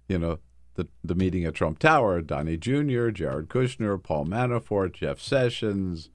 You 0.10 0.20
know, 0.20 0.40
the, 0.76 0.88
the 1.04 1.16
meeting 1.16 1.46
at 1.46 1.56
Trump 1.56 1.80
Tower, 1.80 2.22
Donnie 2.22 2.58
Jr., 2.58 3.10
Jared 3.10 3.48
Kushner, 3.48 4.02
Paul 4.04 4.26
Manafort, 4.26 4.94
Jeff 4.94 5.22
Sessions. 5.22 6.10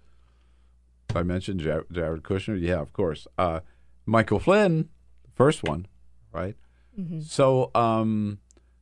I 1.15 1.23
mentioned 1.23 1.61
Jar- 1.61 1.87
Jared 1.91 2.23
Kushner. 2.23 2.61
Yeah, 2.61 2.81
of 2.81 2.93
course. 2.93 3.27
Uh, 3.37 3.61
Michael 4.07 4.39
Flynn, 4.39 4.89
first 5.35 5.63
one, 5.63 5.87
right? 6.33 6.57
So, 7.21 7.71
um, 7.77 8.39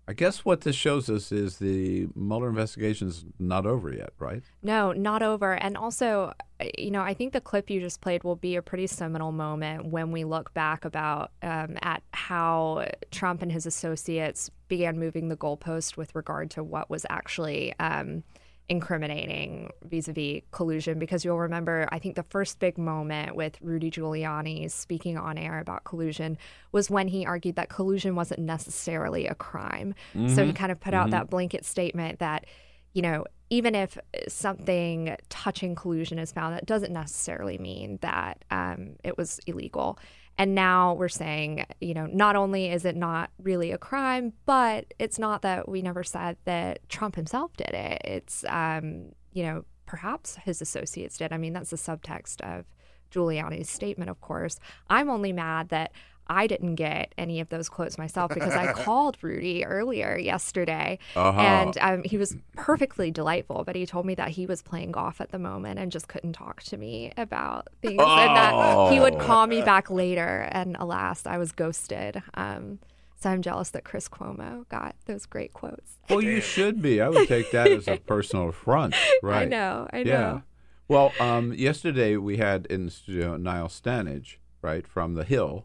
I 0.08 0.14
guess 0.14 0.42
what 0.42 0.62
this 0.62 0.74
shows 0.74 1.10
us 1.10 1.32
is 1.32 1.58
the 1.58 2.08
Mueller 2.14 2.48
investigation 2.48 3.08
is 3.08 3.26
not 3.38 3.66
over 3.66 3.92
yet, 3.92 4.14
right? 4.18 4.42
No, 4.62 4.92
not 4.92 5.22
over. 5.22 5.52
And 5.52 5.76
also, 5.76 6.32
you 6.78 6.90
know, 6.90 7.02
I 7.02 7.12
think 7.12 7.34
the 7.34 7.42
clip 7.42 7.68
you 7.68 7.78
just 7.78 8.00
played 8.00 8.24
will 8.24 8.36
be 8.36 8.56
a 8.56 8.62
pretty 8.62 8.86
seminal 8.86 9.32
moment 9.32 9.86
when 9.86 10.12
we 10.12 10.24
look 10.24 10.54
back 10.54 10.86
about 10.86 11.32
um, 11.42 11.76
at 11.82 12.02
how 12.12 12.86
Trump 13.10 13.42
and 13.42 13.52
his 13.52 13.66
associates 13.66 14.50
began 14.68 14.98
moving 14.98 15.28
the 15.28 15.36
goalpost 15.36 15.98
with 15.98 16.14
regard 16.14 16.50
to 16.52 16.64
what 16.64 16.88
was 16.88 17.04
actually 17.10 17.74
um, 17.80 18.22
incriminating 18.68 19.70
vis-a-vis 19.84 20.42
collusion 20.50 20.98
because 20.98 21.24
you'll 21.24 21.38
remember 21.38 21.88
I 21.92 21.98
think 21.98 22.16
the 22.16 22.22
first 22.24 22.58
big 22.58 22.78
moment 22.78 23.36
with 23.36 23.56
Rudy 23.60 23.90
Giuliani 23.90 24.70
speaking 24.70 25.16
on 25.16 25.38
air 25.38 25.58
about 25.60 25.84
collusion 25.84 26.36
was 26.72 26.90
when 26.90 27.08
he 27.08 27.24
argued 27.24 27.56
that 27.56 27.68
collusion 27.68 28.14
wasn't 28.16 28.40
necessarily 28.40 29.26
a 29.26 29.34
crime. 29.34 29.94
So 30.12 30.44
he 30.44 30.52
Mhm. 30.52 30.56
kind 30.56 30.72
of 30.72 30.80
put 30.80 30.94
out 30.94 31.08
Mhm. 31.08 31.12
that 31.12 31.30
blanket 31.30 31.64
statement 31.64 32.18
that 32.18 32.46
you 32.92 33.02
know 33.02 33.24
even 33.50 33.76
if 33.76 33.96
something 34.26 35.16
touching 35.28 35.76
collusion 35.76 36.18
is 36.18 36.32
found 36.32 36.52
that 36.54 36.66
doesn't 36.66 36.92
necessarily 36.92 37.58
mean 37.58 37.98
that 38.02 38.44
um, 38.50 38.96
it 39.04 39.16
was 39.16 39.38
illegal. 39.46 39.98
And 40.38 40.54
now 40.54 40.94
we're 40.94 41.08
saying, 41.08 41.64
you 41.80 41.94
know, 41.94 42.06
not 42.06 42.36
only 42.36 42.70
is 42.70 42.84
it 42.84 42.96
not 42.96 43.30
really 43.42 43.72
a 43.72 43.78
crime, 43.78 44.34
but 44.44 44.92
it's 44.98 45.18
not 45.18 45.42
that 45.42 45.68
we 45.68 45.80
never 45.80 46.04
said 46.04 46.36
that 46.44 46.86
Trump 46.88 47.16
himself 47.16 47.56
did 47.56 47.70
it. 47.70 48.02
It's, 48.04 48.44
um, 48.48 49.12
you 49.32 49.42
know, 49.44 49.64
perhaps 49.86 50.36
his 50.36 50.60
associates 50.60 51.16
did. 51.16 51.32
I 51.32 51.38
mean, 51.38 51.54
that's 51.54 51.70
the 51.70 51.76
subtext 51.76 52.42
of 52.42 52.66
Giuliani's 53.10 53.70
statement, 53.70 54.10
of 54.10 54.20
course. 54.20 54.58
I'm 54.90 55.08
only 55.08 55.32
mad 55.32 55.70
that 55.70 55.92
I 56.28 56.46
didn't 56.46 56.74
get 56.74 57.12
any 57.16 57.40
of 57.40 57.48
those 57.48 57.68
quotes 57.68 57.98
myself 57.98 58.32
because 58.34 58.54
I 58.54 58.72
called 58.84 59.16
Rudy 59.22 59.64
earlier 59.64 60.16
yesterday, 60.18 60.98
Uh-huh. 61.14 61.40
and 61.40 61.78
um, 61.80 62.02
he 62.04 62.16
was 62.18 62.36
perfectly 62.56 63.10
delightful. 63.10 63.62
But 63.64 63.76
he 63.76 63.86
told 63.86 64.06
me 64.06 64.14
that 64.16 64.30
he 64.30 64.46
was 64.46 64.62
playing 64.62 64.92
golf 64.92 65.20
at 65.20 65.30
the 65.30 65.38
moment 65.38 65.78
and 65.78 65.92
just 65.92 66.08
couldn't 66.08 66.32
talk 66.32 66.62
to 66.64 66.76
me 66.76 67.12
about 67.16 67.68
things, 67.82 68.00
and 68.00 68.36
that 68.36 68.92
he 68.92 69.00
would 69.00 69.14
Oh. 69.14 69.18
call 69.18 69.46
me 69.46 69.62
back 69.62 69.90
later. 69.90 70.48
And 70.50 70.76
alas, 70.80 71.26
I 71.26 71.38
was 71.38 71.52
ghosted. 71.52 72.22
Um, 72.34 72.78
so 73.18 73.30
I'm 73.30 73.40
jealous 73.40 73.70
that 73.70 73.84
Chris 73.84 74.08
Cuomo 74.08 74.68
got 74.68 74.94
those 75.06 75.24
great 75.26 75.52
quotes. 75.54 75.96
Well, 76.10 76.22
you 76.22 76.40
should 76.40 76.82
be. 76.82 77.00
I 77.00 77.08
would 77.08 77.28
take 77.28 77.50
that 77.52 77.68
as 77.70 77.88
a 77.88 77.96
personal 78.06 78.50
affront. 78.50 78.94
Right. 79.22 79.42
I 79.42 79.44
know, 79.46 79.88
I 79.92 80.02
know. 80.02 80.10
Yeah. 80.10 80.40
Well, 80.88 81.12
um, 81.18 81.52
yesterday 81.54 82.16
we 82.16 82.36
had 82.36 82.66
in 82.66 82.84
the 82.84 82.90
studio 82.92 83.36
Niall 83.36 83.68
Stanage, 83.68 84.36
right, 84.62 84.86
from 84.86 85.14
The 85.14 85.24
Hill, 85.24 85.64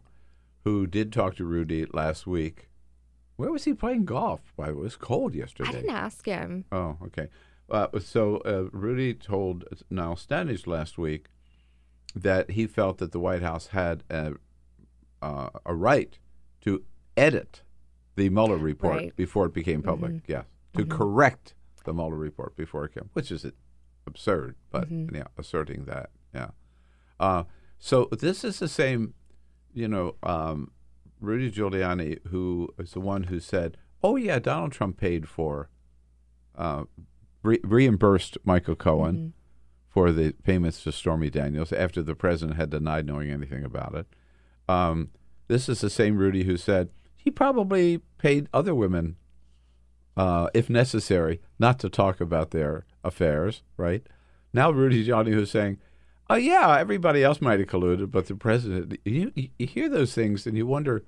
who 0.64 0.86
did 0.86 1.12
talk 1.12 1.36
to 1.36 1.44
Rudy 1.44 1.86
last 1.92 2.26
week. 2.26 2.68
Where 3.36 3.50
was 3.50 3.64
he 3.64 3.74
playing 3.74 4.04
golf? 4.04 4.52
Why, 4.56 4.68
it 4.68 4.76
was 4.76 4.96
cold 4.96 5.34
yesterday. 5.34 5.68
I 5.70 5.72
didn't 5.72 5.90
ask 5.90 6.24
him. 6.26 6.64
Oh, 6.70 6.96
okay. 7.06 7.28
Uh, 7.70 7.88
so 7.98 8.36
uh, 8.38 8.68
Rudy 8.72 9.14
told 9.14 9.64
Niall 9.90 10.16
Stanage 10.16 10.66
last 10.66 10.98
week 10.98 11.26
that 12.14 12.50
he 12.52 12.66
felt 12.66 12.98
that 12.98 13.12
the 13.12 13.18
White 13.20 13.42
House 13.42 13.68
had 13.68 14.04
a, 14.10 14.34
uh, 15.22 15.48
a 15.64 15.74
right 15.74 16.18
to 16.60 16.84
edit 17.16 17.62
the 18.16 18.28
Mueller 18.28 18.58
report 18.58 18.96
Right. 18.96 19.16
before 19.16 19.46
it 19.46 19.54
became 19.54 19.82
public. 19.82 20.12
Mhm. 20.12 20.22
Yes, 20.28 20.44
to 20.76 20.84
Mhm. 20.84 20.90
correct 20.90 21.54
the 21.84 21.94
Mueller 21.94 22.16
report 22.16 22.54
before 22.56 22.84
it 22.84 22.92
came, 22.94 23.08
which 23.14 23.32
is 23.32 23.46
absurd, 24.06 24.56
but 24.70 24.90
Mhm. 24.90 25.14
yeah, 25.14 25.28
asserting 25.38 25.86
that. 25.86 26.10
Yeah. 26.34 26.50
Uh, 27.18 27.44
so 27.78 28.08
this 28.12 28.44
is 28.44 28.58
the 28.58 28.68
same, 28.68 29.14
you 29.72 29.88
know, 29.88 30.16
um, 30.22 30.70
Rudy 31.20 31.50
Giuliani, 31.50 32.18
who 32.28 32.68
is 32.78 32.92
the 32.92 33.00
one 33.00 33.24
who 33.24 33.40
said, 33.40 33.76
"Oh 34.02 34.16
yeah, 34.16 34.38
Donald 34.38 34.72
Trump 34.72 34.96
paid 34.96 35.28
for, 35.28 35.70
uh, 36.56 36.84
re- 37.42 37.60
reimbursed 37.62 38.38
Michael 38.44 38.74
Cohen 38.74 39.32
for 39.88 40.10
the 40.10 40.32
payments 40.42 40.82
to 40.84 40.92
Stormy 40.92 41.30
Daniels 41.30 41.72
after 41.72 42.02
the 42.02 42.14
president 42.14 42.56
had 42.56 42.70
denied 42.70 43.06
knowing 43.06 43.30
anything 43.30 43.64
about 43.64 43.94
it." 43.94 44.06
Um, 44.68 45.10
this 45.48 45.68
is 45.68 45.80
the 45.80 45.90
same 45.90 46.16
Rudy 46.16 46.44
who 46.44 46.56
said 46.56 46.90
he 47.16 47.30
probably 47.30 47.98
paid 48.18 48.48
other 48.52 48.74
women, 48.74 49.16
uh, 50.16 50.48
if 50.54 50.68
necessary, 50.68 51.40
not 51.58 51.78
to 51.80 51.88
talk 51.88 52.20
about 52.20 52.50
their 52.50 52.84
affairs. 53.04 53.62
Right 53.76 54.06
now, 54.52 54.70
Rudy 54.70 55.06
Giuliani 55.06 55.32
who's 55.32 55.50
saying. 55.50 55.78
Oh 56.30 56.36
yeah, 56.36 56.78
everybody 56.78 57.22
else 57.22 57.40
might 57.40 57.58
have 57.60 57.68
colluded, 57.68 58.10
but 58.10 58.26
the 58.26 58.34
president. 58.34 58.98
You, 59.04 59.32
you 59.34 59.48
you 59.58 59.66
hear 59.66 59.88
those 59.88 60.14
things 60.14 60.46
and 60.46 60.56
you 60.56 60.66
wonder 60.66 61.02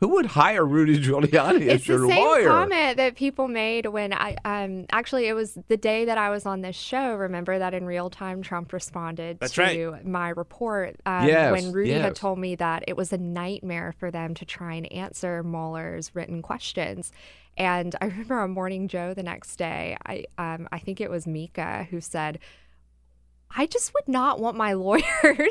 who 0.00 0.08
would 0.08 0.26
hire 0.26 0.64
Rudy 0.64 0.98
Giuliani 0.98 1.68
as 1.68 1.80
It's 1.80 1.86
the 1.86 2.08
same 2.08 2.46
comment 2.46 2.96
that 2.96 3.16
people 3.16 3.48
made 3.48 3.84
when 3.86 4.14
I 4.14 4.34
um 4.46 4.86
actually 4.90 5.26
it 5.26 5.34
was 5.34 5.58
the 5.68 5.76
day 5.76 6.06
that 6.06 6.16
I 6.16 6.30
was 6.30 6.46
on 6.46 6.62
this 6.62 6.76
show. 6.76 7.14
Remember 7.14 7.58
that 7.58 7.74
in 7.74 7.84
real 7.84 8.08
time 8.08 8.42
Trump 8.42 8.72
responded 8.72 9.38
That's 9.40 9.52
to 9.54 9.90
right. 9.90 10.06
my 10.06 10.30
report 10.30 10.96
um, 11.04 11.28
Yes, 11.28 11.52
when 11.52 11.72
Rudy 11.72 11.92
had 11.92 12.14
told 12.16 12.38
me 12.38 12.54
that 12.56 12.84
it 12.88 12.96
was 12.96 13.12
a 13.12 13.18
nightmare 13.18 13.94
for 13.98 14.10
them 14.10 14.34
to 14.34 14.44
try 14.46 14.74
and 14.74 14.90
answer 14.90 15.42
Mueller's 15.42 16.14
written 16.14 16.40
questions. 16.40 17.12
And 17.58 17.94
I 18.00 18.04
remember 18.06 18.40
on 18.40 18.52
Morning 18.52 18.88
Joe 18.88 19.12
the 19.12 19.22
next 19.22 19.56
day, 19.56 19.98
I 20.06 20.24
um, 20.38 20.66
I 20.72 20.78
think 20.78 21.02
it 21.02 21.10
was 21.10 21.26
Mika 21.26 21.86
who 21.90 22.00
said. 22.00 22.38
I 23.56 23.66
just 23.66 23.92
would 23.94 24.06
not 24.08 24.38
want 24.40 24.56
my 24.56 24.72
lawyers 24.86 25.04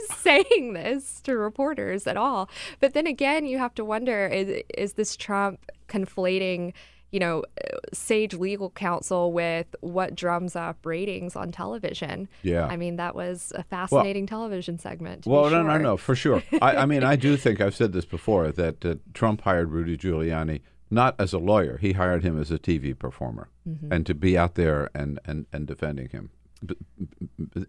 saying 0.18 0.74
this 0.74 1.22
to 1.22 1.38
reporters 1.38 2.08
at 2.08 2.18
all. 2.18 2.50
But 2.80 2.94
then 2.94 3.08
again, 3.08 3.46
you 3.46 3.58
have 3.58 3.76
to 3.76 3.86
wonder 3.86 4.28
is, 4.28 4.64
is 4.78 4.94
this 4.94 5.16
Trump 5.16 5.60
conflating, 5.88 6.74
you 7.12 7.20
know, 7.20 7.44
sage 7.92 8.34
legal 8.34 8.70
counsel 8.70 9.34
with 9.34 9.68
what 9.82 10.16
drums 10.16 10.56
up 10.56 10.86
ratings 10.86 11.36
on 11.36 11.52
television? 11.52 12.28
Yeah. 12.44 12.66
I 12.68 12.78
mean, 12.78 12.96
that 12.98 13.16
was 13.16 13.52
a 13.56 13.64
fascinating 13.64 14.28
television 14.28 14.80
segment. 14.80 15.26
Well, 15.26 15.50
no, 15.50 15.64
no, 15.64 15.74
sure. 15.74 15.80
no, 15.80 15.98
for 15.98 16.16
sure. 16.16 16.44
I, 16.62 16.78
I 16.78 16.86
mean, 16.86 17.04
I 17.04 17.16
do 17.16 17.36
think 17.36 17.60
I've 17.62 17.76
said 17.76 17.92
this 17.94 18.06
before 18.06 18.52
that 18.52 18.86
uh, 18.86 18.96
Trump 19.14 19.42
hired 19.42 19.72
Rudy 19.72 19.98
Giuliani 19.98 20.62
not 20.92 21.14
as 21.20 21.34
a 21.34 21.38
lawyer; 21.38 21.78
he 21.78 21.94
hired 21.94 22.24
him 22.24 22.40
as 22.42 22.50
a 22.50 22.58
TV 22.58 22.98
performer 22.98 23.50
Mhm. 23.68 23.92
and 23.92 24.06
to 24.08 24.16
be 24.16 24.36
out 24.36 24.56
there 24.56 24.90
and 24.96 25.20
and 25.26 25.46
and 25.54 25.68
defending 25.68 26.10
him. 26.10 26.32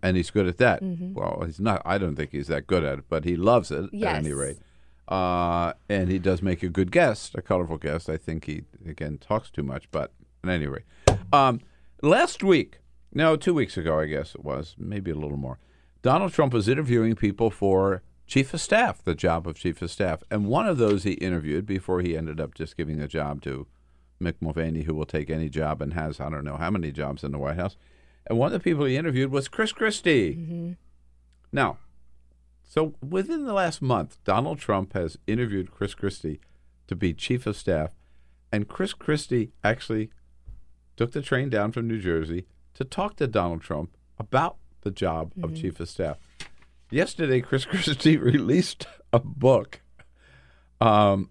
And 0.03 0.17
he's 0.17 0.31
good 0.31 0.47
at 0.47 0.59
that. 0.59 0.83
Mhm. 0.83 1.15
Well, 1.15 1.43
he's 1.47 1.61
not. 1.61 1.83
I 1.85 1.99
don't 1.99 2.17
think 2.17 2.33
he's 2.33 2.49
that 2.49 2.67
good 2.67 2.85
at 2.85 2.99
it, 2.99 3.05
but 3.09 3.25
he 3.25 3.37
loves 3.37 3.71
it 3.71 3.85
at 3.85 3.91
any 4.25 4.33
rate. 4.33 4.59
Uh, 5.09 5.73
and 5.89 6.09
he 6.09 6.19
does 6.19 6.43
make 6.43 6.63
a 6.63 6.69
good 6.69 6.91
guest, 6.93 7.35
a 7.35 7.43
colorful 7.43 7.79
guest. 7.79 8.09
I 8.09 8.17
think 8.17 8.45
he 8.47 8.63
again 8.87 9.19
talks 9.19 9.51
too 9.51 9.63
much, 9.63 9.91
but 9.91 10.13
at 10.45 10.51
any 10.51 10.67
rate, 10.67 10.85
um, 11.33 11.61
last 12.03 12.43
week, 12.45 12.79
no, 13.13 13.37
two 13.37 13.53
weeks 13.55 13.77
ago, 13.77 13.99
I 13.99 14.07
guess 14.07 14.35
it 14.35 14.45
was, 14.45 14.77
maybe 14.79 15.11
a 15.11 15.17
little 15.17 15.37
more. 15.37 15.59
Donald 16.03 16.33
Trump 16.33 16.53
was 16.53 16.69
interviewing 16.69 17.15
people 17.17 17.51
for 17.51 18.03
chief 18.27 18.55
of 18.55 18.61
staff, 18.61 19.03
the 19.03 19.15
job 19.17 19.49
of 19.49 19.57
chief 19.57 19.83
of 19.83 19.91
staff, 19.91 20.23
and 20.31 20.47
one 20.47 20.69
of 20.69 20.79
those 20.79 21.03
he 21.03 21.13
interviewed 21.15 21.67
before 21.67 22.01
he 22.01 22.17
ended 22.17 22.41
up 22.41 22.55
just 22.55 22.77
giving 22.77 22.99
the 22.99 23.09
job 23.09 23.43
to 23.43 23.67
Mick 24.23 24.35
Mulvaney, 24.41 24.83
who 24.83 24.95
will 24.95 25.07
take 25.07 25.29
any 25.29 25.49
job 25.49 25.83
and 25.83 25.95
has 25.95 26.21
I 26.21 26.31
don't 26.31 26.45
know 26.45 26.57
how 26.57 26.71
many 26.71 26.93
jobs 26.93 27.25
in 27.25 27.33
the 27.33 27.39
White 27.39 27.57
House. 27.57 27.77
And 28.27 28.39
one 28.39 28.47
of 28.49 28.53
the 28.53 28.61
people 28.61 28.85
he 28.85 28.97
interviewed 28.97 29.31
was 29.31 29.49
Chris 29.49 29.73
Christie. 29.73 30.35
Mm-hmm. 30.37 30.73
Now, 31.53 31.79
so 32.63 32.95
within 33.07 33.45
the 33.45 33.53
last 33.53 33.83
month, 33.83 34.19
Donald 34.25 34.59
Trump 34.59 34.93
has 34.93 35.19
interviewed 35.27 35.73
Chris 35.73 35.95
Christie 35.95 36.41
to 36.87 36.95
be 36.95 37.13
chief 37.13 37.47
of 37.47 37.57
staff, 37.57 37.91
and 38.53 38.69
Chris 38.69 38.93
Christie 38.93 39.53
actually 39.65 40.11
took 40.97 41.13
the 41.13 41.23
train 41.23 41.49
down 41.51 41.73
from 41.73 41.89
New 41.89 41.99
Jersey 42.01 42.47
to 42.75 42.85
talk 42.85 43.17
to 43.17 43.27
Donald 43.27 43.63
Trump 43.63 43.97
about 44.19 44.57
the 44.83 44.91
job 44.91 45.33
of 45.43 45.51
Mhm. 45.53 45.61
chief 45.61 45.81
of 45.81 45.89
staff. 45.89 46.19
Yesterday, 46.91 47.41
Chris 47.41 47.65
Christie 47.67 48.17
released 48.17 48.87
a 49.13 49.19
book 49.21 49.81
um, 50.81 51.31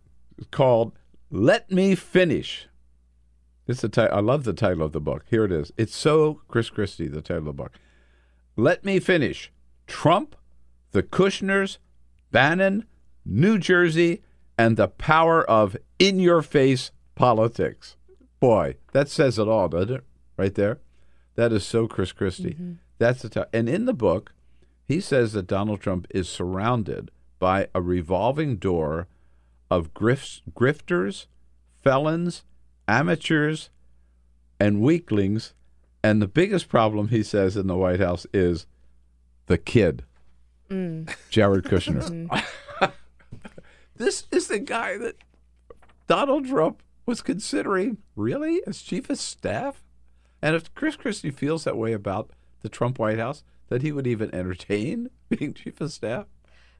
called 0.52 0.94
"Let 1.30 1.72
Me 1.72 1.96
Finish." 1.96 2.68
It's 3.70 3.82
the 3.82 4.10
I 4.12 4.20
love 4.20 4.46
the 4.46 4.54
title 4.54 4.82
of 4.82 4.94
the 4.94 5.00
book. 5.00 5.26
Here 5.30 5.46
it 5.46 5.52
is. 5.52 5.72
It's 5.78 5.96
so 5.96 6.42
Chris 6.48 6.72
Christie. 6.72 7.08
The 7.08 7.22
title 7.22 7.38
of 7.38 7.46
the 7.46 7.54
book. 7.54 7.74
Let 8.56 8.84
me 8.84 9.00
finish. 9.00 9.52
Trump, 9.86 10.36
the 10.92 11.04
Kushners, 11.04 11.78
Bannon, 12.32 12.86
New 13.24 13.60
Jersey, 13.60 14.24
and 14.58 14.76
the 14.76 14.88
power 14.88 15.48
of 15.48 15.78
in-your-face 16.00 16.90
politics. 17.14 17.96
Boy, 18.40 18.78
that 18.94 19.08
says 19.08 19.38
it 19.38 19.48
all, 19.48 19.70
doesn't 19.70 19.98
it? 19.98 20.04
Right 20.36 20.56
there. 20.56 20.80
That 21.36 21.54
is 21.54 21.64
so 21.64 21.88
Chris 21.88 22.12
Christie. 22.12 22.56
Mm-hmm. 22.56 22.74
That's 22.98 23.22
the 23.22 23.30
ti- 23.30 23.44
and 23.54 23.70
in 23.70 23.86
the 23.86 23.94
book, 23.94 24.34
he 24.88 25.00
says 25.00 25.34
that 25.34 25.46
Donald 25.46 25.80
Trump 25.80 26.08
is 26.10 26.28
surrounded 26.28 27.12
by 27.38 27.68
a 27.76 27.82
revolving 27.82 28.58
door 28.58 29.08
of 29.70 29.94
grifts, 29.94 30.42
grifters, 30.52 31.28
felons, 31.84 32.44
amateurs, 32.90 33.70
and 34.60 34.82
weaklings. 34.82 35.54
And 36.04 36.22
the 36.22 36.28
biggest 36.28 36.70
problem, 36.70 37.10
he 37.10 37.24
says, 37.24 37.56
in 37.58 37.68
the 37.68 37.76
White 37.76 38.00
House 38.00 38.26
is 38.34 38.66
the 39.48 39.58
kid, 39.58 40.04
Mm. 40.70 41.12
Jared 41.30 41.66
Kushner. 41.66 42.30
this 43.96 44.26
is 44.32 44.48
the 44.48 44.60
guy 44.60 44.98
that 44.98 45.16
Donald 46.08 46.48
Trump 46.48 46.84
was 47.06 47.22
considering 47.22 47.98
really 48.16 48.62
as 48.68 48.82
chief 48.82 49.10
of 49.10 49.18
staff. 49.18 49.84
And 50.42 50.56
if 50.56 50.74
Chris 50.76 50.96
Christie 50.96 51.32
feels 51.32 51.64
that 51.64 51.78
way 51.78 51.92
about 51.94 52.30
the 52.62 52.70
Trump 52.70 53.00
White 53.00 53.18
House, 53.18 53.44
that 53.70 53.82
he 53.82 53.92
would 53.92 54.08
even 54.08 54.34
entertain 54.34 55.10
being 55.30 55.54
chief 55.54 55.82
of 55.82 55.92
staff, 55.92 56.28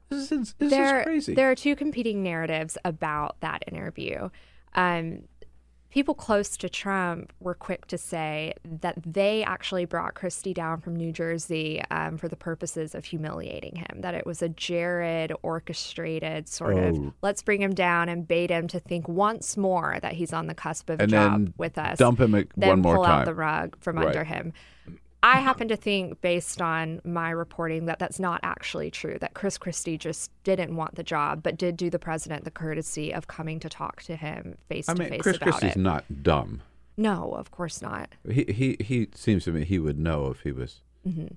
this 0.08 0.32
is, 0.32 0.54
this 0.58 0.70
there, 0.70 1.00
is 1.00 1.04
crazy. 1.04 1.34
There 1.34 1.50
are 1.50 1.56
two 1.56 1.76
competing 1.76 2.22
narratives 2.22 2.76
about 2.84 3.40
that 3.40 3.64
interview. 3.66 4.30
Um, 4.74 5.22
people 5.90 6.14
close 6.14 6.56
to 6.56 6.68
Trump 6.68 7.32
were 7.40 7.54
quick 7.54 7.86
to 7.88 7.98
say 7.98 8.54
that 8.64 8.94
they 9.04 9.42
actually 9.44 9.84
brought 9.84 10.14
Christie 10.14 10.54
down 10.54 10.80
from 10.80 10.94
New 10.94 11.12
Jersey 11.12 11.82
um, 11.90 12.16
for 12.16 12.28
the 12.28 12.36
purposes 12.36 12.94
of 12.94 13.04
humiliating 13.04 13.76
him, 13.76 14.00
that 14.00 14.14
it 14.14 14.24
was 14.24 14.40
a 14.42 14.48
Jared 14.48 15.32
orchestrated 15.42 16.48
sort 16.48 16.74
Oh. 16.76 16.78
of 16.78 17.12
let's 17.22 17.42
bring 17.42 17.60
him 17.60 17.74
down 17.74 18.08
and 18.08 18.26
bait 18.26 18.50
him 18.50 18.68
to 18.68 18.78
think 18.80 19.08
once 19.08 19.56
more 19.56 19.98
that 20.02 20.12
he's 20.12 20.32
on 20.32 20.46
the 20.46 20.54
cusp 20.54 20.88
of 20.90 21.00
a 21.00 21.02
And 21.02 21.10
job 21.10 21.32
then 21.32 21.54
with 21.58 21.76
us. 21.78 21.98
dump 21.98 22.20
him 22.20 22.32
one 22.54 22.80
more 22.80 22.94
pull 22.96 23.04
time. 23.04 23.20
out 23.20 23.24
the 23.24 23.34
rug 23.34 23.76
from 23.80 23.96
Right. 23.96 24.06
under 24.06 24.24
him. 24.24 24.52
I 25.22 25.40
happen 25.40 25.68
to 25.68 25.76
think, 25.76 26.20
based 26.22 26.62
on 26.62 27.00
my 27.04 27.30
reporting, 27.30 27.84
that 27.86 27.98
that's 27.98 28.18
not 28.18 28.40
actually 28.42 28.90
true. 28.90 29.18
That 29.20 29.34
Chris 29.34 29.58
Christie 29.58 29.98
just 29.98 30.30
didn't 30.44 30.74
want 30.74 30.94
the 30.94 31.02
job, 31.02 31.42
but 31.42 31.58
did 31.58 31.76
do 31.76 31.90
the 31.90 31.98
president 31.98 32.44
the 32.44 32.50
courtesy 32.50 33.12
of 33.12 33.26
coming 33.26 33.60
to 33.60 33.68
talk 33.68 34.02
to 34.04 34.16
him 34.16 34.56
face 34.68 34.86
to 34.86 34.94
face. 34.94 35.06
I 35.06 35.10
mean, 35.10 35.20
Chris 35.20 35.36
about 35.36 35.50
Christie's 35.50 35.76
it. 35.76 35.80
not 35.80 36.22
dumb. 36.22 36.62
No, 36.96 37.32
of 37.32 37.50
course 37.50 37.82
not. 37.82 38.14
He 38.30 38.44
he 38.48 38.76
he 38.80 39.08
seems 39.14 39.44
to 39.44 39.52
me 39.52 39.64
he 39.64 39.78
would 39.78 39.98
know 39.98 40.28
if 40.28 40.40
he 40.40 40.52
was. 40.52 40.80
Mhm. 41.06 41.36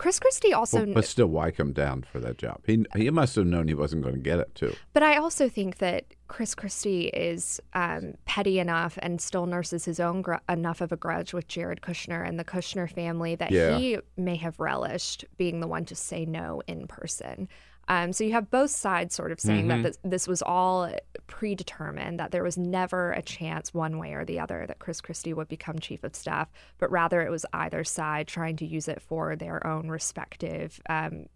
Chris 0.00 0.18
Christie 0.18 0.54
also, 0.54 0.86
well, 0.86 0.94
but 0.94 1.04
still, 1.04 1.26
why 1.26 1.50
come 1.50 1.74
down 1.74 2.04
for 2.10 2.20
that 2.20 2.38
job? 2.38 2.62
He 2.66 2.86
he 2.96 3.10
must 3.10 3.36
have 3.36 3.44
known 3.44 3.68
he 3.68 3.74
wasn't 3.74 4.02
going 4.02 4.14
to 4.14 4.20
get 4.20 4.38
it 4.38 4.54
too. 4.54 4.74
but 4.94 5.02
I 5.02 5.16
also 5.18 5.46
think 5.50 5.76
that 5.76 6.04
Chris 6.26 6.54
Christie 6.54 7.08
is 7.08 7.60
um, 7.74 8.14
petty 8.24 8.58
enough 8.60 8.98
and 9.02 9.20
still 9.20 9.44
nurses 9.44 9.84
his 9.84 10.00
own 10.00 10.22
gr- 10.22 10.36
enough 10.48 10.80
of 10.80 10.90
a 10.90 10.96
grudge 10.96 11.34
with 11.34 11.48
Jared 11.48 11.82
Kushner 11.82 12.26
and 12.26 12.38
the 12.38 12.44
Kushner 12.44 12.90
family 12.90 13.34
that 13.34 13.50
Yeah. 13.50 13.76
he 13.76 13.98
may 14.16 14.36
have 14.36 14.58
relished 14.58 15.26
being 15.36 15.60
the 15.60 15.66
one 15.66 15.84
to 15.84 15.94
say 15.94 16.24
no 16.24 16.62
in 16.66 16.86
person. 16.86 17.46
Um, 17.90 18.12
so 18.12 18.22
you 18.22 18.30
have 18.32 18.50
both 18.50 18.70
sides 18.70 19.14
sort 19.16 19.32
of 19.32 19.40
saying 19.40 19.64
Mhm. 19.66 19.68
that 19.68 19.82
this, 19.82 19.98
this 20.04 20.28
was 20.28 20.42
all 20.42 20.90
predetermined, 21.26 22.20
that 22.20 22.30
there 22.30 22.44
was 22.44 22.56
never 22.56 23.10
a 23.12 23.20
chance 23.20 23.74
one 23.74 23.98
way 23.98 24.12
or 24.14 24.24
the 24.24 24.38
other 24.38 24.64
that 24.68 24.78
Chris 24.78 25.00
Christie 25.00 25.34
would 25.34 25.48
become 25.48 25.78
chief 25.80 26.04
of 26.04 26.14
staff, 26.14 26.48
but 26.78 26.88
rather 26.90 27.20
it 27.20 27.30
was 27.30 27.44
either 27.52 27.82
side 27.82 28.28
trying 28.28 28.56
to 28.58 28.64
use 28.64 28.86
it 28.86 29.02
for 29.02 29.34
their 29.34 29.66
own 29.66 29.88
respective 29.88 30.80
um, 30.88 31.26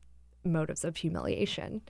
motives 0.45 0.85
of 0.85 0.97
humiliation. 0.99 1.83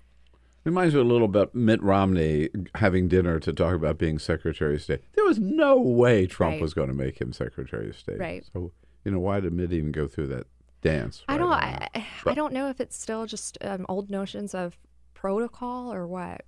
Reminds 0.65 0.95
me 0.95 1.01
a 1.01 1.05
little 1.05 1.27
about 1.27 1.55
Mitt 1.55 1.83
Romney 1.83 2.49
having 2.77 3.07
dinner 3.07 3.39
to 3.41 3.53
talk 3.53 3.75
about 3.75 3.99
being 3.99 4.19
Secretary 4.19 4.77
of 4.77 4.83
State. 4.83 5.03
There 5.12 5.25
was 5.27 5.39
no 5.39 5.79
way 5.79 6.27
Trump 6.27 6.53
Right. 6.53 6.62
was 6.62 6.73
going 6.73 6.89
to 6.89 6.95
make 6.95 7.21
him 7.21 7.35
Secretary 7.35 7.91
of 7.91 7.99
State. 7.99 8.19
Right. 8.19 8.47
So 8.55 8.73
you 9.05 9.11
know 9.12 9.21
why 9.21 9.41
did 9.41 9.53
Mitt 9.53 9.75
even 9.75 9.93
go 9.93 10.09
through 10.09 10.29
that 10.29 10.47
dance? 10.85 11.24
I 11.26 11.37
don't. 11.37 11.51
I. 11.51 11.89
I 12.26 12.35
don't 12.35 12.53
know 12.53 12.68
if 12.68 12.80
it's 12.80 12.97
still 12.97 13.26
just 13.26 13.59
um, 13.61 13.85
old 13.89 14.11
notions 14.11 14.55
of 14.55 14.78
protocol 15.14 15.93
or 15.93 16.07
what. 16.07 16.43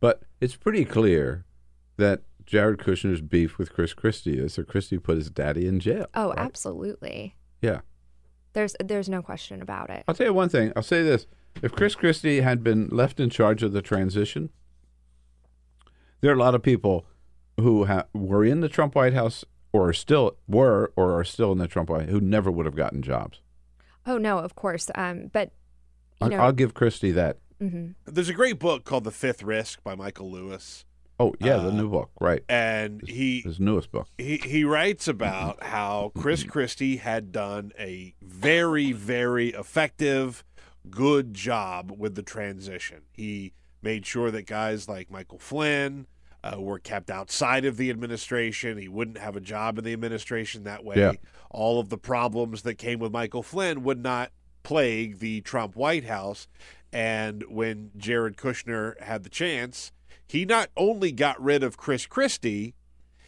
But 0.00 0.22
it's 0.40 0.56
pretty 0.56 0.84
clear 0.84 1.44
that 1.98 2.22
Jared 2.44 2.78
Kushner's 2.78 3.20
beef 3.20 3.58
with 3.58 3.72
Chris 3.72 3.92
Christie 3.92 4.38
is 4.38 4.56
that 4.56 4.66
Christie 4.66 4.98
put 4.98 5.16
his 5.16 5.30
daddy 5.30 5.66
in 5.68 5.78
jail. 5.78 6.06
Oh, 6.14 6.30
right? 6.30 6.38
absolutely. 6.38 7.36
Yeah. 7.60 7.80
There's 8.54 8.74
there's 8.82 9.08
no 9.08 9.22
question 9.22 9.62
about 9.62 9.90
it. 9.90 10.02
I'll 10.08 10.14
tell 10.14 10.26
you 10.26 10.34
one 10.34 10.48
thing. 10.48 10.72
I'll 10.74 10.82
say 10.82 11.02
this: 11.02 11.26
if 11.62 11.72
Chris 11.72 11.94
Christie 11.94 12.40
had 12.40 12.64
been 12.64 12.88
left 12.88 13.20
in 13.20 13.30
charge 13.30 13.62
of 13.62 13.72
the 13.72 13.82
transition, 13.82 14.50
there 16.20 16.32
are 16.32 16.34
a 16.34 16.38
lot 16.38 16.54
of 16.54 16.62
people 16.62 17.06
who 17.60 17.84
ha- 17.84 18.06
were 18.12 18.44
in 18.44 18.60
the 18.60 18.68
Trump 18.68 18.94
White 18.94 19.12
House 19.12 19.44
or 19.72 19.92
still 19.92 20.36
were 20.48 20.92
or 20.96 21.18
are 21.18 21.24
still 21.24 21.52
in 21.52 21.58
the 21.58 21.68
Trump 21.68 21.90
White 21.90 22.02
House 22.02 22.10
who 22.10 22.20
never 22.20 22.50
would 22.50 22.66
have 22.66 22.74
gotten 22.74 23.02
jobs. 23.02 23.40
Oh 24.10 24.18
no, 24.18 24.38
of 24.38 24.54
course. 24.56 24.90
Um, 24.94 25.30
but 25.32 25.52
you 26.20 26.26
I- 26.26 26.30
know, 26.30 26.36
I'll 26.38 26.52
give 26.52 26.74
Christie 26.74 27.12
that. 27.12 27.38
mhm. 27.60 27.94
There's 28.06 28.28
a 28.28 28.34
great 28.34 28.58
book 28.58 28.84
called 28.84 29.04
The 29.04 29.10
Fifth 29.12 29.42
Risk 29.42 29.82
by 29.84 29.94
Michael 29.94 30.30
Lewis. 30.30 30.84
Oh 31.20 31.34
yeah, 31.38 31.58
the 31.58 31.68
Uh, 31.68 31.72
new 31.72 31.88
book, 31.90 32.10
right? 32.20 32.42
And 32.48 33.06
he 33.06 33.42
His 33.42 33.60
newest 33.60 33.92
book. 33.92 34.08
he 34.18 34.38
he 34.38 34.64
writes 34.64 35.06
about 35.06 35.62
how 35.76 36.12
Chris 36.18 36.42
Christie 36.44 36.96
had 36.96 37.30
done 37.30 37.72
a 37.78 38.14
very 38.22 38.92
very 38.92 39.48
effective 39.50 40.42
good 40.90 41.34
job 41.34 41.92
with 41.96 42.14
the 42.14 42.22
transition. 42.22 43.02
He 43.12 43.52
made 43.82 44.06
sure 44.06 44.30
that 44.30 44.46
guys 44.46 44.88
like 44.88 45.10
Michael 45.10 45.38
Flynn 45.38 46.06
uh, 46.42 46.60
were 46.60 46.78
kept 46.78 47.10
outside 47.10 47.64
of 47.64 47.76
the 47.76 47.90
administration. 47.90 48.78
He 48.78 48.88
wouldn't 48.88 49.18
have 49.18 49.36
a 49.36 49.40
job 49.40 49.78
in 49.78 49.84
the 49.84 49.92
administration 49.92 50.64
that 50.64 50.84
way. 50.84 50.96
Yeah. 50.96 51.12
All 51.50 51.80
of 51.80 51.88
the 51.88 51.98
problems 51.98 52.62
that 52.62 52.74
came 52.74 52.98
with 52.98 53.12
Michael 53.12 53.42
Flynn 53.42 53.82
would 53.82 54.02
not 54.02 54.30
plague 54.62 55.18
the 55.18 55.40
Trump 55.42 55.76
White 55.76 56.04
House. 56.04 56.48
And 56.92 57.44
when 57.48 57.90
Jared 57.96 58.36
Kushner 58.36 59.00
had 59.00 59.22
the 59.22 59.28
chance, 59.30 59.92
he 60.26 60.44
not 60.44 60.70
only 60.76 61.12
got 61.12 61.40
rid 61.42 61.62
of 61.62 61.76
Chris 61.76 62.06
Christie, 62.06 62.74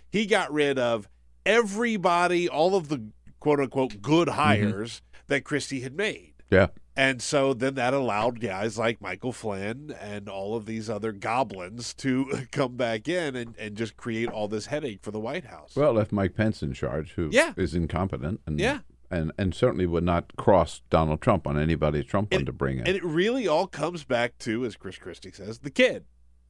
he 0.09 0.27
got 0.27 0.53
rid 0.53 0.79
of 0.79 1.09
everybody, 1.45 2.49
all 2.49 2.75
of 2.75 2.89
the 2.89 3.09
quote 3.41 3.61
unquote 3.61 4.01
good 4.01 4.31
hires 4.31 5.03
that 5.27 5.45
Christie 5.45 5.81
had 5.81 5.97
made. 5.97 6.35
Yeah. 6.51 6.69
And 6.97 7.23
so 7.23 7.55
then 7.55 7.75
that 7.77 7.95
allowed 7.95 8.41
guys 8.41 8.77
like 8.79 9.01
Michael 9.01 9.33
Flynn 9.33 9.95
and 9.99 10.29
all 10.29 10.55
of 10.57 10.67
these 10.67 10.91
other 10.91 11.13
goblins 11.13 11.95
to 11.95 12.47
come 12.53 12.77
back 12.77 13.09
in 13.09 13.35
and, 13.35 13.57
and 13.59 13.77
just 13.77 13.97
create 13.97 14.29
all 14.29 14.47
this 14.49 14.67
headache 14.67 15.01
for 15.03 15.11
the 15.11 15.21
White 15.21 15.47
House. 15.47 15.75
Well, 15.75 15.95
left 15.95 16.13
Mike 16.13 16.35
Pence 16.35 16.63
in 16.63 16.75
charge, 16.75 17.13
who 17.13 17.29
is 17.29 17.35
Yeah. 17.35 17.55
is 17.57 17.75
incompetent 17.75 18.41
and 18.47 18.61
Yeah. 18.61 18.81
and 19.11 19.33
and 19.39 19.55
certainly 19.55 19.87
would 19.87 20.05
not 20.05 20.37
cross 20.37 20.83
Donald 20.91 21.23
Trump 21.23 21.47
on 21.47 21.59
anybody 21.59 22.03
Trump 22.05 22.31
wanted 22.33 22.47
to 22.47 22.53
bring 22.53 22.79
in. 22.79 22.87
And 22.87 22.97
it 22.97 23.05
really 23.05 23.49
all 23.49 23.67
comes 23.67 24.05
back 24.05 24.37
to, 24.41 24.65
as 24.67 24.77
Chris 24.77 24.99
Christie 24.99 25.33
says, 25.33 25.61
the 25.61 25.71
kid, 25.71 26.05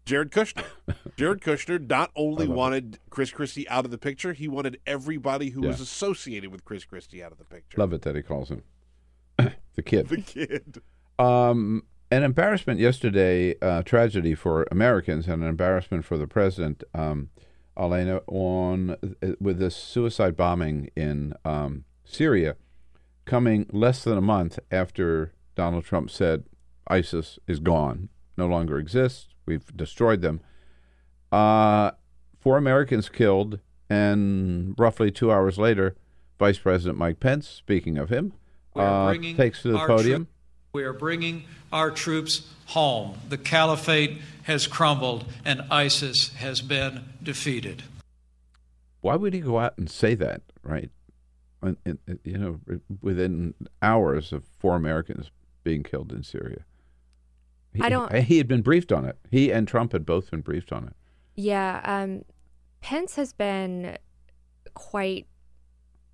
Jared 0.04 0.32
Kushner. 0.32 0.64
Jared 1.16 1.40
Kushner 1.40 1.88
not 1.88 2.10
only 2.16 2.48
wanted 2.48 2.98
Chris 3.10 3.30
Christie 3.30 3.68
out 3.68 3.84
of 3.84 3.92
the 3.92 3.98
picture, 3.98 4.32
he 4.32 4.48
wanted 4.48 4.80
everybody 4.88 5.50
who 5.50 5.60
was 5.60 5.80
associated 5.80 6.50
with 6.50 6.64
Chris 6.64 6.84
Christie 6.84 7.22
out 7.22 7.30
of 7.30 7.38
the 7.38 7.44
picture. 7.44 7.78
Love 7.78 7.92
it 7.92 8.02
that 8.02 8.16
he 8.16 8.22
calls 8.22 8.48
him 8.50 8.64
the 9.74 9.82
kid. 9.82 10.08
The 10.08 10.16
kid. 10.18 10.82
Um, 11.18 11.84
an 12.10 12.22
embarrassment 12.22 12.78
yesterday, 12.78 13.54
uh, 13.60 13.82
tragedy 13.82 14.34
for 14.34 14.66
Americans, 14.70 15.26
and 15.26 15.42
an 15.42 15.48
embarrassment 15.48 16.04
for 16.04 16.18
the 16.18 16.26
president, 16.26 16.84
um, 16.94 17.30
Elaina, 17.76 18.20
on 18.26 18.90
uh, 18.90 19.32
with 19.40 19.58
this 19.58 19.74
suicide 19.74 20.36
bombing 20.36 20.90
in 20.94 21.32
um, 21.44 21.84
Syria, 22.04 22.56
coming 23.24 23.66
less 23.72 24.04
than 24.04 24.18
a 24.18 24.22
month 24.22 24.58
after 24.70 25.32
Donald 25.54 25.84
Trump 25.84 26.10
said 26.10 26.44
ISIS 26.86 27.38
is 27.46 27.60
gone, 27.60 28.10
no 28.36 28.46
longer 28.46 28.78
exists. 28.78 29.28
We've 29.46 29.74
destroyed 29.74 30.20
them. 30.20 30.40
Uh, 31.30 31.92
four 32.38 32.58
Americans 32.58 33.08
killed, 33.08 33.60
and 33.88 34.74
roughly 34.76 35.10
two 35.10 35.32
hours 35.32 35.56
later, 35.56 35.96
Vice 36.38 36.58
President 36.58 36.98
Mike 36.98 37.20
Pence, 37.20 37.48
speaking 37.48 37.96
of 37.96 38.10
him, 38.10 38.34
uh, 38.80 39.06
bringing 39.08 39.36
takes 39.36 39.62
to 39.62 39.72
the 39.72 39.78
podium. 39.78 40.24
troop- 40.24 40.28
we 40.72 40.84
are 40.84 40.92
bringing 40.92 41.44
our 41.72 41.90
troops 41.90 42.48
home. 42.66 43.18
The 43.28 43.36
caliphate 43.38 44.18
has 44.44 44.66
crumbled 44.66 45.24
and 45.44 45.60
ISIS 45.70 46.32
has 46.34 46.60
been 46.62 47.04
defeated. 47.22 47.82
why 49.00 49.16
would 49.16 49.34
he 49.34 49.40
go 49.40 49.58
out 49.58 49.76
and 49.78 49.90
say 49.90 50.14
that 50.14 50.42
right 50.62 50.90
And- 51.62 51.76
and, 51.84 51.98
you 52.24 52.38
know 52.38 52.60
within 53.00 53.54
hours 53.80 54.32
of 54.32 54.44
four 54.58 54.74
americans 54.76 55.30
being 55.64 55.82
killed 55.82 56.12
in 56.12 56.22
syria 56.24 56.64
he, 57.72 57.80
I 57.82 57.88
don't- 57.88 58.12
he 58.14 58.38
had 58.38 58.46
been 58.48 58.62
briefed 58.62 58.90
on 58.92 59.04
it 59.04 59.16
he 59.30 59.52
and 59.52 59.66
trump 59.68 59.92
had 59.92 60.04
both 60.06 60.30
been 60.30 60.40
briefed 60.40 60.72
on 60.72 60.84
it 60.88 60.94
Yeah, 61.34 61.80
um, 61.84 62.24
Pence 62.80 63.14
has 63.16 63.32
been 63.32 63.96
quite 64.74 65.26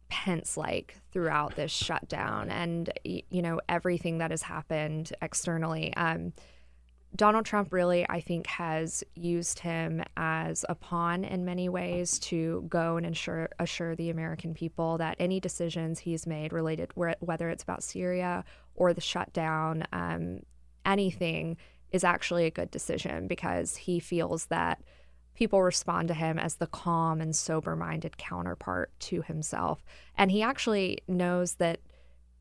Pence 0.09 0.57
like 0.57 0.97
throughout 1.13 1.57
this 1.57 1.71
shutdown 1.71 2.51
and, 2.51 2.91
you 3.05 3.43
know, 3.43 3.61
everything 3.69 4.19
that 4.19 4.31
has 4.31 4.43
happened 4.43 5.13
externally. 5.21 5.95
Um, 5.97 6.33
Donald 7.17 7.47
Trump 7.47 7.73
really, 7.73 8.07
I 8.09 8.21
think, 8.21 8.47
has 8.47 9.03
used 9.15 9.61
him 9.61 10.03
as 10.17 10.65
a 10.69 10.75
pawn 10.75 11.25
in 11.25 11.45
many 11.45 11.69
ways 11.69 12.19
to 12.21 12.67
go 12.69 12.97
and 12.97 13.07
ensure, 13.07 13.49
assure 13.59 13.97
the 13.97 14.11
American 14.11 14.53
people 14.53 14.99
that 14.99 15.17
any 15.19 15.41
decisions 15.41 16.01
he's 16.01 16.27
made 16.27 16.53
related, 16.53 16.91
whether 16.95 17.49
it's 17.49 17.63
about 17.63 17.83
Syria 17.83 18.45
or 18.75 18.93
the 18.93 19.01
shutdown, 19.01 19.85
um, 19.93 20.41
anything 20.85 21.57
is 21.91 22.05
actually 22.05 22.45
a 22.45 22.51
good 22.51 22.71
decision 22.71 23.27
because 23.27 23.77
he 23.77 23.99
feels 24.01 24.47
that 24.47 24.83
people 25.39 25.63
respond 25.63 26.09
to 26.09 26.15
him 26.15 26.37
as 26.37 26.57
the 26.57 26.67
calm 26.67 27.21
and 27.21 27.35
sober 27.37 27.77
minded 27.77 28.17
counterpart 28.17 28.91
to 28.99 29.23
himself. 29.23 29.85
And 30.17 30.33
he 30.33 30.43
actually 30.43 30.99
knows 31.07 31.55
that 31.55 31.79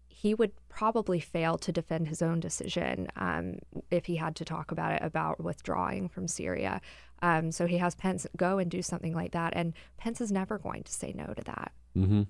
he 0.07 0.33
would 0.33 0.51
probably 0.67 1.19
fail 1.19 1.59
to 1.59 1.71
defend 1.71 2.07
his 2.07 2.23
own 2.23 2.39
decision 2.39 3.07
um, 3.15 3.59
if 3.91 4.05
he 4.07 4.15
had 4.15 4.35
to 4.37 4.43
talk 4.43 4.71
about 4.71 4.93
it 4.93 5.03
about 5.03 5.39
withdrawing 5.39 6.09
from 6.09 6.27
Syria. 6.27 6.81
Um, 7.21 7.51
so 7.51 7.67
he 7.67 7.77
has 7.77 7.93
Pence 7.93 8.25
go 8.35 8.57
and 8.57 8.69
do 8.71 8.81
something 8.81 9.13
like 9.13 9.33
that. 9.33 9.53
And 9.55 9.73
Pence 9.97 10.19
is 10.19 10.31
never 10.31 10.57
going 10.57 10.81
to 10.81 10.91
say 10.91 11.13
no 11.15 11.35
to 11.35 11.43
that. 11.43 11.71
mm-hmm. 11.95 12.23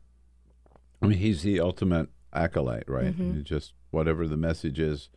i 1.02 1.08
mean 1.08 1.18
he's 1.18 1.44
the 1.44 1.62
ultimate 1.62 2.10
acolyte 2.34 2.90
right 2.90 3.16
Mhm. 3.18 3.36
He 3.38 3.42
just 3.42 3.74
whatever 3.92 4.28
the 4.28 4.36
message 4.38 4.80
is 4.80 5.10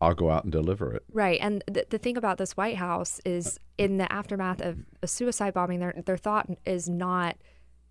I'll 0.00 0.14
go 0.14 0.30
out 0.30 0.44
and 0.44 0.52
deliver 0.52 0.92
it. 0.94 1.04
Right. 1.12 1.38
And 1.42 1.62
the, 1.66 1.86
the 1.90 1.98
thing 1.98 2.16
about 2.16 2.38
this 2.38 2.56
White 2.56 2.76
House 2.76 3.20
is 3.24 3.60
in 3.76 3.98
the 3.98 4.10
aftermath 4.12 4.60
of 4.60 4.78
a 5.02 5.06
suicide 5.06 5.54
bombing, 5.54 5.80
their, 5.80 5.94
their 6.06 6.16
thought 6.16 6.48
is 6.64 6.88
not, 6.88 7.36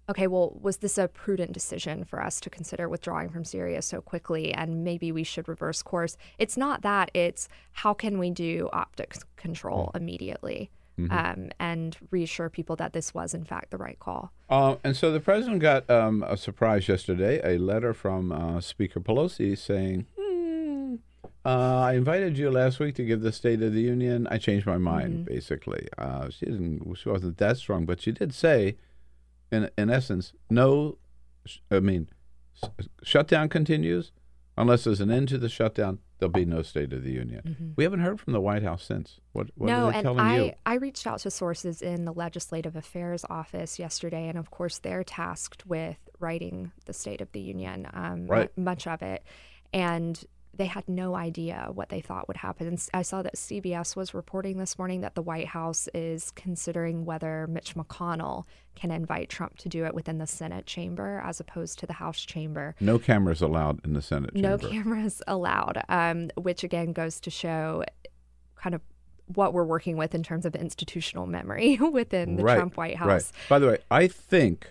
okay, 0.10 0.26
well, 0.28 0.58
was 0.60 0.78
this 0.78 0.98
a 0.98 1.08
prudent 1.08 1.52
decision 1.54 2.04
for 2.04 2.22
us 2.22 2.40
to 2.42 2.50
consider 2.50 2.90
withdrawing 2.90 3.30
from 3.30 3.44
Syria 3.46 3.82
so 3.82 4.02
quickly 4.02 4.52
and 4.54 4.84
maybe 4.84 5.12
we 5.12 5.24
should 5.24 5.48
reverse 5.48 5.84
course? 5.84 6.18
It's 6.40 6.58
not 6.58 6.82
that. 6.82 7.12
It's 7.14 7.48
how 7.74 7.94
can 7.94 8.18
we 8.18 8.32
do 8.32 8.70
optics 8.74 9.20
control 9.36 9.92
immediately 9.94 10.72
Mhm. 11.00 11.12
um, 11.14 11.50
and 11.62 11.96
reassure 12.12 12.50
people 12.50 12.76
that 12.76 12.92
this 12.92 13.14
was, 13.14 13.34
in 13.34 13.46
fact, 13.46 13.72
the 13.72 13.78
right 13.78 13.98
call. 14.00 14.34
Uh, 14.50 14.76
and 14.84 14.98
so 14.98 15.14
the 15.14 15.22
president 15.22 15.62
got 15.62 15.90
um, 15.90 16.24
a 16.28 16.36
surprise 16.36 16.90
yesterday 16.90 17.40
a 17.42 17.58
letter 17.58 17.94
from 17.94 18.34
uh, 18.34 18.60
Speaker 18.60 19.00
Pelosi 19.00 19.58
saying, 19.58 20.08
"Hmm, 20.18 20.19
uh, 21.46 21.80
I 21.80 21.94
invited 21.94 22.38
you 22.38 22.52
last 22.52 22.80
week 22.80 22.96
to 22.96 23.06
give 23.06 23.22
the 23.22 23.32
State 23.32 23.62
of 23.62 23.74
the 23.74 23.82
Union. 23.82 24.28
I 24.30 24.38
changed 24.38 24.66
my 24.66 24.78
mind, 24.78 25.26
basically. 25.26 25.88
Uh, 25.98 26.30
she, 26.30 26.46
didn't, 26.46 26.96
she 26.98 27.10
wasn't 27.10 27.38
that 27.38 27.58
strong, 27.58 27.86
but 27.86 28.02
she 28.02 28.12
did 28.12 28.34
say, 28.34 28.76
in, 29.52 29.70
in 29.78 29.90
essence, 29.90 30.34
no, 30.50 30.98
sh- 31.46 31.60
I 31.72 31.80
mean, 31.80 32.10
s- 32.62 32.70
shutdown 33.04 33.50
continues. 33.50 34.12
Unless 34.58 34.84
there's 34.84 35.00
an 35.00 35.10
end 35.10 35.30
to 35.30 35.38
the 35.38 35.48
shutdown, 35.48 36.00
there'll 36.18 36.34
be 36.34 36.44
no 36.44 36.62
State 36.62 36.92
of 36.92 37.02
the 37.06 37.14
Union. 37.14 37.74
We 37.78 37.86
haven't 37.86 38.02
heard 38.02 38.20
from 38.20 38.34
the 38.34 38.42
White 38.42 38.62
House 38.62 38.84
since. 38.84 39.22
What, 39.32 39.48
what 39.56 39.68
no, 39.68 39.86
are 39.86 39.92
they 39.94 39.98
and 40.00 40.04
telling 40.04 40.20
I, 40.20 40.38
you? 40.44 40.52
I 40.66 40.74
reached 40.74 41.08
out 41.08 41.20
to 41.20 41.32
sources 41.32 41.82
in 41.82 42.04
the 42.04 42.12
Legislative 42.12 42.76
Affairs 42.76 43.24
Office 43.30 43.80
yesterday, 43.80 44.28
and 44.28 44.38
of 44.38 44.52
course, 44.52 44.80
they're 44.80 45.06
tasked 45.06 45.66
with 45.66 45.96
writing 46.20 46.74
the 46.86 46.92
State 46.92 47.22
of 47.22 47.32
the 47.32 47.40
Union, 47.40 47.88
um, 47.94 48.28
Right. 48.28 48.56
much 48.58 48.86
of 48.86 49.02
it. 49.02 49.24
And 49.72 50.22
they 50.54 50.66
had 50.66 50.88
no 50.88 51.16
idea 51.16 51.70
what 51.74 51.90
they 51.90 52.02
thought 52.02 52.28
would 52.28 52.38
happen. 52.38 52.68
And 52.68 52.90
I 52.94 53.02
saw 53.02 53.22
that 53.22 53.36
CBS 53.36 53.96
was 53.96 54.14
reporting 54.14 54.58
this 54.58 54.78
morning 54.78 55.02
that 55.02 55.16
the 55.16 55.22
White 55.22 55.48
House 55.48 55.88
is 55.94 56.32
considering 56.32 57.06
whether 57.06 57.48
Mitch 57.48 57.76
McConnell 57.76 58.46
can 58.76 58.92
invite 58.92 59.30
Trump 59.30 59.58
to 59.60 59.70
do 59.70 59.86
it 59.86 59.94
within 59.94 60.18
the 60.18 60.28
Senate 60.28 60.66
chamber 60.66 61.22
as 61.24 61.40
opposed 61.40 61.80
to 61.80 61.86
the 61.86 61.94
House 61.94 62.20
chamber. 62.20 62.76
No 62.80 63.00
cameras 63.00 63.42
allowed 63.42 63.84
in 63.86 63.94
the 63.94 64.02
Senate 64.02 64.34
chamber. 64.34 64.50
No 64.50 64.58
cameras 64.58 65.22
allowed, 65.28 65.84
um, 65.88 66.30
which 66.36 66.64
again 66.64 66.94
goes 66.94 67.20
to 67.22 67.30
show 67.30 67.84
kind 68.56 68.76
of 68.76 68.82
what 69.28 69.54
we're 69.54 69.64
working 69.64 69.96
with 69.96 70.16
in 70.16 70.24
terms 70.24 70.46
of 70.46 70.56
institutional 70.56 71.28
memory 71.28 71.78
within 71.92 72.36
the 72.36 72.44
right, 72.44 72.56
Trump 72.56 72.78
White 72.78 72.96
House. 72.96 73.08
Right. 73.08 73.32
By 73.48 73.60
the 73.60 73.68
way, 73.68 73.78
I 73.92 74.08
think 74.08 74.68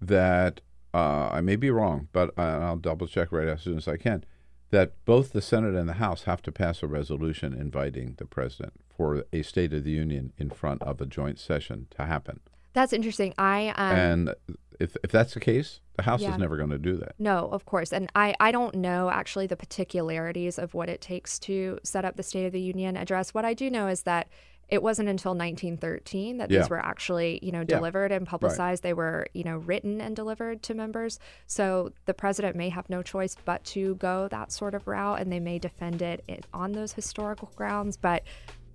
that 0.00 0.62
uh, 0.94 1.28
I 1.30 1.42
may 1.42 1.56
be 1.56 1.70
wrong, 1.70 2.08
but 2.12 2.36
I'll 2.38 2.76
double 2.76 3.06
check 3.06 3.30
right 3.32 3.48
as 3.48 3.62
soon 3.62 3.76
as 3.76 3.86
I 3.86 3.96
can. 3.96 4.24
That 4.70 4.92
both 5.04 5.32
the 5.32 5.40
Senate 5.40 5.74
and 5.74 5.88
the 5.88 5.94
House 5.94 6.24
have 6.24 6.42
to 6.42 6.52
pass 6.52 6.82
a 6.82 6.86
resolution 6.88 7.52
inviting 7.54 8.14
the 8.18 8.26
president 8.26 8.72
for 8.96 9.24
a 9.32 9.42
State 9.42 9.72
of 9.72 9.84
the 9.84 9.92
Union 9.92 10.32
in 10.38 10.50
front 10.50 10.82
of 10.82 11.00
a 11.00 11.06
joint 11.06 11.38
session 11.38 11.86
to 11.96 12.04
happen. 12.04 12.40
That's 12.72 12.92
interesting. 12.92 13.32
I 13.38 13.68
um, 13.68 13.96
and 13.96 14.34
if 14.80 14.96
if 15.04 15.10
that's 15.12 15.34
the 15.34 15.40
case, 15.40 15.80
the 15.96 16.02
House 16.02 16.20
Yeah. 16.20 16.32
is 16.32 16.38
never 16.38 16.56
going 16.56 16.70
to 16.70 16.78
do 16.78 16.96
that. 16.96 17.14
No, 17.18 17.48
of 17.52 17.64
course. 17.64 17.92
And 17.92 18.10
I, 18.14 18.34
I 18.40 18.50
don't 18.50 18.74
know 18.74 19.08
actually 19.08 19.46
the 19.46 19.56
particularities 19.56 20.58
of 20.58 20.74
what 20.74 20.88
it 20.90 21.00
takes 21.00 21.38
to 21.40 21.78
set 21.84 22.04
up 22.04 22.16
the 22.16 22.22
State 22.22 22.44
of 22.46 22.52
the 22.52 22.60
Union 22.60 22.96
address. 22.96 23.32
What 23.32 23.44
I 23.46 23.54
do 23.54 23.70
know 23.70 23.86
is 23.86 24.02
that 24.02 24.28
it 24.68 24.82
wasn't 24.82 25.08
until 25.08 25.34
1913 25.34 26.38
that 26.38 26.50
Yeah. 26.50 26.60
these 26.60 26.70
were 26.70 26.78
actually, 26.84 27.38
you 27.42 27.52
know, 27.52 27.60
Yeah. 27.60 27.76
delivered 27.76 28.10
and 28.12 28.22
Right. 28.22 28.28
publicized. 28.30 28.82
They 28.82 28.92
were, 28.94 29.26
you 29.32 29.44
know, 29.44 29.58
written 29.58 30.00
and 30.00 30.16
delivered 30.16 30.62
to 30.64 30.74
members. 30.74 31.18
So 31.46 31.92
the 32.06 32.14
president 32.14 32.56
may 32.56 32.68
have 32.70 32.90
no 32.90 33.02
choice 33.02 33.36
but 33.44 33.62
to 33.66 33.94
go 33.96 34.26
that 34.28 34.50
sort 34.52 34.74
of 34.74 34.86
route, 34.88 35.20
and 35.20 35.30
they 35.32 35.40
may 35.40 35.58
defend 35.58 36.02
it 36.02 36.24
on 36.52 36.72
those 36.72 36.92
historical 36.94 37.50
grounds. 37.54 37.96
But 37.96 38.22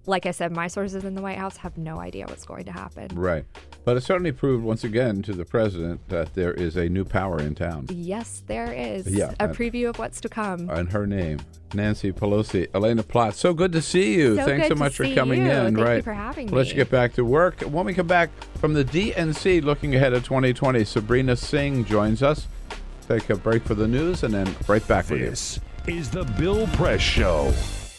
like 0.06 0.26
I 0.26 0.32
said, 0.32 0.52
my 0.52 0.68
sources 0.68 1.04
in 1.04 1.16
the 1.16 1.22
White 1.22 1.38
House 1.38 1.58
have 1.58 1.78
no 1.78 2.00
idea 2.00 2.26
what's 2.28 2.46
going 2.46 2.66
to 2.66 2.72
happen. 2.72 3.08
Right. 3.14 3.46
But 3.86 3.98
it 3.98 4.02
certainly 4.02 4.32
proved 4.32 4.64
once 4.64 4.84
again 4.84 5.22
to 5.24 5.34
the 5.34 5.46
president 5.46 6.08
that 6.10 6.34
there 6.34 6.54
is 6.54 6.76
a 6.76 6.90
new 6.90 7.06
power 7.06 7.40
in 7.40 7.56
town. 7.56 7.88
Yes, 7.90 8.44
there 8.48 8.72
is 8.72 9.08
Yeah, 9.08 9.34
a 9.40 9.44
and- 9.46 9.56
preview 9.56 9.90
of 9.90 10.00
what's 10.00 10.20
to 10.22 10.30
come. 10.30 10.70
And 10.70 10.92
her 10.92 11.06
name, 11.06 11.40
Nancy 11.74 12.12
Pelosi. 12.12 12.68
Elaina 12.74 13.04
Plott. 13.04 13.34
So 13.34 13.54
good 13.54 13.72
to 13.74 13.82
see 13.82 14.16
you. 14.16 14.36
So 14.38 14.46
Thanks 14.46 14.64
good 14.64 14.70
so 14.70 14.76
to 14.76 14.80
much 14.80 14.96
for 14.96 15.06
see 15.06 15.16
coming 15.16 15.46
you. 15.46 15.52
in. 15.52 15.64
Thank 15.66 15.78
you 15.78 15.84
right. 15.84 16.04
for 16.04 16.14
having 16.14 16.48
me. 16.48 16.54
Let's 16.54 16.74
get 16.74 16.90
back 16.90 17.14
to 17.14 17.26
work. 17.26 17.62
When 17.62 17.86
we 17.86 17.94
come 17.94 18.08
back 18.08 18.30
from 18.60 18.74
the 18.74 18.84
DNC, 18.84 19.64
looking 19.64 19.96
ahead 19.96 20.14
at 20.14 20.24
2020, 20.24 20.84
Sabrina 20.84 21.36
Singh 21.36 21.86
joins 21.86 22.22
us. 22.24 22.48
Take 23.08 23.30
a 23.30 23.36
break 23.36 23.64
for 23.64 23.76
the 23.76 23.88
news 23.88 24.24
and 24.24 24.34
then 24.34 24.56
right 24.68 24.86
back 24.88 25.10
with 25.10 25.20
you. 25.20 25.30
This 25.30 25.60
is 25.88 26.10
the 26.10 26.24
Bill 26.24 26.68
Press 26.68 27.02
Show. 27.02 27.52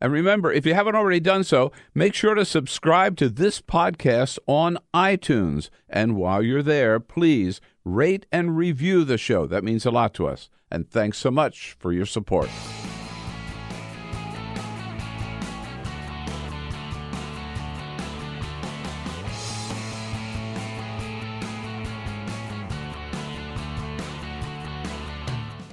And 0.00 0.12
remember, 0.12 0.52
if 0.52 0.64
you 0.64 0.74
haven't 0.74 0.94
already 0.94 1.18
done 1.18 1.42
so, 1.42 1.72
make 1.92 2.14
sure 2.14 2.34
to 2.34 2.44
subscribe 2.44 3.16
to 3.16 3.28
this 3.28 3.60
podcast 3.60 4.38
on 4.46 4.78
iTunes. 4.94 5.70
And 5.88 6.14
while 6.14 6.42
you're 6.42 6.62
there, 6.62 7.00
please 7.00 7.60
rate 7.84 8.26
and 8.30 8.56
review 8.56 9.04
the 9.04 9.18
show. 9.18 9.46
That 9.46 9.64
means 9.64 9.84
a 9.84 9.90
lot 9.90 10.14
to 10.14 10.28
us. 10.28 10.50
And 10.70 10.88
thanks 10.88 11.18
so 11.18 11.30
much 11.30 11.74
for 11.80 11.92
your 11.92 12.06
support. 12.06 12.48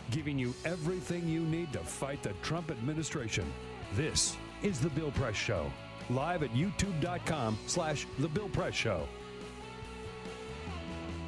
Giving 0.10 0.40
you 0.40 0.56
everything 0.64 1.28
you 1.28 1.42
need 1.42 1.72
to 1.74 1.80
fight 1.80 2.24
the 2.24 2.34
Trump 2.42 2.72
administration. 2.72 3.46
This 3.96 4.36
is 4.62 4.82
the 4.82 4.90
Bill 4.90 5.12
Press 5.12 5.38
Show. 5.38 5.72
Live 6.10 6.44
at 6.44 6.54
youtube.com 6.54 7.58
slash 7.66 8.06
the 8.20 8.28
Bill 8.28 8.50
Press 8.50 8.74
Show. 8.74 9.08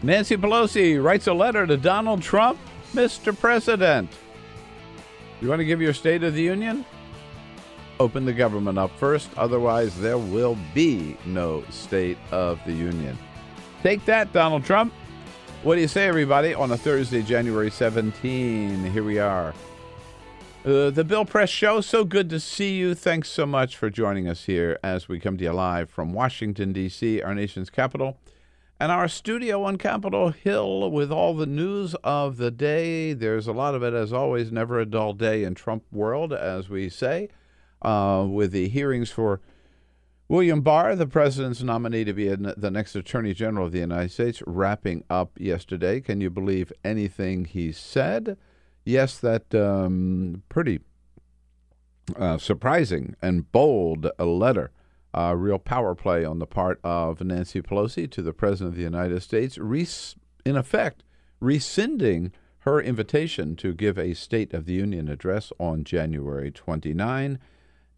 Nancy 0.04 0.36
Pelosi 0.36 1.02
writes 1.02 1.28
a 1.28 1.34
letter 1.34 1.66
to 1.66 1.78
Donald 1.78 2.22
Trump. 2.22 2.60
Mr. 2.94 3.38
President, 3.38 4.12
you 5.40 5.48
want 5.48 5.60
to 5.60 5.66
give 5.66 5.82
your 5.82 5.94
State 5.94 6.24
of 6.24 6.34
the 6.34 6.42
Union? 6.42 6.86
Open 8.02 8.26
the 8.26 8.34
government 8.34 8.78
up 8.78 8.92
first, 8.98 9.30
otherwise, 9.38 9.98
there 10.00 10.18
will 10.18 10.58
be 10.74 11.16
no 11.26 11.64
State 11.70 12.18
of 12.32 12.60
the 12.66 12.74
Union. 12.74 13.18
Take 13.82 14.04
that, 14.06 14.34
Donald 14.34 14.66
Trump. 14.66 14.94
What 15.64 15.76
do 15.76 15.82
you 15.82 15.88
say, 15.88 16.06
everybody, 16.08 16.54
on 16.54 16.72
a 16.72 16.78
Thursday, 16.78 17.22
January 17.22 17.72
17? 17.72 18.92
Here 18.92 19.04
we 19.04 19.20
are. 19.20 19.54
Uh, 20.66 20.90
the 20.90 21.06
Bill 21.06 21.24
Press 21.24 21.50
Show. 21.50 21.80
So 21.80 22.04
good 22.04 22.30
to 22.30 22.40
see 22.40 22.76
you. 22.76 22.94
Thanks 22.94 23.30
so 23.30 23.46
much 23.46 23.78
for 23.78 23.90
joining 23.90 24.28
us 24.28 24.46
here 24.46 24.78
as 24.84 25.08
we 25.08 25.18
come 25.18 25.38
to 25.38 25.44
you 25.46 25.54
live 25.54 25.90
from 25.90 26.12
Washington, 26.12 26.74
D.C., 26.74 27.22
our 27.22 27.34
nation's 27.34 27.70
capital, 27.70 28.18
and 28.78 28.92
our 28.92 29.08
studio 29.08 29.64
on 29.64 29.78
Capitol 29.78 30.32
Hill 30.32 30.92
with 30.92 31.10
all 31.10 31.34
the 31.34 31.46
news 31.46 31.96
of 32.04 32.36
the 32.36 32.52
day. 32.52 33.14
There's 33.14 33.48
a 33.48 33.54
lot 33.54 33.76
of 33.76 33.84
it, 33.84 33.94
as 33.94 34.12
always, 34.12 34.52
never 34.52 34.78
a 34.80 34.86
dull 34.86 35.14
day 35.14 35.46
in 35.46 35.56
Trump 35.56 35.84
world, 35.92 36.34
as 36.34 36.68
we 36.68 36.90
say, 36.90 37.30
uh, 37.82 38.26
with 38.30 38.52
the 38.52 38.68
hearings 38.68 39.10
for 39.10 39.40
William 40.28 40.60
Barr, 40.60 40.98
the 40.98 41.08
president's 41.08 41.64
nominee 41.64 42.04
to 42.04 42.12
be 42.12 42.28
the 42.28 42.72
next 42.72 42.94
Attorney 42.94 43.34
General 43.34 43.68
of 43.68 43.72
the 43.72 43.80
United 43.80 44.12
States, 44.12 44.44
wrapping 44.46 45.06
up 45.10 45.32
yesterday. 45.40 46.02
Can 46.02 46.20
you 46.20 46.30
believe 46.30 46.74
anything 46.84 47.46
he 47.46 47.72
said? 47.72 48.38
Yes, 48.88 49.18
that 49.20 49.54
um, 49.54 50.44
pretty 50.48 50.80
uh, 52.16 52.38
surprising 52.38 53.18
and 53.22 53.52
bold 53.52 54.10
a 54.18 54.24
letter, 54.24 54.72
a 55.14 55.36
real 55.36 55.60
power 55.60 55.94
play 55.94 56.24
on 56.24 56.40
the 56.40 56.48
part 56.48 56.80
of 56.86 57.20
Nancy 57.20 57.62
Pelosi 57.62 58.10
to 58.10 58.22
the 58.22 58.32
President 58.32 58.70
of 58.70 58.78
the 58.78 58.84
United 58.84 59.22
States, 59.24 59.58
res- 59.58 60.16
in 60.46 60.56
effect 60.56 61.04
rescinding 61.42 62.32
her 62.60 62.80
invitation 62.80 63.58
to 63.58 63.74
give 63.74 63.98
a 63.98 64.14
State 64.14 64.54
of 64.54 64.64
the 64.64 64.76
Union 64.76 65.10
address 65.10 65.52
on 65.60 65.84
January 65.84 66.50
29, 66.50 67.40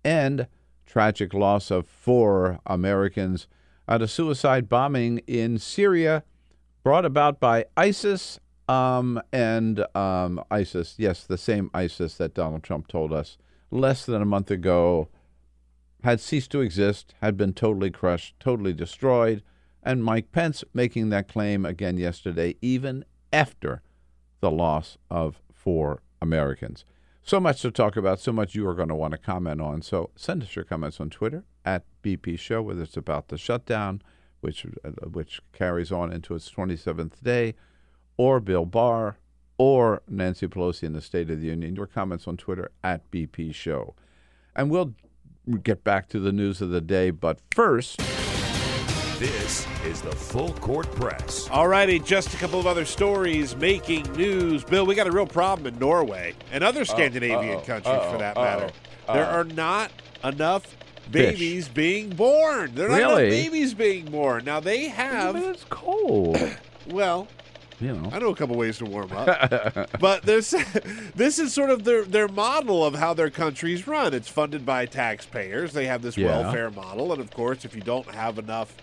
and 0.03 0.47
tragic 0.87 1.35
loss 1.35 1.69
of 1.69 1.85
four 1.85 2.61
Americans 2.65 3.47
at 3.87 4.01
a 4.01 4.07
suicide 4.07 4.67
bombing 4.67 5.19
in 5.27 5.59
Syria 5.59 6.23
brought 6.81 7.05
about 7.05 7.39
by 7.39 7.65
ISIS 7.77 8.39
um, 8.69 9.19
and 9.33 9.83
um, 9.95 10.43
ISIS, 10.51 10.93
yes, 10.99 11.23
the 11.23 11.39
same 11.39 11.71
ISIS 11.73 12.15
that 12.15 12.35
Donald 12.35 12.61
Trump 12.61 12.87
told 12.87 13.11
us 13.11 13.39
less 13.71 14.05
than 14.05 14.21
a 14.21 14.25
month 14.25 14.51
ago 14.51 15.09
had 16.03 16.19
ceased 16.19 16.51
to 16.51 16.61
exist, 16.61 17.15
had 17.19 17.35
been 17.35 17.51
totally 17.51 17.89
crushed, 17.89 18.39
totally 18.39 18.73
destroyed, 18.73 19.41
And 19.81 20.03
Mike 20.03 20.31
Pence 20.31 20.63
making 20.73 21.09
that 21.09 21.27
claim 21.27 21.65
again 21.65 21.97
yesterday, 21.97 22.55
even 22.61 23.05
after 23.33 23.81
the 24.39 24.51
loss 24.51 24.97
of 25.09 25.41
four 25.51 26.03
Americans. 26.21 26.85
So 27.23 27.39
much 27.39 27.61
to 27.63 27.71
talk 27.71 27.97
about, 27.97 28.19
so 28.19 28.31
much 28.31 28.55
you 28.55 28.67
are 28.67 28.75
going 28.75 28.89
to 28.89 28.95
want 28.95 29.13
to 29.13 29.17
comment 29.17 29.61
on. 29.61 29.81
So 29.81 30.11
send 30.15 30.43
us 30.43 30.55
your 30.55 30.65
comments 30.65 30.99
on 30.99 31.09
Twitter 31.09 31.43
at 31.65 31.85
BP 32.03 32.37
Show, 32.37 32.61
whether 32.61 32.83
it's 32.83 32.97
about 32.97 33.29
the 33.29 33.37
shutdown, 33.37 34.01
which 34.41 34.65
uh, 34.85 34.89
which 35.09 35.41
carries 35.53 35.91
on 35.91 36.13
into 36.13 36.35
its 36.35 36.49
27th 36.51 37.21
day, 37.23 37.55
or 38.19 38.41
Bill 38.41 38.65
Barr, 38.65 39.15
or 39.57 40.01
Nancy 40.05 40.45
Pelosi 40.45 40.83
in 40.83 40.91
the 40.91 40.99
State 40.99 41.29
of 41.29 41.39
the 41.39 41.47
Union. 41.47 41.73
Your 41.73 41.87
comments 41.87 42.27
on 42.27 42.35
Twitter 42.35 42.69
at 42.83 43.09
BP 43.11 43.55
Show. 43.55 43.95
And 44.57 44.69
we'll 44.69 44.93
get 45.63 45.85
back 45.85 46.09
to 46.09 46.19
the 46.19 46.33
news 46.33 46.59
of 46.61 46.69
the 46.69 46.81
day, 46.81 47.11
but 47.11 47.39
first. 47.55 47.99
This 49.19 49.65
is 49.85 50.01
the 50.01 50.11
Full 50.11 50.51
Court 50.55 50.91
Press. 50.95 51.49
All 51.49 51.69
righty, 51.69 51.97
just 51.97 52.33
a 52.33 52.37
couple 52.37 52.59
of 52.59 52.67
other 52.67 52.83
stories 52.83 53.55
making 53.55 54.03
news. 54.11 54.65
Bill, 54.65 54.85
we 54.85 54.95
got 54.95 55.07
a 55.07 55.11
real 55.11 55.25
problem 55.25 55.73
in 55.73 55.79
Norway 55.79 56.35
and 56.51 56.61
other 56.61 56.83
Scandinavian 56.83 57.55
uh-oh, 57.55 57.65
countries 57.65 57.95
uh-oh, 57.95 58.11
for 58.11 58.17
that 58.17 58.35
uh-oh, 58.35 58.43
matter. 58.43 58.73
there 59.07 59.25
uh-oh. 59.25 59.39
are 59.39 59.43
not 59.45 59.91
enough 60.25 60.75
babies 61.09 61.69
being 61.69 62.09
born. 62.09 62.75
There 62.75 62.87
are 62.87 62.89
not 62.89 62.97
Really? 62.97 63.27
enough 63.27 63.45
babies 63.45 63.73
being 63.73 64.11
born. 64.11 64.43
Now 64.43 64.59
they 64.59 64.89
have. 64.89 65.35
But 65.35 65.43
it's 65.43 65.65
cold. 65.69 66.37
Well, 66.87 67.27
You 67.79 67.93
know. 67.95 68.09
I 68.11 68.19
know 68.19 68.29
a 68.29 68.35
couple 68.35 68.55
ways 68.57 68.77
to 68.79 68.85
warm 68.85 69.11
up. 69.13 69.89
but 69.99 70.23
this 70.23 70.51
this 71.15 71.39
is 71.39 71.53
sort 71.53 71.69
of 71.69 71.83
their 71.85 72.03
their 72.03 72.27
model 72.27 72.85
of 72.85 72.95
how 72.95 73.13
their 73.13 73.29
countries 73.29 73.87
run. 73.87 74.13
It's 74.13 74.27
funded 74.29 74.65
by 74.65 74.85
taxpayers. 74.85 75.73
They 75.73 75.85
have 75.85 76.01
this 76.01 76.17
Yeah. 76.17 76.41
welfare 76.41 76.71
model, 76.71 77.11
and 77.13 77.21
of 77.21 77.31
course, 77.31 77.63
if 77.65 77.75
you 77.75 77.81
don't 77.81 78.09
have 78.13 78.37
enough 78.37 78.75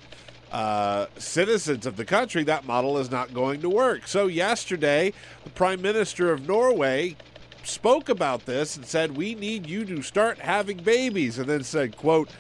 uh, 0.53 1.07
citizens 1.19 1.87
of 1.87 1.97
the 1.97 2.05
country, 2.05 2.43
that 2.45 2.65
model 2.65 2.97
is 2.99 3.11
not 3.11 3.35
going 3.35 3.61
to 3.61 3.69
work. 3.69 4.07
So 4.07 4.27
yesterday, 4.29 5.13
the 5.45 5.51
prime 5.51 5.83
minister 5.83 6.33
of 6.33 6.47
Norway 6.47 7.17
spoke 7.65 8.09
about 8.09 8.47
this 8.47 8.77
and 8.77 8.87
said, 8.87 9.17
"We 9.17 9.35
need 9.35 9.67
you 9.67 9.85
to 9.85 10.01
start 10.03 10.39
having 10.39 10.79
babies," 10.79 11.39
and 11.39 11.47
then 11.49 11.65
said, 11.65 11.97
"quote 11.97 12.31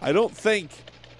I 0.00 0.12
don't 0.12 0.36
think." 0.36 0.70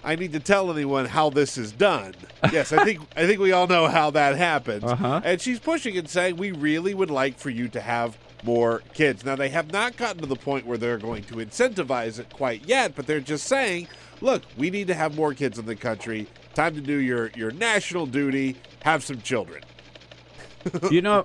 I 0.03 0.15
need 0.15 0.31
to 0.33 0.39
tell 0.39 0.71
anyone 0.71 1.05
how 1.05 1.29
this 1.29 1.57
is 1.57 1.71
done. 1.71 2.13
Yes, 2.51 2.71
I 2.71 2.83
think 2.83 3.01
I 3.15 3.27
think 3.27 3.39
we 3.39 3.51
all 3.51 3.67
know 3.67 3.87
how 3.87 4.11
that 4.11 4.37
happens. 4.37 4.83
Uh-huh. 4.83 5.21
And 5.23 5.41
she's 5.41 5.59
pushing 5.59 5.97
and 5.97 6.09
saying 6.09 6.37
we 6.37 6.51
really 6.51 6.93
would 6.93 7.11
like 7.11 7.37
for 7.37 7.49
you 7.49 7.67
to 7.69 7.81
have 7.81 8.17
more 8.43 8.81
kids. 8.93 9.25
Now 9.25 9.35
they 9.35 9.49
have 9.49 9.71
not 9.71 9.97
gotten 9.97 10.21
to 10.21 10.25
the 10.25 10.35
point 10.35 10.65
where 10.65 10.77
they're 10.77 10.97
going 10.97 11.23
to 11.25 11.35
incentivize 11.35 12.19
it 12.19 12.31
quite 12.31 12.65
yet, 12.65 12.95
but 12.95 13.07
they're 13.07 13.19
just 13.19 13.45
saying, 13.45 13.87
look, 14.21 14.43
we 14.57 14.69
need 14.69 14.87
to 14.87 14.93
have 14.93 15.15
more 15.15 15.33
kids 15.33 15.59
in 15.59 15.65
the 15.65 15.75
country. 15.75 16.27
Time 16.53 16.75
to 16.75 16.81
do 16.81 16.95
your 16.95 17.31
your 17.35 17.51
national 17.51 18.05
duty, 18.05 18.55
have 18.83 19.03
some 19.03 19.21
children. 19.21 19.63
you 20.91 21.01
know, 21.01 21.23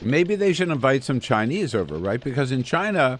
maybe 0.00 0.34
they 0.34 0.52
should 0.52 0.68
invite 0.68 1.04
some 1.04 1.20
Chinese 1.20 1.74
over, 1.74 1.96
right? 1.96 2.22
Because 2.22 2.52
in 2.52 2.62
China, 2.62 3.18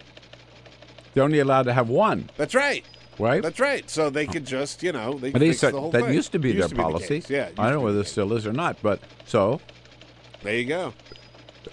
they're 1.13 1.23
only 1.23 1.39
allowed 1.39 1.63
to 1.63 1.73
have 1.73 1.89
one, 1.89 2.29
That's 2.37 2.55
right. 2.55 2.85
Right? 3.19 3.41
That's 3.41 3.59
right. 3.59 3.89
So 3.89 4.09
they 4.09 4.25
could 4.25 4.45
just, 4.45 4.81
you 4.83 4.91
know, 4.91 5.13
they 5.17 5.31
fix 5.31 5.61
that, 5.61 5.73
the 5.73 5.79
whole 5.81 5.91
that 5.91 6.05
thing. 6.05 6.13
used 6.13 6.31
to 6.31 6.39
be 6.39 6.53
their 6.53 6.67
the 6.67 6.75
policy. 6.75 7.21
case. 7.21 7.29
yeah, 7.29 7.47
it 7.47 7.59
I 7.59 7.69
don't 7.69 7.73
know 7.73 7.73
to 7.73 7.77
be 7.79 7.85
whether 7.85 7.95
the 7.97 8.03
it 8.03 8.07
still 8.07 8.33
is 8.33 8.47
or 8.47 8.53
not, 8.53 8.77
but 8.81 8.99
so. 9.25 9.59
There 10.41 10.55
you 10.55 10.65
go. 10.65 10.93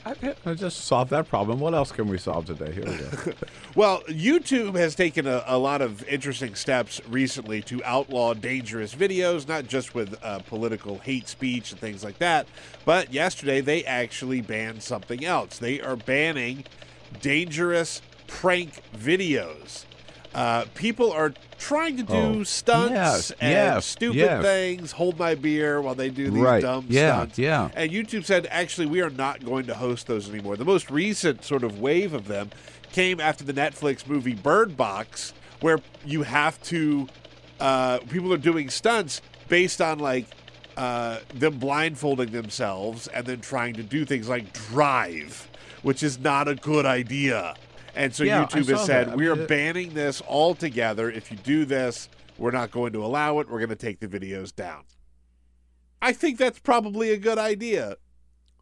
I, 0.04 0.34
I 0.44 0.54
just 0.54 0.84
solved 0.84 1.10
that 1.10 1.28
problem. 1.28 1.60
What 1.60 1.74
else 1.74 1.92
can 1.92 2.08
we 2.08 2.18
solve 2.18 2.46
today? 2.46 2.72
Here 2.72 2.84
we 2.84 2.96
go. 2.96 3.32
Well, 3.76 4.00
YouTube 4.04 4.74
has 4.76 4.94
taken 4.94 5.26
a, 5.26 5.44
a 5.46 5.58
lot 5.58 5.82
of 5.82 6.02
interesting 6.08 6.54
steps 6.54 6.98
recently 7.10 7.60
to 7.62 7.84
outlaw 7.84 8.32
dangerous 8.32 8.94
videos, 8.94 9.46
not 9.46 9.66
just 9.66 9.94
with 9.94 10.16
uh, 10.22 10.38
political 10.38 10.98
hate 11.00 11.28
speech 11.28 11.72
and 11.72 11.80
things 11.80 12.02
like 12.02 12.16
that, 12.16 12.46
but 12.86 13.12
yesterday 13.12 13.60
they 13.60 13.84
actually 13.84 14.40
banned 14.40 14.82
something 14.82 15.22
else. 15.26 15.58
They 15.58 15.82
are 15.82 15.94
banning 15.94 16.64
dangerous 17.20 18.00
prank 18.26 18.80
videos. 18.96 19.84
Uh, 20.36 20.66
people 20.74 21.10
are 21.12 21.32
trying 21.58 21.96
to 21.96 22.02
do 22.02 22.12
Oh, 22.14 22.42
stunts 22.42 22.90
yes, 22.92 23.30
and 23.40 23.50
yes, 23.52 23.86
stupid 23.86 24.16
yes. 24.16 24.42
things, 24.44 24.92
hold 24.92 25.18
my 25.18 25.34
beer 25.34 25.80
while 25.80 25.94
they 25.94 26.10
do 26.10 26.30
these 26.30 26.42
Right, 26.42 26.60
dumb 26.60 26.84
yeah, 26.90 27.14
stunts. 27.16 27.38
yeah. 27.38 27.70
And 27.74 27.90
YouTube 27.90 28.24
said, 28.26 28.46
actually, 28.50 28.86
we 28.86 29.00
are 29.00 29.08
not 29.08 29.42
going 29.42 29.64
to 29.66 29.74
host 29.74 30.06
those 30.06 30.28
anymore. 30.28 30.56
The 30.58 30.66
most 30.66 30.90
recent 30.90 31.42
sort 31.42 31.64
of 31.64 31.80
wave 31.80 32.12
of 32.12 32.28
them 32.28 32.50
came 32.92 33.18
after 33.18 33.44
the 33.44 33.54
Netflix 33.54 34.06
movie 34.06 34.34
Bird 34.34 34.76
Box, 34.76 35.32
where 35.62 35.78
you 36.04 36.22
have 36.24 36.62
to, 36.64 37.08
uh, 37.58 38.00
people 38.10 38.30
are 38.34 38.36
doing 38.38 38.68
stunts 38.68 39.22
based 39.48 39.80
on 39.80 39.98
like 39.98 40.26
uh, 40.76 41.20
them 41.34 41.56
blindfolding 41.58 42.30
themselves 42.32 43.06
and 43.08 43.24
then 43.24 43.40
trying 43.40 43.72
to 43.72 43.82
do 43.82 44.04
things 44.04 44.28
like 44.28 44.52
drive, 44.52 45.48
which 45.82 46.02
is 46.02 46.18
not 46.18 46.46
a 46.46 46.54
good 46.56 46.84
idea. 46.84 47.54
And 47.96 48.14
so 48.14 48.24
Yeah, 48.24 48.44
YouTube 48.44 48.68
has 48.68 48.84
said, 48.84 49.08
that. 49.08 49.12
I 49.14 49.16
we 49.16 49.26
are 49.26 49.38
it- 49.40 49.48
banning 49.48 49.94
this 49.94 50.22
altogether. 50.28 51.10
If 51.10 51.30
you 51.30 51.38
do 51.38 51.64
this, 51.64 52.08
we're 52.38 52.50
not 52.50 52.70
going 52.70 52.92
to 52.92 53.04
allow 53.04 53.38
it. 53.40 53.48
We're 53.50 53.58
going 53.58 53.70
to 53.70 53.76
take 53.76 54.00
the 54.00 54.08
videos 54.08 54.54
down. 54.54 54.84
I 56.02 56.12
think 56.12 56.38
that's 56.38 56.58
probably 56.58 57.10
a 57.10 57.16
good 57.16 57.38
idea. 57.38 57.96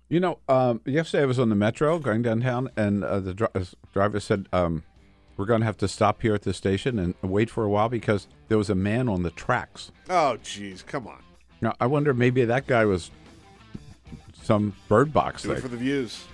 You 0.09 0.20
know, 0.20 0.39
um, 0.49 0.80
yesterday 0.85 1.24
I 1.24 1.26
was 1.26 1.39
on 1.41 1.49
the 1.49 1.57
metro 1.57 1.99
going 1.99 2.22
downtown, 2.22 2.70
and 2.76 3.03
uh, 3.03 3.18
the 3.20 3.35
dri- 3.35 3.49
uh, 3.55 3.64
driver 3.93 4.20
said, 4.20 4.47
um, 4.53 4.85
"We're 5.37 5.47
going 5.47 5.61
to 5.61 5.66
have 5.66 5.78
to 5.78 5.89
stop 5.89 6.22
here 6.22 6.35
at 6.35 6.43
the 6.43 6.55
station 6.55 6.99
and 6.99 7.14
wait 7.22 7.51
for 7.51 7.64
a 7.64 7.68
while 7.68 7.89
because 7.89 8.28
there 8.49 8.59
was 8.59 8.70
a 8.70 8.74
man 8.76 9.09
on 9.09 9.24
the 9.24 9.30
tracks." 9.32 9.91
Oh, 10.09 10.39
jeez, 10.45 10.87
come 10.87 11.09
on. 11.09 11.22
Now 11.61 11.74
I 11.80 11.87
wonder 11.87 12.14
maybe 12.14 12.45
that 12.45 12.66
guy 12.66 12.85
was 12.85 13.11
some 14.43 14.76
bird 14.89 15.12
box 15.12 15.43
Do 15.43 15.53
it 15.53 15.61
for 15.61 15.68
the 15.68 15.76
views. 15.76 16.24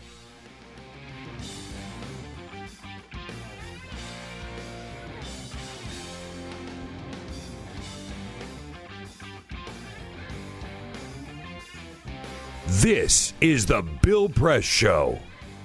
This 12.74 13.34
is 13.40 13.66
the 13.66 13.82
Bill 13.82 14.28
Press 14.28 14.62
Show. 14.62 15.18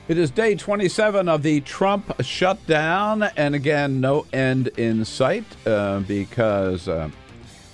It 0.08 0.18
is 0.18 0.32
day 0.32 0.56
27 0.56 1.30
of 1.30 1.44
the 1.44 1.62
Trump 1.62 2.12
shutdown, 2.22 3.22
and 3.38 3.54
again, 3.54 4.02
no 4.02 4.26
end 4.34 4.70
in 4.70 5.06
sight 5.06 5.46
uh, 5.68 6.00
because 6.00 6.88
uh, 6.88 7.10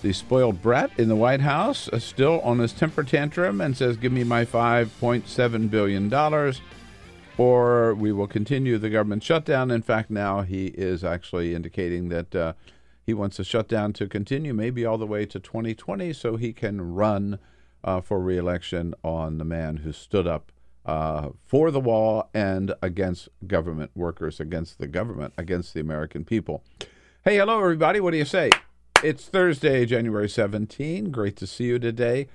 the 0.01 0.11
spoiled 0.11 0.61
brat 0.61 0.91
in 0.97 1.07
the 1.07 1.15
White 1.15 1.39
House 1.39 1.87
is 1.87 2.03
still 2.03 2.41
on 2.41 2.59
his 2.59 2.73
temper 2.73 3.03
tantrum 3.03 3.61
and 3.61 3.75
says, 3.75 3.95
Give 3.95 4.11
me 4.11 4.25
my 4.25 4.43
$5.7 4.43 5.69
billion, 5.69 6.13
or 7.37 7.93
we 7.93 8.11
will 8.11 8.27
continue 8.27 8.77
the 8.77 8.89
government 8.89 9.23
shutdown. 9.23 9.71
In 9.71 9.81
fact, 9.81 10.11
now 10.11 10.41
he 10.41 10.67
is 10.67 11.05
actually 11.05 11.55
indicating 11.55 12.09
that 12.09 12.35
uh, 12.35 12.53
he 13.05 13.13
wants 13.13 13.37
the 13.37 13.45
shutdown 13.45 13.93
to 13.93 14.07
continue 14.07 14.53
maybe 14.53 14.85
all 14.85 14.97
the 14.97 15.07
way 15.07 15.25
to 15.25 15.39
2020 15.39 16.11
so 16.11 16.35
he 16.35 16.51
can 16.51 16.93
run 16.93 17.39
uh, 17.83 18.01
for 18.01 18.19
reelection 18.19 18.93
on 19.03 19.37
the 19.37 19.45
man 19.45 19.77
who 19.77 19.91
stood 19.91 20.27
up 20.27 20.51
uh, 20.85 21.29
for 21.45 21.71
the 21.71 21.79
wall 21.79 22.29
and 22.33 22.73
against 22.81 23.29
government 23.47 23.91
workers, 23.95 24.39
against 24.39 24.79
the 24.79 24.87
government, 24.87 25.33
against 25.37 25.73
the 25.73 25.79
American 25.79 26.25
people. 26.25 26.63
Hey, 27.23 27.37
hello, 27.37 27.59
everybody. 27.59 27.99
What 27.99 28.11
do 28.11 28.17
you 28.17 28.25
say? 28.25 28.49
It's 29.03 29.27
Thursday, 29.27 29.85
January 29.85 30.29
17. 30.29 31.11
Great 31.11 31.35
to 31.37 31.47
see 31.47 31.65
you 31.65 31.79
today 31.79 32.27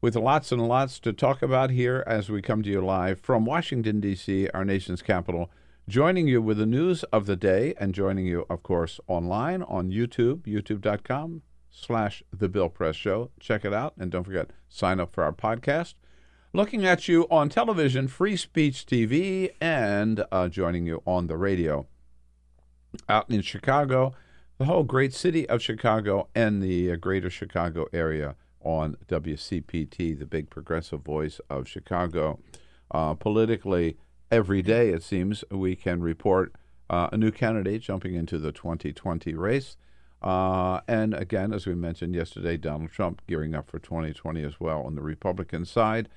with 0.00 0.16
lots 0.16 0.50
and 0.50 0.66
lots 0.66 0.98
to 1.00 1.12
talk 1.12 1.42
about 1.42 1.70
here 1.70 2.02
as 2.06 2.30
we 2.30 2.40
come 2.40 2.62
to 2.62 2.70
you 2.70 2.80
live 2.80 3.20
from 3.20 3.44
Washington, 3.44 4.00
D.C., 4.00 4.48
our 4.54 4.64
nation's 4.64 5.02
capital. 5.02 5.50
Joining 5.88 6.28
you 6.28 6.40
with 6.40 6.58
the 6.58 6.66
news 6.66 7.02
of 7.04 7.26
the 7.26 7.36
day 7.36 7.74
and 7.78 7.94
joining 7.94 8.24
you, 8.24 8.46
of 8.48 8.62
course, 8.62 9.00
online 9.08 9.62
on 9.62 9.90
YouTube, 9.90 10.42
youtube.com 10.42 11.42
slash 11.80 12.22
The 12.32 12.48
Bill 12.48 12.68
Press 12.68 12.96
Show. 12.96 13.30
Check 13.40 13.64
it 13.64 13.72
out. 13.72 13.94
And 13.98 14.10
don't 14.10 14.24
forget, 14.24 14.50
sign 14.68 15.00
up 15.00 15.12
for 15.12 15.24
our 15.24 15.32
podcast 15.32 15.94
looking 16.52 16.84
at 16.84 17.06
you 17.06 17.26
on 17.30 17.48
television, 17.48 18.08
Free 18.08 18.36
Speech 18.36 18.86
TV, 18.86 19.50
and 19.60 20.24
uh, 20.32 20.48
joining 20.48 20.86
you 20.86 21.02
on 21.06 21.26
the 21.26 21.36
radio. 21.36 21.86
Out 23.08 23.30
in 23.30 23.40
Chicago, 23.42 24.12
the 24.58 24.64
whole 24.64 24.82
great 24.82 25.14
city 25.14 25.48
of 25.48 25.62
Chicago 25.62 26.28
and 26.34 26.62
the 26.62 26.92
uh, 26.92 26.96
greater 26.96 27.30
Chicago 27.30 27.86
area 27.92 28.34
on 28.60 28.96
WCPT, 29.06 30.18
the 30.18 30.26
big 30.26 30.50
progressive 30.50 31.02
voice 31.02 31.40
of 31.48 31.68
Chicago. 31.68 32.40
Uh, 32.90 33.14
politically, 33.14 33.96
every 34.30 34.60
day, 34.60 34.90
it 34.90 35.02
seems, 35.04 35.44
we 35.50 35.76
can 35.76 36.00
report 36.00 36.52
uh, 36.90 37.08
a 37.12 37.16
new 37.16 37.30
candidate 37.30 37.82
jumping 37.82 38.14
into 38.14 38.38
the 38.38 38.50
2020 38.50 39.34
race. 39.34 39.76
Uh, 40.22 40.80
and 40.86 41.14
again, 41.14 41.52
as 41.52 41.66
we 41.66 41.74
mentioned 41.74 42.14
yesterday, 42.14 42.56
Donald 42.56 42.90
Trump 42.90 43.22
gearing 43.26 43.54
up 43.54 43.70
for 43.70 43.78
2020 43.78 44.42
as 44.42 44.60
well 44.60 44.82
on 44.82 44.94
the 44.94 45.02
Republican 45.02 45.64
side. 45.64 46.08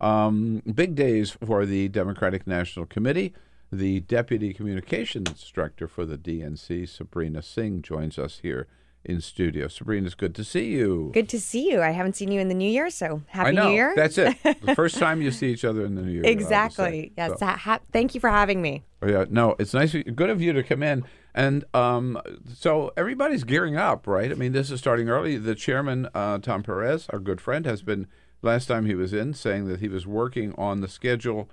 Um, 0.00 0.62
big 0.74 0.94
days 0.96 1.30
for 1.44 1.64
the 1.64 1.88
Democratic 1.88 2.46
National 2.46 2.86
Committee. 2.86 3.32
The 3.70 4.00
Deputy 4.00 4.52
Communications 4.52 5.50
Director 5.54 5.86
for 5.86 6.04
the 6.04 6.18
DNC, 6.18 6.88
Sabrina 6.88 7.40
Singh, 7.40 7.80
joins 7.82 8.18
us 8.18 8.40
here 8.42 8.66
in 9.04 9.20
studio. 9.20 9.66
Sabrina, 9.68 10.06
it's 10.06 10.14
good 10.14 10.34
to 10.34 10.44
see 10.44 10.66
you. 10.66 11.10
Good 11.14 11.28
to 11.30 11.40
see 11.40 11.70
you. 11.70 11.80
I 11.80 11.90
haven't 11.90 12.14
seen 12.14 12.30
you 12.30 12.40
in 12.40 12.48
the 12.48 12.54
new 12.54 12.68
year, 12.68 12.90
so 12.90 13.22
happy 13.28 13.48
I 13.48 13.52
know. 13.52 13.68
new 13.68 13.74
year. 13.74 13.92
That's 13.96 14.18
it. 14.18 14.36
the 14.62 14.74
first 14.74 14.98
time 14.98 15.22
you 15.22 15.30
see 15.30 15.50
each 15.52 15.64
other 15.64 15.84
in 15.86 15.94
the 15.94 16.02
new 16.02 16.12
year. 16.12 16.22
I 16.24 16.28
would 16.28 16.38
say. 16.38 16.42
exactly. 16.42 17.12
Yes. 17.16 17.38
So- 17.38 17.46
ha- 17.46 17.80
thank 17.92 18.14
you 18.14 18.20
for 18.20 18.28
having 18.30 18.60
me. 18.60 18.84
Oh, 19.00 19.08
yeah, 19.08 19.24
no, 19.30 19.56
it's 19.58 19.72
nice, 19.74 19.94
good 19.94 20.30
of 20.30 20.40
you 20.42 20.52
to 20.52 20.62
come 20.62 20.82
in. 20.82 21.04
And 21.34 21.64
um, 21.72 22.20
so 22.54 22.92
everybody's 22.96 23.44
gearing 23.44 23.76
up, 23.76 24.06
right? 24.06 24.30
I 24.30 24.34
mean, 24.34 24.52
this 24.52 24.70
is 24.70 24.78
starting 24.80 25.08
early. 25.08 25.38
The 25.38 25.54
chairman, 25.54 26.08
uh, 26.14 26.38
Tom 26.38 26.62
Perez, 26.62 27.06
our 27.10 27.18
good 27.18 27.40
friend, 27.40 27.64
has 27.64 27.82
been 27.82 28.06
last 28.42 28.66
time 28.66 28.84
he 28.86 28.94
was 28.94 29.12
in 29.14 29.32
saying 29.34 29.66
that 29.68 29.80
he 29.80 29.88
was 29.88 30.06
working 30.06 30.54
on 30.58 30.80
the 30.80 30.88
schedule 30.88 31.48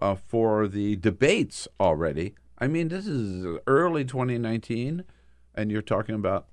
uh, 0.00 0.14
for 0.16 0.68
the 0.68 0.96
debates 0.96 1.66
already. 1.80 2.34
I 2.58 2.66
mean, 2.68 2.88
this 2.88 3.06
is 3.06 3.58
early 3.66 4.04
2019, 4.04 5.04
and 5.54 5.70
you're 5.70 5.80
talking 5.82 6.14
about 6.14 6.46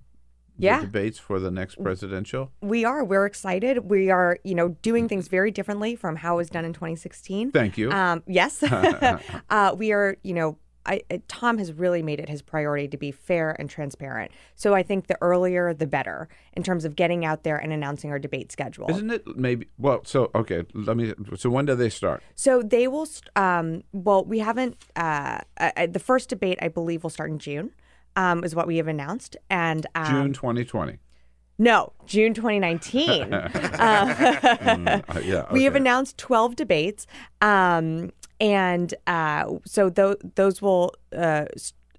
Yeah. 0.58 0.80
the 0.80 0.86
debates 0.86 1.20
for 1.20 1.40
the 1.40 1.52
next 1.52 1.82
presidential. 1.84 2.52
We 2.62 2.86
are. 2.86 3.04
We're 3.04 3.26
excited. 3.26 3.90
We 3.90 4.10
are, 4.10 4.38
you 4.44 4.56
know, 4.56 4.70
doing 4.82 5.08
things 5.08 5.28
very 5.28 5.52
differently 5.52 5.96
from 5.96 6.16
how 6.18 6.36
it 6.36 6.38
was 6.38 6.50
done 6.50 6.66
in 6.66 6.74
2016. 6.74 7.52
Thank 7.52 7.78
you. 7.78 7.92
Um, 7.92 8.24
yes. 8.26 8.64
uh, 9.50 9.76
we 9.78 9.92
are, 9.92 10.18
you 10.24 10.34
know, 10.34 10.58
I, 10.86 11.02
Tom 11.28 11.58
has 11.58 11.74
really 11.74 12.02
made 12.02 12.20
it 12.20 12.30
his 12.30 12.42
priority 12.42 12.88
to 12.88 12.98
be 12.98 13.12
fair 13.12 13.56
and 13.60 13.70
transparent. 13.70 14.32
So 14.56 14.74
I 14.74 14.84
think 14.84 15.08
the 15.08 15.18
earlier, 15.22 15.74
the 15.74 15.88
better 15.88 16.28
in 16.54 16.64
terms 16.64 16.86
of 16.86 16.96
getting 16.96 17.26
out 17.26 17.44
there 17.44 17.58
and 17.58 17.72
announcing 17.72 18.12
our 18.12 18.20
debate 18.20 18.52
schedule. 18.52 18.90
Isn't 18.90 19.12
it 19.12 19.26
maybe? 19.38 19.68
Well, 19.78 20.02
so 20.04 20.32
okay, 20.36 20.64
let 20.74 20.98
me. 20.98 21.14
So 21.36 21.50
when 21.50 21.66
do 21.66 21.76
they 21.76 21.90
start? 21.90 22.24
So 22.36 22.62
they 22.62 22.88
will. 22.88 23.08
Um, 23.36 23.84
well, 23.92 24.24
we 24.26 24.40
haven't. 24.40 24.78
Uh, 24.96 25.40
uh, 25.60 25.88
the 25.88 26.00
first 26.00 26.30
debate, 26.30 26.60
I 26.62 26.68
believe, 26.70 27.04
will 27.04 27.10
start 27.10 27.30
in 27.30 27.40
June. 27.40 27.72
Um, 28.16 28.44
is 28.44 28.56
what 28.56 28.68
we 28.68 28.78
have 28.78 28.88
announced, 28.88 29.38
and 29.50 29.86
um, 29.96 30.06
June 30.06 30.34
2020. 30.34 30.98
No, 31.62 31.92
June 32.06 32.34
2019. 32.34 33.34
uh, 33.34 33.50
Mm, 34.60 35.04
uh, 35.16 35.20
yeah, 35.20 35.46
We 35.52 35.64
have 35.66 35.76
announced 35.76 36.18
12 36.18 36.56
debates, 36.56 37.06
um, 37.42 38.12
and 38.40 38.94
uh, 39.08 39.56
so 39.66 39.90
th- 39.90 40.18
those 40.36 40.62
will 40.62 40.94
uh, 41.16 41.46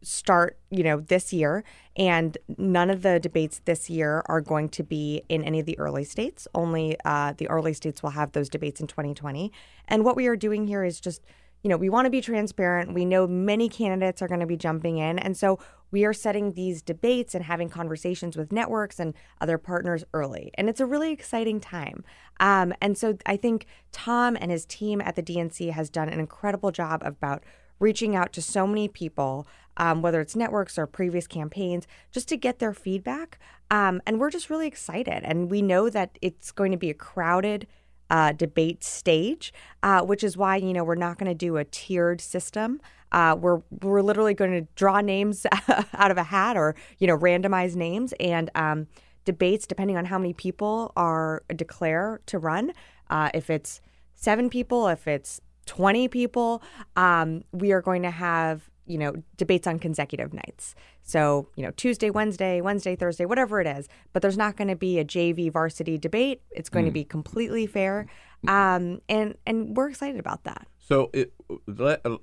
start, 0.03 0.59
you 0.70 0.82
know, 0.82 1.01
this 1.01 1.32
year. 1.32 1.64
And 1.97 2.38
none 2.57 2.88
of 2.88 3.03
the 3.03 3.20
debates 3.20 3.61
this 3.64 3.91
year 3.91 4.22
are 4.26 4.41
going 4.41 4.70
to 4.70 4.82
be 4.82 5.22
in 5.28 5.45
any 5.45 5.61
of 5.61 5.66
the 5.66 5.78
early 5.78 6.05
states. 6.05 6.49
Only 6.55 6.97
uh, 7.05 7.34
the 7.36 7.49
early 7.49 7.74
states 7.74 8.03
will 8.03 8.11
have 8.11 8.32
those 8.32 8.49
debates 8.49 8.80
in 8.80 8.86
2020. 8.86 9.53
And 9.88 10.05
what 10.05 10.16
we 10.16 10.26
are 10.26 10.36
doing 10.36 10.66
here 10.66 10.84
is 10.84 11.01
just 11.01 11.22
you 11.63 11.69
know, 11.69 11.77
we 11.77 11.91
want 11.91 12.07
to 12.07 12.11
be 12.11 12.21
transparent. 12.21 12.95
We 12.95 13.05
know 13.05 13.27
many 13.27 13.69
candidates 13.69 14.23
are 14.23 14.29
going 14.29 14.41
to 14.41 14.47
be 14.47 14.57
jumping 14.57 14.99
in. 14.99 15.19
And 15.19 15.37
so 15.37 15.59
we 15.91 16.05
are 16.05 16.13
setting 16.13 16.53
these 16.53 16.83
debates 16.83 17.35
and 17.35 17.45
having 17.45 17.69
conversations 17.69 18.37
with 18.37 18.53
networks 18.53 18.99
and 18.99 19.15
other 19.41 19.59
partners 19.59 20.05
early. 20.15 20.51
And 20.55 20.69
it's 20.69 20.81
a 20.81 20.87
really 20.87 21.13
exciting 21.13 21.61
time. 21.61 22.05
Um, 22.39 22.73
and 22.81 22.97
so 22.97 23.19
I 23.27 23.37
think 23.37 23.67
Tom 23.93 24.37
and 24.41 24.51
his 24.51 24.65
team 24.65 25.01
at 25.01 25.17
the 25.17 25.23
DNC 25.23 25.73
has 25.73 25.91
done 25.91 26.09
an 26.09 26.21
incredible 26.21 26.71
job 26.71 27.03
about 27.05 27.43
reaching 27.79 28.15
out 28.15 28.33
to 28.35 28.43
so 28.43 28.67
many 28.67 28.89
people, 28.89 29.47
um, 29.77 30.03
whether 30.03 30.21
it's 30.21 30.37
networks 30.37 30.79
or 30.79 30.87
previous 30.87 31.27
campaigns, 31.27 31.87
just 32.13 32.29
to 32.29 32.37
get 32.37 32.59
their 32.59 32.75
feedback. 32.75 33.39
Um, 33.71 34.01
and 34.07 34.21
we're 34.21 34.31
just 34.31 34.51
really 34.51 34.67
excited. 34.67 35.23
And 35.25 35.51
we 35.51 35.63
know 35.63 35.91
that 35.91 36.19
it's 36.23 36.53
going 36.53 36.73
to 36.73 36.79
be 36.79 36.91
a 36.91 36.95
crowded 36.95 37.67
uh, 38.11 38.33
debate 38.33 38.83
stage, 38.85 39.53
uh, 39.83 40.03
which 40.03 40.23
is 40.25 40.37
why 40.37 40.57
you 40.57 40.73
know 40.73 40.85
we're 40.85 40.95
not 40.95 41.19
going 41.19 41.31
to 41.31 41.35
do 41.35 41.57
a 41.57 41.65
tiered 41.65 42.21
system. 42.21 42.81
Uh, 43.13 43.37
we're 43.39 43.63
we're 43.83 44.03
literally 44.03 44.35
going 44.35 44.53
to 44.53 44.67
draw 44.75 45.01
names 45.01 45.47
out 45.95 46.11
of 46.11 46.19
a 46.19 46.25
hat 46.25 46.57
or 46.57 46.75
you 46.99 47.07
know 47.07 47.17
randomize 47.17 47.75
names 47.77 48.13
and 48.21 48.51
um, 48.55 48.87
debates 49.25 49.67
depending 49.67 49.97
on 49.97 50.05
how 50.05 50.19
many 50.19 50.33
people 50.33 50.93
are 50.97 51.43
declare 51.55 52.21
to 52.27 52.39
run. 52.39 52.73
Uh, 53.09 53.31
if 53.35 53.51
it's 53.51 53.81
seven 54.15 54.51
people, 54.51 54.89
if 54.89 55.07
it's 55.07 55.41
twenty 55.67 56.09
people, 56.09 56.63
um, 56.97 57.43
we 57.53 57.73
are 57.73 57.81
going 57.81 58.03
to 58.03 58.11
have 58.11 58.71
you 58.91 58.99
know 58.99 59.14
debates 59.36 59.66
on 59.66 59.78
consecutive 59.78 60.32
nights. 60.34 60.74
So 61.03 61.49
you 61.57 61.62
know 61.64 61.70
Tuesday, 61.72 62.11
Wednesday, 62.11 62.61
Wednesday, 62.61 62.97
Thursday, 62.97 63.24
whatever 63.24 63.61
it 63.61 63.66
is. 63.66 63.88
But 64.12 64.22
there's 64.22 64.36
not 64.36 64.57
going 64.57 64.68
to 64.68 64.76
be 64.76 64.99
a 64.99 65.05
JV 65.05 65.51
varsity 65.53 65.97
debate. 65.99 66.43
It's 66.51 66.68
going 66.68 66.84
to 66.86 66.91
Mm. 66.91 66.95
be 66.95 67.05
completely 67.05 67.66
fair, 67.66 68.07
um, 68.49 69.01
and 69.09 69.36
and 69.47 69.76
we're 69.76 69.88
excited 69.88 70.18
about 70.18 70.45
that. 70.45 70.66
So 70.78 71.11
it, 71.12 71.32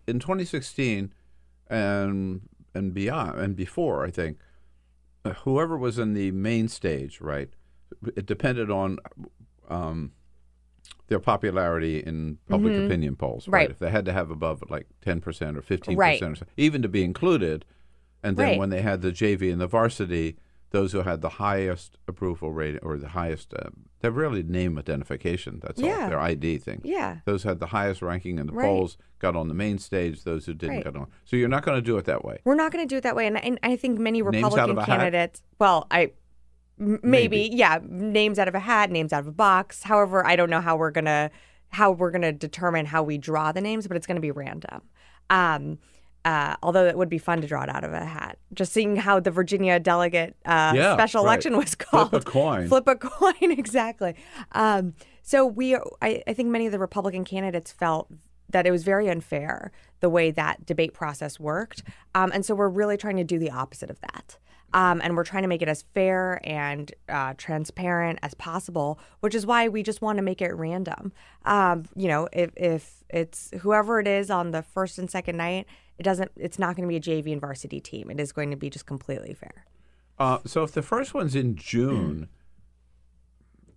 in 0.08 0.20
2016 0.20 1.14
and 1.70 2.42
and 2.76 2.94
beyond 2.94 3.40
and 3.40 3.56
before, 3.56 4.06
I 4.06 4.12
think 4.12 4.38
uh, 5.26 5.34
whoever 5.46 5.78
was 5.78 5.98
in 5.98 6.14
the 6.14 6.32
main 6.32 6.68
stage, 6.68 7.22
right? 7.22 7.50
It 8.16 8.26
depended 8.26 8.70
on 8.70 8.98
um, 9.70 10.12
their 11.08 11.20
popularity 11.20 12.00
in 12.00 12.38
public 12.50 12.74
Mhm. 12.74 12.86
opinion 12.86 13.16
polls, 13.16 13.48
right? 13.48 13.54
Right. 13.62 13.70
If 13.72 13.80
they 13.80 13.90
had 13.92 14.06
to 14.06 14.14
have 14.14 14.30
above 14.30 14.64
like 14.70 14.88
10 15.02 15.22
percent 15.22 15.58
or 15.58 15.62
15 15.62 15.98
Right. 15.98 16.20
percent, 16.20 16.34
or 16.34 16.36
so, 16.36 16.46
even 16.58 16.82
to 16.82 16.90
be 16.90 17.04
included, 17.04 17.66
and 18.24 18.36
then 18.38 18.46
Right. 18.50 18.60
when 18.60 18.70
they 18.70 18.82
had 18.82 19.02
the 19.02 19.12
JV 19.12 19.52
and 19.52 19.62
the 19.62 19.68
varsity. 19.68 20.38
Those 20.72 20.92
who 20.92 21.04
had 21.04 21.22
the 21.22 21.30
highest 21.30 21.98
approval 22.10 22.52
rating 22.52 22.82
or 22.84 22.98
the 22.98 23.08
highest, 23.08 23.54
uh, 23.54 23.70
they're 24.02 24.12
really 24.12 24.44
name 24.44 24.78
identification. 24.78 25.62
That's 25.64 25.82
all. 25.82 25.88
Yeah. 25.88 26.10
Their 26.10 26.20
ID 26.20 26.58
thing. 26.58 26.82
Yeah. 26.84 27.20
Those 27.24 27.44
had 27.44 27.60
the 27.60 27.68
highest 27.68 28.02
ranking 28.02 28.38
in 28.38 28.48
the 28.48 28.52
polls 28.52 28.98
got 29.20 29.34
on 29.38 29.48
the 29.48 29.54
main 29.54 29.78
stage. 29.78 30.26
Those 30.26 30.46
who 30.46 30.54
didn't 30.54 30.84
got 30.84 30.98
on. 30.98 31.08
So 31.24 31.38
you're 31.38 31.48
not 31.48 31.64
going 31.64 31.78
to 31.78 31.82
do 31.82 31.96
it 31.98 32.04
that 32.04 32.26
way. 32.26 32.40
We're 32.44 32.56
not 32.56 32.74
going 32.74 32.86
to 32.86 32.94
do 32.94 32.98
it 32.98 33.04
that 33.04 33.16
way, 33.16 33.28
and, 33.28 33.42
and 33.42 33.58
I 33.64 33.78
think 33.78 33.98
many 33.98 34.22
Republican 34.22 34.72
of 34.72 34.78
a 34.78 34.82
hat? 34.82 34.88
candidates. 35.00 35.42
Well, 35.58 35.88
I 35.90 36.12
m- 36.80 37.00
maybe, 37.04 37.50
yeah, 37.54 37.80
names 37.84 38.40
out 38.40 38.48
of 38.48 38.56
a 38.56 38.60
hat, 38.60 38.90
names 38.92 39.14
out 39.14 39.20
of 39.22 39.28
a 39.28 39.32
box. 39.32 39.84
However, 39.84 40.26
I 40.26 40.36
don't 40.36 40.50
know 40.50 40.62
how 40.62 40.76
we're 40.78 40.92
gonna 40.92 41.32
how 41.70 41.92
we're 41.92 42.12
gonna 42.12 42.32
determine 42.32 42.86
how 42.86 43.04
we 43.04 43.18
draw 43.18 43.52
the 43.52 43.62
names, 43.62 43.88
but 43.88 43.98
it's 43.98 44.08
going 44.08 44.16
to 44.16 44.22
be 44.22 44.32
random. 44.32 44.82
Um, 45.30 45.80
uh, 46.26 46.56
although 46.62 46.86
it 46.86 46.98
would 46.98 47.10
be 47.10 47.18
fun 47.18 47.40
to 47.42 47.48
draw 47.48 47.64
it 47.64 47.70
out 47.70 47.84
of 47.84 47.94
a 47.94 48.04
hat, 48.04 48.38
just 48.54 48.74
seeing 48.74 48.98
how 48.98 49.20
the 49.20 49.32
Virginia 49.32 49.80
delegate 49.80 50.36
uh, 50.46 50.74
Yeah, 50.76 50.94
special 50.94 51.24
right. 51.24 51.30
election 51.30 51.56
was 51.58 51.74
called. 51.76 52.10
Flip 52.12 52.22
a 52.22 52.26
coin. 52.26 52.68
Flip 52.68 52.88
a 52.88 52.96
coin, 52.96 53.52
exactly. 53.52 54.16
Um, 54.52 54.94
so 55.22 55.46
we, 55.46 55.76
I, 56.02 56.22
I 56.28 56.34
think 56.34 56.50
many 56.50 56.66
of 56.66 56.72
the 56.74 56.80
Republican 56.80 57.24
candidates 57.24 57.72
felt 57.72 58.10
that 58.50 58.66
it 58.68 58.72
was 58.72 58.84
very 58.84 59.10
unfair 59.10 59.72
the 60.00 60.10
way 60.10 60.32
that 60.32 60.66
debate 60.66 60.94
process 60.94 61.40
worked, 61.40 61.84
um, 62.16 62.32
and 62.34 62.46
so 62.46 62.56
we're 62.56 62.70
really 62.70 62.98
trying 62.98 63.18
to 63.18 63.24
do 63.24 63.40
the 63.40 63.52
opposite 63.52 63.90
of 63.90 64.00
that. 64.02 64.38
Um, 64.74 65.02
and 65.02 65.16
we're 65.16 65.24
trying 65.24 65.44
to 65.44 65.48
make 65.48 65.62
it 65.62 65.70
as 65.70 65.84
fair 65.94 66.42
and 66.44 66.92
uh, 67.08 67.34
transparent 67.38 68.20
as 68.22 68.34
possible, 68.34 69.00
which 69.22 69.34
is 69.34 69.46
why 69.46 69.70
we 69.70 69.82
just 69.82 70.02
want 70.02 70.18
to 70.18 70.22
make 70.22 70.42
it 70.42 70.54
random. 70.54 71.14
Um, 71.46 71.86
you 71.96 72.10
know, 72.10 72.28
if, 72.34 72.52
if 72.58 73.04
it's 73.10 73.52
whoever 73.62 74.00
it 74.00 74.08
is 74.08 74.30
on 74.30 74.52
the 74.52 74.62
first 74.62 75.00
and 75.00 75.10
second 75.10 75.38
night, 75.38 75.68
it 75.98 76.04
doesn't. 76.04 76.32
It's 76.36 76.60
not 76.60 76.76
going 76.76 76.88
to 76.88 76.90
be 76.90 76.98
a 76.98 77.22
JV 77.22 77.32
and 77.32 77.42
varsity 77.42 77.80
team. 77.80 78.12
It 78.12 78.20
is 78.20 78.32
going 78.32 78.52
to 78.52 78.58
be 78.58 78.70
just 78.70 78.86
completely 78.86 79.34
fair. 79.34 79.66
Uh, 80.20 80.40
so 80.46 80.64
if 80.64 80.72
the 80.72 80.82
first 80.82 81.14
one's 81.14 81.36
in 81.36 81.56
June, 81.56 82.28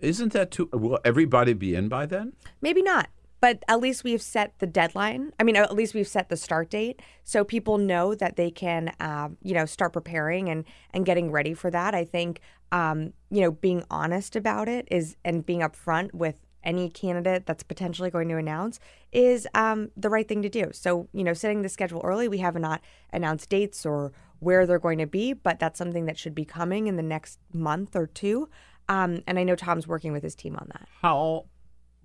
isn't 0.00 0.32
that 0.32 0.50
too? 0.50 0.68
Will 0.72 0.98
everybody 1.04 1.52
be 1.52 1.74
in 1.74 1.88
by 1.88 2.06
then? 2.06 2.32
Maybe 2.60 2.82
not. 2.82 3.08
But 3.40 3.62
at 3.68 3.80
least 3.80 4.04
we've 4.04 4.22
set 4.22 4.58
the 4.58 4.66
deadline. 4.66 5.32
I 5.40 5.44
mean, 5.44 5.56
at 5.56 5.74
least 5.74 5.94
we've 5.94 6.08
set 6.08 6.28
the 6.28 6.36
start 6.36 6.70
date, 6.70 7.00
so 7.24 7.42
people 7.44 7.78
know 7.78 8.14
that 8.14 8.36
they 8.36 8.50
can, 8.50 8.92
um, 9.00 9.38
you 9.42 9.54
know, 9.54 9.66
start 9.66 9.92
preparing 9.92 10.48
and 10.48 10.64
and 10.92 11.06
getting 11.06 11.30
ready 11.30 11.54
for 11.54 11.70
that. 11.70 11.94
I 11.94 12.04
think, 12.04 12.40
um, 12.70 13.12
you 13.30 13.40
know, 13.40 13.50
being 13.50 13.84
honest 13.90 14.36
about 14.36 14.68
it 14.68 14.86
is 14.90 15.16
and 15.24 15.44
being 15.44 15.60
upfront 15.60 16.12
with 16.12 16.36
any 16.62 16.90
candidate 16.90 17.46
that's 17.46 17.62
potentially 17.62 18.10
going 18.10 18.28
to 18.28 18.36
announce 18.36 18.78
is 19.12 19.48
um, 19.54 19.90
the 19.96 20.10
right 20.10 20.28
thing 20.28 20.42
to 20.42 20.48
do. 20.48 20.70
So, 20.72 21.08
you 21.12 21.24
know, 21.24 21.32
setting 21.32 21.62
the 21.62 21.68
schedule 21.68 22.02
early, 22.04 22.28
we 22.28 22.38
have 22.38 22.54
not 22.56 22.82
announced 23.12 23.48
dates 23.48 23.86
or 23.86 24.12
where 24.40 24.66
they're 24.66 24.78
going 24.78 24.98
to 24.98 25.06
be, 25.06 25.32
but 25.32 25.58
that's 25.58 25.78
something 25.78 26.06
that 26.06 26.18
should 26.18 26.34
be 26.34 26.44
coming 26.44 26.86
in 26.86 26.96
the 26.96 27.02
next 27.02 27.38
month 27.52 27.96
or 27.96 28.06
two. 28.06 28.48
Um, 28.88 29.22
and 29.26 29.38
I 29.38 29.44
know 29.44 29.56
Tom's 29.56 29.86
working 29.86 30.12
with 30.12 30.22
his 30.22 30.34
team 30.34 30.56
on 30.56 30.68
that. 30.72 30.88
How 31.00 31.46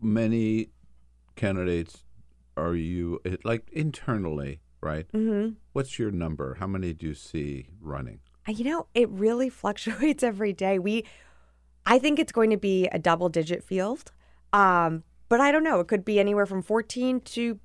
many 0.01 0.69
candidates 1.35 2.03
are 2.57 2.75
you 2.75 3.21
like 3.43 3.69
internally? 3.71 4.61
Right. 4.81 5.11
Mm-hmm. 5.11 5.53
What's 5.73 5.97
your 5.97 6.11
number? 6.11 6.55
How 6.59 6.67
many 6.67 6.93
do 6.93 7.07
you 7.07 7.13
see 7.15 7.69
running? 7.81 8.19
You 8.47 8.65
know, 8.65 8.87
it 8.93 9.09
really 9.09 9.49
fluctuates 9.61 10.23
every 10.23 10.53
day. 10.53 10.77
We, 10.77 11.05
I 11.85 11.97
think 11.99 12.19
it's 12.19 12.31
going 12.31 12.51
to 12.51 12.57
be 12.57 12.87
a 12.91 12.99
double 12.99 13.29
digit 13.29 13.63
field. 13.63 14.11
Um, 14.53 15.03
but 15.27 15.41
I 15.41 15.51
don't 15.51 15.63
know. 15.63 15.79
It 15.79 15.87
could 15.87 16.05
be 16.05 16.19
anywhere 16.19 16.45
from 16.45 16.61
14 16.61 17.19
to 17.21 17.59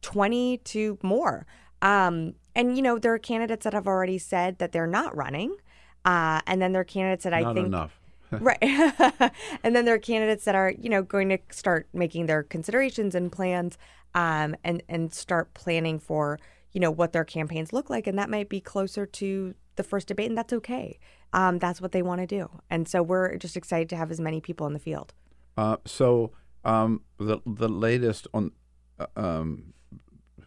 20 0.00 0.58
to 0.58 0.98
more. 1.02 1.46
Um, 1.82 2.34
and, 2.54 2.74
you 2.76 2.82
know, 2.82 2.98
there 2.98 3.12
are 3.12 3.18
candidates 3.18 3.64
that 3.64 3.74
have 3.74 3.86
already 3.86 4.18
said 4.18 4.58
that 4.58 4.72
they're 4.72 4.86
not 4.86 5.14
running. 5.14 5.56
Uh, 6.04 6.40
and 6.46 6.60
then 6.62 6.72
there 6.72 6.80
are 6.80 6.84
candidates 6.84 7.24
that 7.24 7.34
I 7.34 7.42
Not 7.42 7.54
think. 7.54 7.66
enough. 7.66 7.99
Right. 8.32 8.58
and 9.62 9.74
then 9.76 9.84
there 9.84 9.94
are 9.94 9.98
candidates 9.98 10.44
that 10.44 10.54
are, 10.54 10.72
you 10.78 10.88
know, 10.88 11.02
going 11.02 11.28
to 11.30 11.38
start 11.50 11.88
making 11.92 12.26
their 12.26 12.42
considerations 12.42 13.14
and 13.14 13.30
plans 13.32 13.76
um, 14.14 14.54
and, 14.64 14.82
and 14.88 15.12
start 15.14 15.54
planning 15.54 15.98
for, 15.98 16.38
you 16.72 16.80
know, 16.80 16.90
what 16.90 17.12
their 17.12 17.24
campaigns 17.24 17.72
look 17.72 17.90
like. 17.90 18.06
And 18.06 18.18
that 18.18 18.30
might 18.30 18.48
be 18.48 18.60
closer 18.60 19.06
to 19.06 19.54
the 19.76 19.82
first 19.82 20.08
debate, 20.08 20.28
and 20.28 20.36
that's 20.36 20.52
okay. 20.52 20.98
Um, 21.32 21.58
that's 21.58 21.80
what 21.80 21.92
they 21.92 22.02
want 22.02 22.20
to 22.20 22.26
do, 22.26 22.50
and 22.70 22.88
so 22.88 23.02
we're 23.04 23.36
just 23.36 23.56
excited 23.56 23.88
to 23.90 23.96
have 23.96 24.10
as 24.10 24.20
many 24.20 24.40
people 24.40 24.66
in 24.66 24.72
the 24.72 24.80
field. 24.80 25.14
Uh, 25.56 25.76
so 25.86 26.32
um, 26.64 27.02
the 27.18 27.38
the 27.46 27.68
latest 27.68 28.26
on 28.34 28.50
uh, 28.98 29.06
um, 29.14 29.72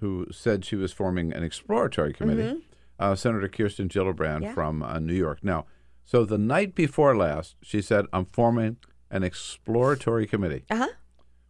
who 0.02 0.28
said 0.30 0.66
she 0.66 0.76
was 0.76 0.92
forming 0.92 1.32
an 1.32 1.42
exploratory 1.42 2.12
committee, 2.12 2.44
Mhm. 2.56 2.62
uh, 3.00 3.16
Senator 3.16 3.48
Kirsten 3.48 3.88
Gillibrand 3.88 4.42
Yeah. 4.42 4.54
from 4.54 4.84
uh, 4.84 5.00
New 5.00 5.14
York. 5.16 5.40
Now, 5.42 5.66
so 6.06 6.26
the 6.26 6.38
night 6.38 6.76
before 6.76 7.16
last, 7.16 7.56
she 7.62 7.82
said, 7.82 8.06
"I'm 8.14 8.26
forming 8.26 8.78
an 9.10 9.24
exploratory 9.24 10.26
committee," 10.28 10.66
Uh 10.70 10.76
huh. 10.78 10.88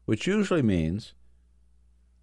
which 0.05 0.27
usually 0.27 0.61
means 0.61 1.13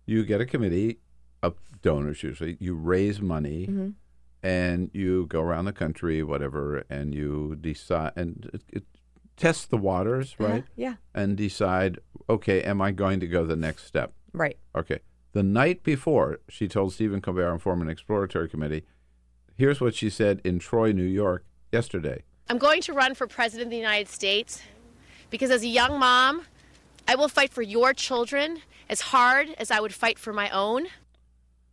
you 0.06 0.24
get 0.24 0.40
a 0.40 0.46
committee 0.46 0.98
of 1.42 1.54
donors. 1.82 2.22
Usually, 2.22 2.56
you 2.60 2.74
raise 2.74 3.20
money. 3.20 3.66
Mhm. 3.66 3.94
And 4.42 4.90
you 4.94 5.26
go 5.26 5.42
around 5.42 5.66
the 5.66 5.72
country, 5.72 6.22
whatever, 6.22 6.82
and 6.88 7.14
you 7.14 7.56
decide 7.60 8.12
and 8.16 8.48
it, 8.54 8.62
it 8.72 8.84
test 9.36 9.68
the 9.68 9.76
waters, 9.76 10.34
Uh-huh, 10.40 10.48
right? 10.50 10.64
yeah. 10.76 10.94
And 11.14 11.36
decide, 11.36 11.98
okay, 12.26 12.62
am 12.62 12.80
I 12.80 12.90
going 12.90 13.20
to 13.20 13.26
go 13.26 13.44
the 13.44 13.54
next 13.54 13.84
step? 13.84 14.14
Right. 14.32 14.56
Okay. 14.74 15.00
The 15.32 15.42
night 15.42 15.82
before, 15.82 16.38
she 16.48 16.68
told 16.68 16.94
Stephen 16.94 17.20
Colbert 17.20 17.52
and 17.52 17.60
form 17.60 17.82
an 17.82 17.90
exploratory 17.90 18.48
committee. 18.48 18.86
Here's 19.56 19.78
what 19.78 19.94
she 19.94 20.08
said 20.08 20.40
in 20.42 20.58
Troy, 20.58 20.92
New 20.92 21.02
York, 21.04 21.44
yesterday. 21.72 22.22
I'm 22.48 22.58
going 22.58 22.80
to 22.82 22.92
run 22.92 23.14
for 23.14 23.26
president 23.26 23.68
of 23.68 23.70
the 23.70 23.76
United 23.76 24.08
States 24.08 24.62
because 25.30 25.50
as 25.50 25.62
a 25.62 25.68
young 25.68 25.98
mom, 25.98 26.46
I 27.06 27.14
will 27.14 27.28
fight 27.28 27.52
for 27.52 27.62
your 27.62 27.94
children 27.94 28.60
as 28.88 29.00
hard 29.00 29.54
as 29.58 29.70
I 29.70 29.80
would 29.80 29.94
fight 29.94 30.18
for 30.18 30.32
my 30.32 30.50
own. 30.50 30.86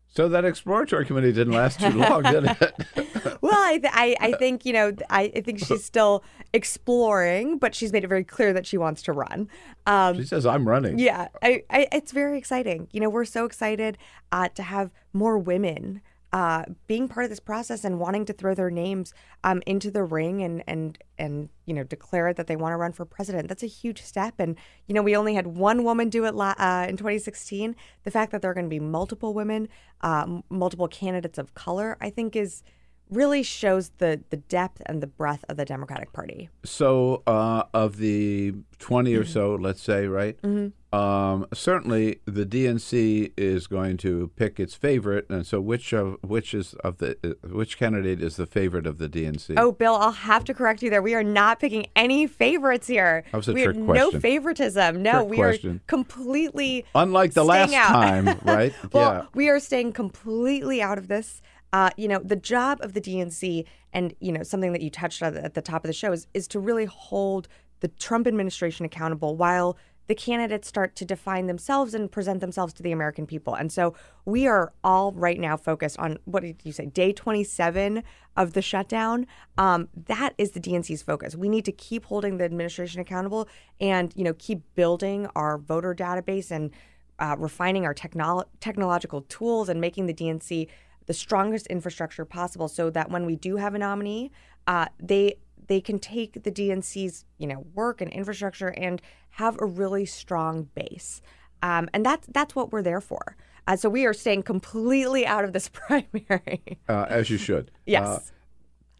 So 0.09 0.29
that 0.29 0.45
exploratory 0.45 1.05
committee 1.05 1.31
didn't 1.31 1.53
last 1.53 1.79
too 1.79 1.89
long, 1.89 2.23
did 2.23 2.45
it? 2.45 2.73
Well, 3.39 3.53
I, 3.53 3.77
th- 3.77 3.93
I, 3.95 4.15
I 4.19 4.31
think 4.33 4.65
you 4.65 4.73
know, 4.73 4.93
I, 5.09 5.31
I 5.35 5.41
think 5.41 5.59
she's 5.59 5.85
still 5.85 6.23
exploring, 6.53 7.59
but 7.59 7.75
she's 7.75 7.93
made 7.93 8.03
it 8.03 8.07
very 8.07 8.23
clear 8.23 8.51
that 8.51 8.65
she 8.65 8.77
wants 8.77 9.03
to 9.03 9.13
run. 9.13 9.47
Um, 9.85 10.15
she 10.15 10.25
says, 10.25 10.45
I'm 10.45 10.67
running. 10.67 10.97
Yeah, 10.97 11.27
I, 11.41 11.63
I, 11.69 11.87
it's 11.91 12.11
very 12.11 12.37
exciting. 12.37 12.87
You 12.91 12.99
know, 12.99 13.09
we're 13.09 13.25
so 13.25 13.45
excited 13.45 13.97
uh, 14.31 14.49
to 14.49 14.63
have 14.63 14.91
more 15.13 15.37
women 15.37 16.01
uh, 16.33 16.63
being 16.87 17.07
part 17.07 17.23
of 17.23 17.29
this 17.29 17.39
process 17.39 17.85
and 17.85 17.99
wanting 17.99 18.25
to 18.25 18.33
throw 18.33 18.53
their 18.53 18.69
names 18.69 19.13
um, 19.43 19.61
into 19.65 19.89
the 19.89 20.03
ring 20.03 20.41
and 20.43 20.63
and 20.67 20.97
and 21.17 21.49
you 21.65 21.73
know 21.73 21.83
declare 21.83 22.33
that 22.33 22.47
they 22.47 22.55
want 22.55 22.73
to 22.73 22.77
run 22.77 22.91
for 22.91 23.05
president. 23.05 23.47
That's 23.47 23.63
a 23.63 23.67
huge 23.67 24.01
step. 24.01 24.35
And 24.39 24.57
you 24.87 24.93
know, 24.93 25.01
we 25.01 25.15
only 25.15 25.35
had 25.35 25.47
one 25.47 25.83
woman 25.83 26.09
do 26.09 26.25
it 26.25 26.35
la- 26.35 26.55
uh, 26.57 26.85
in 26.89 26.97
2016. 26.97 27.75
The 28.03 28.11
fact 28.11 28.31
that 28.31 28.41
there 28.41 28.51
are 28.51 28.53
going 28.53 28.65
to 28.65 28.69
be 28.69 28.79
multiple 28.79 29.33
women, 29.33 29.69
uh, 30.01 30.41
multiple 30.49 30.87
candidates 30.87 31.37
of 31.37 31.53
color, 31.53 31.97
I 32.01 32.09
think 32.09 32.35
is 32.35 32.63
really 33.09 33.41
shows 33.41 33.91
the 33.99 34.21
the 34.29 34.37
depth 34.37 34.81
and 34.85 35.01
the 35.01 35.07
breadth 35.07 35.45
of 35.47 35.55
the 35.55 35.63
Democratic 35.63 36.11
Party. 36.11 36.49
So, 36.65 37.23
uh, 37.25 37.63
of 37.73 37.97
the 37.97 38.53
20 38.79 39.15
or 39.15 39.23
so, 39.23 39.55
let's 39.55 39.81
say, 39.81 40.07
right? 40.07 40.37
Mhm. 40.41 40.73
Um, 40.93 41.47
certainly, 41.53 42.21
the 42.25 42.45
DNC 42.45 43.33
is 43.35 43.67
going 43.67 43.97
to 43.97 44.31
pick 44.37 44.57
its 44.57 44.73
favorite, 44.73 45.29
and 45.29 45.45
so 45.45 45.59
which 45.59 45.91
of 45.91 46.17
which 46.23 46.53
is 46.53 46.75
of 46.75 46.99
the 46.99 47.17
uh, 47.23 47.47
which 47.49 47.77
candidate 47.77 48.21
is 48.21 48.37
the 48.37 48.45
favorite 48.45 48.87
of 48.87 48.97
the 48.97 49.09
DNC? 49.09 49.55
Oh, 49.57 49.73
Bill, 49.73 49.95
I'll 49.95 50.11
have 50.13 50.45
to 50.45 50.53
correct 50.53 50.81
you 50.81 50.89
there. 50.89 51.01
We 51.01 51.13
are 51.13 51.23
not 51.23 51.59
picking 51.59 51.87
any 51.97 52.25
favorites 52.25 52.87
here. 52.87 53.25
That 53.31 53.37
was 53.37 53.49
a 53.49 53.53
we 53.53 53.63
trick 53.63 53.83
question. 53.83 54.13
No 54.13 54.19
favoritism. 54.19 55.03
No, 55.03 55.11
Trick 55.19 55.29
we 55.29 55.37
question. 55.37 55.75
are 55.75 55.81
completely 55.87 56.85
Unlike 56.95 57.33
the 57.33 57.43
last 57.43 57.73
out. 57.73 57.87
time, 57.89 58.39
right? 58.45 58.73
well, 58.93 59.13
yeah. 59.13 59.25
we 59.35 59.49
are 59.49 59.59
staying 59.59 59.91
completely 59.91 60.81
out 60.81 60.97
of 60.97 61.09
this. 61.09 61.41
Uh, 61.73 61.89
you 61.97 62.07
know, 62.07 62.19
the 62.23 62.37
job 62.37 62.79
of 62.81 62.93
the 62.93 63.01
DNC, 63.01 63.65
and 63.91 64.15
you 64.21 64.31
know, 64.31 64.41
something 64.41 64.71
that 64.71 64.81
you 64.81 64.89
touched 64.89 65.21
on 65.21 65.35
at 65.35 65.53
the 65.53 65.61
top 65.61 65.83
of 65.83 65.89
the 65.89 65.93
show 65.93 66.13
is 66.13 66.27
is 66.33 66.47
to 66.47 66.61
really 66.61 66.85
hold 66.85 67.49
the 67.81 67.89
Trump 67.89 68.25
administration 68.25 68.85
accountable 68.85 69.35
while 69.35 69.77
the 70.07 70.15
candidates 70.15 70.67
start 70.67 70.95
to 70.95 71.05
define 71.05 71.47
themselves 71.47 71.93
and 71.93 72.11
present 72.11 72.39
themselves 72.39 72.73
to 72.73 72.83
the 72.83 72.91
American 72.91 73.27
people. 73.27 73.53
And 73.53 73.71
so 73.71 73.93
we 74.25 74.47
are 74.47 74.73
all 74.83 75.11
right 75.11 75.39
now 75.39 75.57
focused 75.57 75.99
on 75.99 76.17
what 76.25 76.43
did 76.43 76.61
you 76.63 76.71
say, 76.71 76.85
day 76.85 77.11
27 77.13 78.03
of 78.35 78.53
the 78.53 78.61
shutdown. 78.61 79.27
Um, 79.57 79.89
that 80.07 80.33
is 80.37 80.51
the 80.51 80.59
DNC's 80.59 81.01
focus. 81.01 81.35
We 81.35 81.49
need 81.49 81.65
to 81.65 81.71
keep 81.71 82.05
holding 82.05 82.37
the 82.37 82.45
administration 82.45 83.01
accountable 83.01 83.47
and, 83.79 84.13
you 84.15 84.23
know, 84.23 84.33
keep 84.33 84.61
building 84.75 85.27
our 85.35 85.57
voter 85.57 85.93
database 85.93 86.51
and 86.51 86.71
uh, 87.19 87.35
refining 87.37 87.85
our 87.85 87.93
technolo- 87.93 88.45
technological 88.59 89.21
tools 89.23 89.69
and 89.69 89.81
making 89.81 90.05
the 90.05 90.13
DNC 90.13 90.67
the 91.07 91.13
strongest 91.13 91.67
infrastructure 91.67 92.25
possible 92.25 92.67
so 92.67 92.89
that 92.89 93.09
when 93.09 93.25
we 93.25 93.35
do 93.35 93.55
have 93.55 93.73
a 93.73 93.79
nominee, 93.79 94.31
uh, 94.67 94.85
they 94.99 95.37
they 95.67 95.81
can 95.81 95.99
take 95.99 96.43
the 96.43 96.51
DNC's 96.51 97.25
you 97.37 97.47
know 97.47 97.65
work 97.73 98.01
and 98.01 98.11
infrastructure 98.11 98.69
and 98.69 99.01
have 99.37 99.57
a 99.61 99.65
really 99.65 100.05
strong 100.05 100.67
base, 100.75 101.21
um, 101.61 101.89
and 101.93 102.03
that's 102.05 102.27
that's 102.33 102.55
what 102.55 102.71
we're 102.71 102.81
there 102.81 103.01
for. 103.01 103.35
Uh, 103.67 103.75
so 103.75 103.89
we 103.89 104.05
are 104.05 104.13
staying 104.13 104.41
completely 104.43 105.25
out 105.27 105.43
of 105.43 105.51
this 105.53 105.69
primary. 105.87 106.61
uh, 106.89 107.05
as 107.09 107.29
you 107.29 107.37
should. 107.37 107.69
Yes. 107.85 108.07
Uh, 108.07 108.19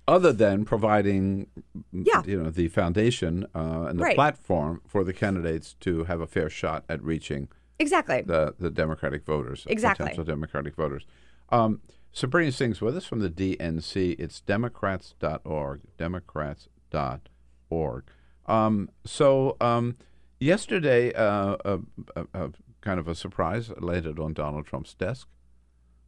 other 0.10 0.32
than 0.32 0.64
providing, 0.64 1.48
Yeah. 1.92 2.22
you 2.26 2.42
know, 2.42 2.50
the 2.50 2.70
foundation 2.70 3.46
uh, 3.56 3.88
and 3.90 4.00
the 4.00 4.04
Right. 4.04 4.16
platform 4.16 4.80
for 4.88 5.04
the 5.04 5.12
candidates 5.12 5.74
to 5.82 6.06
have 6.06 6.22
a 6.22 6.28
fair 6.28 6.50
shot 6.50 6.86
at 6.88 7.04
reaching 7.04 7.50
exactly. 7.80 8.22
the 8.22 8.54
the 8.60 8.70
Democratic 8.70 9.26
voters, 9.26 9.66
Exactly. 9.68 10.04
potential 10.06 10.24
Democratic 10.24 10.76
voters. 10.76 11.06
Um, 11.50 11.82
Sabrina 12.14 12.52
Singh's 12.52 12.80
with 12.82 12.96
us 12.96 13.06
from 13.06 13.20
the 13.20 13.30
DNC. 13.30 14.16
It's 14.20 14.40
Democrats.org, 14.42 15.82
Democrats.org. 15.98 18.04
Um, 18.46 18.90
so 19.06 19.58
um, 19.60 19.98
yesterday, 20.40 21.14
uh, 21.14 21.58
a, 21.66 21.80
a, 22.16 22.26
a 22.34 22.50
kind 22.82 23.00
of 23.00 23.08
a 23.08 23.16
surprise 23.16 23.72
landed 23.80 24.20
on 24.20 24.34
Donald 24.34 24.66
Trump's 24.66 24.94
desk. 24.94 25.28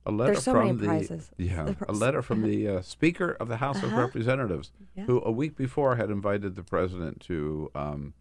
A 0.05 0.11
letter 0.11 0.33
There's 0.33 0.45
so 0.45 0.53
from 0.53 0.65
many 0.67 0.77
the 0.77 0.85
prizes. 0.87 1.31
yeah, 1.37 1.73
a 1.87 1.91
letter 1.91 2.21
from 2.21 2.41
the 2.41 2.67
uh, 2.67 2.81
Speaker 2.95 3.31
of 3.31 3.47
the 3.47 3.57
House 3.57 3.77
of 3.83 3.85
Uh-huh. 3.91 4.01
Representatives, 4.01 4.71
Yeah. 4.95 5.03
who 5.03 5.21
a 5.23 5.31
week 5.31 5.55
before 5.57 5.97
had 5.97 6.09
invited 6.09 6.55
the 6.55 6.63
president 6.63 7.19
to 7.21 7.69
um, 7.75 8.13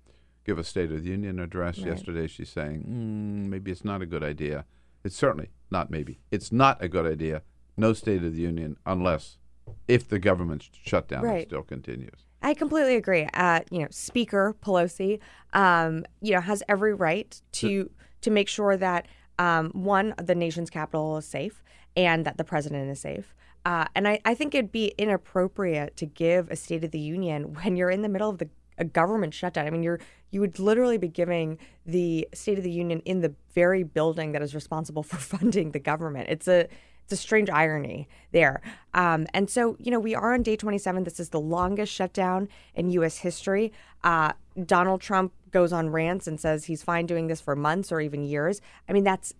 give 0.44 0.58
a 0.58 0.64
State 0.64 0.90
of 0.90 1.04
the 1.04 1.08
Union 1.10 1.38
address. 1.38 1.78
Right. 1.78 1.86
Yesterday, 1.88 2.26
she's 2.26 2.50
saying 2.50 2.80
mm, 2.82 3.48
maybe 3.48 3.70
it's 3.70 3.84
not 3.84 4.02
a 4.02 4.06
good 4.06 4.24
idea. 4.24 4.64
It's 5.04 5.14
certainly 5.16 5.50
not 5.70 5.88
maybe. 5.90 6.18
It's 6.30 6.50
not 6.50 6.82
a 6.82 6.88
good 6.88 7.06
idea. 7.06 7.42
No 7.76 7.92
State 7.92 8.24
of 8.24 8.34
the 8.34 8.42
Union 8.42 8.76
unless 8.84 9.38
if 9.86 10.08
the 10.08 10.18
government 10.18 10.68
shutdown 10.82 11.22
Right. 11.22 11.46
still 11.46 11.62
continues. 11.62 12.26
I 12.42 12.54
completely 12.54 12.96
agree. 12.96 13.28
Uh, 13.34 13.60
you 13.70 13.80
know, 13.80 13.88
Speaker 13.90 14.54
Pelosi, 14.62 15.18
um, 15.52 16.04
you 16.20 16.32
know, 16.32 16.40
has 16.40 16.62
every 16.68 16.94
right 16.94 17.40
to 17.52 17.90
to 18.20 18.30
make 18.30 18.48
sure 18.48 18.76
that 18.76 19.06
um, 19.38 19.70
one, 19.70 20.14
the 20.22 20.34
nation's 20.34 20.70
capital 20.70 21.16
is 21.18 21.26
safe, 21.26 21.62
and 21.96 22.24
that 22.24 22.36
the 22.36 22.44
president 22.44 22.90
is 22.90 23.00
safe. 23.00 23.34
Uh, 23.64 23.86
and 23.94 24.08
I, 24.08 24.20
I 24.24 24.34
think 24.34 24.54
it'd 24.54 24.72
be 24.72 24.94
inappropriate 24.98 25.96
to 25.98 26.06
give 26.06 26.50
a 26.50 26.56
State 26.56 26.84
of 26.84 26.90
the 26.90 26.98
Union 26.98 27.54
when 27.62 27.76
you're 27.76 27.90
in 27.90 28.02
the 28.02 28.08
middle 28.08 28.30
of 28.30 28.38
the 28.38 28.48
a 28.78 28.84
government 28.84 29.34
shutdown. 29.34 29.66
I 29.66 29.70
mean, 29.70 29.82
you're 29.82 30.00
you 30.30 30.40
would 30.40 30.58
literally 30.58 30.98
be 30.98 31.08
giving 31.08 31.58
the 31.86 32.28
State 32.32 32.58
of 32.58 32.64
the 32.64 32.70
Union 32.70 33.00
in 33.00 33.20
the 33.20 33.34
very 33.54 33.82
building 33.82 34.32
that 34.32 34.42
is 34.42 34.54
responsible 34.54 35.02
for 35.10 35.16
funding 35.16 35.72
the 35.72 35.78
government. 35.78 36.28
It's 36.28 36.48
a 36.48 36.68
it's 37.08 37.18
a 37.18 37.22
strange 37.22 37.48
irony 37.48 38.06
there. 38.32 38.60
Um, 38.92 39.26
and 39.32 39.48
so, 39.48 39.76
you 39.78 39.90
know, 39.90 39.98
we 39.98 40.14
are 40.14 40.34
on 40.34 40.42
day 40.42 40.56
27. 40.56 41.04
This 41.04 41.18
is 41.18 41.30
the 41.30 41.40
longest 41.40 41.90
shutdown 41.90 42.48
in 42.74 42.90
U.S. 42.90 43.18
history. 43.18 43.72
Uh, 44.04 44.34
Donald 44.66 45.00
Trump 45.00 45.32
goes 45.50 45.72
on 45.72 45.88
rants 45.88 46.26
and 46.26 46.38
says 46.38 46.66
he's 46.66 46.82
fine 46.82 47.06
doing 47.06 47.28
this 47.28 47.40
for 47.40 47.56
months 47.56 47.90
or 47.90 48.02
even 48.02 48.24
years. 48.24 48.60
I 48.86 48.92
mean, 48.92 49.04
that's 49.04 49.32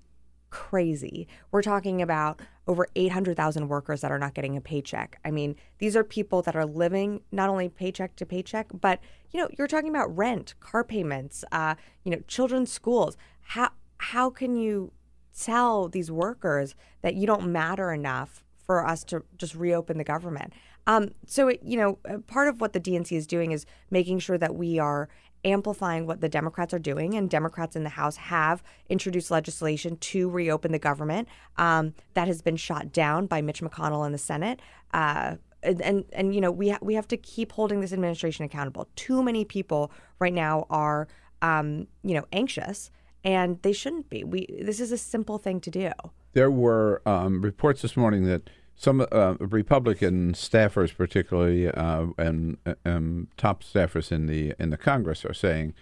crazy. 0.48 1.28
We're 1.50 1.60
talking 1.60 2.00
about 2.00 2.40
over 2.66 2.88
800,000 2.96 3.68
workers 3.68 4.00
that 4.00 4.10
are 4.10 4.18
not 4.18 4.32
getting 4.32 4.56
a 4.56 4.62
paycheck. 4.62 5.18
I 5.22 5.30
mean, 5.30 5.54
these 5.76 5.94
are 5.94 6.04
people 6.04 6.40
that 6.40 6.56
are 6.56 6.64
living 6.64 7.20
not 7.30 7.50
only 7.50 7.68
paycheck 7.68 8.16
to 8.16 8.24
paycheck, 8.24 8.68
but 8.80 8.98
you 9.30 9.38
know, 9.38 9.48
you're 9.58 9.66
talking 9.66 9.90
about 9.90 10.16
rent, 10.16 10.54
car 10.60 10.84
payments, 10.84 11.44
uh, 11.52 11.74
you 12.02 12.12
know, 12.12 12.22
children's 12.28 12.72
schools. 12.72 13.18
How 13.42 13.72
how 13.98 14.30
can 14.30 14.56
you 14.56 14.92
tell 15.36 15.88
these 15.88 16.10
workers 16.10 16.74
that 17.02 17.14
you 17.14 17.26
don't 17.26 17.50
matter 17.50 17.92
enough 17.92 18.44
for 18.64 18.86
us 18.86 19.04
to 19.04 19.24
just 19.36 19.54
reopen 19.54 19.98
the 19.98 20.04
government? 20.04 20.52
Um, 20.86 21.10
so, 21.26 21.48
it, 21.48 21.60
you 21.62 21.76
know, 21.76 21.98
uh, 22.08 22.18
part 22.26 22.48
of 22.48 22.60
what 22.60 22.72
the 22.72 22.80
DNC 22.80 23.16
is 23.16 23.26
doing 23.26 23.52
is 23.52 23.66
making 23.90 24.20
sure 24.20 24.38
that 24.38 24.54
we 24.54 24.78
are 24.78 25.08
amplifying 25.44 26.06
what 26.06 26.20
the 26.20 26.28
Democrats 26.28 26.74
are 26.74 26.78
doing, 26.78 27.14
and 27.14 27.30
Democrats 27.30 27.76
in 27.76 27.84
the 27.84 27.90
House 27.90 28.16
have 28.16 28.62
introduced 28.88 29.30
legislation 29.30 29.96
to 29.98 30.28
reopen 30.28 30.72
the 30.72 30.78
government 30.78 31.28
um, 31.56 31.94
that 32.14 32.26
has 32.26 32.42
been 32.42 32.56
shot 32.56 32.92
down 32.92 33.26
by 33.26 33.40
Mitch 33.40 33.60
McConnell 33.60 34.04
in 34.06 34.12
the 34.12 34.18
Senate. 34.18 34.60
Uh, 34.92 35.36
and, 35.62 35.82
and 35.82 36.04
and 36.12 36.34
you 36.34 36.40
know 36.40 36.50
we 36.50 36.70
ha- 36.70 36.78
we 36.80 36.94
have 36.94 37.08
to 37.08 37.16
keep 37.16 37.52
holding 37.52 37.80
this 37.80 37.92
administration 37.92 38.44
accountable. 38.44 38.88
Too 38.94 39.22
many 39.22 39.44
people 39.44 39.90
right 40.18 40.32
now 40.32 40.66
are 40.70 41.08
um, 41.42 41.86
you 42.02 42.14
know 42.14 42.24
anxious, 42.32 42.90
and 43.24 43.60
they 43.62 43.72
shouldn't 43.72 44.08
be. 44.08 44.24
We 44.24 44.46
this 44.60 44.80
is 44.80 44.92
a 44.92 44.98
simple 44.98 45.38
thing 45.38 45.60
to 45.60 45.70
do. 45.70 45.90
There 46.32 46.50
were 46.50 47.02
um, 47.06 47.42
reports 47.42 47.82
this 47.82 47.96
morning 47.96 48.24
that 48.24 48.50
some 48.76 49.04
uh, 49.10 49.34
Republican 49.40 50.34
staffers, 50.34 50.96
particularly 50.96 51.68
uh, 51.68 52.06
and 52.16 52.58
um, 52.84 53.28
top 53.36 53.64
staffers 53.64 54.12
in 54.12 54.26
the 54.26 54.54
in 54.58 54.70
the 54.70 54.76
Congress, 54.76 55.24
are 55.24 55.34
saying 55.34 55.74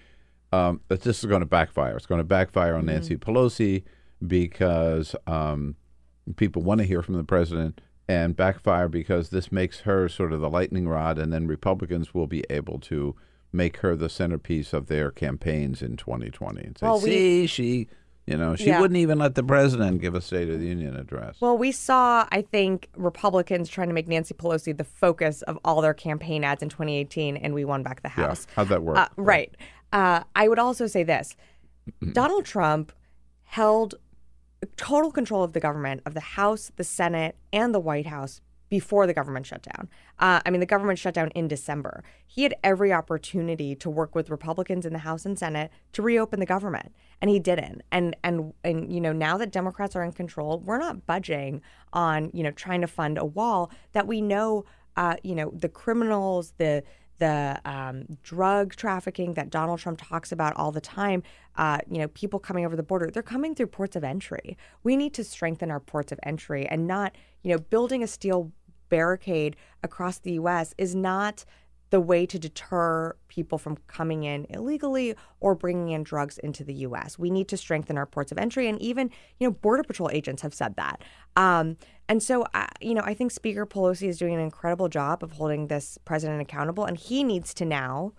um, 0.53 0.81
that 0.89 1.03
this 1.03 1.19
is 1.19 1.27
going 1.27 1.41
to 1.41 1.47
backfire. 1.47 1.97
It's 1.97 2.07
going 2.07 2.21
to 2.21 2.25
backfire 2.25 2.75
on 2.75 2.87
Nancy 2.87 3.17
Pelosi 3.17 3.83
because 4.27 5.15
um, 5.27 5.77
people 6.37 6.63
want 6.63 6.79
to 6.79 6.87
hear 6.87 7.03
from 7.03 7.17
the 7.17 7.25
president, 7.25 7.83
and 8.09 8.35
backfire 8.35 8.89
because 8.89 9.29
this 9.29 9.53
makes 9.53 9.81
her 9.81 10.09
sort 10.09 10.33
of 10.33 10.41
the 10.41 10.49
lightning 10.49 10.89
rod, 10.89 11.19
and 11.19 11.33
then 11.33 11.47
Republicans 11.47 12.15
will 12.15 12.27
be 12.27 12.45
able 12.49 12.79
to 12.81 13.15
make 13.57 13.79
her 13.79 13.97
the 13.97 14.09
centerpiece 14.09 14.73
of 14.73 14.87
their 14.87 15.11
campaigns 15.11 15.83
in 15.83 15.97
2020 15.97 16.61
and 16.63 16.79
say, 16.79 16.87
Well, 16.87 17.01
we- 17.01 17.11
"See, 17.11 17.47
she." 17.47 17.89
You 18.29 18.37
know, 18.37 18.57
she 18.57 18.67
Yeah. 18.67 18.81
wouldn't 18.81 18.99
even 18.99 19.21
let 19.21 19.37
the 19.37 19.45
president 19.45 20.01
give 20.01 20.17
a 20.17 20.21
State 20.21 20.49
of 20.51 20.59
the 20.59 20.67
Union 20.67 20.97
address. 20.97 21.37
Well, 21.41 21.57
we 21.57 21.71
saw, 21.71 22.27
I 22.33 22.43
think, 22.43 22.89
Republicans 22.97 23.69
trying 23.69 23.87
to 23.87 23.95
make 23.95 24.09
Nancy 24.09 24.35
Pelosi 24.35 24.77
the 24.77 24.83
focus 24.83 25.43
of 25.43 25.61
all 25.65 25.81
their 25.81 25.95
campaign 25.95 26.43
ads 26.43 26.61
in 26.61 26.69
2018, 26.69 27.37
and 27.37 27.55
we 27.55 27.65
won 27.65 27.85
back 27.85 28.03
the 28.03 28.09
Yeah. 28.09 28.27
House. 28.27 28.49
How'd 28.57 28.67
that 28.71 28.83
work? 28.83 28.97
Uh, 28.99 29.07
right. 29.17 29.57
Uh, 29.93 30.25
I 30.35 30.49
would 30.49 30.59
also 30.59 30.89
say 30.89 31.05
this 31.05 31.37
Donald 32.13 32.45
Trump 32.45 32.91
held 33.45 33.95
total 34.77 35.13
control 35.13 35.45
of 35.45 35.53
the 35.53 35.61
government, 35.61 36.03
of 36.05 36.15
the 36.15 36.21
House, 36.21 36.73
the 36.75 36.83
Senate, 36.83 37.37
and 37.53 37.73
the 37.73 37.79
White 37.79 38.07
House 38.09 38.41
before 38.69 39.07
the 39.07 39.15
government 39.15 39.47
shutdown. 39.47 39.89
Uh, 40.19 40.41
I 40.45 40.51
mean, 40.51 40.61
the 40.61 40.67
government 40.67 40.99
shutdown 40.99 41.31
in 41.31 41.49
December. 41.49 42.03
He 42.27 42.43
had 42.43 42.55
every 42.65 42.93
opportunity 42.93 43.75
to 43.77 43.91
work 43.91 44.15
with 44.15 44.31
Republicans 44.31 44.85
in 44.87 44.93
the 44.93 45.01
House 45.01 45.25
and 45.25 45.39
Senate 45.39 45.71
to 45.93 46.03
reopen 46.03 46.41
the 46.41 46.47
government, 46.47 46.95
and 47.21 47.31
he 47.31 47.39
didn't. 47.39 47.83
And 47.93 48.17
and 48.25 48.53
and 48.65 48.93
you 48.93 49.01
know, 49.01 49.13
now 49.13 49.37
that 49.39 49.53
Democrats 49.53 49.95
are 49.95 50.05
in 50.05 50.13
control, 50.13 50.61
we're 50.61 50.79
not 50.79 51.07
budging 51.07 51.63
on 51.93 52.31
you 52.33 52.43
know 52.43 52.51
trying 52.51 52.81
to 52.81 52.87
fund 52.87 53.19
a 53.19 53.25
wall 53.25 53.71
that 53.93 54.07
we 54.07 54.21
know, 54.21 54.65
uh, 54.97 55.17
you 55.23 55.35
know, 55.35 55.51
the 55.55 55.69
criminals, 55.69 56.55
the 56.59 56.83
the 57.19 57.61
um, 57.65 58.19
drug 58.23 58.75
trafficking 58.75 59.35
that 59.35 59.51
Donald 59.51 59.79
Trump 59.79 60.01
talks 60.03 60.33
about 60.33 60.55
all 60.57 60.73
the 60.73 60.81
time, 60.81 61.23
uh, 61.57 61.79
you 61.91 61.99
know, 61.99 62.09
people 62.09 62.39
coming 62.39 62.67
over 62.67 62.77
the 62.77 62.83
border, 62.83 63.11
they're 63.11 63.23
coming 63.23 63.55
through 63.55 63.69
ports 63.69 63.97
of 63.97 64.05
entry. 64.05 64.57
We 64.83 64.97
need 64.97 65.15
to 65.15 65.25
strengthen 65.25 65.71
our 65.71 65.81
ports 65.81 66.13
of 66.13 66.21
entry 66.23 66.67
and 66.67 66.87
not, 66.87 67.15
you 67.43 67.53
know, 67.53 67.59
building 67.59 68.03
a 68.03 68.07
steel 68.07 68.53
barricade 68.89 69.57
across 69.83 70.19
the 70.19 70.33
U.S. 70.33 70.75
is 70.79 70.95
not 70.95 71.45
the 71.91 72.01
way 72.01 72.27
to 72.27 72.39
deter 72.39 73.15
people 73.29 73.59
from 73.59 73.77
coming 73.87 74.25
in 74.25 74.47
illegally 74.51 75.15
or 75.41 75.55
bringing 75.55 75.91
in 75.91 76.03
drugs 76.03 76.39
into 76.39 76.65
the 76.65 76.75
U.S. 76.75 77.19
We 77.19 77.31
need 77.31 77.49
to 77.49 77.57
strengthen 77.57 77.97
our 77.97 78.07
ports 78.07 78.33
of 78.33 78.39
entry, 78.39 78.69
and 78.69 78.81
even 78.81 79.11
you 79.39 79.47
know 79.47 79.53
border 79.53 79.83
patrol 79.83 80.11
agents 80.11 80.43
have 80.43 80.55
said 80.55 80.77
that. 80.77 81.03
Um, 81.37 81.77
and 82.09 82.23
so, 82.23 82.45
uh, 82.55 82.67
you 82.81 82.95
know, 82.95 83.03
I 83.05 83.15
think 83.15 83.31
Speaker 83.31 83.67
Pelosi 83.67 84.09
is 84.09 84.19
doing 84.19 84.35
an 84.35 84.41
incredible 84.41 84.89
job 84.89 85.23
of 85.23 85.33
holding 85.33 85.67
this 85.67 85.99
president 86.05 86.41
accountable, 86.41 86.85
and 86.85 86.97
he 86.97 87.25
needs 87.25 87.53
to 87.55 87.65
now 87.65 88.13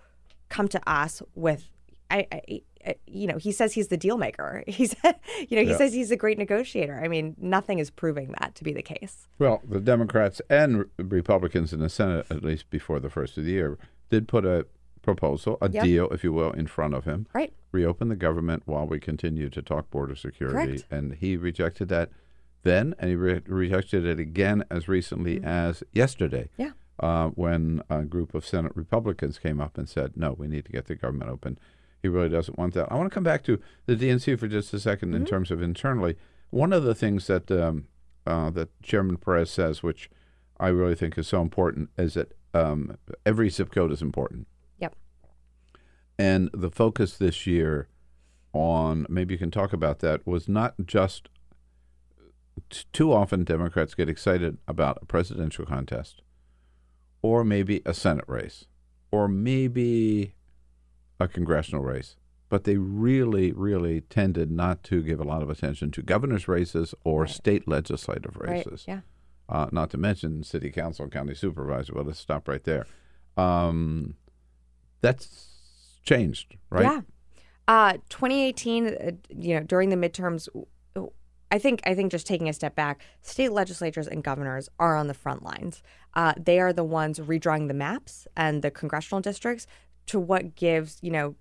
come 0.49 0.67
to 0.69 0.89
us 0.89 1.21
with. 1.35 1.69
I, 2.09 2.25
I, 2.31 2.61
you 3.05 3.27
know, 3.27 3.37
he 3.37 3.51
says 3.51 3.73
he's 3.73 3.87
the 3.89 3.97
deal 3.97 4.17
maker. 4.17 4.63
He's, 4.67 4.95
you 5.03 5.55
know, 5.57 5.63
he 5.63 5.69
Yeah. 5.71 5.77
says 5.77 5.93
he's 5.93 6.11
a 6.11 6.15
great 6.17 6.37
negotiator. 6.37 6.99
I 7.03 7.07
mean, 7.07 7.35
nothing 7.39 7.79
is 7.79 7.89
proving 7.89 8.33
that 8.39 8.55
to 8.55 8.63
be 8.63 8.73
the 8.73 8.81
case. 8.81 9.27
Well, 9.39 9.61
the 9.67 9.79
Democrats 9.79 10.41
and 10.49 10.85
Republicans 10.97 11.73
in 11.73 11.79
the 11.79 11.89
Senate, 11.89 12.25
at 12.29 12.43
least 12.43 12.69
before 12.69 12.99
the 12.99 13.09
first 13.09 13.37
of 13.37 13.45
the 13.45 13.51
year, 13.51 13.77
did 14.09 14.27
put 14.27 14.45
a 14.45 14.65
proposal, 15.01 15.57
a 15.61 15.69
Yep. 15.69 15.83
deal, 15.83 16.09
if 16.09 16.23
you 16.23 16.33
will, 16.33 16.51
in 16.51 16.67
front 16.67 16.93
of 16.93 17.05
him. 17.05 17.27
Right. 17.33 17.53
Reopen 17.71 18.09
the 18.09 18.15
government 18.15 18.63
while 18.65 18.85
we 18.87 18.99
continue 18.99 19.49
to 19.49 19.61
talk 19.61 19.89
border 19.89 20.15
security. 20.15 20.55
Correct. 20.81 20.85
And 20.91 21.13
he 21.15 21.37
rejected 21.37 21.87
that 21.89 22.09
then, 22.63 22.93
and 22.99 23.09
he 23.09 23.15
re- 23.15 23.41
rejected 23.45 24.05
it 24.05 24.19
again 24.19 24.63
as 24.69 24.87
recently 24.87 25.41
as 25.43 25.83
yesterday. 25.93 26.49
Mm-hmm. 26.53 26.61
Yeah. 26.63 26.71
Uh, 26.99 27.27
when 27.29 27.81
a 27.91 28.03
group 28.03 28.33
of 28.33 28.43
Senate 28.45 28.71
Republicans 28.75 29.37
came 29.37 29.61
up 29.61 29.77
and 29.77 29.87
said, 29.87 30.17
no, 30.17 30.33
we 30.33 30.47
need 30.47 30.65
to 30.65 30.71
get 30.71 30.87
the 30.87 30.95
government 30.95 31.29
open. 31.29 31.59
He 32.01 32.07
really 32.07 32.29
doesn't 32.29 32.57
want 32.57 32.73
that. 32.75 32.91
I 32.91 32.95
want 32.95 33.09
to 33.09 33.13
come 33.13 33.23
back 33.23 33.43
to 33.45 33.59
the 33.85 33.95
DNC 33.95 34.39
for 34.39 34.47
just 34.47 34.73
a 34.73 34.77
2nd 34.77 34.97
Mm-hmm. 34.99 35.15
in 35.15 35.25
terms 35.25 35.51
of 35.51 35.61
internally. 35.61 36.15
One 36.49 36.71
of 36.71 36.83
the 36.83 36.95
things 36.95 37.27
that 37.27 37.51
um, 37.51 37.87
uh, 38.25 38.49
that 38.51 38.69
Chairman 38.81 39.17
Perez 39.17 39.49
says, 39.49 39.81
which 39.83 40.09
I 40.59 40.67
really 40.67 40.95
think 40.95 41.17
is 41.17 41.27
so 41.27 41.41
important, 41.41 41.89
is 41.97 42.13
that 42.15 42.33
um, 42.53 42.97
every 43.25 43.49
zip 43.49 43.71
code 43.71 43.91
is 43.91 44.01
important. 44.01 44.47
Yep. 44.79 44.95
And 46.17 46.49
the 46.53 46.71
focus 46.71 47.17
this 47.17 47.45
year 47.47 47.87
on, 48.53 49.05
maybe 49.09 49.33
you 49.33 49.37
can 49.37 49.51
talk 49.51 49.73
about 49.73 49.99
that, 49.99 50.25
was 50.25 50.47
not 50.47 50.73
just 50.85 51.29
t- 52.69 52.85
too 52.93 53.13
often 53.13 53.43
Democrats 53.43 53.93
get 53.93 54.09
excited 54.09 54.57
about 54.67 54.97
a 55.01 55.05
presidential 55.05 55.65
contest 55.65 56.21
or 57.21 57.43
maybe 57.43 57.81
a 57.85 57.93
Senate 57.93 58.25
race 58.27 58.65
or 59.11 59.27
maybe 59.27 60.33
a 61.19 61.27
congressional 61.27 61.83
race. 61.83 62.15
But 62.49 62.63
they 62.63 62.77
really, 62.77 63.51
really 63.51 64.01
tended 64.01 64.49
not 64.51 64.81
to 64.83 65.01
give 65.01 65.19
a 65.19 65.23
lot 65.25 65.41
of 65.41 65.49
attention 65.49 65.91
to 65.91 66.01
governor's 66.01 66.47
races 66.47 66.95
or 67.03 67.27
state 67.27 67.67
legislative 67.67 68.37
Right, 68.37 68.65
races. 68.65 68.85
yeah. 68.87 69.01
Uh, 69.49 69.67
not 69.71 69.89
to 69.91 69.97
mention 69.97 70.43
city 70.43 70.71
council 70.71 71.03
and 71.03 71.11
county 71.11 71.33
supervisor. 71.35 71.93
Well, 71.93 72.05
let's 72.05 72.19
stop 72.19 72.47
right 72.47 72.63
there. 72.63 72.85
Um, 73.35 74.15
that's 75.01 75.99
changed, 76.03 76.55
right? 76.69 76.83
Yeah. 76.83 77.01
Uh, 77.67 77.93
2018, 78.09 78.87
uh, 78.87 79.11
you 79.29 79.55
know, 79.55 79.63
during 79.63 79.89
the 79.89 79.95
midterms, 79.95 80.47
I 81.51 81.59
think 81.59 81.81
I 81.85 81.95
think 81.95 82.11
just 82.11 82.27
taking 82.27 82.49
a 82.49 82.53
step 82.53 82.75
back, 82.75 83.01
state 83.21 83.51
legislatures 83.53 84.07
and 84.07 84.23
governors 84.23 84.67
are 84.79 84.95
on 84.97 85.07
the 85.07 85.13
front 85.13 85.43
lines. 85.43 85.81
Uh, 86.13 86.33
they 86.37 86.59
are 86.59 86.73
the 86.73 86.83
ones 86.83 87.19
redrawing 87.19 87.67
the 87.69 87.73
maps 87.73 88.27
and 88.35 88.61
the 88.61 88.71
congressional 88.71 89.21
districts 89.21 89.65
to 90.07 90.19
what 90.19 90.55
gives 90.55 90.97
you 91.01 91.11
know 91.11 91.35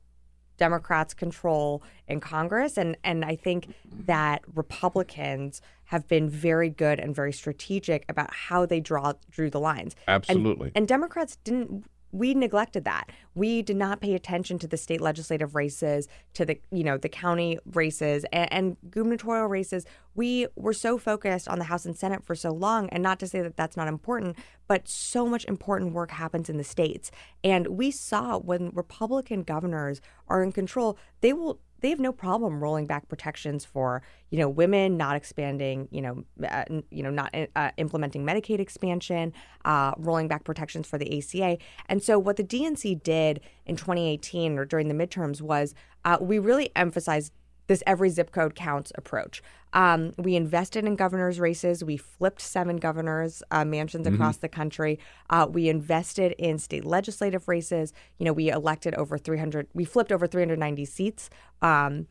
Democrats 0.58 1.14
control 1.14 1.82
in 2.08 2.20
Congress, 2.20 2.76
and 2.76 2.96
and 3.04 3.24
I 3.24 3.36
think 3.36 3.74
that 4.06 4.42
Republicans 4.54 5.60
have 5.84 6.08
been 6.08 6.28
very 6.28 6.68
good 6.68 6.98
and 6.98 7.14
very 7.14 7.32
strategic 7.32 8.04
about 8.08 8.32
how 8.32 8.66
they 8.66 8.80
draw 8.80 9.12
drew 9.30 9.50
the 9.50 9.60
lines. 9.60 9.94
And- 10.06 10.16
Absolutely. 10.16 10.72
and 10.74 10.88
Democrats 10.88 11.36
didn't 11.44 11.86
we 12.12 12.34
neglected 12.34 12.84
that. 12.84 13.10
We 13.34 13.62
did 13.62 13.76
not 13.76 14.00
pay 14.00 14.14
attention 14.14 14.58
to 14.60 14.66
the 14.66 14.76
state 14.76 15.00
legislative 15.00 15.54
races, 15.54 16.08
to 16.34 16.44
the 16.44 16.60
you 16.70 16.84
know 16.84 16.96
the 16.96 17.08
county 17.08 17.58
races 17.72 18.24
and, 18.32 18.52
and 18.52 18.76
gubernatorial 18.90 19.48
races. 19.48 19.84
We 20.14 20.46
were 20.56 20.72
so 20.72 20.98
focused 20.98 21.48
on 21.48 21.58
the 21.58 21.66
House 21.66 21.84
and 21.84 21.96
Senate 21.96 22.24
for 22.24 22.34
so 22.34 22.50
long, 22.50 22.88
and 22.90 23.02
not 23.02 23.18
to 23.20 23.26
say 23.26 23.42
that 23.42 23.56
that's 23.56 23.76
not 23.76 23.88
important, 23.88 24.36
but 24.66 24.88
so 24.88 25.26
much 25.26 25.44
important 25.44 25.92
work 25.92 26.10
happens 26.10 26.48
in 26.48 26.56
the 26.56 26.64
states. 26.64 27.10
And 27.44 27.68
we 27.68 27.90
saw 27.90 28.38
when 28.38 28.70
Republican 28.70 29.42
governors 29.42 30.00
are 30.28 30.42
in 30.42 30.52
control, 30.52 30.98
they 31.20 31.32
will 31.32 31.60
they 31.80 31.90
have 31.90 32.00
no 32.00 32.12
problem 32.12 32.62
rolling 32.62 32.86
back 32.86 33.08
protections 33.08 33.64
for 33.64 34.02
you 34.30 34.38
know 34.38 34.48
women 34.48 34.96
not 34.96 35.16
expanding 35.16 35.88
you 35.90 36.02
know 36.02 36.24
uh, 36.48 36.64
you 36.90 37.02
know 37.02 37.10
not 37.10 37.34
uh, 37.54 37.70
implementing 37.76 38.24
Medicaid 38.24 38.58
expansion 38.60 39.32
uh, 39.64 39.92
rolling 39.98 40.28
back 40.28 40.44
protections 40.44 40.86
for 40.86 40.98
the 40.98 41.18
ACA 41.18 41.58
and 41.88 42.02
so 42.02 42.18
what 42.18 42.36
the 42.36 42.44
DNC 42.44 43.02
did 43.02 43.40
in 43.66 43.76
2018 43.76 44.58
or 44.58 44.64
during 44.64 44.88
the 44.88 44.94
midterms 44.94 45.40
was 45.40 45.74
uh, 46.04 46.18
we 46.20 46.38
really 46.38 46.70
emphasized 46.76 47.32
this 47.66 47.82
every 47.86 48.08
zip 48.10 48.30
code 48.32 48.54
counts 48.54 48.92
approach. 48.96 49.42
Um, 49.72 50.12
we 50.16 50.36
invested 50.36 50.84
in 50.84 50.96
governors' 50.96 51.38
races. 51.40 51.84
We 51.84 51.96
flipped 51.96 52.40
seven 52.40 52.76
governors' 52.76 53.42
uh, 53.50 53.64
mansions 53.64 54.06
Mhm. 54.06 54.14
across 54.14 54.36
the 54.38 54.48
country. 54.48 54.98
Uh, 55.28 55.46
we 55.50 55.68
invested 55.68 56.32
in 56.38 56.58
state 56.58 56.84
legislative 56.84 57.48
races. 57.48 57.92
You 58.18 58.24
know, 58.24 58.32
we 58.32 58.48
elected 58.50 58.94
over 58.94 59.18
300. 59.18 59.66
We 59.74 59.84
flipped 59.84 60.12
over 60.12 60.26
390 60.26 60.84
seats. 60.84 61.28
Um, 61.60 62.06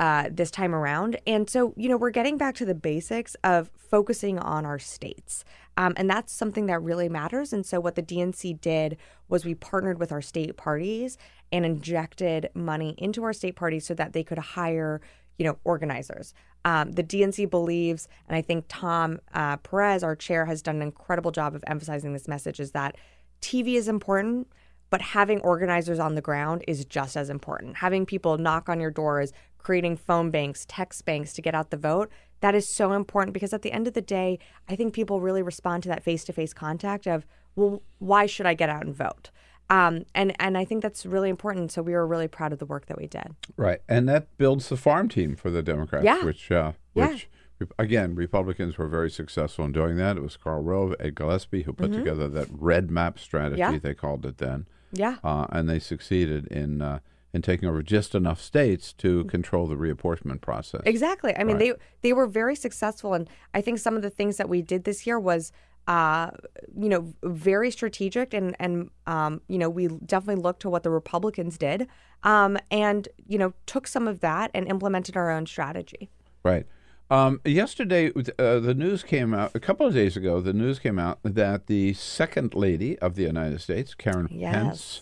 uh, 0.00 0.28
this 0.30 0.52
time 0.52 0.76
around. 0.76 1.16
And 1.26 1.50
so, 1.50 1.74
you 1.76 1.88
know, 1.88 1.96
we're 1.96 2.10
getting 2.10 2.38
back 2.38 2.54
to 2.54 2.64
the 2.64 2.72
basics 2.72 3.34
of 3.42 3.68
focusing 3.76 4.38
on 4.38 4.64
our 4.64 4.78
states. 4.78 5.44
Um, 5.76 5.92
and 5.96 6.08
that's 6.08 6.32
something 6.32 6.66
that 6.66 6.80
really 6.80 7.08
matters. 7.08 7.52
And 7.52 7.66
so, 7.66 7.80
what 7.80 7.96
the 7.96 8.02
DNC 8.02 8.52
did 8.60 8.96
was 9.28 9.44
we 9.44 9.56
partnered 9.56 9.98
with 9.98 10.12
our 10.12 10.22
state 10.22 10.56
parties 10.56 11.18
and 11.52 11.64
injected 11.64 12.50
money 12.54 12.94
into 12.98 13.24
our 13.24 13.32
state 13.32 13.56
parties 13.56 13.86
so 13.86 13.94
that 13.94 14.12
they 14.12 14.22
could 14.22 14.38
hire, 14.38 15.00
you 15.38 15.44
know, 15.44 15.58
organizers. 15.64 16.34
Um, 16.64 16.92
the 16.92 17.04
DNC 17.04 17.48
believes, 17.48 18.08
and 18.28 18.36
I 18.36 18.42
think 18.42 18.64
Tom 18.68 19.20
uh, 19.32 19.56
Perez, 19.58 20.02
our 20.02 20.16
chair, 20.16 20.46
has 20.46 20.60
done 20.60 20.76
an 20.76 20.82
incredible 20.82 21.30
job 21.30 21.54
of 21.54 21.64
emphasizing 21.66 22.12
this 22.12 22.28
message 22.28 22.60
is 22.60 22.72
that 22.72 22.96
TV 23.40 23.74
is 23.74 23.88
important, 23.88 24.48
but 24.90 25.00
having 25.00 25.40
organizers 25.40 25.98
on 25.98 26.14
the 26.14 26.20
ground 26.20 26.64
is 26.66 26.84
just 26.84 27.16
as 27.16 27.30
important. 27.30 27.76
Having 27.76 28.06
people 28.06 28.38
knock 28.38 28.68
on 28.68 28.80
your 28.80 28.90
doors, 28.90 29.32
creating 29.58 29.96
phone 29.96 30.30
banks, 30.30 30.64
text 30.68 31.04
banks 31.04 31.32
to 31.34 31.42
get 31.42 31.54
out 31.54 31.70
the 31.70 31.76
vote, 31.76 32.10
that 32.40 32.54
is 32.54 32.74
so 32.74 32.92
important 32.92 33.34
because 33.34 33.52
at 33.52 33.62
the 33.62 33.72
end 33.72 33.86
of 33.86 33.94
the 33.94 34.00
day, 34.00 34.38
I 34.68 34.76
think 34.76 34.94
people 34.94 35.20
really 35.20 35.42
respond 35.42 35.82
to 35.84 35.88
that 35.88 36.04
face 36.04 36.24
to 36.24 36.32
face 36.32 36.52
contact 36.52 37.06
of, 37.06 37.26
well, 37.56 37.82
why 37.98 38.26
should 38.26 38.46
I 38.46 38.54
get 38.54 38.68
out 38.68 38.84
and 38.84 38.94
vote? 38.94 39.30
Um, 39.70 40.04
and 40.14 40.34
and 40.40 40.56
I 40.56 40.64
think 40.64 40.82
that's 40.82 41.04
really 41.04 41.28
important. 41.28 41.72
So 41.72 41.82
we 41.82 41.92
were 41.92 42.06
really 42.06 42.28
proud 42.28 42.52
of 42.52 42.58
the 42.58 42.66
work 42.66 42.86
that 42.86 42.96
we 42.98 43.06
did. 43.06 43.34
Right, 43.56 43.80
and 43.88 44.08
that 44.08 44.36
builds 44.38 44.68
the 44.68 44.76
farm 44.76 45.08
team 45.08 45.36
for 45.36 45.50
the 45.50 45.62
Democrats, 45.62 46.04
Yeah. 46.04 46.24
which 46.24 46.50
uh, 46.50 46.72
Yeah. 46.94 47.08
which 47.10 47.28
Re- 47.58 47.66
Again, 47.78 48.14
Republicans 48.14 48.78
were 48.78 48.86
very 48.86 49.10
successful 49.10 49.64
in 49.64 49.72
doing 49.72 49.96
that. 49.96 50.16
It 50.16 50.22
was 50.22 50.36
Karl 50.36 50.62
Rove, 50.62 50.94
Ed 51.00 51.16
Gillespie 51.16 51.62
who 51.64 51.72
put 51.72 51.90
Mhm. 51.90 51.96
together 51.96 52.28
that 52.28 52.46
red 52.52 52.88
map 52.88 53.18
strategy, 53.18 53.58
Yeah. 53.58 53.76
they 53.78 53.94
called 53.94 54.24
it 54.24 54.38
then. 54.38 54.66
Yeah. 54.92 55.16
Uh, 55.24 55.48
and 55.50 55.68
they 55.68 55.80
succeeded 55.80 56.46
in 56.46 56.80
uh, 56.82 57.00
in 57.34 57.42
taking 57.42 57.68
over 57.68 57.82
just 57.82 58.14
enough 58.14 58.40
states 58.40 58.92
to 58.94 59.22
control 59.24 59.66
the 59.66 59.74
reapportionment 59.74 60.40
process. 60.40 60.80
Exactly. 60.86 61.36
I 61.36 61.44
mean, 61.44 61.56
Right. 61.58 61.74
they 62.02 62.08
they 62.08 62.12
were 62.14 62.26
very 62.26 62.54
successful, 62.56 63.12
and 63.12 63.28
I 63.52 63.60
think 63.60 63.78
some 63.80 63.96
of 63.96 64.02
the 64.02 64.08
things 64.10 64.36
that 64.38 64.48
we 64.48 64.62
did 64.62 64.84
this 64.84 65.06
year 65.06 65.18
was, 65.20 65.52
uh, 65.88 66.30
you 66.78 66.88
know, 66.88 67.12
very 67.24 67.70
strategic, 67.70 68.34
and 68.34 68.54
and 68.60 68.90
um, 69.06 69.40
you 69.48 69.58
know, 69.58 69.70
we 69.70 69.88
definitely 69.88 70.40
looked 70.40 70.60
to 70.60 70.70
what 70.70 70.82
the 70.82 70.90
Republicans 70.90 71.56
did, 71.56 71.88
um, 72.22 72.58
and 72.70 73.08
you 73.26 73.38
know, 73.38 73.54
took 73.66 73.86
some 73.86 74.06
of 74.06 74.20
that 74.20 74.50
and 74.54 74.68
implemented 74.68 75.16
our 75.16 75.30
own 75.30 75.46
strategy. 75.46 76.10
Right. 76.44 76.66
Um, 77.10 77.40
yesterday, 77.42 78.12
uh, 78.38 78.60
the 78.60 78.74
news 78.74 79.02
came 79.02 79.32
out, 79.32 79.52
a 79.54 79.60
couple 79.60 79.86
of 79.86 79.94
days 79.94 80.14
ago, 80.14 80.42
the 80.42 80.52
news 80.52 80.78
came 80.78 80.98
out 80.98 81.20
that 81.22 81.66
the 81.66 81.94
second 81.94 82.54
lady 82.54 82.98
of 82.98 83.14
the 83.14 83.22
United 83.22 83.62
States, 83.62 83.94
Karen 83.94 84.28
Yes. 84.30 84.52
Pence, 84.52 85.00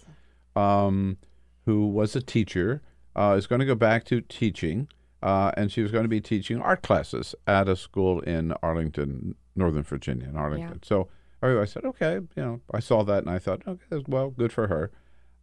um, 0.54 1.16
who 1.64 1.88
was 1.88 2.14
a 2.14 2.22
teacher, 2.22 2.80
uh, 3.16 3.34
is 3.36 3.48
going 3.48 3.58
to 3.58 3.66
go 3.66 3.74
back 3.74 4.04
to 4.04 4.20
teaching. 4.20 4.86
Uh, 5.20 5.50
and 5.56 5.72
she 5.72 5.82
was 5.82 5.90
going 5.90 6.04
to 6.04 6.08
be 6.08 6.20
teaching 6.20 6.60
art 6.60 6.82
classes 6.82 7.34
at 7.46 7.68
a 7.68 7.74
school 7.74 8.20
in 8.20 8.52
Arlington, 8.62 9.34
Northern 9.56 9.82
Virginia, 9.82 10.28
in 10.28 10.36
Arlington. 10.36 10.82
So 10.82 11.08
I 11.42 11.64
said, 11.64 11.84
okay, 11.84 12.14
you 12.14 12.42
know, 12.42 12.60
I 12.72 12.80
saw 12.80 13.04
that 13.04 13.22
and 13.22 13.30
I 13.30 13.38
thought, 13.38 13.62
okay, 13.66 14.02
well, 14.08 14.30
good 14.30 14.52
for 14.52 14.66
her. 14.68 14.90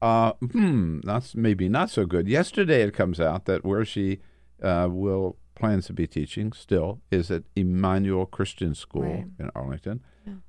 Uh, 0.02 0.34
hmm, 0.34 1.00
that's 1.04 1.34
maybe 1.34 1.70
not 1.70 1.90
so 1.90 2.06
good. 2.06 2.28
Yesterday, 2.28 2.82
it 2.82 2.94
comes 2.94 3.20
out 3.22 3.46
that 3.46 3.64
where 3.64 3.86
she 3.86 4.20
uh, 4.62 4.90
will 4.92 5.38
plans 5.56 5.86
to 5.88 5.94
be 5.94 6.08
teaching 6.08 6.52
still 6.52 7.00
is 7.10 7.32
at 7.32 7.44
Immanuel 7.56 8.26
Christian 8.26 8.76
School 8.76 9.04
Right. 9.04 9.26
in 9.40 9.50
Arlington, 9.56 10.02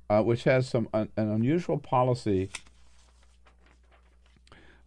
uh, 0.09 0.23
which 0.23 0.43
has 0.43 0.67
some 0.67 0.89
un- 0.93 1.09
an 1.15 1.29
unusual 1.29 1.77
policy 1.77 2.49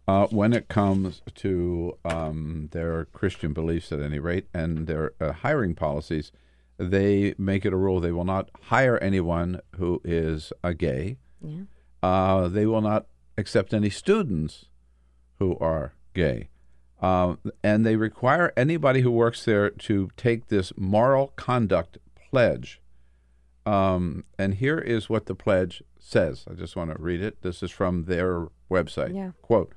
uh, 0.07 0.27
when 0.27 0.53
it 0.53 0.67
comes 0.67 1.21
to 1.35 1.97
um, 2.05 2.69
their 2.71 3.05
Christian 3.05 3.53
beliefs, 3.53 3.91
at 3.91 4.01
any 4.01 4.19
rate, 4.19 4.47
and 4.53 4.87
their 4.87 5.13
uh, 5.21 5.31
hiring 5.31 5.73
policies. 5.75 6.31
They 6.79 7.35
make 7.37 7.65
it 7.65 7.73
a 7.73 7.77
rule 7.77 7.99
they 7.99 8.11
will 8.11 8.25
not 8.25 8.49
hire 8.63 8.97
anyone 8.99 9.59
who 9.75 10.01
is 10.05 10.53
a 10.63 10.73
gay. 10.73 11.17
Yeah. 11.41 11.63
Uh, 12.01 12.47
they 12.47 12.65
will 12.65 12.81
not 12.81 13.07
accept 13.37 13.73
any 13.73 13.89
students 13.89 14.65
who 15.39 15.57
are 15.59 15.93
gay. 16.13 16.49
Um, 17.01 17.39
and 17.63 17.85
they 17.85 17.95
require 17.95 18.53
anybody 18.57 19.01
who 19.01 19.11
works 19.11 19.43
there 19.45 19.69
to 19.69 20.09
take 20.17 20.47
this 20.47 20.73
moral 20.77 21.33
conduct 21.35 21.97
pledge. 22.15 22.81
Um, 23.65 24.23
and 24.37 24.55
here 24.55 24.79
is 24.79 25.09
what 25.09 25.25
the 25.25 25.35
pledge 25.35 25.83
says. 25.97 26.45
I 26.49 26.53
just 26.53 26.75
want 26.75 26.95
to 26.95 27.01
read 27.01 27.21
it. 27.21 27.41
This 27.41 27.61
is 27.61 27.71
from 27.71 28.05
their 28.05 28.47
website. 28.71 29.13
Yeah. 29.15 29.31
Quote 29.41 29.73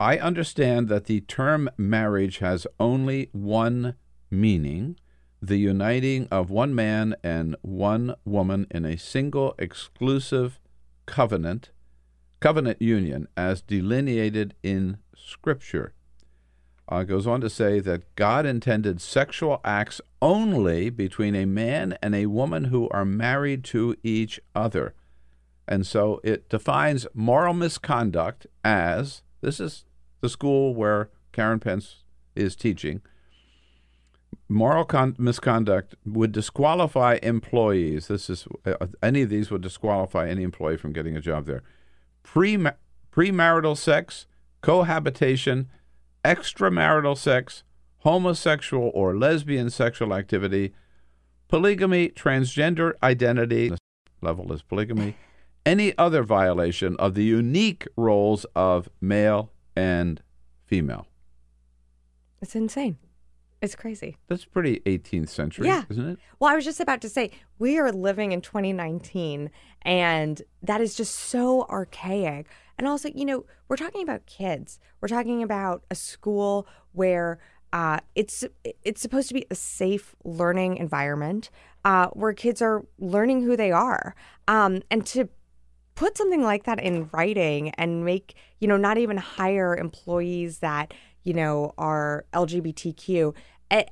I 0.00 0.18
understand 0.18 0.88
that 0.88 1.04
the 1.04 1.20
term 1.20 1.70
marriage 1.76 2.38
has 2.38 2.66
only 2.80 3.28
one 3.32 3.94
meaning 4.30 4.96
the 5.46 5.58
uniting 5.58 6.26
of 6.30 6.48
one 6.48 6.74
man 6.74 7.14
and 7.22 7.54
one 7.60 8.14
woman 8.24 8.66
in 8.70 8.84
a 8.84 8.96
single 8.96 9.54
exclusive 9.58 10.58
covenant 11.06 11.70
covenant 12.40 12.80
union 12.80 13.28
as 13.36 13.60
delineated 13.60 14.54
in 14.62 14.96
scripture 15.14 15.92
uh, 16.88 17.02
goes 17.02 17.26
on 17.26 17.40
to 17.40 17.50
say 17.50 17.80
that 17.80 18.14
God 18.14 18.44
intended 18.46 19.00
sexual 19.00 19.60
acts 19.64 20.00
only 20.20 20.90
between 20.90 21.34
a 21.34 21.46
man 21.46 21.96
and 22.02 22.14
a 22.14 22.26
woman 22.26 22.64
who 22.64 22.88
are 22.90 23.06
married 23.06 23.64
to 23.64 23.96
each 24.02 24.38
other. 24.54 24.94
And 25.66 25.86
so 25.86 26.20
it 26.22 26.50
defines 26.50 27.06
moral 27.14 27.54
misconduct 27.54 28.46
as 28.62 29.22
this 29.40 29.60
is 29.60 29.86
the 30.20 30.28
school 30.28 30.74
where 30.74 31.08
Karen 31.32 31.58
Pence 31.58 32.04
is 32.36 32.54
teaching. 32.54 33.00
Moral 34.48 34.84
con- 34.84 35.16
misconduct 35.18 35.94
would 36.04 36.32
disqualify 36.32 37.18
employees. 37.22 38.08
This 38.08 38.28
is 38.30 38.46
uh, 38.64 38.86
any 39.02 39.22
of 39.22 39.30
these 39.30 39.50
would 39.50 39.62
disqualify 39.62 40.28
any 40.28 40.42
employee 40.42 40.76
from 40.76 40.92
getting 40.92 41.16
a 41.16 41.20
job 41.20 41.46
there. 41.46 41.62
Pre 42.22 42.58
premarital 43.12 43.76
sex, 43.76 44.26
cohabitation, 44.60 45.68
extramarital 46.24 47.16
sex, 47.16 47.62
homosexual 47.98 48.90
or 48.94 49.16
lesbian 49.16 49.70
sexual 49.70 50.14
activity, 50.14 50.74
polygamy, 51.48 52.08
transgender 52.08 52.92
identity, 53.02 53.72
level 54.20 54.52
is 54.52 54.62
polygamy, 54.62 55.16
any 55.64 55.96
other 55.96 56.22
violation 56.22 56.96
of 56.96 57.14
the 57.14 57.24
unique 57.24 57.86
roles 57.96 58.44
of 58.54 58.88
male 59.00 59.50
and 59.76 60.22
female. 60.66 61.06
It's 62.42 62.54
insane. 62.54 62.98
It's 63.64 63.74
crazy. 63.74 64.16
That's 64.28 64.44
pretty 64.44 64.80
18th 64.80 65.30
century, 65.30 65.66
Yeah. 65.68 65.84
isn't 65.88 66.06
it? 66.10 66.18
Well, 66.38 66.52
I 66.52 66.54
was 66.54 66.64
just 66.66 66.80
about 66.80 67.00
to 67.00 67.08
say, 67.08 67.30
we 67.58 67.78
are 67.78 67.90
living 67.90 68.32
in 68.32 68.42
2019, 68.42 69.50
and 69.82 70.42
that 70.62 70.80
is 70.82 70.94
just 70.94 71.14
so 71.14 71.62
archaic. 71.70 72.46
And 72.76 72.86
also, 72.86 73.08
you 73.14 73.24
know, 73.24 73.46
we're 73.68 73.76
talking 73.76 74.02
about 74.02 74.26
kids. 74.26 74.78
We're 75.00 75.08
talking 75.08 75.42
about 75.42 75.82
a 75.90 75.94
school 75.94 76.66
where 76.92 77.38
uh, 77.72 78.00
it's 78.14 78.44
it's 78.84 79.00
supposed 79.00 79.28
to 79.28 79.34
be 79.34 79.46
a 79.50 79.54
safe 79.54 80.14
learning 80.24 80.76
environment 80.76 81.50
uh, 81.84 82.08
where 82.08 82.32
kids 82.32 82.60
are 82.62 82.84
learning 82.98 83.42
who 83.42 83.56
they 83.56 83.72
are, 83.72 84.14
um, 84.46 84.82
and 84.90 85.04
to 85.06 85.28
put 85.96 86.16
something 86.18 86.42
like 86.42 86.64
that 86.64 86.80
in 86.80 87.08
writing 87.12 87.70
and 87.70 88.04
make 88.04 88.34
you 88.60 88.68
know 88.68 88.76
not 88.76 88.98
even 88.98 89.16
hire 89.16 89.74
employees 89.76 90.58
that 90.58 90.92
you 91.24 91.32
know 91.32 91.72
are 91.78 92.24
LGBTQ. 92.32 93.34
It, 93.70 93.88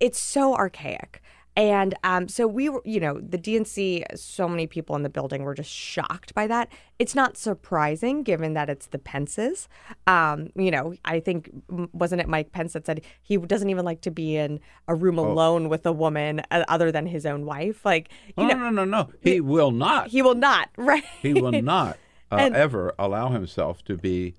it's 0.00 0.20
so 0.20 0.54
archaic. 0.54 1.20
And 1.54 1.94
um, 2.02 2.28
so 2.28 2.46
we 2.46 2.70
were, 2.70 2.80
you 2.86 2.98
know, 2.98 3.20
the 3.20 3.36
DNC, 3.36 4.16
so 4.18 4.48
many 4.48 4.66
people 4.66 4.96
in 4.96 5.02
the 5.02 5.10
building 5.10 5.42
were 5.42 5.52
just 5.52 5.68
shocked 5.70 6.34
by 6.34 6.46
that. 6.46 6.72
It's 6.98 7.14
not 7.14 7.36
surprising 7.36 8.22
given 8.22 8.54
that 8.54 8.70
it's 8.70 8.86
the 8.86 8.96
Pences. 8.98 9.68
Um, 10.06 10.48
you 10.56 10.70
know, 10.70 10.94
I 11.04 11.20
think, 11.20 11.50
wasn't 11.92 12.22
it 12.22 12.28
Mike 12.28 12.52
Pence 12.52 12.72
that 12.72 12.86
said 12.86 13.02
he 13.20 13.36
doesn't 13.36 13.68
even 13.68 13.84
like 13.84 14.00
to 14.00 14.10
be 14.10 14.34
in 14.34 14.60
a 14.88 14.94
room 14.94 15.18
alone 15.18 15.68
with 15.68 15.84
a 15.84 15.92
woman 15.92 16.40
uh, 16.50 16.64
other 16.68 16.90
than 16.90 17.04
his 17.04 17.26
own 17.26 17.44
wife? 17.44 17.84
Like, 17.84 18.08
you 18.28 18.32
Oh, 18.44 18.46
know, 18.46 18.54
no, 18.54 18.70
no, 18.70 18.84
no. 18.86 19.10
He 19.20 19.42
will 19.42 19.72
not. 19.72 20.08
he 20.08 20.22
will 20.22 20.34
not, 20.34 20.70
right? 20.78 21.04
He 21.20 21.34
will 21.34 21.52
not 21.52 21.98
uh, 22.30 22.36
And- 22.36 22.56
ever 22.56 22.94
allow 22.98 23.28
himself 23.28 23.84
to 23.84 23.98
be 23.98 24.36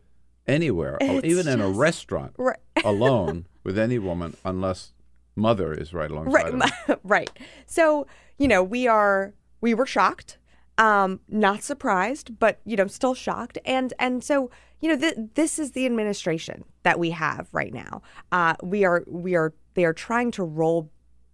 anywhere, 0.48 0.98
even 1.24 1.48
in 1.48 1.62
a 1.62 1.70
restaurant, 1.70 2.34
Right. 2.40 2.58
alone 2.84 3.46
with 3.64 3.78
any 3.78 4.00
woman, 4.00 4.36
unless 4.44 4.92
mother 5.36 5.74
is 5.74 5.94
right 5.94 6.12
alongside 6.12 6.54
right 6.54 7.00
right. 7.04 7.32
So 7.66 8.08
you 8.38 8.48
know 8.48 8.64
we 8.64 8.88
are 8.88 9.34
we 9.62 9.74
were 9.74 9.86
shocked 9.86 10.38
um 10.78 11.20
not 11.28 11.62
surprised 11.64 12.40
but 12.40 12.60
you 12.66 12.76
know 12.76 12.88
still 12.88 13.14
shocked. 13.14 13.58
And 13.66 13.94
and 14.00 14.24
so 14.24 14.52
you 14.80 14.90
know 14.90 14.98
th- 14.98 15.30
this 15.36 15.60
is 15.60 15.72
the 15.72 15.86
administration 15.86 16.64
that 16.84 17.00
we 17.00 17.12
have 17.12 17.48
right 17.52 17.74
now. 17.74 18.02
Uh 18.32 18.56
we 18.62 18.84
are 18.84 19.04
we 19.08 19.36
are 19.36 19.54
they 19.76 19.86
are 19.86 19.94
trying 19.94 20.32
to 20.32 20.44
roll 20.44 20.92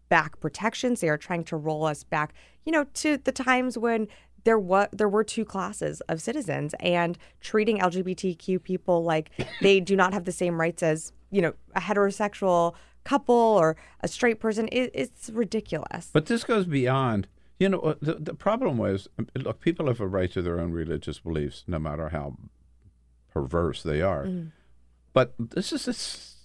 back 0.08 0.40
protections. 0.40 1.02
They 1.02 1.10
are 1.10 1.18
trying 1.18 1.44
to 1.46 1.58
roll 1.58 1.86
us 1.86 2.04
back 2.04 2.34
you 2.66 2.72
know 2.72 2.86
to 2.94 3.18
the 3.18 3.32
times 3.32 3.78
when 3.78 4.08
there 4.44 4.60
was 4.60 4.88
there 4.92 5.10
were 5.10 5.24
two 5.24 5.46
classes 5.46 6.02
of 6.02 6.22
citizens 6.22 6.74
and 6.80 7.18
treating 7.42 7.80
lgbtq 7.80 8.62
people 8.64 9.04
like 9.04 9.32
they 9.62 9.80
do 9.80 9.96
not 9.96 10.14
have 10.14 10.26
the 10.26 10.32
same 10.32 10.60
rights 10.60 10.84
as 10.84 11.12
you 11.32 11.42
know 11.42 11.54
a 11.76 11.82
heterosexual 11.82 12.74
couple 13.04 13.36
or 13.36 13.76
a 14.02 14.08
straight 14.08 14.40
person 14.40 14.68
it, 14.72 14.92
it's 14.94 15.30
ridiculous 15.30 16.10
But 16.12 16.26
this 16.28 16.44
goes 16.44 16.66
beyond. 16.66 17.28
You 17.60 17.68
know, 17.68 17.80
uh, 17.80 17.96
the, 18.02 18.14
the 18.14 18.34
problem 18.34 18.78
was 18.78 19.08
um, 19.18 19.28
look, 19.36 19.60
people 19.60 19.88
have 19.88 20.00
a 20.00 20.08
right 20.08 20.32
to 20.32 20.42
their 20.42 20.60
own 20.62 20.72
religious 20.72 21.20
beliefs, 21.20 21.66
no 21.68 21.78
matter 21.78 22.10
how 22.10 22.38
perverse 23.34 23.84
they 23.84 24.02
are. 24.02 24.26
Mm. 24.26 24.52
But 25.12 25.34
this 25.38 25.74
is 25.74 25.86
this, 25.86 26.36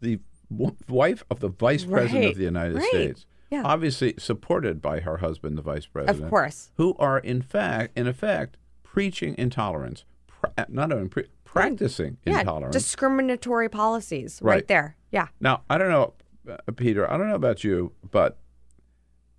the 0.00 0.18
w- 0.50 0.76
wife 0.88 1.22
of 1.30 1.38
the 1.38 1.48
vice 1.48 1.84
president 1.84 2.24
of 2.32 2.36
the 2.36 2.44
United 2.44 2.76
right. 2.76 2.88
States, 2.88 3.26
Yeah. 3.54 3.62
obviously 3.64 4.14
supported 4.18 4.80
by 4.82 5.00
her 5.00 5.18
husband, 5.18 5.56
the 5.58 5.62
vice 5.62 5.86
president, 5.86 6.24
of 6.24 6.30
course. 6.30 6.70
who 6.76 6.94
are 6.98 7.18
in 7.18 7.40
fact, 7.42 7.96
in 7.96 8.06
effect, 8.06 8.56
preaching 8.82 9.34
intolerance, 9.38 10.04
pra- 10.26 10.66
not 10.68 10.92
only 10.92 11.08
pre- 11.08 11.28
practicing 11.44 12.16
yeah 12.26 12.40
intolerance. 12.40 12.74
discriminatory 12.74 13.68
policies 13.68 14.40
right, 14.42 14.54
Right. 14.54 14.68
there 14.68 14.96
yeah 15.12 15.28
Now, 15.40 15.62
I 15.70 15.78
don't 15.78 15.90
know, 15.90 16.14
uh, 16.50 16.56
Peter, 16.74 17.08
I 17.10 17.16
don't 17.16 17.28
know 17.28 17.34
about 17.36 17.62
you, 17.64 17.92
but 18.10 18.38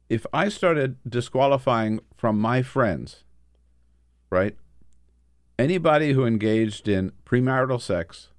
if 0.09 0.25
I 0.33 0.49
started 0.49 0.97
disqualifying 1.07 1.99
from 2.15 2.39
my 2.39 2.61
friends, 2.61 3.23
right, 4.29 4.55
anybody 5.59 6.13
who 6.13 6.25
engaged 6.25 6.87
in 6.87 7.11
premarital 7.25 7.81
sex, 7.81 8.29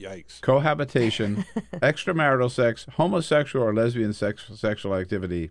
Yikes. 0.00 0.40
cohabitation, 0.40 1.44
extramarital 1.74 2.50
sex, 2.50 2.86
homosexual 2.96 3.64
or 3.66 3.74
lesbian 3.74 4.12
sex, 4.12 4.46
sexual 4.54 4.94
activity. 4.94 5.50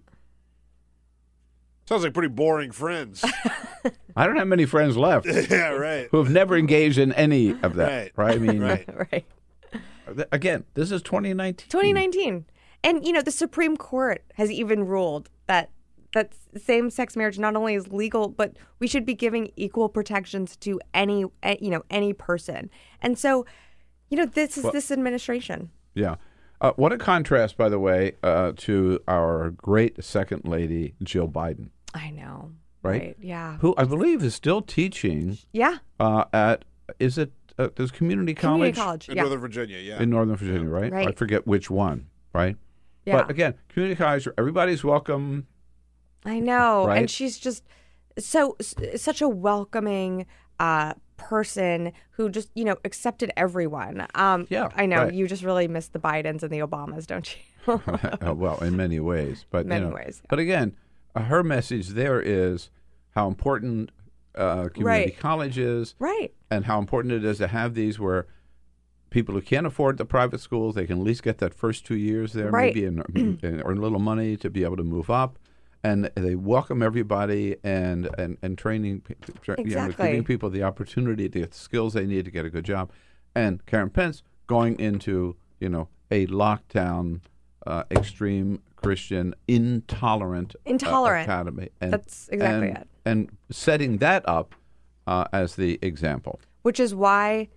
Sounds 1.86 2.04
like 2.04 2.14
pretty 2.14 2.30
boring 2.30 2.72
friends. 2.72 3.24
I 4.16 4.28
don't 4.28 4.38
have 4.38 4.48
many 4.48 4.66
friends 4.66 4.96
left 4.98 5.26
yeah, 5.50 5.70
right. 5.70 6.08
who 6.12 6.18
have 6.18 6.30
never 6.32 6.56
engaged 6.56 6.98
in 7.00 7.12
any 7.14 7.52
of 7.64 7.76
that. 7.76 8.12
Right. 8.16 8.36
I 8.36 8.38
mean, 8.38 8.60
Right. 8.60 8.88
right. 9.12 9.26
again, 10.32 10.66
this 10.76 10.92
is 10.92 11.02
2019. 11.02 11.68
2019. 11.70 12.46
And 12.84 13.06
you 13.06 13.12
know, 13.12 13.22
the 13.22 13.32
Supreme 13.32 13.76
Court 13.76 14.24
has 14.36 14.52
even 14.52 14.86
ruled 14.86 15.30
that 15.48 15.72
that 16.14 16.34
same-sex 16.58 17.16
marriage 17.16 17.38
not 17.38 17.56
only 17.56 17.76
is 17.76 17.88
legal, 17.90 18.30
but 18.30 18.54
we 18.80 18.88
should 18.88 19.06
be 19.06 19.14
giving 19.14 19.52
equal 19.56 19.90
protections 19.90 20.56
to 20.58 20.80
any 20.94 21.26
eh, 21.44 21.56
you 21.62 21.70
know 21.70 21.84
any 21.90 22.14
person. 22.14 22.70
And 23.02 23.18
so, 23.18 23.46
you 24.10 24.18
know, 24.18 24.26
this 24.26 24.58
is 24.58 24.64
Well- 24.64 24.74
this 24.74 24.92
administration. 24.92 25.70
Yeah. 25.94 26.16
Uh, 26.62 26.74
what 26.76 26.92
a 26.92 26.98
contrast, 26.98 27.56
by 27.58 27.70
the 27.70 27.80
way, 27.80 28.14
uh, 28.22 28.52
to 28.58 29.00
our 29.08 29.52
great 29.52 30.04
second 30.04 30.46
lady, 30.46 30.94
Jill 31.02 31.28
Biden, 31.30 31.70
I 31.94 32.10
know. 32.12 32.52
right? 32.84 33.16
Yeah. 33.22 33.58
Who 33.60 33.74
I 33.78 33.86
believe 33.86 34.22
is 34.24 34.36
still 34.36 34.62
teaching 34.62 35.38
Yeah. 35.54 35.78
uh, 36.02 36.26
at, 36.34 36.66
is 37.00 37.18
it, 37.18 37.32
uh, 37.58 37.70
there's 37.76 37.92
community 37.92 38.34
college? 38.34 38.76
Community 38.76 38.82
college. 38.82 39.10
In 39.10 39.16
Yeah. 39.16 39.22
Northern 39.24 39.40
Virginia, 39.40 39.78
yeah. 39.78 40.02
in 40.02 40.10
Northern 40.10 40.36
Virginia, 40.36 40.68
right? 40.70 40.92
Right. 40.92 41.08
I 41.08 41.12
forget 41.14 41.48
which 41.48 41.70
one, 41.70 42.08
right? 42.34 42.58
Yeah. 43.06 43.18
But 43.22 43.30
again, 43.32 43.54
community 43.70 43.98
college, 43.98 44.28
everybody's 44.38 44.84
welcome. 44.84 45.48
I 46.26 46.40
know. 46.42 46.88
Right? 46.88 46.98
And 47.00 47.10
she's 47.10 47.40
just 47.40 47.64
so 48.18 48.58
s- 48.60 48.76
such 49.02 49.22
a 49.22 49.30
welcoming 49.30 50.26
uh 50.60 50.94
person 51.20 51.92
who 52.12 52.30
just, 52.30 52.50
you 52.56 52.64
know, 52.66 52.78
accepted 52.86 53.32
everyone. 53.38 54.08
Um 54.16 54.48
Yeah, 54.50 54.70
I 54.76 54.86
know 54.86 55.04
right. 55.04 55.14
you 55.14 55.28
just 55.28 55.44
really 55.44 55.68
miss 55.68 55.88
the 55.90 56.00
Bidens 56.00 56.42
and 56.44 56.50
the 56.52 56.60
Obamas, 56.60 57.06
don't 57.08 57.36
you? 57.36 57.42
Uh, 58.22 58.34
well, 58.34 58.58
in 58.64 58.76
many 58.76 59.00
ways, 59.00 59.46
but 59.52 59.66
Many 59.68 59.84
you 59.86 59.90
know, 59.90 59.96
ways, 59.96 60.22
yeah. 60.24 60.28
But 60.30 60.40
again, 60.40 60.76
uh, 61.14 61.22
her 61.24 61.44
message 61.44 61.90
there 61.90 62.20
is 62.20 62.72
how 63.12 63.28
important 63.28 63.92
uh, 64.34 64.70
community 64.70 65.12
Right. 65.12 65.20
college 65.20 65.58
is, 65.58 65.94
right. 66.00 66.34
and 66.50 66.66
how 66.66 66.80
important 66.80 67.14
it 67.14 67.24
is 67.26 67.38
to 67.40 67.48
have 67.48 67.76
these 67.76 68.00
where 68.00 68.26
people 69.12 69.36
who 69.36 69.42
can't 69.42 69.68
afford 69.68 69.98
the 69.98 70.06
private 70.06 70.40
schools 70.40 70.76
they 70.76 70.86
can 70.88 71.00
at 71.00 71.04
least 71.04 71.22
get 71.24 71.40
that 71.40 71.54
first 71.54 71.86
two 71.86 71.98
years 71.98 72.34
there, 72.34 72.50
Right. 72.50 72.74
maybe 72.74 72.86
earn 73.44 73.78
a 73.78 73.82
little 73.82 74.00
money 74.00 74.38
to 74.38 74.50
be 74.50 74.64
able 74.64 74.78
to 74.78 74.84
move 74.84 75.10
up. 75.10 75.38
And 75.84 76.12
they 76.16 76.36
welcome 76.36 76.84
everybody 76.84 77.56
and 77.64 78.10
and 78.18 78.38
and 78.42 78.58
training, 78.58 79.04
tra- 79.42 79.56
you 79.60 79.76
know, 79.76 79.92
giving 79.92 80.24
people 80.24 80.50
the 80.50 80.64
opportunity 80.64 81.30
to 81.30 81.40
get 81.40 81.52
the 81.52 81.58
skills 81.58 81.94
they 81.94 82.06
need 82.06 82.26
to 82.26 82.32
get 82.32 82.46
a 82.46 82.50
good 82.50 82.66
job. 82.66 82.92
And 83.34 83.66
Karen 83.66 83.90
Pence 83.90 84.24
going 84.48 84.78
into 84.80 85.38
you 85.60 85.70
know 85.70 85.88
a 86.12 86.28
lockdown, 86.28 87.22
uh, 87.66 87.84
extreme 87.92 88.62
Christian, 88.76 89.36
intolerant, 89.48 90.56
uh, 90.56 90.70
Intolerant. 90.70 91.24
academy. 91.24 91.70
And, 91.82 91.94
That's 91.94 92.30
exactly 92.30 92.70
and, 92.70 92.78
it. 92.78 92.88
And 93.06 93.30
setting 93.52 93.98
that 93.98 94.28
up 94.28 94.56
uh, 95.08 95.26
as 95.34 95.56
the 95.56 95.80
example. 95.82 96.40
Which 96.62 96.80
is 96.80 96.96
why 96.96 97.50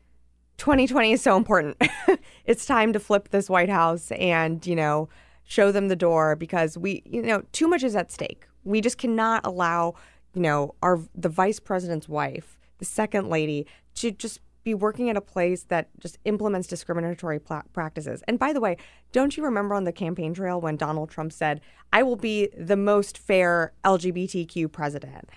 2020 0.59 1.13
is 1.13 1.23
so 1.23 1.37
important. 1.37 1.81
it's 2.45 2.67
time 2.67 2.93
to 2.93 3.01
flip 3.01 3.29
this 3.31 3.49
White 3.49 3.69
House 3.69 4.11
and, 4.13 4.65
you 4.67 4.77
know, 4.77 5.09
show 5.45 5.73
them 5.73 5.89
the 5.89 5.97
door 5.97 6.37
because 6.37 6.79
we, 6.79 7.03
you 7.05 7.23
know, 7.23 7.43
too 7.53 7.69
much 7.69 7.83
is 7.83 7.97
at 7.97 8.11
stake. 8.11 8.47
We 8.65 8.81
just 8.81 8.99
cannot 8.99 9.45
allow, 9.45 9.95
you 10.35 10.43
know, 10.43 10.75
our 10.83 11.01
the 11.15 11.29
vice 11.29 11.61
president's 11.61 12.09
wife, 12.09 12.59
the 12.79 12.85
second 12.85 13.29
lady, 13.29 13.67
to 13.97 14.11
just 14.11 14.41
be 14.65 14.75
working 14.75 15.11
at 15.11 15.17
a 15.17 15.21
place 15.21 15.65
that 15.65 15.89
just 15.99 16.19
implements 16.25 16.69
discriminatory 16.69 17.41
practices. 17.73 18.23
And 18.29 18.39
by 18.39 18.53
the 18.53 18.61
way, 18.61 18.77
don't 19.11 19.37
you 19.37 19.45
remember 19.45 19.75
on 19.75 19.85
the 19.85 19.93
campaign 19.93 20.35
trail 20.35 20.61
when 20.61 20.77
Donald 20.77 21.11
Trump 21.11 21.33
said, 21.33 21.61
"I 21.93 22.03
will 22.03 22.17
be 22.17 22.49
the 22.57 22.77
most 22.77 23.19
fair 23.19 23.73
LGBTQ 23.85 24.71
president"? 24.71 25.29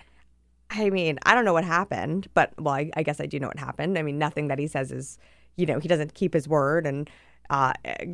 I 0.70 0.90
mean, 0.90 1.18
I 1.24 1.34
don't 1.34 1.44
know 1.44 1.52
what 1.52 1.64
happened, 1.64 2.28
but 2.34 2.52
well, 2.58 2.74
I, 2.74 2.90
I 2.96 3.02
guess 3.02 3.20
I 3.20 3.26
do 3.26 3.38
know 3.38 3.48
what 3.48 3.58
happened. 3.58 3.98
I 3.98 4.02
mean, 4.02 4.18
nothing 4.18 4.48
that 4.48 4.58
he 4.58 4.66
says 4.66 4.90
is, 4.92 5.18
you 5.56 5.66
know, 5.66 5.78
he 5.78 5.88
doesn't 5.88 6.14
keep 6.14 6.34
his 6.34 6.48
word 6.48 6.86
and 6.86 7.08
uh, 7.50 7.72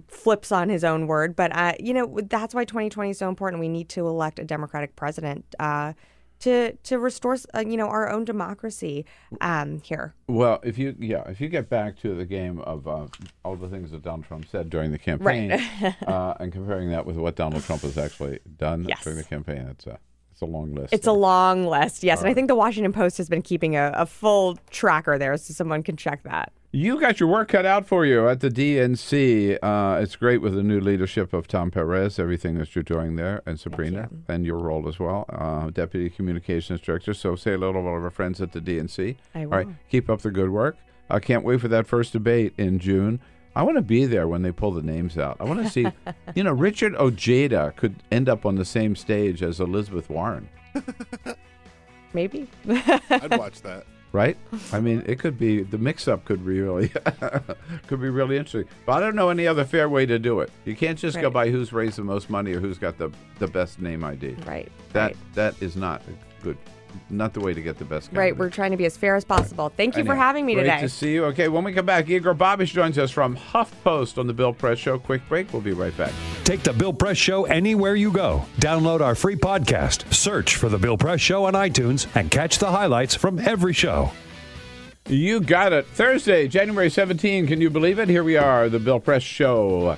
flips 0.08 0.52
on 0.52 0.68
his 0.68 0.84
own 0.84 1.06
word. 1.06 1.36
But 1.36 1.54
uh, 1.54 1.74
you 1.78 1.94
know, 1.94 2.18
that's 2.28 2.54
why 2.54 2.64
2020 2.64 3.10
is 3.10 3.18
so 3.18 3.28
important. 3.28 3.60
We 3.60 3.68
need 3.68 3.88
to 3.90 4.06
elect 4.06 4.38
a 4.38 4.44
Democratic 4.44 4.96
president 4.96 5.44
uh, 5.58 5.92
to 6.40 6.72
to 6.72 6.98
restore, 6.98 7.36
uh, 7.54 7.60
you 7.60 7.76
know, 7.76 7.86
our 7.88 8.10
own 8.10 8.24
democracy 8.24 9.06
um, 9.40 9.80
here. 9.82 10.14
Well, 10.26 10.60
if 10.62 10.76
you 10.76 10.94
yeah, 10.98 11.28
if 11.28 11.40
you 11.40 11.48
get 11.48 11.68
back 11.68 11.98
to 12.00 12.14
the 12.14 12.24
game 12.24 12.58
of 12.60 12.86
uh, 12.88 13.06
all 13.44 13.56
the 13.56 13.68
things 13.68 13.92
that 13.92 14.02
Donald 14.02 14.24
Trump 14.24 14.46
said 14.50 14.68
during 14.68 14.90
the 14.90 14.98
campaign, 14.98 15.52
uh, 16.06 16.34
and 16.40 16.52
comparing 16.52 16.90
that 16.90 17.06
with 17.06 17.16
what 17.16 17.36
Donald 17.36 17.62
Trump 17.64 17.82
has 17.82 17.96
actually 17.96 18.40
done 18.56 18.84
Yes. 18.88 19.02
during 19.04 19.18
the 19.18 19.24
campaign, 19.24 19.68
it's 19.70 19.86
a 19.86 19.98
it's 20.32 20.40
a 20.42 20.46
long 20.46 20.74
list. 20.74 20.92
It's 20.92 21.06
a 21.06 21.12
long 21.12 21.66
list, 21.66 22.02
yes, 22.02 22.20
and 22.20 22.28
I 22.28 22.34
think 22.34 22.48
the 22.48 22.56
Washington 22.56 22.92
Post 22.92 23.18
has 23.18 23.28
been 23.28 23.42
keeping 23.42 23.76
a, 23.76 23.92
a 23.94 24.06
full 24.06 24.58
tracker 24.70 25.18
there, 25.18 25.36
so 25.36 25.54
someone 25.54 25.82
can 25.82 25.96
check 25.96 26.24
that. 26.24 26.52
You 26.74 26.98
got 26.98 27.20
your 27.20 27.28
work 27.28 27.48
cut 27.48 27.66
out 27.66 27.86
for 27.86 28.06
you 28.06 28.26
at 28.30 28.40
the 28.40 28.48
DNC. 28.48 29.58
Uh, 29.62 30.00
it's 30.00 30.16
great 30.16 30.38
with 30.40 30.54
the 30.54 30.62
new 30.62 30.80
leadership 30.80 31.34
of 31.34 31.46
Tom 31.46 31.70
Perez, 31.70 32.18
everything 32.18 32.56
that 32.56 32.74
you're 32.74 32.82
doing 32.82 33.16
there, 33.16 33.42
and 33.44 33.60
Sabrina, 33.60 34.08
and 34.26 34.46
your 34.46 34.56
role 34.58 34.88
as 34.88 34.98
well, 34.98 35.26
uh, 35.28 35.68
Deputy 35.68 36.08
Communications 36.08 36.80
Director. 36.80 37.12
So 37.12 37.36
say 37.36 37.50
hello 37.52 37.72
to 37.74 37.78
all 37.78 37.96
of 37.98 38.02
our 38.02 38.10
friends 38.10 38.40
at 38.40 38.52
the 38.52 38.60
DNC. 38.60 39.16
I 39.34 39.40
All 39.40 39.46
right, 39.48 39.66
will. 39.66 39.74
keep 39.90 40.08
up 40.08 40.22
the 40.22 40.30
good 40.30 40.48
work. 40.48 40.78
I 41.10 41.20
can't 41.20 41.44
wait 41.44 41.60
for 41.60 41.68
that 41.68 41.86
first 41.86 42.14
debate 42.14 42.54
in 42.56 42.78
June. 42.78 43.20
I 43.54 43.64
want 43.64 43.76
to 43.76 43.82
be 43.82 44.06
there 44.06 44.26
when 44.26 44.40
they 44.40 44.50
pull 44.50 44.70
the 44.70 44.80
names 44.80 45.18
out. 45.18 45.36
I 45.40 45.44
want 45.44 45.62
to 45.62 45.68
see, 45.68 45.86
you 46.34 46.42
know, 46.42 46.52
Richard 46.52 46.94
Ojeda 46.96 47.74
could 47.76 47.96
end 48.10 48.30
up 48.30 48.46
on 48.46 48.54
the 48.54 48.64
same 48.64 48.96
stage 48.96 49.42
as 49.42 49.60
Elizabeth 49.60 50.08
Warren, 50.08 50.48
Maybe. 52.14 52.48
I'd 52.66 53.36
watch 53.38 53.60
that. 53.60 53.84
right? 54.12 54.36
I 54.72 54.80
mean, 54.80 55.02
it 55.06 55.18
could 55.18 55.38
be 55.38 55.62
the 55.62 55.78
mix-up 55.78 56.24
could 56.24 56.44
be 56.46 56.60
really 56.60 56.88
could 57.86 58.00
be 58.00 58.10
really 58.10 58.36
interesting. 58.36 58.70
But 58.86 58.92
I 58.92 59.00
don't 59.00 59.16
know 59.16 59.30
any 59.30 59.46
other 59.46 59.64
fair 59.64 59.88
way 59.88 60.06
to 60.06 60.18
do 60.18 60.40
it. 60.40 60.50
You 60.64 60.76
can't 60.76 60.98
just 60.98 61.20
go 61.20 61.30
by 61.30 61.50
who's 61.50 61.72
raised 61.72 61.96
the 61.96 62.04
most 62.04 62.30
money 62.30 62.52
or 62.52 62.60
who's 62.60 62.78
got 62.78 62.98
the 62.98 63.10
the 63.38 63.48
best 63.48 63.80
name 63.80 64.04
ID. 64.04 64.36
right. 64.46 64.70
That 64.92 65.02
right. 65.02 65.16
that 65.34 65.62
is 65.62 65.76
not 65.76 66.02
a 66.02 66.44
good. 66.44 66.58
Not 67.10 67.34
the 67.34 67.40
way 67.40 67.52
to 67.54 67.60
get 67.60 67.78
the 67.78 67.84
best. 67.84 68.10
Right, 68.12 68.36
we're 68.36 68.50
trying 68.50 68.70
to 68.70 68.76
be 68.76 68.86
as 68.86 68.96
fair 68.96 69.16
as 69.16 69.24
possible. 69.24 69.72
Thank 69.76 69.96
you 69.96 70.04
for 70.04 70.14
having 70.14 70.46
me 70.46 70.54
great 70.54 70.64
today. 70.64 70.80
to 70.80 70.88
see 70.88 71.12
you. 71.14 71.24
Okay, 71.26 71.48
when 71.48 71.64
we 71.64 71.72
come 71.72 71.86
back, 71.86 72.08
Igor 72.08 72.34
Bobic 72.34 72.66
joins 72.72 72.98
us 72.98 73.10
from 73.10 73.36
HuffPost 73.36 74.18
on 74.18 74.26
the 74.26 74.32
Bill 74.32 74.52
Press 74.52 74.78
Show. 74.78 74.98
Quick 74.98 75.28
break. 75.28 75.52
We'll 75.52 75.62
be 75.62 75.72
right 75.72 75.96
back. 75.96 76.12
Take 76.44 76.62
the 76.62 76.72
Bill 76.72 76.92
Press 76.92 77.16
Show 77.18 77.44
anywhere 77.44 77.94
you 77.94 78.12
go. 78.12 78.44
Download 78.58 79.00
our 79.00 79.14
free 79.14 79.36
podcast, 79.36 80.12
search 80.12 80.56
for 80.56 80.68
the 80.68 80.78
Bill 80.78 80.96
Press 80.96 81.20
Show 81.20 81.44
on 81.44 81.54
iTunes, 81.54 82.06
and 82.14 82.30
catch 82.30 82.58
the 82.58 82.70
highlights 82.70 83.14
from 83.14 83.38
every 83.38 83.72
show. 83.72 84.10
You 85.08 85.40
got 85.40 85.72
it. 85.72 85.86
Thursday, 85.88 86.46
January 86.46 86.88
17. 86.88 87.46
Can 87.48 87.60
you 87.60 87.70
believe 87.70 87.98
it? 87.98 88.08
Here 88.08 88.22
we 88.22 88.36
are, 88.36 88.68
the 88.68 88.78
Bill 88.78 89.00
Press 89.00 89.22
Show. 89.22 89.96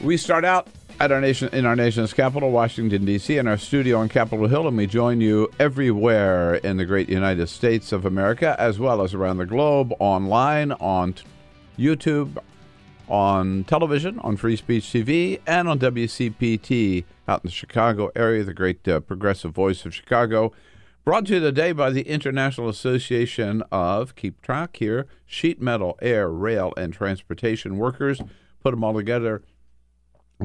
We 0.00 0.16
start 0.16 0.44
out 0.44 0.68
at 1.02 1.10
our 1.10 1.20
nation 1.20 1.48
in 1.52 1.66
our 1.66 1.74
nation's 1.74 2.12
capital, 2.12 2.52
Washington 2.52 3.04
D.C., 3.04 3.36
in 3.36 3.48
our 3.48 3.56
studio 3.56 3.98
on 3.98 4.08
Capitol 4.08 4.46
Hill, 4.46 4.68
and 4.68 4.76
we 4.76 4.86
join 4.86 5.20
you 5.20 5.50
everywhere 5.58 6.54
in 6.54 6.76
the 6.76 6.84
great 6.84 7.08
United 7.08 7.48
States 7.48 7.90
of 7.90 8.06
America, 8.06 8.54
as 8.56 8.78
well 8.78 9.02
as 9.02 9.12
around 9.12 9.38
the 9.38 9.44
globe, 9.44 9.92
online, 9.98 10.70
on 10.70 11.16
YouTube, 11.76 12.38
on 13.08 13.64
television, 13.64 14.20
on 14.20 14.36
Free 14.36 14.54
Speech 14.54 14.84
TV, 14.84 15.40
and 15.44 15.68
on 15.68 15.80
WCPT 15.80 17.02
out 17.26 17.40
in 17.42 17.48
the 17.48 17.52
Chicago 17.52 18.12
area, 18.14 18.44
the 18.44 18.54
great 18.54 18.86
uh, 18.86 19.00
progressive 19.00 19.50
voice 19.50 19.84
of 19.84 19.92
Chicago. 19.92 20.52
Brought 21.04 21.26
to 21.26 21.34
you 21.34 21.40
today 21.40 21.72
by 21.72 21.90
the 21.90 22.02
International 22.02 22.68
Association 22.68 23.64
of, 23.72 24.14
keep 24.14 24.40
track 24.40 24.76
here, 24.76 25.08
sheet 25.26 25.60
metal, 25.60 25.98
air, 26.00 26.28
rail, 26.28 26.72
and 26.76 26.92
transportation 26.92 27.76
workers. 27.76 28.20
Put 28.62 28.70
them 28.70 28.84
all 28.84 28.94
together. 28.94 29.42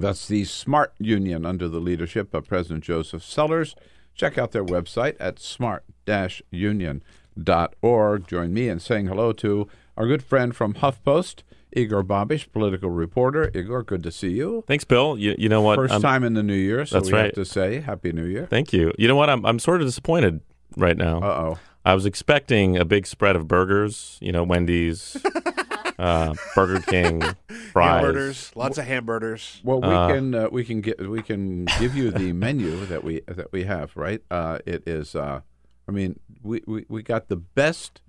That's 0.02 0.28
the 0.28 0.44
SMART 0.46 0.94
Union 1.00 1.46
under 1.46 1.68
the 1.68 1.80
leadership 1.80 2.34
of 2.34 2.48
President 2.48 2.84
Joseph 2.84 3.24
Sellers. 3.24 3.76
Check 4.16 4.38
out 4.38 4.52
their 4.52 4.66
website 4.66 5.16
at 5.20 5.40
smart-union.org. 5.40 8.28
Join 8.28 8.54
me 8.54 8.70
in 8.70 8.80
saying 8.80 9.08
hello 9.08 9.32
to 9.34 9.68
our 9.96 10.08
good 10.08 10.24
friend 10.24 10.56
from 10.56 10.74
HuffPost, 10.76 11.44
Igor 11.74 12.04
Bobic, 12.04 12.52
political 12.52 12.90
reporter. 12.90 13.52
Igor, 13.54 13.84
good 13.84 14.04
to 14.04 14.12
see 14.12 14.32
you. 14.32 14.64
Thanks, 14.68 14.84
Bill. 14.86 15.18
You, 15.18 15.36
you 15.38 15.50
know 15.50 15.62
what? 15.62 15.78
1st 15.80 15.92
I'm- 15.92 16.02
time 16.02 16.24
in 16.24 16.34
the 16.34 16.44
new 16.44 16.56
year, 16.56 16.86
so 16.86 16.98
That's 17.00 17.12
we 17.12 17.18
have 17.18 17.34
to 17.34 17.46
say 17.46 17.82
Happy 17.82 18.12
New 18.12 18.26
Year. 18.26 18.48
Thank 18.50 18.74
you. 18.74 18.94
You 18.98 19.08
know 19.08 19.16
what? 19.16 19.30
I'm 19.30 19.46
I'm 19.46 19.60
sort 19.60 19.82
of 19.82 19.88
disappointed 19.88 20.42
right 20.76 20.98
now. 20.98 21.20
Uh 21.22 21.26
oh. 21.26 21.60
I 21.86 21.94
was 21.94 22.06
expecting 22.06 22.78
a 22.78 22.86
big 22.86 23.08
spread 23.08 23.36
of 23.36 23.48
burgers. 23.48 24.18
You 24.22 24.32
know, 24.34 24.44
Wendy's, 24.44 25.18
uh, 26.00 26.34
Burger 26.56 26.82
King, 26.82 27.22
fries. 27.72 28.04
Hamburgers, 28.04 28.52
lots 28.56 28.78
of 28.78 28.86
hamburgers. 28.86 29.62
Well, 29.64 29.82
we 29.82 29.88
Uh, 29.88 30.08
can 30.08 30.36
uh, 30.36 30.48
we 30.52 30.64
can 30.64 30.82
get 30.82 31.10
we 31.10 31.22
can 31.22 31.66
give 31.80 31.96
you 31.96 32.12
the 32.12 32.34
menu 32.34 32.86
that 32.86 33.04
we 33.04 33.22
that 33.28 33.52
we 33.52 33.64
have. 33.64 33.96
Right? 33.96 34.22
Uh, 34.30 34.60
it 34.66 34.88
is. 34.88 35.16
Uh, 35.16 35.42
I 35.88 35.92
mean, 35.92 36.20
we, 36.44 36.62
we 36.68 36.86
we 36.90 37.04
got 37.04 37.28
the 37.30 37.38
best. 37.38 38.02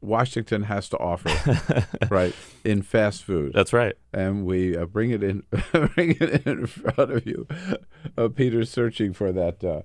Washington 0.00 0.64
has 0.64 0.90
to 0.90 0.98
offer, 0.98 1.86
right, 2.10 2.34
in 2.62 2.82
fast 2.82 3.24
food. 3.24 3.52
That's 3.54 3.72
right. 3.72 3.94
And 4.12 4.44
we 4.44 4.76
uh, 4.76 4.84
bring 4.84 5.10
it 5.12 5.22
in, 5.22 5.44
bring 5.72 6.16
it 6.20 6.46
in 6.46 6.66
front 6.66 7.10
of 7.10 7.26
you. 7.26 7.46
Uh, 8.18 8.28
Peter's 8.28 8.68
searching 8.68 9.14
for 9.14 9.32
that, 9.32 9.64
uh, 9.64 9.80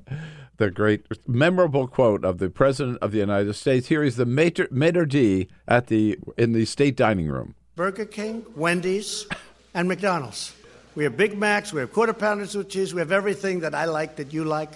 the 0.59 0.69
great 0.69 1.05
memorable 1.27 1.87
quote 1.87 2.23
of 2.23 2.37
the 2.37 2.49
President 2.49 2.99
of 3.01 3.11
the 3.11 3.17
United 3.17 3.53
States. 3.53 3.87
Here 3.87 4.03
is 4.03 4.17
the 4.17 4.25
maitre, 4.25 4.67
maitre 4.69 5.07
d' 5.07 5.47
at 5.67 5.87
the 5.87 6.19
in 6.37 6.51
the 6.51 6.65
state 6.65 6.95
dining 6.95 7.27
room. 7.27 7.55
Burger 7.75 8.05
King, 8.05 8.45
Wendy's, 8.55 9.25
and 9.73 9.87
McDonald's. 9.87 10.53
We 10.95 11.05
have 11.05 11.15
Big 11.15 11.37
Macs, 11.37 11.71
we 11.71 11.79
have 11.79 11.93
quarter 11.93 12.13
pounders 12.13 12.55
with 12.55 12.69
cheese, 12.69 12.93
we 12.93 12.99
have 12.99 13.11
everything 13.11 13.61
that 13.61 13.73
I 13.73 13.85
like 13.85 14.17
that 14.17 14.33
you 14.33 14.43
like. 14.43 14.73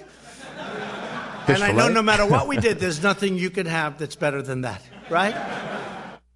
Fish 1.45 1.55
and 1.55 1.63
I 1.63 1.73
know 1.73 1.89
no 1.89 2.01
matter 2.01 2.25
what 2.25 2.47
we 2.47 2.55
did, 2.55 2.79
there's 2.79 3.03
nothing 3.03 3.37
you 3.37 3.49
can 3.49 3.65
have 3.65 3.97
that's 3.97 4.15
better 4.15 4.41
than 4.41 4.61
that, 4.61 4.81
right? 5.09 5.33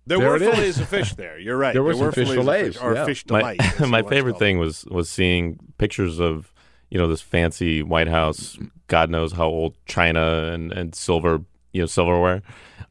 There, 0.06 0.18
There 0.18 0.30
were 0.30 0.36
it 0.36 0.42
is. 0.42 0.56
fillets 0.56 0.80
of 0.80 0.90
fish 0.90 1.14
there. 1.16 1.40
You're 1.40 1.58
right. 1.58 1.72
There 1.74 1.84
were 1.84 1.94
some 1.94 2.02
were 2.02 2.12
fish 2.12 2.28
fillets 2.30 2.46
fillets, 2.46 2.68
of 2.68 2.74
fish, 2.74 2.84
or 2.84 2.94
yeah. 2.96 3.06
fish 3.06 3.26
my 3.30 3.40
delight. 3.40 3.82
as 3.82 3.90
my 3.98 4.04
favorite 4.04 4.40
thing 4.40 4.58
was 4.58 4.84
was 4.86 5.10
seeing 5.10 5.58
pictures 5.78 6.20
of 6.20 6.52
you 6.90 6.98
know 6.98 7.08
this 7.08 7.22
fancy 7.22 7.84
White 7.84 8.08
House, 8.08 8.58
God 8.88 9.10
knows 9.10 9.34
how 9.34 9.46
old 9.48 9.76
china 9.86 10.52
and 10.54 10.72
and 10.72 10.96
silver 10.96 11.42
you 11.74 11.82
know 11.82 11.86
silverware, 11.88 12.42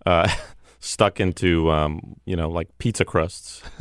uh, 0.04 0.28
stuck 0.80 1.20
into 1.20 1.70
um, 1.70 2.16
you 2.24 2.36
know 2.36 2.48
like 2.48 2.68
pizza 2.78 3.04
crusts. 3.04 3.62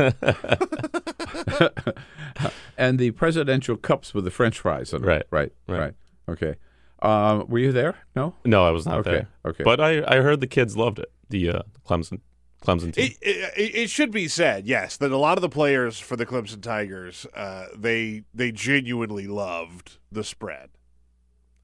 and 2.78 3.00
the 3.00 3.12
presidential 3.12 3.76
cups 3.78 4.14
with 4.14 4.24
the 4.26 4.32
French 4.32 4.60
fries. 4.60 4.94
On 4.94 5.02
them. 5.02 5.10
Right. 5.10 5.24
right, 5.32 5.52
Right. 5.68 5.80
right, 5.80 5.94
Okay. 6.30 6.56
Um, 7.02 7.46
were 7.50 7.60
you 7.60 7.72
there? 7.72 7.96
No. 8.16 8.34
no, 8.46 8.66
I 8.66 8.72
was 8.72 8.86
not 8.86 9.00
Okay, 9.00 9.12
there. 9.12 9.28
okay. 9.46 9.64
but 9.64 9.80
I 9.80 10.02
I 10.08 10.22
heard 10.22 10.40
the 10.40 10.48
kids 10.48 10.76
loved 10.78 10.98
it. 11.00 11.12
The 11.30 11.50
uh, 11.50 11.62
Clemson 11.88 12.22
Clemson 12.66 12.94
team. 12.94 13.12
It, 13.22 13.54
it, 13.56 13.76
it 13.76 13.90
should 13.90 14.12
be 14.12 14.28
said, 14.28 14.66
yes, 14.66 14.98
that 14.98 15.12
a 15.12 15.18
lot 15.18 15.38
of 15.38 15.42
the 15.42 15.50
players 15.50 16.00
for 16.00 16.16
the 16.16 16.26
Clemson 16.26 16.62
Tigers, 16.62 17.26
uh, 17.34 17.68
they 17.78 18.24
they 18.34 18.52
genuinely 18.52 19.28
loved 19.28 19.98
the 20.12 20.24
spread. 20.24 20.70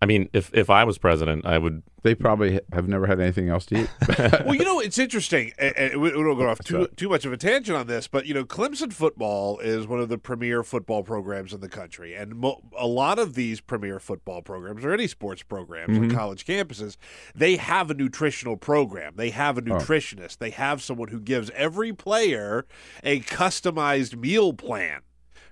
I 0.04 0.08
mean, 0.08 0.30
if 0.34 0.52
if 0.54 0.70
I 0.72 0.84
was 0.84 0.98
president, 0.98 1.46
I 1.46 1.58
would. 1.60 1.84
They 2.04 2.16
probably 2.16 2.60
have 2.74 2.88
never 2.88 3.06
had 3.06 3.20
anything 3.20 3.50
else 3.50 3.68
to 3.68 3.82
eat. 3.84 3.90
well, 4.44 4.56
you 4.56 4.66
know, 4.66 4.80
it's 4.80 4.98
interesting. 4.98 5.52
And, 5.60 5.78
and 5.78 6.02
we 6.02 6.10
we 6.10 6.24
don't 6.24 6.36
go 6.40 6.50
off 6.50 6.58
too 6.60 6.88
too 6.98 7.08
much 7.08 7.24
of 7.26 7.32
a 7.34 7.38
tangent 7.38 7.78
on 7.78 7.86
this, 7.86 8.08
but 8.08 8.26
you 8.26 8.34
know, 8.34 8.44
Clemson 8.44 8.92
football 8.92 9.60
is 9.60 9.86
one 9.86 10.00
of 10.00 10.10
the 10.10 10.18
premier 10.18 10.64
football 10.64 11.04
programs 11.04 11.54
in 11.54 11.60
the 11.62 11.70
country, 11.70 12.16
and 12.16 12.36
mo- 12.36 12.62
a 12.76 12.88
lot 12.88 13.20
of 13.20 13.36
these 13.36 13.62
premier 13.62 14.00
football 14.00 14.42
programs, 14.42 14.84
or 14.84 14.92
any 14.92 15.06
sports 15.06 15.44
programs 15.44 15.96
Mhm. 15.96 16.06
on 16.06 16.10
college 16.10 16.46
campuses, 16.46 16.98
they 17.36 17.58
have 17.58 17.92
a 17.92 17.94
nutritional 17.94 18.58
program. 18.58 19.14
They 19.18 19.30
have 19.30 19.60
a 19.60 19.62
Oh. 19.62 19.76
nutritionist. 19.76 20.40
They 20.40 20.50
have 20.50 20.82
someone 20.82 21.10
who 21.10 21.20
gives 21.20 21.52
every 21.52 21.94
player 21.94 22.66
a 23.04 23.20
customized 23.20 24.18
meal 24.20 24.54
plan. 24.54 25.02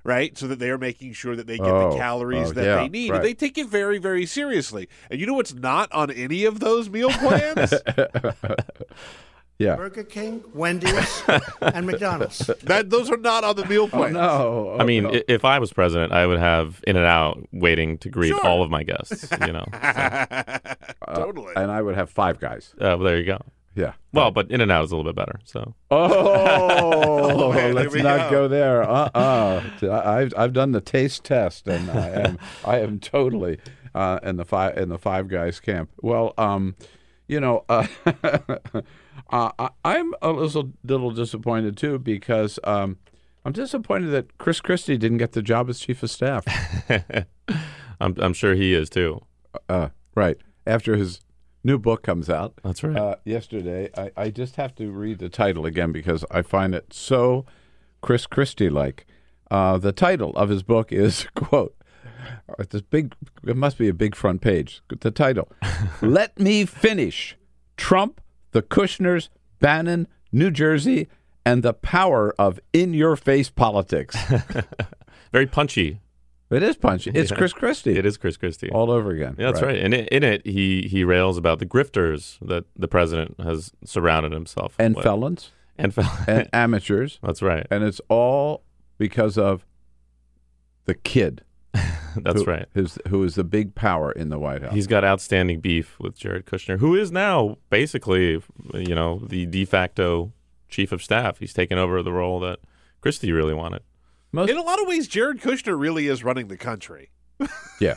Right, 0.03 0.37
so 0.37 0.47
that 0.47 0.59
they 0.59 0.69
are 0.69 0.77
making 0.77 1.11
sure 1.13 1.35
that 1.35 1.45
they 1.45 1.57
get 1.57 1.67
Oh, 1.67 1.91
the 1.91 1.97
calories 1.97 2.49
oh, 2.51 2.53
that 2.53 2.63
yeah, 2.65 2.75
they 2.77 2.87
need, 2.89 3.11
right. 3.11 3.21
they 3.21 3.33
take 3.33 3.57
it 3.57 3.67
very, 3.67 3.97
very 3.97 4.25
seriously. 4.25 4.87
And 5.11 5.19
you 5.19 5.25
know 5.27 5.33
what's 5.33 5.53
not 5.53 5.91
on 5.91 6.09
any 6.09 6.45
of 6.45 6.61
those 6.61 6.89
meal 6.89 7.09
plans? 7.11 7.73
yeah. 9.59 9.75
Burger 9.75 10.03
King, 10.05 10.41
Wendy's, 10.53 11.21
and 11.61 11.85
McDonald's. 11.85 12.39
That 12.63 12.89
those 12.89 13.11
are 13.11 13.17
not 13.17 13.43
on 13.43 13.57
the 13.57 13.65
meal 13.65 13.89
plan. 13.89 14.13
no. 14.13 14.77
I 14.79 14.85
mean, 14.85 15.05
i 15.05 15.21
if 15.27 15.43
I 15.43 15.59
was 15.59 15.73
president, 15.73 16.13
I 16.13 16.25
would 16.25 16.39
have 16.39 16.81
In 16.87 16.95
and 16.95 17.05
Out 17.05 17.45
waiting 17.51 17.97
to 17.99 18.09
greet 18.09 18.29
Sure. 18.29 18.45
all 18.45 18.63
of 18.63 18.69
my 18.71 18.83
guests. 18.83 19.27
You 19.45 19.51
know, 19.53 19.65
totally. 21.13 21.53
and 21.57 21.69
I 21.71 21.81
would 21.81 21.95
have 21.95 22.09
five 22.09 22.39
guys. 22.39 22.73
uh, 22.75 22.95
well, 22.97 22.99
there 22.99 23.17
you 23.17 23.25
go. 23.25 23.39
Yeah. 23.75 23.93
Well, 24.11 24.31
but 24.31 24.49
In 24.51 24.61
and 24.61 24.71
Out 24.71 24.83
is 24.85 24.91
a 24.91 24.95
little 24.97 25.11
bit 25.11 25.15
better. 25.15 25.39
So 25.45 25.75
Oh, 25.91 27.51
man, 27.53 27.73
let's 27.75 27.93
not 27.95 28.29
go. 28.29 28.43
go, 28.43 28.47
there. 28.47 28.83
Uh 28.83 29.09
uh 29.13 29.61
I've 30.03 30.33
I've 30.35 30.53
done 30.53 30.71
the 30.71 30.81
taste 30.81 31.23
test, 31.23 31.67
and 31.67 31.89
I 31.91 32.09
am 32.09 32.39
I 32.65 32.79
am 32.79 32.99
totally 32.99 33.59
uh, 33.95 34.19
in 34.23 34.37
the 34.37 34.45
five 34.45 34.77
in 34.77 34.89
the 34.89 34.97
five 34.97 35.27
guys 35.27 35.59
camp. 35.59 35.89
Well, 36.01 36.33
um, 36.37 36.75
you 37.27 37.39
know, 37.39 37.63
uh, 37.69 37.87
uh, 39.31 39.51
I, 39.59 39.69
I'm 39.85 40.13
a 40.21 40.31
little 40.31 40.71
little 40.83 41.11
disappointed 41.11 41.77
too 41.77 41.99
because 41.99 42.59
um, 42.63 42.97
I'm 43.45 43.53
disappointed 43.53 44.07
that 44.09 44.37
Chris 44.37 44.61
Christie 44.61 44.97
didn't 44.97 45.19
get 45.19 45.33
the 45.33 45.41
job 45.41 45.69
as 45.69 45.79
chief 45.79 46.03
of 46.03 46.09
staff. 46.11 46.45
I'm 48.01 48.15
I'm 48.17 48.33
sure 48.33 48.55
he 48.55 48.73
is 48.73 48.89
too. 48.89 49.21
Uh, 49.67 49.89
right 50.15 50.37
after 50.67 50.95
his 50.95 51.21
new 51.63 51.77
book 51.77 52.03
comes 52.03 52.29
out. 52.29 52.53
That's 52.63 52.83
right. 52.83 52.95
Uh, 52.95 53.15
yesterday, 53.25 53.89
I, 53.97 54.11
I 54.15 54.29
just 54.29 54.55
have 54.55 54.75
to 54.75 54.91
read 54.91 55.19
the 55.19 55.29
title 55.29 55.65
again 55.65 55.91
because 55.91 56.25
I 56.31 56.41
find 56.41 56.73
it 56.73 56.93
so 56.93 57.45
Chris 58.01 58.25
Christie 58.25 58.69
like. 58.69 59.05
Uh, 59.51 59.77
the 59.77 59.91
title 59.91 60.31
of 60.35 60.49
his 60.49 60.63
book 60.63 60.91
is 60.91 61.27
quote. 61.35 61.75
This 62.69 62.81
big, 62.81 63.15
it 63.47 63.55
must 63.55 63.77
be 63.77 63.87
a 63.87 63.93
big 63.93 64.15
front 64.15 64.41
page. 64.41 64.81
The 64.99 65.11
title: 65.11 65.49
"Let 66.01 66.39
Me 66.39 66.65
Finish: 66.65 67.37
Trump, 67.77 68.21
the 68.51 68.61
Kushners, 68.61 69.29
Bannon, 69.59 70.07
New 70.31 70.51
Jersey, 70.51 71.07
and 71.45 71.63
the 71.63 71.73
Power 71.73 72.33
of 72.37 72.59
In-Your-Face 72.73 73.49
Politics." 73.49 74.17
Very 75.31 75.47
punchy. 75.47 75.99
It 76.51 76.63
is 76.63 76.75
punchy. 76.77 77.11
It's 77.15 77.31
Yeah. 77.31 77.37
Chris 77.37 77.53
Christie 77.53 77.97
It 77.97 78.05
is 78.05 78.17
Chris 78.17 78.37
Christie. 78.37 78.69
all 78.71 78.89
over 78.91 79.11
again. 79.11 79.35
Yeah, 79.37 79.47
that's 79.51 79.61
right. 79.61 79.77
And 79.77 79.93
in, 79.93 80.05
in 80.07 80.23
it, 80.23 80.45
he 80.45 80.87
he 80.89 81.03
rails 81.03 81.37
about 81.37 81.59
the 81.59 81.65
grifters 81.65 82.37
that 82.41 82.65
the 82.75 82.87
president 82.87 83.39
has 83.39 83.71
surrounded 83.85 84.31
himself 84.31 84.75
And 84.79 84.95
with. 84.95 85.03
felons 85.03 85.51
and 85.77 85.93
fel- 85.93 86.17
and 86.27 86.49
amateurs. 86.53 87.19
that's 87.23 87.41
right. 87.41 87.65
and 87.69 87.83
it's 87.83 88.01
all 88.09 88.63
because 88.97 89.37
of 89.37 89.65
the 90.85 90.93
kid. 90.95 91.43
That's 92.15 92.41
who, 92.41 92.45
right. 92.45 92.65
Who's, 92.73 92.97
who 93.09 93.23
is 93.23 93.35
the 93.35 93.43
big 93.43 93.75
power 93.75 94.11
in 94.11 94.29
the 94.29 94.39
White 94.39 94.63
House? 94.63 94.73
He's 94.73 94.87
got 94.87 95.03
outstanding 95.05 95.59
beef 95.61 95.95
with 95.99 96.17
Jared 96.17 96.47
Kushner, 96.47 96.79
who 96.79 96.95
is 96.95 97.11
now 97.11 97.57
basically, 97.69 98.41
you 98.73 98.95
know, 98.95 99.19
the 99.27 99.45
de 99.45 99.63
facto 99.63 100.33
chief 100.67 100.91
of 100.91 101.03
staff. 101.03 101.37
He's 101.37 101.53
taken 101.53 101.77
over 101.77 102.01
the 102.01 102.11
role 102.11 102.39
that 102.39 102.59
Christie 103.01 103.31
really 103.31 103.53
wanted. 103.53 103.83
Most, 104.31 104.49
In 104.49 104.57
a 104.57 104.61
lot 104.61 104.79
of 104.81 104.87
ways, 104.87 105.07
Jared 105.07 105.39
Kushner 105.41 105.77
really 105.79 106.07
is 106.07 106.23
running 106.23 106.47
the 106.49 106.57
country. 106.57 107.09
yeah, 107.79 107.95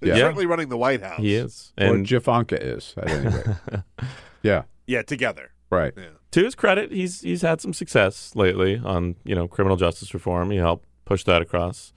He's 0.00 0.08
Yeah. 0.10 0.14
certainly 0.16 0.46
running 0.46 0.68
the 0.68 0.78
White 0.78 1.02
House. 1.02 1.18
He 1.18 1.34
is. 1.34 1.72
or 1.78 1.86
And 1.94 2.06
Javanka 2.06 2.58
is 2.60 2.94
at 2.96 3.10
any 3.10 3.36
rate. 3.36 3.46
yeah, 4.42 4.62
Yeah, 4.86 5.02
together. 5.02 5.50
right. 5.70 5.92
Yeah. 5.96 6.04
to 6.32 6.44
his 6.44 6.54
credit, 6.54 6.90
he's 6.92 7.20
he's 7.20 7.42
had 7.42 7.60
some 7.60 7.72
success 7.72 8.32
lately 8.34 8.80
on 8.84 9.16
you 9.24 9.34
know 9.34 9.46
criminal 9.48 9.76
justice 9.76 10.14
reform. 10.14 10.50
He 10.50 10.56
helped 10.58 10.86
push 11.04 11.24
that 11.24 11.42
across, 11.42 11.92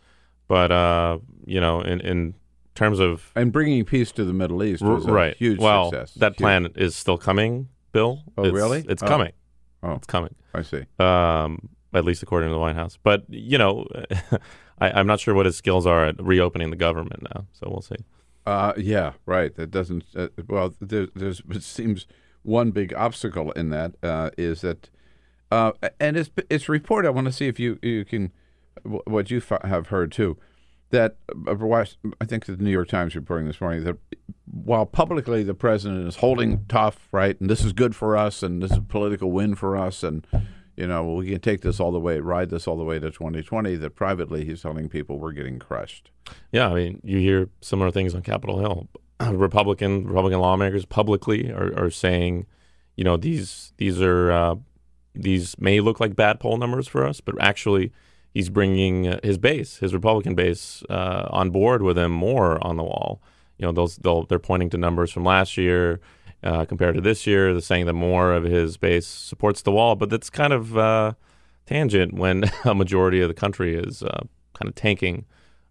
but 0.47 0.71
uh, 0.71 1.19
you 1.45 1.59
know, 1.61 1.81
in 1.81 1.99
in 2.01 2.33
terms 2.75 2.99
of 2.99 3.31
And 3.35 3.51
bringing 3.51 3.85
peace 3.85 4.11
to 4.13 4.23
the 4.25 4.33
Middle 4.33 4.63
East 4.63 4.83
r- 4.83 4.93
was 4.95 5.05
a 5.05 5.11
right, 5.11 5.35
huge 5.37 5.59
well, 5.59 5.91
success. 5.91 6.13
that 6.15 6.33
Huge. 6.33 6.37
plan 6.37 6.67
is 6.75 6.95
still 6.95 7.17
coming. 7.17 7.69
Bill, 7.93 8.21
Oh, 8.37 8.43
It's- 8.43 8.53
really? 8.53 8.85
It's 8.87 9.01
Oh. 9.01 9.07
coming. 9.07 9.31
Oh. 9.81 9.93
It's 9.93 10.05
coming. 10.07 10.35
I 10.53 10.61
see. 10.63 10.83
um, 10.99 11.69
at 11.93 12.05
least 12.05 12.23
according 12.23 12.49
to 12.49 12.53
the 12.53 12.59
White 12.59 12.75
House. 12.75 12.97
But 13.01 13.23
you 13.29 13.57
know, 13.57 13.85
I, 14.79 14.91
I'm 14.91 15.07
not 15.07 15.19
sure 15.19 15.33
what 15.33 15.45
his 15.45 15.55
skills 15.55 15.85
are 15.85 16.05
at 16.05 16.23
reopening 16.23 16.69
the 16.69 16.75
government 16.75 17.23
now. 17.33 17.45
So 17.53 17.67
we'll 17.69 17.81
see. 17.81 18.03
Uh, 18.45 18.73
yeah, 18.77 19.13
right. 19.25 19.53
That 19.55 19.71
doesn't. 19.71 20.05
Uh, 20.15 20.29
well, 20.47 20.73
there, 20.79 21.07
there's. 21.15 21.41
It 21.49 21.63
seems 21.63 22.07
one 22.43 22.71
big 22.71 22.93
obstacle 22.93 23.51
in 23.51 23.69
that 23.71 23.95
uh, 24.01 24.29
is 24.37 24.61
that, 24.61 24.89
uh, 25.51 25.73
and 25.99 26.15
it's 26.15 26.29
it's 26.49 26.69
reported. 26.69 27.09
I 27.09 27.11
want 27.11 27.25
to 27.25 27.33
see 27.33 27.47
if 27.47 27.59
you 27.59 27.77
you 27.81 28.05
can 28.05 28.31
what 28.83 29.29
you 29.31 29.41
have 29.63 29.87
heard 29.87 30.11
too, 30.11 30.37
that 30.91 31.17
uh, 31.47 31.85
I 32.21 32.25
think 32.25 32.45
the 32.45 32.57
New 32.57 32.71
York 32.71 32.87
Times 32.87 33.15
reporting 33.15 33.47
this 33.47 33.59
morning 33.59 33.83
that 33.83 33.97
while 34.45 34.85
publicly 34.85 35.43
the 35.43 35.53
president 35.53 36.07
is 36.07 36.17
holding 36.17 36.65
tough, 36.67 37.09
right, 37.11 37.39
and 37.39 37.49
this 37.49 37.63
is 37.63 37.73
good 37.73 37.95
for 37.95 38.15
us, 38.15 38.41
and 38.43 38.61
this 38.61 38.71
is 38.71 38.77
a 38.77 38.81
political 38.81 39.31
win 39.31 39.55
for 39.55 39.75
us, 39.75 40.03
and 40.03 40.25
you 40.77 40.87
know 40.87 41.03
we 41.15 41.29
can 41.29 41.41
take 41.41 41.61
this 41.61 41.79
all 41.79 41.91
the 41.91 41.99
way, 41.99 42.19
ride 42.19 42.49
this 42.49 42.67
all 42.67 42.77
the 42.77 42.83
way 42.83 42.99
to 42.99 43.11
2020. 43.11 43.75
That 43.75 43.95
privately 43.95 44.45
he's 44.45 44.61
telling 44.61 44.87
people 44.87 45.19
we're 45.19 45.33
getting 45.33 45.59
crushed. 45.59 46.11
Yeah, 46.51 46.69
I 46.69 46.73
mean, 46.73 47.01
you 47.03 47.17
hear 47.17 47.49
similar 47.61 47.91
things 47.91 48.13
on 48.13 48.21
Capitol 48.21 48.59
Hill. 48.59 48.87
Republican 49.19 50.05
Republican 50.05 50.39
lawmakers 50.39 50.85
publicly 50.85 51.51
are, 51.51 51.73
are 51.77 51.89
saying, 51.89 52.45
you 52.95 53.03
know, 53.03 53.17
these 53.17 53.73
these 53.77 53.99
are 54.01 54.31
uh, 54.31 54.55
these 55.15 55.59
may 55.59 55.79
look 55.79 55.99
like 55.99 56.15
bad 56.15 56.39
poll 56.39 56.57
numbers 56.57 56.87
for 56.87 57.05
us, 57.05 57.21
but 57.21 57.35
actually, 57.41 57.91
he's 58.31 58.49
bringing 58.49 59.07
uh, 59.07 59.19
his 59.23 59.39
base, 59.39 59.77
his 59.77 59.93
Republican 59.95 60.35
base, 60.35 60.83
uh, 60.91 61.27
on 61.31 61.49
board 61.49 61.81
with 61.81 61.97
him 61.97 62.11
more 62.11 62.63
on 62.65 62.77
the 62.77 62.83
wall. 62.83 63.19
You 63.57 63.65
know, 63.65 63.71
those 63.71 63.97
they'll, 63.97 64.25
they're 64.25 64.37
pointing 64.37 64.69
to 64.69 64.77
numbers 64.77 65.11
from 65.11 65.23
last 65.23 65.57
year 65.57 65.99
uh, 66.43 66.65
compared 66.65 66.95
to 66.95 67.01
this 67.01 67.25
year. 67.27 67.51
They're 67.53 67.61
saying 67.61 67.85
that 67.87 67.93
more 67.93 68.33
of 68.33 68.43
his 68.43 68.77
base 68.77 69.07
supports 69.07 69.61
the 69.61 69.71
wall, 69.71 69.95
but 69.95 70.09
that's 70.09 70.29
kind 70.29 70.53
of 70.53 70.77
uh, 70.77 71.13
tangent 71.65 72.13
when 72.13 72.45
a 72.65 72.75
majority 72.75 73.21
of 73.21 73.27
the 73.27 73.33
country 73.33 73.75
is 73.75 74.03
uh, 74.03 74.23
kind 74.53 74.69
of 74.69 74.75
tanking 74.75 75.25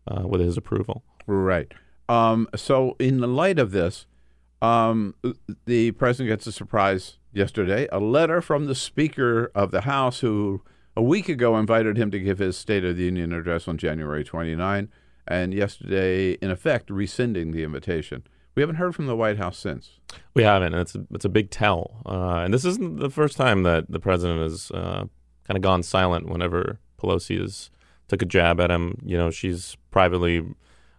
uh, 0.06 0.26
with 0.26 0.40
his 0.40 0.56
approval. 0.56 1.02
Right. 1.26 1.72
Um, 2.08 2.48
so, 2.54 2.94
in 2.98 3.20
the 3.20 3.26
light 3.28 3.58
of 3.58 3.70
this, 3.72 4.06
Um, 4.62 5.14
the 5.66 5.90
president 5.92 6.30
gets 6.30 6.46
a 6.46 6.52
surprise 6.52 7.18
yesterday 7.32 7.86
a 7.92 8.00
letter 8.00 8.40
from 8.40 8.66
the 8.66 8.74
Speaker 8.74 9.50
of 9.54 9.70
the 9.70 9.82
House, 9.82 10.20
who 10.20 10.62
a 10.96 11.02
week 11.02 11.28
ago 11.28 11.58
invited 11.58 11.98
him 11.98 12.10
to 12.10 12.18
give 12.18 12.38
his 12.38 12.56
State 12.56 12.82
of 12.84 12.96
the 12.96 13.04
Union 13.04 13.32
address 13.32 13.68
on 13.68 13.76
January 13.76 14.24
29, 14.24 14.88
and 15.28 15.52
yesterday, 15.52 16.32
in 16.40 16.50
effect, 16.50 16.88
rescinding 16.88 17.52
the 17.52 17.64
invitation. 17.64 18.22
We 18.56 18.62
haven't 18.62 18.76
heard 18.76 18.94
from 18.94 19.06
the 19.06 19.14
White 19.14 19.36
House 19.36 19.58
since. 19.58 20.00
We 20.32 20.42
haven't, 20.42 20.72
and 20.72 20.80
it's 20.80 20.94
a, 20.94 21.04
it's 21.12 21.26
a 21.26 21.28
big 21.28 21.50
tell. 21.50 22.00
Uh, 22.06 22.38
and 22.38 22.54
this 22.54 22.64
isn't 22.64 22.98
the 22.98 23.10
first 23.10 23.36
time 23.36 23.64
that 23.64 23.90
the 23.90 24.00
president 24.00 24.40
has 24.40 24.70
uh, 24.70 25.04
kind 25.46 25.56
of 25.56 25.60
gone 25.60 25.82
silent 25.82 26.26
whenever 26.26 26.80
Pelosi 26.98 27.38
has 27.38 27.70
took 28.08 28.22
a 28.22 28.24
jab 28.24 28.58
at 28.58 28.70
him. 28.70 29.02
You 29.04 29.18
know, 29.18 29.30
she's 29.30 29.76
privately 29.90 30.42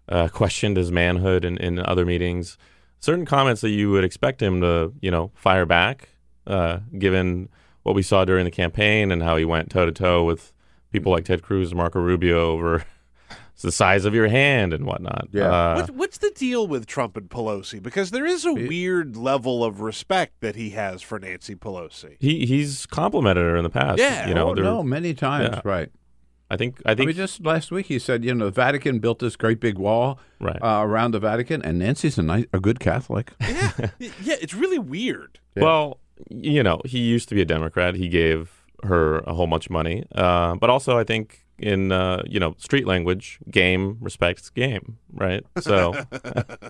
uh, 0.08 0.28
questioned 0.32 0.78
his 0.78 0.92
manhood 0.92 1.44
in, 1.44 1.58
in 1.58 1.80
other 1.80 2.06
meetings. 2.06 2.60
Certain 3.00 3.26
comments 3.26 3.62
that 3.62 3.70
you 3.70 3.90
would 3.90 4.04
expect 4.04 4.40
him 4.40 4.62
to, 4.62 4.94
you 5.02 5.10
know, 5.10 5.32
fire 5.34 5.66
back, 5.66 6.10
uh, 6.46 6.80
given 7.00 7.50
what 7.82 7.96
we 7.96 8.04
saw 8.04 8.24
during 8.24 8.46
the 8.46 8.52
campaign 8.52 9.12
and 9.12 9.24
how 9.24 9.36
he 9.36 9.46
went 9.46 9.72
toe 9.72 9.86
to 9.86 9.92
toe 9.92 10.24
with 10.24 10.54
people 10.92 11.12
like 11.12 11.26
Ted 11.26 11.42
Cruz 11.42 11.72
and 11.72 11.78
Marco 11.78 12.00
Rubio 12.00 12.52
over 12.52 12.86
the 13.64 13.72
size 13.72 14.06
of 14.06 14.14
your 14.14 14.28
hand 14.28 14.74
and 14.74 14.86
whatnot. 14.86 15.28
Yeah. 15.32 15.46
Uh, 15.52 15.76
What, 15.76 15.90
what's 15.92 16.18
the 16.20 16.32
deal 16.36 16.68
with 16.68 16.86
Trump 16.86 17.18
and 17.18 17.30
Pelosi? 17.30 17.82
Because 17.82 18.12
there 18.12 18.26
is 18.26 18.46
a 18.46 18.54
weird 18.54 19.16
level 19.18 19.64
of 19.64 19.82
respect 19.82 20.42
that 20.42 20.56
he 20.56 20.72
has 20.72 21.02
for 21.02 21.20
Nancy 21.20 21.56
Pelosi. 21.56 22.18
he 22.20 22.46
he's 22.46 22.86
complimented 22.86 23.44
her 23.44 23.56
in 23.58 23.64
the 23.64 23.70
past. 23.70 24.00
Yeah. 24.00 24.28
you 24.28 24.34
know, 24.36 24.50
oh, 24.50 24.54
no, 24.54 24.84
many 24.84 25.14
times, 25.14 25.50
yeah. 25.54 25.62
right. 25.64 25.90
I 26.50 26.56
think 26.56 26.82
I 26.86 26.92
I 26.92 26.96
think 26.96 27.08
mean, 27.08 27.16
just 27.18 27.44
last 27.46 27.72
week 27.72 27.88
he 27.88 28.00
said, 28.00 28.24
you 28.24 28.34
know, 28.34 28.46
the 28.46 28.52
Vatican 28.52 29.00
built 29.00 29.20
this 29.20 29.36
great 29.36 29.60
big 29.60 29.78
wall 29.78 30.18
Right. 30.40 30.56
uh, 30.62 30.80
around 30.82 31.12
the 31.12 31.20
Vatican, 31.20 31.62
and 31.62 31.78
Nancy's 31.80 32.18
a 32.18 32.24
nice, 32.24 32.46
a 32.54 32.60
good 32.60 32.80
Catholic. 32.80 33.34
yeah, 33.42 33.72
yeah, 34.00 34.36
it's 34.40 34.54
really 34.54 34.80
weird. 34.80 35.40
Well, 35.58 36.00
you 36.30 36.64
know, 36.64 36.80
he 36.86 37.00
used 37.00 37.28
to 37.30 37.36
be 37.36 37.42
a 37.42 37.46
Democrat. 37.46 37.96
He 37.96 38.08
gave 38.08 38.64
her 38.84 39.20
a 39.28 39.34
whole 39.34 39.48
bunch 39.48 39.66
of 39.66 39.72
money, 39.72 40.06
uh, 40.16 40.56
but 40.56 40.70
also 40.70 40.98
I 40.98 41.04
think 41.04 41.44
in 41.60 41.92
uh, 41.92 42.24
you 42.28 42.40
know 42.40 42.56
street 42.58 42.86
language, 42.86 43.40
game 43.50 43.98
respects 44.02 44.50
game, 44.50 44.98
right? 45.14 45.46
So, 45.60 45.94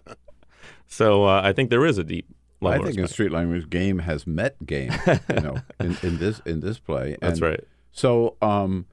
so 0.88 1.26
uh, 1.26 1.42
I 1.44 1.54
think 1.54 1.70
there 1.70 1.86
is 1.86 1.98
a 1.98 2.04
deep 2.04 2.28
I 2.62 2.66
level. 2.66 2.86
think 2.86 2.98
of 2.98 3.04
in 3.04 3.08
street 3.08 3.32
language, 3.32 3.70
game 3.70 4.00
has 4.00 4.26
met 4.26 4.66
game. 4.66 4.92
You 5.30 5.42
know, 5.42 5.58
in, 5.80 5.98
in 6.04 6.18
this 6.18 6.42
in 6.46 6.62
this 6.62 6.80
play. 6.80 7.18
That's 7.22 7.42
right. 7.42 7.64
So, 7.92 8.36
um, 8.42 8.86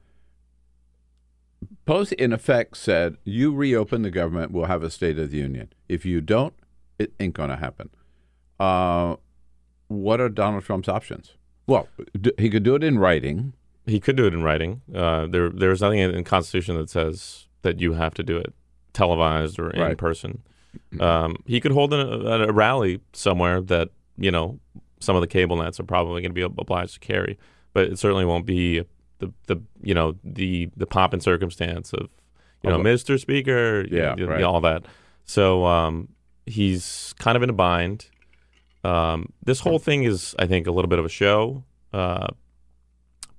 Pelosi 1.87 2.13
in 2.13 2.33
effect 2.33 2.77
said, 2.77 3.17
"You 3.23 3.53
reopen 3.53 4.01
the 4.01 4.11
government, 4.11 4.51
we'll 4.51 4.65
have 4.65 4.83
a 4.83 4.89
State 4.89 5.17
of 5.19 5.31
the 5.31 5.37
Union. 5.37 5.71
If 5.87 6.05
you 6.05 6.21
don't, 6.21 6.53
it 6.99 7.13
ain't 7.19 7.33
going 7.33 7.49
to 7.49 7.57
happen." 7.57 7.89
Uh, 8.59 9.15
what 9.87 10.19
are 10.19 10.29
Donald 10.29 10.63
Trump's 10.63 10.89
options? 10.89 11.33
Well, 11.67 11.87
d- 12.19 12.33
he 12.37 12.49
could 12.49 12.63
do 12.63 12.75
it 12.75 12.83
in 12.83 12.99
writing. 12.99 13.53
He 13.85 13.99
could 13.99 14.15
do 14.15 14.25
it 14.25 14.33
in 14.33 14.41
writing. 14.43 14.81
Uh, 14.93 15.27
there, 15.27 15.49
there's 15.49 15.81
nothing 15.81 15.99
in 15.99 16.11
the 16.15 16.23
Constitution 16.23 16.75
that 16.77 16.89
says 16.89 17.47
that 17.61 17.79
you 17.79 17.93
have 17.93 18.13
to 18.15 18.23
do 18.23 18.37
it 18.37 18.53
televised 18.93 19.59
or 19.59 19.69
in 19.71 19.81
Right. 19.81 19.97
person. 19.97 20.41
Um, 20.99 21.37
he 21.45 21.59
could 21.59 21.71
hold 21.71 21.93
a, 21.93 22.47
a 22.49 22.51
rally 22.51 22.99
somewhere 23.13 23.61
that 23.61 23.89
you 24.17 24.31
know 24.31 24.59
some 24.99 25.15
of 25.15 25.21
the 25.21 25.27
cable 25.27 25.55
nets 25.57 25.79
are 25.79 25.83
probably 25.83 26.21
going 26.21 26.31
to 26.31 26.35
be 26.35 26.41
obliged 26.41 26.95
to 26.95 26.99
carry, 26.99 27.37
but 27.73 27.85
it 27.85 27.99
certainly 27.99 28.25
won't 28.25 28.45
be 28.45 28.83
the 29.19 29.31
the 29.47 29.57
you 29.81 29.93
know 29.93 30.15
the 30.23 30.69
the 30.75 30.85
pomp 30.85 31.13
and 31.13 31.21
circumstance 31.23 31.93
of 31.93 32.09
you 32.63 32.69
know 32.69 32.79
Of 32.79 32.85
a- 32.85 32.89
Mr. 32.89 33.19
Speaker, 33.19 33.85
you 33.89 33.97
Yeah, 33.97 34.15
know, 34.15 34.25
right. 34.27 34.43
all 34.43 34.59
that. 34.61 34.83
So 35.25 35.65
um, 35.65 36.09
he's 36.45 37.13
kind 37.19 37.35
of 37.37 37.43
in 37.43 37.49
a 37.49 37.53
bind. 37.53 38.07
Um, 38.83 39.31
this 39.43 39.59
whole 39.61 39.79
thing 39.79 40.03
is, 40.03 40.35
I 40.37 40.45
think, 40.45 40.67
a 40.67 40.71
little 40.71 40.89
bit 40.89 40.99
of 40.99 41.05
a 41.05 41.09
show. 41.09 41.63
Uh, 41.93 42.27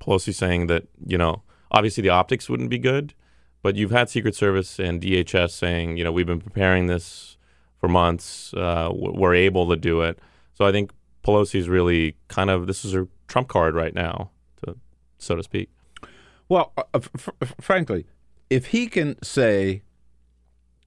Pelosi 0.00 0.34
saying 0.34 0.66
that 0.66 0.84
you 1.06 1.18
know 1.18 1.42
obviously 1.70 2.02
the 2.02 2.10
optics 2.10 2.48
wouldn't 2.48 2.70
be 2.70 2.78
good, 2.78 3.14
but 3.62 3.76
you've 3.76 3.90
had 3.90 4.08
Secret 4.08 4.34
Service 4.34 4.78
and 4.78 5.00
DHS 5.00 5.50
saying 5.50 5.96
you 5.96 6.04
know 6.04 6.12
we've 6.12 6.26
been 6.26 6.40
preparing 6.40 6.86
this 6.86 7.36
for 7.78 7.88
months. 7.88 8.54
Uh, 8.54 8.90
we're 8.92 9.34
able 9.34 9.68
to 9.68 9.76
do 9.76 10.02
it. 10.02 10.18
So 10.54 10.64
I 10.64 10.72
think 10.72 10.92
Pelosi's 11.24 11.68
really 11.68 12.16
kind 12.28 12.50
of 12.50 12.66
this 12.66 12.84
is 12.84 12.92
her 12.92 13.08
trump 13.28 13.48
card 13.48 13.74
right 13.74 13.94
now, 13.94 14.30
to 14.64 14.76
so 15.18 15.36
to 15.36 15.42
speak. 15.42 15.70
Well, 16.48 16.72
uh, 16.76 16.84
f- 16.94 17.28
f- 17.42 17.54
frankly, 17.60 18.06
if 18.50 18.66
he 18.66 18.86
can 18.86 19.20
say, 19.22 19.82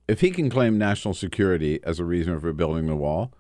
if 0.08 0.22
he 0.22 0.32
can 0.32 0.50
claim 0.50 0.78
national 0.78 1.14
security 1.14 1.80
as 1.84 2.00
a 2.00 2.06
reason 2.06 2.40
for 2.40 2.54
building 2.54 2.88
the 2.88 2.96
wall, 2.96 3.34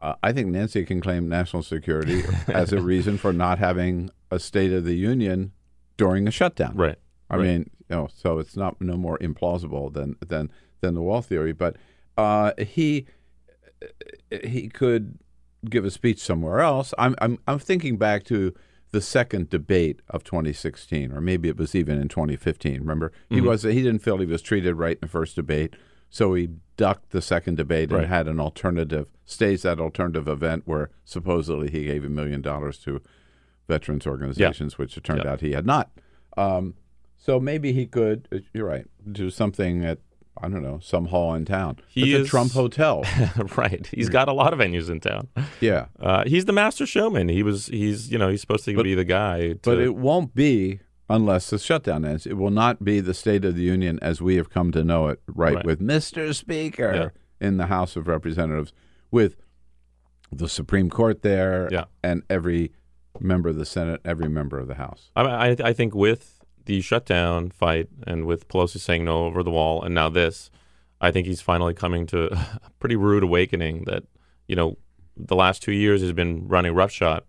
uh, 0.00 0.14
I 0.22 0.32
think 0.32 0.48
Nancy 0.48 0.84
can 0.84 1.00
claim 1.00 1.28
national 1.28 1.62
security 1.62 2.22
as 2.48 2.72
a 2.72 2.80
reason 2.80 3.18
for 3.18 3.32
not 3.32 3.58
having 3.58 4.10
a 4.34 4.38
State 4.40 4.72
of 4.72 4.84
the 4.84 4.94
Union 4.96 5.52
during 5.96 6.26
a 6.26 6.30
shutdown. 6.30 6.74
Right. 6.76 6.96
I 7.30 7.36
Right. 7.36 7.46
mean, 7.46 7.70
you 7.88 7.96
know, 7.96 8.08
so 8.12 8.38
it's 8.38 8.56
not 8.56 8.80
no 8.80 8.96
more 8.96 9.18
implausible 9.18 9.92
than 9.92 10.16
than 10.26 10.50
than 10.80 10.94
the 10.94 11.02
wall 11.02 11.22
theory. 11.22 11.52
But 11.52 11.76
uh, 12.18 12.52
he 12.58 13.06
he 14.42 14.68
could 14.68 15.18
give 15.68 15.84
a 15.84 15.90
speech 15.90 16.18
somewhere 16.20 16.60
else. 16.60 16.92
I'm 16.98 17.14
I'm 17.20 17.38
I'm 17.46 17.58
thinking 17.58 17.96
back 17.96 18.24
to 18.24 18.52
the 18.90 19.00
second 19.00 19.50
debate 19.50 20.00
of 20.08 20.22
2016, 20.22 21.10
or 21.12 21.20
maybe 21.20 21.48
it 21.48 21.56
was 21.56 21.74
even 21.74 22.00
in 22.00 22.08
2015. 22.08 22.80
Remember, 22.80 23.10
he 23.28 23.40
Mhm. 23.40 23.46
was 23.46 23.62
he 23.62 23.82
didn't 23.82 24.00
feel 24.00 24.18
he 24.18 24.26
was 24.26 24.42
treated 24.42 24.74
right 24.76 24.96
in 24.96 25.00
the 25.02 25.08
first 25.08 25.34
debate, 25.36 25.74
so 26.10 26.34
he 26.34 26.50
ducked 26.76 27.10
the 27.10 27.22
second 27.22 27.56
debate 27.56 27.90
Right. 27.90 28.02
and 28.04 28.08
had 28.08 28.28
an 28.28 28.38
alternative 28.40 29.08
staged 29.24 29.62
that 29.64 29.80
alternative 29.80 30.28
event 30.28 30.62
where 30.66 30.90
supposedly 31.04 31.70
he 31.70 31.84
gave 31.84 32.04
a 32.04 32.08
million 32.08 32.40
dollars 32.42 32.78
to 32.80 33.00
veterans 33.68 34.06
organizations, 34.06 34.78
which 34.78 34.96
it 34.96 35.04
turned 35.04 35.22
Yeah. 35.24 35.32
out 35.32 35.40
he 35.40 35.52
had 35.52 35.66
not. 35.66 35.90
Um, 36.36 36.74
so 37.16 37.40
maybe 37.40 37.72
he 37.72 37.86
could. 37.86 38.28
uh, 38.32 38.38
You're 38.52 38.66
right. 38.66 38.86
Do 39.10 39.30
something 39.30 39.84
at 39.84 39.98
I 40.42 40.48
don't 40.48 40.62
know 40.64 40.80
some 40.82 41.06
hall 41.06 41.32
in 41.34 41.44
town. 41.44 41.76
He 41.86 42.12
is 42.12 42.26
a 42.26 42.28
Trump 42.28 42.52
hotel. 42.52 43.04
right. 43.56 43.86
He's 43.94 44.08
got 44.08 44.26
a 44.28 44.32
lot 44.32 44.52
of 44.52 44.58
venues 44.58 44.90
in 44.90 44.98
town. 44.98 45.28
Yeah. 45.60 45.86
Uh, 46.00 46.24
he's 46.26 46.44
the 46.44 46.52
master 46.52 46.86
showman. 46.86 47.28
He 47.28 47.44
was. 47.44 47.66
He's. 47.68 48.10
You 48.10 48.18
know. 48.18 48.28
He's 48.28 48.40
supposed 48.40 48.64
to 48.64 48.82
be 48.82 48.94
the 48.96 49.04
guy. 49.04 49.52
To, 49.52 49.58
But 49.62 49.78
it 49.78 49.94
won't 49.94 50.34
be 50.34 50.80
unless 51.08 51.50
the 51.50 51.58
shutdown 51.58 52.04
ends. 52.04 52.26
It 52.26 52.32
will 52.36 52.50
not 52.50 52.82
be 52.84 52.98
the 52.98 53.14
State 53.14 53.44
of 53.44 53.54
the 53.54 53.62
Union 53.62 53.98
as 54.02 54.20
we 54.20 54.34
have 54.34 54.50
come 54.50 54.72
to 54.72 54.82
know 54.82 55.06
it, 55.06 55.20
right? 55.28 55.54
Right. 55.54 55.64
With 55.64 55.80
Mr. 55.80 56.34
Speaker 56.34 57.12
in 57.40 57.56
the 57.58 57.66
House 57.66 57.94
of 57.94 58.08
Representatives, 58.08 58.72
with 59.12 59.36
the 60.32 60.48
Supreme 60.48 60.90
Court 60.90 61.22
there, 61.22 61.68
Yeah. 61.70 61.84
and 62.02 62.24
every 62.28 62.72
member 63.20 63.48
of 63.48 63.56
the 63.56 63.66
Senate, 63.66 64.00
every 64.04 64.28
member 64.28 64.58
of 64.58 64.68
the 64.68 64.74
House. 64.74 65.10
I, 65.16 65.22
I, 65.22 65.56
I 65.62 65.72
think 65.72 65.94
with 65.94 66.40
the 66.66 66.80
shutdown 66.80 67.50
fight 67.50 67.88
and 68.06 68.26
with 68.26 68.48
Pelosi 68.48 68.78
saying 68.78 69.04
no 69.04 69.24
over 69.24 69.42
the 69.42 69.50
wall, 69.50 69.82
and 69.82 69.94
now 69.94 70.08
this, 70.08 70.50
I 71.00 71.10
think 71.10 71.26
he's 71.26 71.40
finally 71.40 71.74
coming 71.74 72.06
to 72.06 72.32
a 72.34 72.60
pretty 72.78 72.96
rude 72.96 73.22
awakening 73.22 73.84
that 73.84 74.04
you 74.48 74.56
know 74.56 74.76
the 75.16 75.36
last 75.36 75.62
two 75.62 75.72
years 75.72 76.00
has 76.00 76.12
been 76.12 76.48
running 76.48 76.74
roughshod 76.74 77.22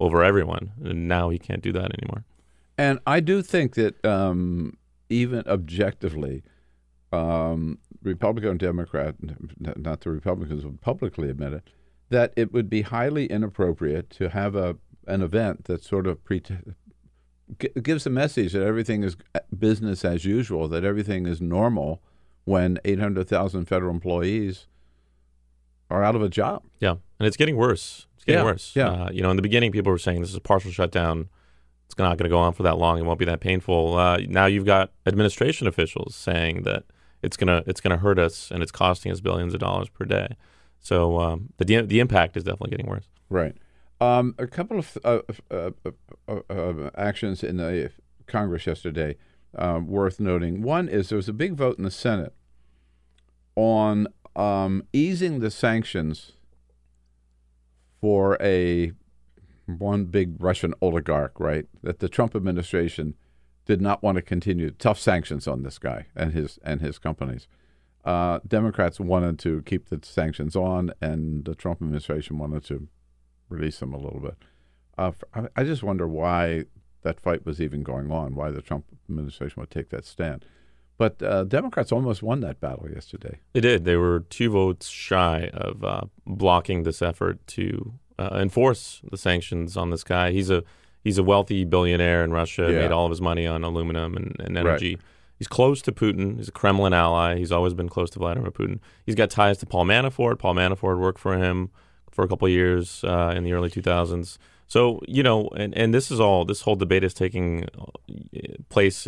over 0.00 0.22
everyone, 0.22 0.72
and 0.82 1.08
now 1.08 1.28
he 1.28 1.38
can't 1.38 1.62
do 1.62 1.72
that 1.72 1.92
anymore. 2.00 2.24
And 2.76 3.00
I 3.06 3.20
do 3.20 3.42
think 3.42 3.74
that 3.74 4.02
um, 4.04 4.76
even 5.10 5.42
objectively, 5.48 6.44
um, 7.12 7.78
Republican 8.02 8.50
and 8.50 8.60
Democrat, 8.60 9.16
not 9.58 10.00
the 10.00 10.10
Republicans 10.10 10.64
would 10.64 10.80
publicly 10.80 11.28
admit 11.28 11.52
it, 11.52 11.70
that 12.10 12.32
it 12.36 12.52
would 12.52 12.70
be 12.70 12.82
highly 12.82 13.26
inappropriate 13.26 14.10
to 14.10 14.28
have 14.28 14.54
a 14.54 14.76
an 15.08 15.22
event 15.22 15.64
that 15.64 15.82
sort 15.82 16.06
of 16.06 16.22
pre- 16.24 16.42
gives 17.82 18.06
a 18.06 18.10
message 18.10 18.52
that 18.52 18.62
everything 18.62 19.02
is 19.02 19.16
business 19.56 20.04
as 20.04 20.24
usual, 20.24 20.68
that 20.68 20.84
everything 20.84 21.26
is 21.26 21.40
normal 21.40 22.02
when 22.44 22.78
800,000 22.84 23.64
federal 23.66 23.90
employees 23.90 24.66
are 25.90 26.04
out 26.04 26.14
of 26.14 26.22
a 26.22 26.28
job. 26.28 26.62
Yeah, 26.80 26.96
and 27.18 27.26
it's 27.26 27.36
getting 27.36 27.56
worse. 27.56 28.06
It's 28.16 28.24
getting 28.24 28.40
Yeah, 28.40 28.44
worse. 28.44 28.72
yeah. 28.76 28.88
Uh, 28.90 29.10
you 29.10 29.22
know, 29.22 29.30
in 29.30 29.36
the 29.36 29.42
beginning, 29.42 29.72
people 29.72 29.90
were 29.90 29.98
saying 29.98 30.20
this 30.20 30.30
is 30.30 30.36
a 30.36 30.40
partial 30.40 30.70
shutdown. 30.70 31.28
It's 31.86 31.96
not 31.98 32.18
going 32.18 32.24
to 32.24 32.28
go 32.28 32.38
on 32.38 32.52
for 32.52 32.62
that 32.64 32.76
long. 32.76 32.98
It 32.98 33.04
won't 33.06 33.18
be 33.18 33.24
that 33.24 33.40
painful. 33.40 33.96
Uh, 33.96 34.18
now 34.28 34.44
you've 34.44 34.66
got 34.66 34.92
administration 35.06 35.66
officials 35.66 36.14
saying 36.14 36.62
that 36.64 36.84
it's 37.22 37.36
gonna 37.36 37.64
it's 37.66 37.80
gonna 37.80 37.96
hurt 37.96 38.18
us 38.18 38.50
and 38.50 38.62
it's 38.62 38.70
costing 38.70 39.10
us 39.10 39.20
billions 39.20 39.54
of 39.54 39.60
dollars 39.60 39.88
per 39.88 40.04
day. 40.04 40.36
So 40.80 41.18
um, 41.18 41.48
the 41.56 41.64
the 41.64 41.80
the 41.82 42.00
impact 42.00 42.36
is 42.36 42.44
definitely 42.44 42.70
getting 42.70 42.86
worse. 42.86 43.08
Right. 43.30 43.56
Um, 44.00 44.34
a 44.38 44.46
couple 44.46 44.78
of 44.78 44.96
uh, 45.04 45.20
uh, 45.50 45.70
uh, 45.88 46.00
uh, 46.28 46.40
uh, 46.48 46.90
actions 46.96 47.42
in 47.42 47.56
the 47.56 47.90
Congress 48.26 48.66
yesterday 48.66 49.16
um, 49.56 49.88
worth 49.88 50.20
noting. 50.20 50.62
One 50.62 50.88
is 50.88 51.08
there 51.08 51.16
was 51.16 51.28
a 51.28 51.32
big 51.32 51.54
vote 51.54 51.78
in 51.78 51.84
the 51.84 51.90
Senate 51.90 52.32
on 53.56 54.06
um, 54.36 54.84
easing 54.92 55.40
the 55.40 55.50
sanctions 55.50 56.32
for 58.00 58.36
a 58.40 58.92
one 59.66 60.04
big 60.04 60.40
Russian 60.40 60.74
oligarch, 60.80 61.40
right? 61.40 61.66
That 61.82 61.98
the 61.98 62.08
Trump 62.08 62.36
administration 62.36 63.14
did 63.66 63.80
not 63.82 64.02
want 64.02 64.16
to 64.16 64.22
continue 64.22 64.70
tough 64.70 64.98
sanctions 65.00 65.48
on 65.48 65.62
this 65.64 65.78
guy 65.78 66.06
and 66.14 66.32
his 66.32 66.60
and 66.62 66.80
his 66.80 66.98
companies. 66.98 67.48
uh, 68.04 68.38
Democrats 68.46 68.98
wanted 68.98 69.38
to 69.40 69.62
keep 69.62 69.88
the 69.88 70.00
sanctions 70.02 70.56
on, 70.56 70.92
and 71.00 71.44
the 71.44 71.54
Trump 71.54 71.82
administration 71.82 72.38
wanted 72.38 72.64
to 72.64 72.88
release 73.48 73.78
them 73.78 73.92
a 73.92 73.98
little 73.98 74.20
bit. 74.20 74.36
Uh, 74.96 75.12
I, 75.34 75.48
I 75.56 75.64
just 75.64 75.82
wonder 75.82 76.06
why 76.06 76.64
that 77.02 77.20
fight 77.20 77.46
was 77.46 77.60
even 77.60 77.82
going 77.82 78.10
on, 78.10 78.34
why 78.34 78.50
the 78.50 78.62
Trump 78.62 78.86
administration 79.08 79.60
would 79.60 79.70
take 79.70 79.90
that 79.90 80.04
stand. 80.04 80.44
But 80.96 81.22
uh, 81.22 81.44
Democrats 81.44 81.92
almost 81.92 82.22
won 82.22 82.40
that 82.40 82.60
battle 82.60 82.90
yesterday. 82.92 83.38
They 83.52 83.60
did. 83.60 83.84
They 83.84 83.96
were 83.96 84.20
two 84.28 84.50
votes 84.50 84.88
shy 84.88 85.48
of 85.54 85.84
uh, 85.84 86.02
blocking 86.26 86.82
this 86.82 87.00
effort 87.00 87.46
to 87.48 87.94
uh, 88.18 88.30
enforce 88.34 89.00
the 89.08 89.16
sanctions 89.16 89.76
on 89.76 89.90
this 89.90 90.02
guy. 90.02 90.32
He's 90.32 90.50
a 90.50 90.64
he's 91.04 91.16
a 91.16 91.22
wealthy 91.22 91.64
billionaire 91.64 92.24
in 92.24 92.32
Russia. 92.32 92.68
Yeah. 92.68 92.80
Made 92.80 92.92
all 92.92 93.06
of 93.06 93.10
his 93.10 93.20
money 93.20 93.46
on 93.46 93.62
aluminum 93.62 94.16
and, 94.16 94.36
and 94.40 94.58
energy. 94.58 94.96
Right. 94.96 95.04
He's 95.38 95.46
close 95.46 95.80
to 95.82 95.92
Putin. 95.92 96.38
He's 96.38 96.48
a 96.48 96.52
Kremlin 96.52 96.92
ally. 96.92 97.36
He's 97.38 97.52
always 97.52 97.74
been 97.74 97.88
close 97.88 98.10
to 98.10 98.18
Vladimir 98.18 98.50
Putin. 98.50 98.80
He's 99.06 99.14
got 99.14 99.30
ties 99.30 99.58
to 99.58 99.66
Paul 99.66 99.84
Manafort. 99.84 100.40
Paul 100.40 100.54
Manafort 100.54 100.98
worked 100.98 101.20
for 101.20 101.38
him 101.38 101.70
for 102.18 102.24
a 102.24 102.28
couple 102.28 102.46
of 102.46 102.50
years 102.52 103.04
uh, 103.04 103.32
in 103.36 103.44
the 103.44 103.52
early 103.52 103.70
2000s. 103.70 104.38
So 104.66 105.00
you 105.06 105.22
know, 105.22 105.48
and, 105.56 105.72
and 105.78 105.94
this 105.94 106.10
is 106.10 106.18
all. 106.18 106.44
This 106.44 106.62
whole 106.62 106.74
debate 106.74 107.04
is 107.04 107.14
taking 107.14 107.64
uh, 107.80 107.84
place 108.70 109.06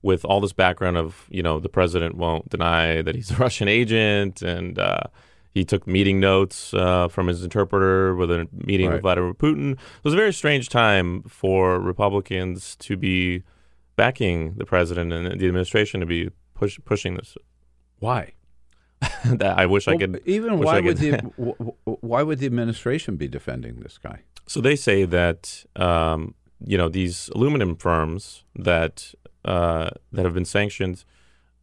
with 0.00 0.24
all 0.24 0.40
this 0.40 0.54
background 0.54 0.96
of 0.96 1.26
you 1.28 1.42
know 1.42 1.60
the 1.60 1.68
president 1.68 2.16
won't 2.16 2.48
deny 2.48 3.02
that 3.02 3.14
he's 3.14 3.30
a 3.30 3.36
Russian 3.46 3.68
agent, 3.68 4.40
and 4.40 4.78
uh, 4.78 5.00
he 5.52 5.66
took 5.66 5.86
meeting 5.86 6.18
notes 6.18 6.72
uh, 6.72 7.08
from 7.08 7.26
his 7.26 7.44
interpreter 7.44 8.16
with 8.16 8.30
a 8.30 8.48
meeting 8.52 8.86
Right. 8.86 8.94
with 8.94 9.02
Vladimir 9.02 9.34
Putin. 9.34 9.72
It 9.72 10.04
was 10.04 10.14
a 10.14 10.16
very 10.16 10.32
strange 10.32 10.70
time 10.70 11.22
for 11.24 11.78
Republicans 11.78 12.74
to 12.76 12.96
be 12.96 13.42
backing 13.96 14.54
the 14.54 14.64
president 14.64 15.12
and 15.12 15.26
the 15.38 15.46
administration 15.46 16.00
to 16.00 16.06
be 16.06 16.30
push, 16.54 16.78
pushing 16.86 17.16
this. 17.16 17.36
Why? 17.98 18.32
that 19.24 19.58
I 19.58 19.66
wish 19.66 19.88
I 19.88 19.96
could. 19.96 20.22
Even 20.24 20.58
why 20.60 20.78
I 20.78 20.80
would 20.80 20.98
the 20.98 21.18
why 21.84 22.22
would 22.22 22.38
the 22.38 22.46
administration 22.46 23.16
be 23.16 23.28
defending 23.28 23.80
this 23.80 23.98
guy? 23.98 24.20
So 24.46 24.60
they 24.60 24.76
say 24.76 25.04
that 25.04 25.64
um, 25.76 26.34
you 26.64 26.78
know 26.78 26.88
these 26.88 27.28
aluminum 27.34 27.76
firms 27.76 28.44
that 28.54 29.14
uh, 29.44 29.90
that 30.12 30.24
have 30.24 30.34
been 30.34 30.44
sanctioned, 30.44 31.04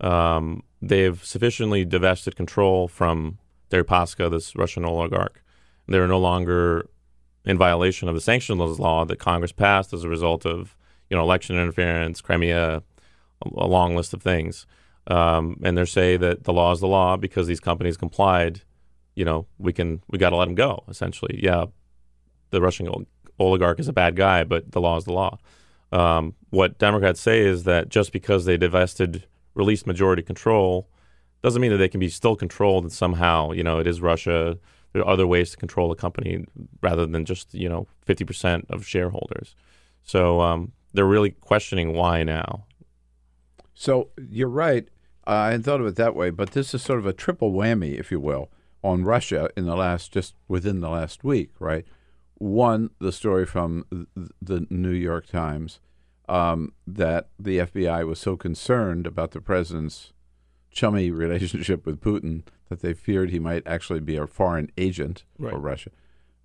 um, 0.01 0.63
they've 0.81 1.23
sufficiently 1.23 1.85
divested 1.85 2.35
control 2.35 2.87
from 2.87 3.39
Deripaska, 3.71 4.29
this 4.29 4.55
Russian 4.55 4.85
oligarch. 4.85 5.43
They're 5.87 6.07
no 6.07 6.19
longer 6.19 6.87
in 7.45 7.57
violation 7.57 8.07
of 8.07 8.15
the 8.15 8.21
sanctions 8.21 8.79
law 8.79 9.05
that 9.05 9.19
Congress 9.19 9.51
passed 9.51 9.93
as 9.93 10.03
a 10.03 10.09
result 10.09 10.45
of 10.45 10.75
you 11.09 11.17
know 11.17 11.23
election 11.23 11.57
interference, 11.57 12.21
Crimea, 12.21 12.83
a 13.55 13.67
long 13.67 13.95
list 13.95 14.13
of 14.13 14.21
things. 14.21 14.65
Um, 15.07 15.59
and 15.63 15.77
they 15.77 15.85
say 15.85 16.17
that 16.17 16.45
the 16.45 16.53
law 16.53 16.71
is 16.71 16.79
the 16.79 16.87
law 16.87 17.17
because 17.17 17.47
these 17.47 17.59
companies 17.59 17.97
complied. 17.97 18.61
You 19.15 19.25
know, 19.25 19.47
we 19.57 19.73
can 19.73 20.01
we 20.07 20.17
got 20.17 20.29
to 20.31 20.37
let 20.37 20.45
them 20.45 20.55
go. 20.55 20.83
Essentially, 20.87 21.39
yeah, 21.43 21.65
the 22.49 22.61
Russian 22.61 22.87
ol- 22.87 23.05
oligarch 23.39 23.79
is 23.79 23.87
a 23.87 23.93
bad 23.93 24.15
guy, 24.15 24.43
but 24.43 24.71
the 24.71 24.81
law 24.81 24.97
is 24.97 25.05
the 25.05 25.13
law. 25.13 25.37
Um, 25.91 26.33
what 26.49 26.79
Democrats 26.79 27.21
say 27.21 27.41
is 27.41 27.65
that 27.65 27.89
just 27.89 28.11
because 28.11 28.45
they 28.45 28.57
divested, 28.57 29.27
released 29.53 29.85
majority 29.85 30.23
control, 30.23 30.89
doesn't 31.43 31.61
mean 31.61 31.71
that 31.71 31.77
they 31.77 31.89
can 31.89 31.99
be 31.99 32.09
still 32.09 32.35
controlled 32.35 32.83
and 32.83 32.91
somehow, 32.91 33.51
you 33.51 33.63
know, 33.63 33.79
it 33.79 33.85
is 33.85 34.01
Russia. 34.01 34.57
There 34.93 35.03
are 35.03 35.07
other 35.07 35.27
ways 35.27 35.51
to 35.51 35.57
control 35.57 35.91
a 35.91 35.95
company 35.95 36.45
rather 36.81 37.05
than 37.05 37.25
just, 37.25 37.53
you 37.53 37.69
know, 37.69 37.87
50% 38.07 38.69
of 38.69 38.87
shareholders. 38.87 39.55
So 40.03 40.41
um, 40.41 40.71
they're 40.93 41.05
really 41.05 41.31
questioning 41.31 41.93
why 41.93 42.23
now. 42.23 42.65
So 43.73 44.09
you're 44.29 44.47
right. 44.47 44.87
Uh, 45.25 45.31
I 45.31 45.45
hadn't 45.47 45.63
thought 45.63 45.79
of 45.79 45.87
it 45.87 45.95
that 45.95 46.15
way, 46.15 46.29
but 46.29 46.51
this 46.51 46.73
is 46.73 46.81
sort 46.81 46.99
of 46.99 47.05
a 47.05 47.13
triple 47.13 47.51
whammy, 47.51 47.97
if 47.97 48.11
you 48.11 48.19
will, 48.19 48.49
on 48.83 49.03
Russia 49.03 49.49
in 49.55 49.65
the 49.65 49.75
last 49.75 50.11
just 50.11 50.35
within 50.47 50.81
the 50.81 50.89
last 50.89 51.23
week, 51.23 51.51
right? 51.59 51.85
One, 52.35 52.89
the 52.99 53.11
story 53.11 53.45
from 53.45 53.85
the 54.41 54.67
New 54.69 54.91
York 54.91 55.27
Times 55.27 55.79
um, 56.27 56.73
that 56.85 57.29
the 57.39 57.59
FBI 57.59 58.05
was 58.05 58.19
so 58.19 58.35
concerned 58.35 59.07
about 59.07 59.31
the 59.31 59.41
president's 59.41 60.11
chummy 60.71 61.11
relationship 61.11 61.85
with 61.85 62.01
Putin 62.01 62.43
that 62.69 62.81
they 62.81 62.93
feared 62.93 63.29
he 63.29 63.39
might 63.39 63.65
actually 63.65 63.99
be 63.99 64.17
a 64.17 64.27
foreign 64.27 64.71
agent 64.77 65.23
for 65.51 65.59
Russia. 65.59 65.91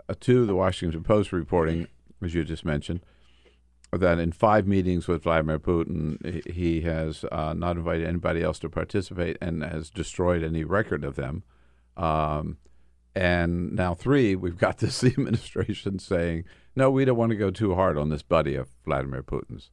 Uh, 0.08 0.14
two, 0.18 0.46
the 0.46 0.54
Washington 0.54 1.02
Post 1.02 1.32
reporting, 1.32 1.88
as 2.22 2.34
you 2.34 2.44
just 2.44 2.64
mentioned, 2.64 3.00
that 3.92 4.18
in 4.18 4.32
five 4.32 4.66
meetings 4.66 5.08
with 5.08 5.22
Vladimir 5.22 5.58
Putin, 5.58 6.46
he- 6.50 6.82
has 6.82 7.24
uh, 7.32 7.54
not 7.54 7.76
invited 7.76 8.06
anybody 8.06 8.42
else 8.42 8.58
to 8.60 8.68
participate 8.68 9.38
and 9.40 9.62
has 9.62 9.90
destroyed 9.90 10.42
any 10.42 10.64
record 10.64 11.04
of 11.04 11.16
them. 11.16 11.42
Um, 11.96 12.58
and 13.14 13.72
now, 13.72 13.94
three, 13.94 14.36
we've 14.36 14.58
got 14.58 14.78
this 14.78 15.02
administration 15.02 15.98
saying, 15.98 16.44
no, 16.76 16.90
we 16.90 17.04
don't 17.04 17.16
want 17.16 17.30
to 17.30 17.36
go 17.36 17.50
too 17.50 17.74
hard 17.74 17.96
on 17.98 18.10
this 18.10 18.22
buddy 18.22 18.54
of 18.54 18.68
Vladimir 18.84 19.22
Putin's. 19.22 19.70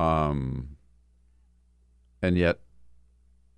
Um, 0.00 0.76
and 2.22 2.36
yet, 2.36 2.60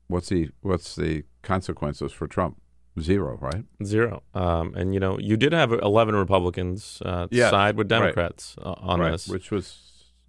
what's 0.09 0.28
the 0.28 0.50
what's 0.60 0.94
the 0.94 1.24
consequences 1.42 2.12
for 2.12 2.26
Trump? 2.26 2.60
Zero, 3.01 3.37
right? 3.41 3.65
Zero. 3.85 4.23
Um, 4.35 4.75
and, 4.75 4.95
you 4.95 5.01
know, 5.01 5.19
you 5.19 5.37
did 5.37 5.53
have 5.53 5.73
11 5.73 6.15
Republicans 6.15 7.03
uh, 7.05 7.27
side 7.33 7.77
with. 7.77 7.89
Democrats 7.89 8.57
uh, 8.62 8.75
on 8.79 9.01
Right, 9.01 9.12
this. 9.12 9.29
which 9.29 9.51
was 9.51 9.85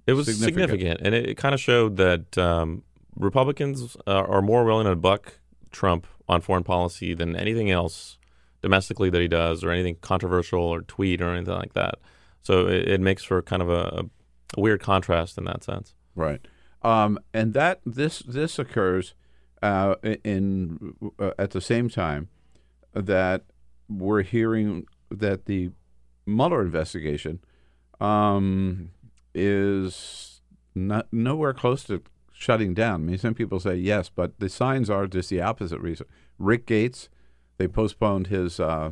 it 0.08 0.14
was 0.14 0.26
significant. 0.28 0.70
significant, 0.70 1.02
and 1.06 1.14
it, 1.16 1.30
it 1.32 1.36
kind 1.38 1.54
of 1.54 1.60
showed 1.60 1.98
that 1.98 2.38
um, 2.38 2.84
Republicans 3.16 3.96
uh, 4.08 4.12
are 4.12 4.42
more 4.42 4.64
willing 4.64 4.88
to 4.88 4.96
buck 4.96 5.40
Trump 5.72 6.08
on 6.28 6.42
foreign 6.42 6.64
policy 6.64 7.14
than 7.14 7.36
anything 7.36 7.70
else 7.70 8.18
domestically 8.62 9.10
that 9.10 9.22
he 9.22 9.28
does, 9.28 9.64
or 9.64 9.72
anything 9.72 9.96
controversial 10.02 10.62
or 10.62 10.82
tweet 10.82 11.22
or 11.22 11.30
anything 11.34 11.54
like 11.54 11.74
that. 11.74 11.96
So 12.42 12.68
it, 12.68 12.88
it 12.88 13.02
makes 13.02 13.24
for 13.24 13.42
kind 13.42 13.62
of 13.62 13.70
a, 13.70 14.06
a 14.56 14.60
weird 14.62 14.82
contrast 14.82 15.38
in 15.38 15.46
that 15.46 15.64
sense. 15.64 15.94
Right. 16.16 16.42
Um, 16.82 17.20
and 17.34 17.54
that 17.54 17.82
this 17.86 18.20
this 18.20 18.58
occurs 18.58 19.14
uh, 19.62 19.96
in 20.24 20.94
uh, 21.20 21.32
at 21.38 21.52
the 21.52 21.62
same 21.62 21.90
time 21.90 22.30
that 22.94 23.44
we're 23.88 24.22
hearing 24.24 24.86
that 25.12 25.46
the 25.46 25.72
Mueller 26.26 26.62
investigation 26.62 27.40
um, 28.00 28.92
is 29.34 30.42
not 30.76 31.08
nowhere 31.12 31.54
close 31.54 31.84
to 31.86 32.02
shutting 32.32 32.74
down. 32.74 33.02
I 33.02 33.06
mean, 33.06 33.18
some 33.18 33.34
people 33.34 33.60
say 33.60 33.76
yes, 33.76 34.10
but 34.10 34.40
the 34.40 34.50
signs 34.50 34.90
are 34.90 35.08
just 35.08 35.30
the 35.30 35.42
opposite 35.42 35.80
reason. 35.82 36.06
Rick 36.38 36.66
Gates, 36.68 37.10
they 37.58 37.68
postponed 37.68 38.28
his 38.28 38.60
uh, 38.60 38.92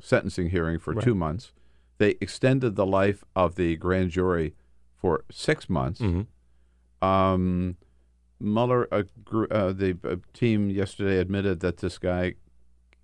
sentencing 0.00 0.50
hearing 0.50 0.78
for 0.78 0.92
Right. 0.94 1.04
two 1.04 1.14
months. 1.14 1.52
They 1.98 2.16
extended 2.20 2.74
the 2.76 2.86
life 2.86 3.22
of 3.34 3.54
the 3.54 3.76
grand 3.76 4.10
jury 4.10 4.54
for 4.94 5.24
six 5.30 5.68
months. 5.70 6.00
Um, 7.02 7.76
Mueller, 8.40 8.86
agr- 8.90 9.46
uh, 9.50 9.72
the 9.72 9.96
uh, 10.04 10.16
team 10.32 10.68
yesterday 10.70 11.18
admitted 11.18 11.60
that 11.60 11.78
this 11.78 11.98
guy, 11.98 12.34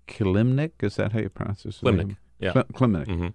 Kilimnik, 0.07 0.71
is 0.81 0.95
that 0.97 1.11
how 1.13 1.19
you 1.19 1.29
pronounce 1.29 1.63
his 1.63 1.77
Klimnik, 1.79 1.97
name? 2.07 2.17
yeah. 2.39 2.53
Klimnik 2.73 3.07
Mhm. 3.07 3.33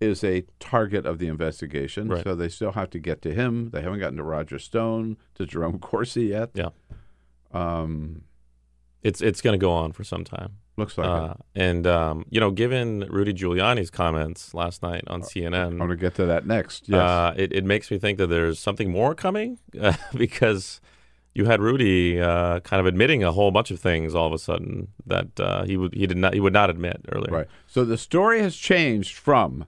is 0.00 0.22
a 0.24 0.44
target 0.60 1.06
of 1.06 1.18
the 1.18 1.26
investigation. 1.28 2.08
Right. 2.08 2.22
So 2.24 2.34
they 2.34 2.48
still 2.48 2.72
have 2.72 2.90
to 2.90 2.98
get 2.98 3.22
to 3.22 3.34
him. 3.34 3.70
They 3.70 3.82
haven't 3.82 4.00
gotten 4.00 4.16
to 4.18 4.22
Roger 4.24 4.58
Stone, 4.58 5.16
to 5.34 5.46
Jerome 5.46 5.78
Corsi 5.88 6.26
yet. 6.26 6.50
Yeah. 6.54 6.70
Um, 7.52 8.22
It's 9.02 9.20
it's 9.22 9.40
going 9.40 9.58
to 9.58 9.64
go 9.64 9.70
on 9.72 9.92
for 9.92 10.02
some 10.04 10.24
time. 10.24 10.54
Looks 10.76 10.96
like 10.98 11.08
uh, 11.08 11.34
And 11.54 11.86
um, 11.86 12.24
you 12.30 12.40
know, 12.40 12.50
given 12.50 13.00
Rudy 13.08 13.32
Giuliani's 13.32 13.90
comments 13.90 14.54
last 14.54 14.82
night 14.82 15.04
on 15.06 15.22
CNN, 15.22 15.54
I'm 15.72 15.78
going 15.78 15.90
to 15.90 15.96
get 15.96 16.14
to 16.16 16.26
that 16.26 16.46
next. 16.46 16.88
Yes. 16.88 17.00
Uh, 17.00 17.34
it, 17.36 17.52
it 17.52 17.64
makes 17.64 17.90
me 17.90 17.98
think 17.98 18.18
that 18.18 18.26
there's 18.28 18.58
something 18.58 18.90
more 18.90 19.14
coming 19.14 19.58
uh, 19.80 19.94
because 20.16 20.80
you 21.38 21.44
had 21.44 21.60
Rudy 21.60 22.20
uh, 22.20 22.58
kind 22.60 22.80
of 22.80 22.86
admitting 22.86 23.22
a 23.22 23.30
whole 23.30 23.52
bunch 23.52 23.70
of 23.70 23.78
things 23.78 24.12
all 24.12 24.26
of 24.26 24.32
a 24.32 24.40
sudden 24.40 24.88
that 25.06 25.38
uh, 25.38 25.62
he 25.62 25.76
would 25.76 25.94
he 25.94 26.04
did 26.04 26.16
not 26.16 26.34
he 26.34 26.40
would 26.40 26.52
not 26.52 26.68
admit 26.68 27.00
earlier. 27.12 27.32
Right. 27.32 27.46
So 27.68 27.84
the 27.84 27.96
story 27.96 28.42
has 28.42 28.56
changed 28.56 29.16
from 29.16 29.64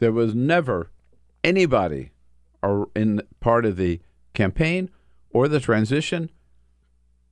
there 0.00 0.10
was 0.10 0.34
never 0.34 0.90
anybody 1.44 2.10
or 2.60 2.88
in 2.96 3.22
part 3.38 3.64
of 3.64 3.76
the 3.76 4.00
campaign 4.34 4.90
or 5.30 5.46
the 5.46 5.60
transition 5.60 6.28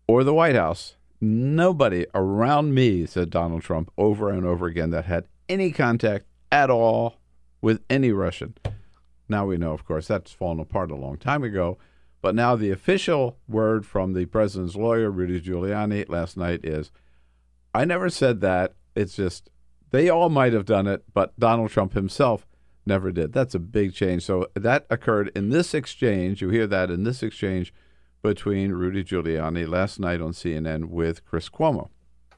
or 0.06 0.22
the 0.22 0.34
White 0.34 0.54
House, 0.54 0.94
nobody 1.20 2.06
around 2.14 2.74
me, 2.74 3.06
said 3.06 3.28
Donald 3.28 3.62
Trump 3.62 3.90
over 3.98 4.30
and 4.30 4.46
over 4.46 4.66
again, 4.66 4.90
that 4.90 5.06
had 5.06 5.26
any 5.48 5.72
contact 5.72 6.26
at 6.52 6.70
all 6.70 7.16
with 7.60 7.82
any 7.90 8.12
Russian. 8.12 8.54
Now 9.28 9.46
we 9.46 9.56
know, 9.56 9.72
of 9.72 9.84
course, 9.84 10.06
that's 10.06 10.30
fallen 10.30 10.60
apart 10.60 10.92
a 10.92 10.96
long 10.96 11.16
time 11.16 11.42
ago. 11.42 11.76
But 12.24 12.34
now 12.34 12.56
the 12.56 12.70
official 12.70 13.36
word 13.46 13.84
from 13.84 14.14
the 14.14 14.24
president's 14.24 14.76
lawyer, 14.76 15.10
Rudy 15.10 15.42
Giuliani, 15.42 16.08
last 16.08 16.38
night 16.38 16.64
is 16.64 16.90
I 17.74 17.84
never 17.84 18.08
said 18.08 18.40
that. 18.40 18.72
It's 18.96 19.14
just 19.14 19.50
they 19.90 20.08
all 20.08 20.30
might 20.30 20.54
have 20.54 20.64
done 20.64 20.86
it, 20.86 21.04
but 21.12 21.38
Donald 21.38 21.68
Trump 21.68 21.92
himself 21.92 22.46
never 22.86 23.12
did. 23.12 23.34
That's 23.34 23.54
a 23.54 23.58
big 23.58 23.92
change. 23.92 24.22
So 24.22 24.48
that 24.54 24.86
occurred 24.88 25.32
in 25.36 25.50
this 25.50 25.74
exchange. 25.74 26.40
You 26.40 26.48
hear 26.48 26.66
that 26.66 26.90
in 26.90 27.04
this 27.04 27.22
exchange 27.22 27.74
between 28.22 28.72
Rudy 28.72 29.04
Giuliani 29.04 29.68
last 29.68 30.00
night 30.00 30.22
on 30.22 30.32
CNN 30.32 30.86
with 30.86 31.26
Chris 31.26 31.50
Cuomo. 31.50 31.90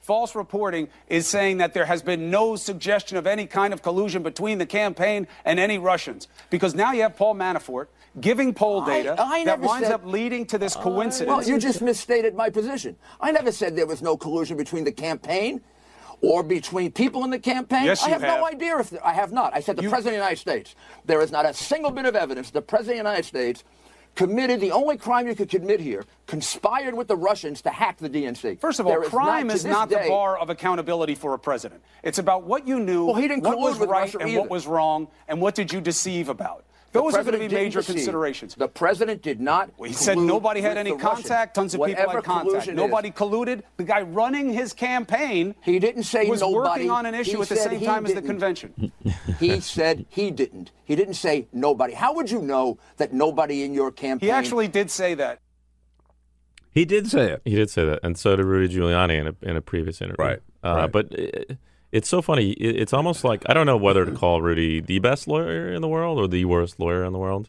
False 0.07 0.37
reporting 0.37 0.87
is 1.09 1.27
saying 1.27 1.59
that 1.59 1.75
there 1.75 1.85
has 1.85 2.01
been 2.01 2.31
no 2.31 2.55
suggestion 2.55 3.19
of 3.19 3.27
any 3.27 3.45
kind 3.45 3.75
of 3.75 3.83
collusion 3.83 4.23
between 4.23 4.59
the 4.59 4.65
campaign 4.65 5.27
and 5.45 5.59
any 5.59 5.79
Russians. 5.79 6.29
Because 6.49 6.77
now 6.77 6.93
you 6.93 7.03
have 7.03 7.17
Paul 7.17 7.35
Manafort 7.35 7.89
giving 8.21 8.55
poll 8.55 8.85
data 8.85 9.17
I 9.19 9.43
that 9.47 9.59
winds 9.59 9.89
said- 9.89 9.95
up 9.95 10.07
leading 10.07 10.47
to 10.47 10.59
this 10.59 10.77
coincidence. 10.77 11.29
Well, 11.29 11.43
you 11.43 11.59
just 11.59 11.83
misstated 11.83 12.37
my 12.37 12.51
position. 12.51 12.95
I 13.21 13.33
never 13.33 13.51
said 13.51 13.75
there 13.75 13.85
was 13.85 14.01
no 14.01 14.17
collusion 14.17 14.57
between 14.57 14.85
the 14.85 14.93
campaign 14.93 15.61
or 16.21 16.45
between 16.45 16.93
people 16.93 17.25
in 17.25 17.31
the 17.31 17.41
campaign. 17.41 17.87
Yes, 17.87 18.05
I 18.05 18.07
you 18.07 18.13
have, 18.13 18.23
no 18.23 18.29
have. 18.45 18.55
idea 18.55 18.79
if 18.79 18.91
there, 18.91 19.05
I 19.05 19.13
have 19.13 19.33
not. 19.33 19.57
I 19.57 19.61
said 19.61 19.77
the 19.77 19.83
President 19.83 20.07
of 20.07 20.13
the 20.13 20.17
United 20.19 20.39
States. 20.39 20.77
There 21.05 21.21
is 21.21 21.33
not 21.33 21.47
a 21.47 21.53
single 21.53 21.91
bit 21.91 22.07
of 22.07 22.15
evidence 22.15 22.51
the 22.51 22.63
President 22.63 23.01
of 23.01 23.05
the 23.05 23.11
United 23.11 23.25
States 23.27 23.65
committed 24.17 24.61
the 24.61 24.73
only 24.73 24.97
crime 24.97 25.29
you 25.29 25.35
could 25.37 25.49
commit 25.49 25.79
here, 25.79 26.05
conspired 26.27 26.95
with 26.95 27.07
the 27.07 27.17
Russians 27.17 27.63
to 27.63 27.71
hack 27.71 27.99
the 27.99 28.11
DNC. 28.11 28.59
First 28.61 28.81
of 28.81 28.87
all, 28.87 29.01
is 29.03 29.09
crime 29.09 29.49
to 29.49 29.55
is 29.55 29.65
not 29.65 29.89
the 29.89 30.05
bar 30.09 30.37
of 30.37 30.51
accountability 30.51 31.15
for 31.15 31.35
a 31.35 31.39
president. 31.39 31.83
It's 32.03 32.19
about 32.19 32.43
what 32.43 32.67
you 32.67 32.81
knew, 32.81 33.05
Well, 33.07 33.15
he 33.15 33.29
didn't 33.29 33.45
what 33.45 33.59
was 33.59 33.79
right, 33.79 33.89
Russia 33.89 34.19
and 34.19 34.31
either. 34.31 34.41
what 34.41 34.51
was 34.51 34.67
wrong, 34.67 35.09
and 35.29 35.41
what 35.41 35.55
did 35.55 35.73
you 35.73 35.81
deceive 35.81 36.29
about. 36.29 36.65
The 36.97 37.03
Those 37.03 37.15
are 37.15 37.23
going 37.25 37.33
to 37.41 37.49
be 37.49 37.55
major 37.55 37.81
deceive. 37.81 37.97
considerations. 37.97 38.55
The 38.55 38.69
president 38.69 39.23
did 39.23 39.41
not. 39.41 39.71
He 39.85 39.93
said 39.93 40.19
nobody 40.19 40.61
had 40.61 40.77
any 40.77 40.91
the 40.91 40.97
Russians. 40.97 41.29
contact. 41.29 41.55
Tons 41.55 41.75
of 41.75 41.85
people 41.85 41.95
had 42.11 42.25
contact. 42.25 42.49
collusion 42.49 42.75
is. 42.75 42.77
Nobody 42.77 43.11
colluded. 43.11 43.63
The 43.77 43.85
guy 43.85 44.03
running 44.03 44.53
his 44.53 44.73
campaign. 44.73 45.55
He 45.63 45.79
didn't 45.79 46.05
say 46.05 46.29
was 46.29 46.41
nobody. 46.41 46.85
working 46.85 46.91
on 46.91 47.07
an 47.07 47.15
issue 47.15 47.37
He 47.37 47.43
at 47.43 47.49
the 47.49 47.57
said 47.57 47.71
same 47.71 47.81
he 47.81 47.87
time 47.87 48.07
as 48.07 48.15
the 48.15 48.23
convention. 48.23 48.93
he 49.39 49.61
said 49.61 50.07
he 50.09 50.31
didn't. 50.31 50.71
He 50.85 50.97
didn't 50.97 51.15
say 51.15 51.47
nobody. 51.53 51.93
How 51.95 52.15
would 52.15 52.31
you 52.31 52.41
know 52.41 52.79
that 52.97 53.13
nobody 53.13 53.63
in 53.63 53.75
your 53.75 53.91
campaign? 53.91 54.27
He 54.29 54.31
actually 54.31 54.69
did 54.69 54.91
say 54.91 55.15
that. 55.15 55.41
He 56.71 56.85
did 56.85 57.11
say 57.11 57.33
it. 57.33 57.43
He 57.45 57.55
did 57.55 57.71
say 57.71 57.85
that, 57.87 58.01
and 58.03 58.19
so 58.19 58.37
did 58.37 58.45
Rudy 58.45 58.75
Giuliani 58.75 59.19
in 59.19 59.27
a 59.29 59.35
in 59.51 59.57
a 59.57 59.63
previous 59.63 60.01
interview. 60.03 60.25
Right, 60.25 60.39
Uh, 60.63 60.75
right. 60.77 60.93
But 60.93 61.13
it, 61.13 61.59
it's 61.97 62.11
so 62.11 62.21
funny. 62.21 62.51
It's 62.51 62.93
almost 62.93 63.25
like 63.25 63.43
I 63.49 63.55
don't 63.55 63.65
know 63.65 63.79
whether 63.79 64.05
to 64.05 64.13
call 64.13 64.43
Rudy 64.43 64.81
the 64.81 64.99
best 64.99 65.27
lawyer 65.27 65.73
in 65.73 65.81
the 65.81 65.89
world 65.89 66.19
or 66.19 66.29
the 66.29 66.45
worst 66.45 66.79
lawyer 66.79 67.03
in 67.03 67.15
the 67.15 67.19
world, 67.19 67.49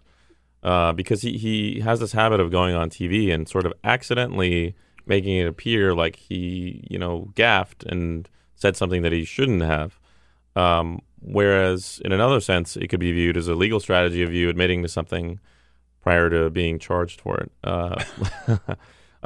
uh, 0.63 0.93
because 0.93 1.21
he 1.21 1.37
he 1.37 1.81
has 1.81 1.99
this 1.99 2.13
habit 2.13 2.39
of 2.39 2.49
going 2.49 2.73
on 2.73 2.89
TV 2.89 3.33
and 3.33 3.49
sort 3.49 3.65
of 3.65 3.73
accidentally 3.83 4.73
making 5.05 5.35
it 5.35 5.47
appear 5.47 5.93
like 5.93 6.15
he 6.15 6.81
you 6.89 6.97
know 6.97 7.29
gaffed 7.35 7.83
and 7.83 8.29
said 8.55 8.77
something 8.77 9.01
that 9.01 9.11
he 9.11 9.25
shouldn't 9.25 9.63
have. 9.63 9.99
Um, 10.55 11.01
whereas 11.19 12.01
in 12.05 12.13
another 12.13 12.39
sense, 12.39 12.77
it 12.77 12.87
could 12.87 13.01
be 13.01 13.11
viewed 13.11 13.35
as 13.35 13.49
a 13.49 13.53
legal 13.53 13.81
strategy 13.81 14.23
of 14.23 14.33
you 14.33 14.47
admitting 14.47 14.81
to 14.83 14.87
something 14.87 15.41
prior 16.01 16.29
to 16.29 16.49
being 16.49 16.79
charged 16.79 17.19
for 17.19 17.37
it. 17.37 17.51
Uh, 17.65 18.01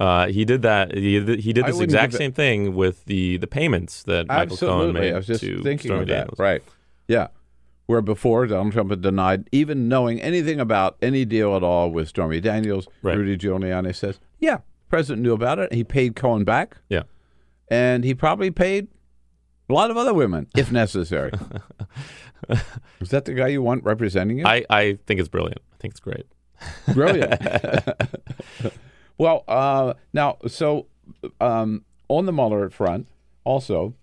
uh, 0.01 0.27
he 0.27 0.45
did 0.45 0.63
that. 0.63 0.95
He, 0.95 1.19
did- 1.19 1.39
he 1.41 1.53
did 1.53 1.65
this 1.67 1.79
exact 1.79 2.13
same 2.13 2.31
thing 2.31 2.73
with 2.75 3.05
the 3.05 3.37
the 3.37 3.45
payments 3.47 4.01
that 4.03 4.27
Michael 4.27 4.57
Cohen 4.57 4.93
made 4.93 5.13
I 5.13 5.17
was 5.17 5.27
just 5.27 5.41
to 5.41 5.61
thinking 5.61 5.89
Stormy 5.89 6.01
of 6.03 6.07
that. 6.07 6.13
Daniels. 6.15 6.39
Right. 6.39 6.63
Yeah. 7.07 7.27
Where 7.85 8.01
before 8.01 8.47
Donald 8.47 8.73
Trump 8.73 8.89
had 8.89 9.01
denied 9.01 9.47
even 9.51 9.87
knowing 9.87 10.19
anything 10.21 10.59
about 10.59 10.97
any 11.01 11.23
deal 11.25 11.55
at 11.55 11.61
all 11.63 11.91
with 11.91 12.07
Stormy 12.07 12.39
Daniels, 12.39 12.87
Rudy 13.03 13.37
Giuliani 13.37 13.93
says, 13.93 14.19
yeah, 14.39 14.55
the 14.57 14.89
president 14.89 15.21
knew 15.23 15.33
about 15.33 15.59
it. 15.59 15.71
He 15.73 15.83
paid 15.83 16.15
Cohen 16.15 16.43
back. 16.45 16.77
Yeah. 16.89 17.03
And 17.67 18.03
he 18.03 18.13
probably 18.15 18.49
paid 18.49 18.87
a 19.69 19.73
lot 19.73 19.91
of 19.91 19.97
other 19.97 20.13
women 20.13 20.47
if 20.55 20.71
necessary. 20.71 21.31
Is 23.01 23.09
that 23.09 23.25
the 23.25 23.33
guy 23.33 23.47
you 23.49 23.61
want 23.61 23.83
representing 23.83 24.39
you? 24.39 24.45
I, 24.45 24.65
I 24.69 24.97
think 25.05 25.19
it's 25.19 25.29
brilliant. 25.29 25.61
I 25.73 25.77
think 25.79 25.91
it's 25.93 25.99
great. 25.99 26.25
Brilliant. 26.93 27.39
well, 29.21 29.43
uh, 29.47 29.93
now, 30.13 30.37
so 30.47 30.87
um, 31.39 31.85
on 32.07 32.25
the 32.25 32.33
Mueller 32.33 32.71
front, 32.71 33.07
also, 33.43 33.93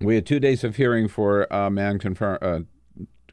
we 0.00 0.14
had 0.14 0.24
two 0.24 0.38
days 0.38 0.62
of 0.62 0.76
hearing 0.76 1.08
for 1.08 1.48
a 1.50 1.68
man 1.68 1.98
confirm, 1.98 2.38
uh, 2.40 2.60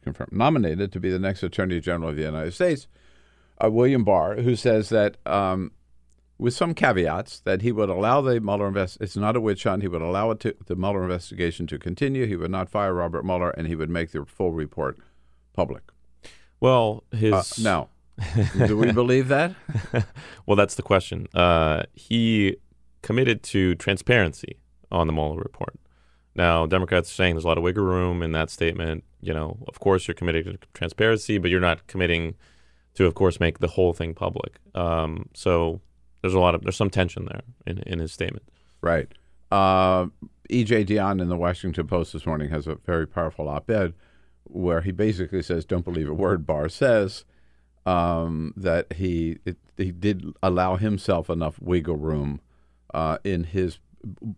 confirm, 0.02 0.30
nominated 0.32 0.92
to 0.92 1.00
be 1.00 1.12
the 1.12 1.20
next 1.20 1.44
Attorney 1.44 1.80
General 1.80 2.10
of 2.10 2.16
the 2.16 2.24
United 2.24 2.56
States, 2.56 2.88
uh, 3.64 3.70
William 3.70 4.04
Barr, 4.04 4.38
who 4.38 4.56
says 4.56 4.90
that, 4.90 5.18
um, 5.28 5.72
with 6.40 6.56
some 6.56 6.74
caveats, 6.74 7.42
that 7.42 7.62
he 7.62 7.72
would 7.72 7.90
allow 7.90 8.22
the 8.22 8.42
Mueller 8.42 8.68
invest. 8.68 8.98
It's 9.00 9.16
not 9.16 9.36
a 9.36 9.42
witch 9.42 9.66
hunt. 9.66 9.84
He 9.84 9.88
would 9.88 10.02
allow 10.02 10.32
it 10.32 10.40
to, 10.40 10.56
the 10.66 10.76
Mueller 10.76 11.04
investigation 11.04 11.68
to 11.68 11.78
continue. 11.78 12.26
He 12.26 12.36
would 12.36 12.50
not 12.50 12.70
fire 12.70 12.96
Robert 12.96 13.24
Mueller, 13.24 13.52
and 13.52 13.68
he 13.68 13.76
would 13.76 13.92
make 13.92 14.10
the 14.14 14.26
full 14.26 14.52
report 14.52 14.98
public. 15.54 15.84
Well, 16.60 17.04
his 17.12 17.34
Uh, 17.34 17.44
now, 17.62 17.90
do 18.68 18.78
we 18.78 18.92
believe 18.92 19.28
that? 19.28 19.54
well, 20.46 20.56
that's 20.56 20.76
the 20.76 20.82
question. 20.82 21.28
Uh, 21.34 21.84
he 21.94 22.58
committed 23.02 23.44
to 23.44 23.76
transparency 23.76 24.58
on 24.92 25.08
the 25.08 25.14
Mueller 25.14 25.38
report. 25.38 25.76
Now, 26.36 26.66
Democrats 26.66 27.12
are 27.12 27.16
saying 27.16 27.36
there's 27.36 27.46
a 27.46 27.48
lot 27.48 27.58
of 27.58 27.64
wiggle 27.64 27.84
room 27.84 28.22
in 28.22 28.32
that 28.34 28.50
statement. 28.50 29.04
You 29.22 29.34
know, 29.34 29.58
of 29.68 29.80
course, 29.80 30.08
you're 30.08 30.16
committed 30.16 30.46
to 30.46 30.68
transparency, 30.74 31.38
but 31.38 31.50
you're 31.50 31.60
not 31.60 31.88
committing 31.88 32.36
to, 32.94 33.06
of 33.06 33.16
course, 33.16 33.40
make 33.40 33.60
the 33.60 33.68
whole 33.68 33.94
thing 33.94 34.14
public. 34.14 34.60
Um, 34.76 35.30
so 35.34 35.82
there's 36.22 36.36
a 36.36 36.40
lot 36.40 36.56
of 36.56 36.64
there's 36.64 36.76
some 36.76 36.90
tension 36.90 37.26
there 37.26 37.42
in 37.66 37.80
in 37.80 38.00
his 38.00 38.12
statement. 38.12 38.46
Right. 38.82 39.12
Uh, 39.52 40.08
E.J. 40.50 40.86
Dionne 40.86 41.22
in 41.22 41.30
the 41.30 41.38
Washington 41.38 41.88
Post 41.88 42.14
this 42.14 42.26
morning 42.26 42.50
has 42.50 42.68
a 42.68 42.76
very 42.76 43.08
powerful 43.08 43.48
op-ed 43.48 43.94
where 44.44 44.82
he 44.82 44.92
basically 44.92 45.42
says, 45.42 45.66
"Don't 45.66 45.86
believe 45.86 46.10
a 46.10 46.14
word 46.14 46.46
Barr 46.46 46.70
says." 46.70 47.26
Um, 47.88 48.54
that 48.58 48.94
he 48.94 49.38
it, 49.46 49.58
he 49.78 49.92
did 49.92 50.26
allow 50.44 50.76
himself 50.76 51.30
enough 51.30 51.58
wiggle 51.62 51.96
room 51.96 52.42
uh, 52.94 53.18
in 53.24 53.46
his, 53.46 53.80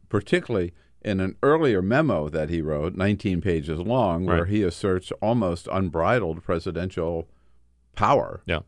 particularly 0.10 0.74
in 1.02 1.20
an 1.20 1.36
earlier 1.42 1.82
memo 1.82 2.30
that 2.30 2.50
he 2.50 2.62
wrote, 2.62 2.94
19 2.96 3.40
pages 3.42 3.80
long, 3.80 4.26
where 4.26 4.44
Right. 4.44 4.50
he 4.52 4.64
asserts 4.64 5.12
almost 5.22 5.68
unbridled 5.72 6.44
presidential 6.44 7.28
power. 7.96 8.42
Yeah. 8.46 8.60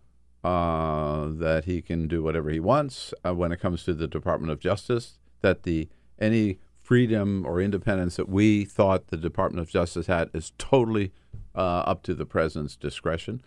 Uh, 0.44 1.28
that 1.34 1.66
he 1.66 1.82
can 1.84 2.08
do 2.08 2.24
whatever 2.24 2.50
he 2.50 2.60
wants 2.60 3.14
uh, 3.24 3.34
when 3.36 3.52
it 3.52 3.60
comes 3.60 3.84
to 3.84 3.94
the 3.94 4.08
Department 4.08 4.52
of 4.52 4.60
Justice. 4.60 5.20
That 5.42 5.64
the 5.64 5.90
any 6.18 6.58
freedom 6.82 7.46
or 7.46 7.62
independence 7.62 8.16
that 8.16 8.28
we 8.30 8.66
thought 8.66 9.08
the 9.08 9.18
Department 9.18 9.62
of 9.62 9.70
Justice 9.70 10.08
had 10.08 10.30
is 10.34 10.54
totally 10.58 11.12
uh, 11.56 11.60
up 11.86 12.02
to 12.04 12.14
the 12.16 12.26
president's 12.26 12.76
discretion, 12.76 13.42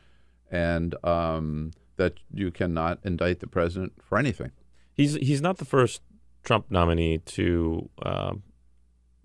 and 0.54 0.94
um, 1.04 1.72
that 1.96 2.14
you 2.32 2.50
cannot 2.50 2.98
indict 3.04 3.40
the 3.40 3.46
president 3.46 3.92
for 4.02 4.18
anything. 4.18 4.52
He's 4.94 5.14
he's 5.14 5.40
not 5.42 5.58
the 5.58 5.64
first 5.64 6.00
Trump 6.44 6.66
nominee 6.70 7.18
to 7.18 7.88
uh, 8.02 8.34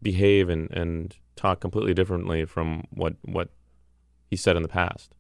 behave 0.02 0.50
and, 0.50 0.70
and 0.72 1.16
talk 1.36 1.60
completely 1.60 1.94
differently 1.94 2.46
from 2.46 2.84
what 2.92 3.16
what 3.24 3.50
he 4.30 4.36
said 4.36 4.56
in 4.56 4.64
the 4.64 4.70
past. 4.70 5.14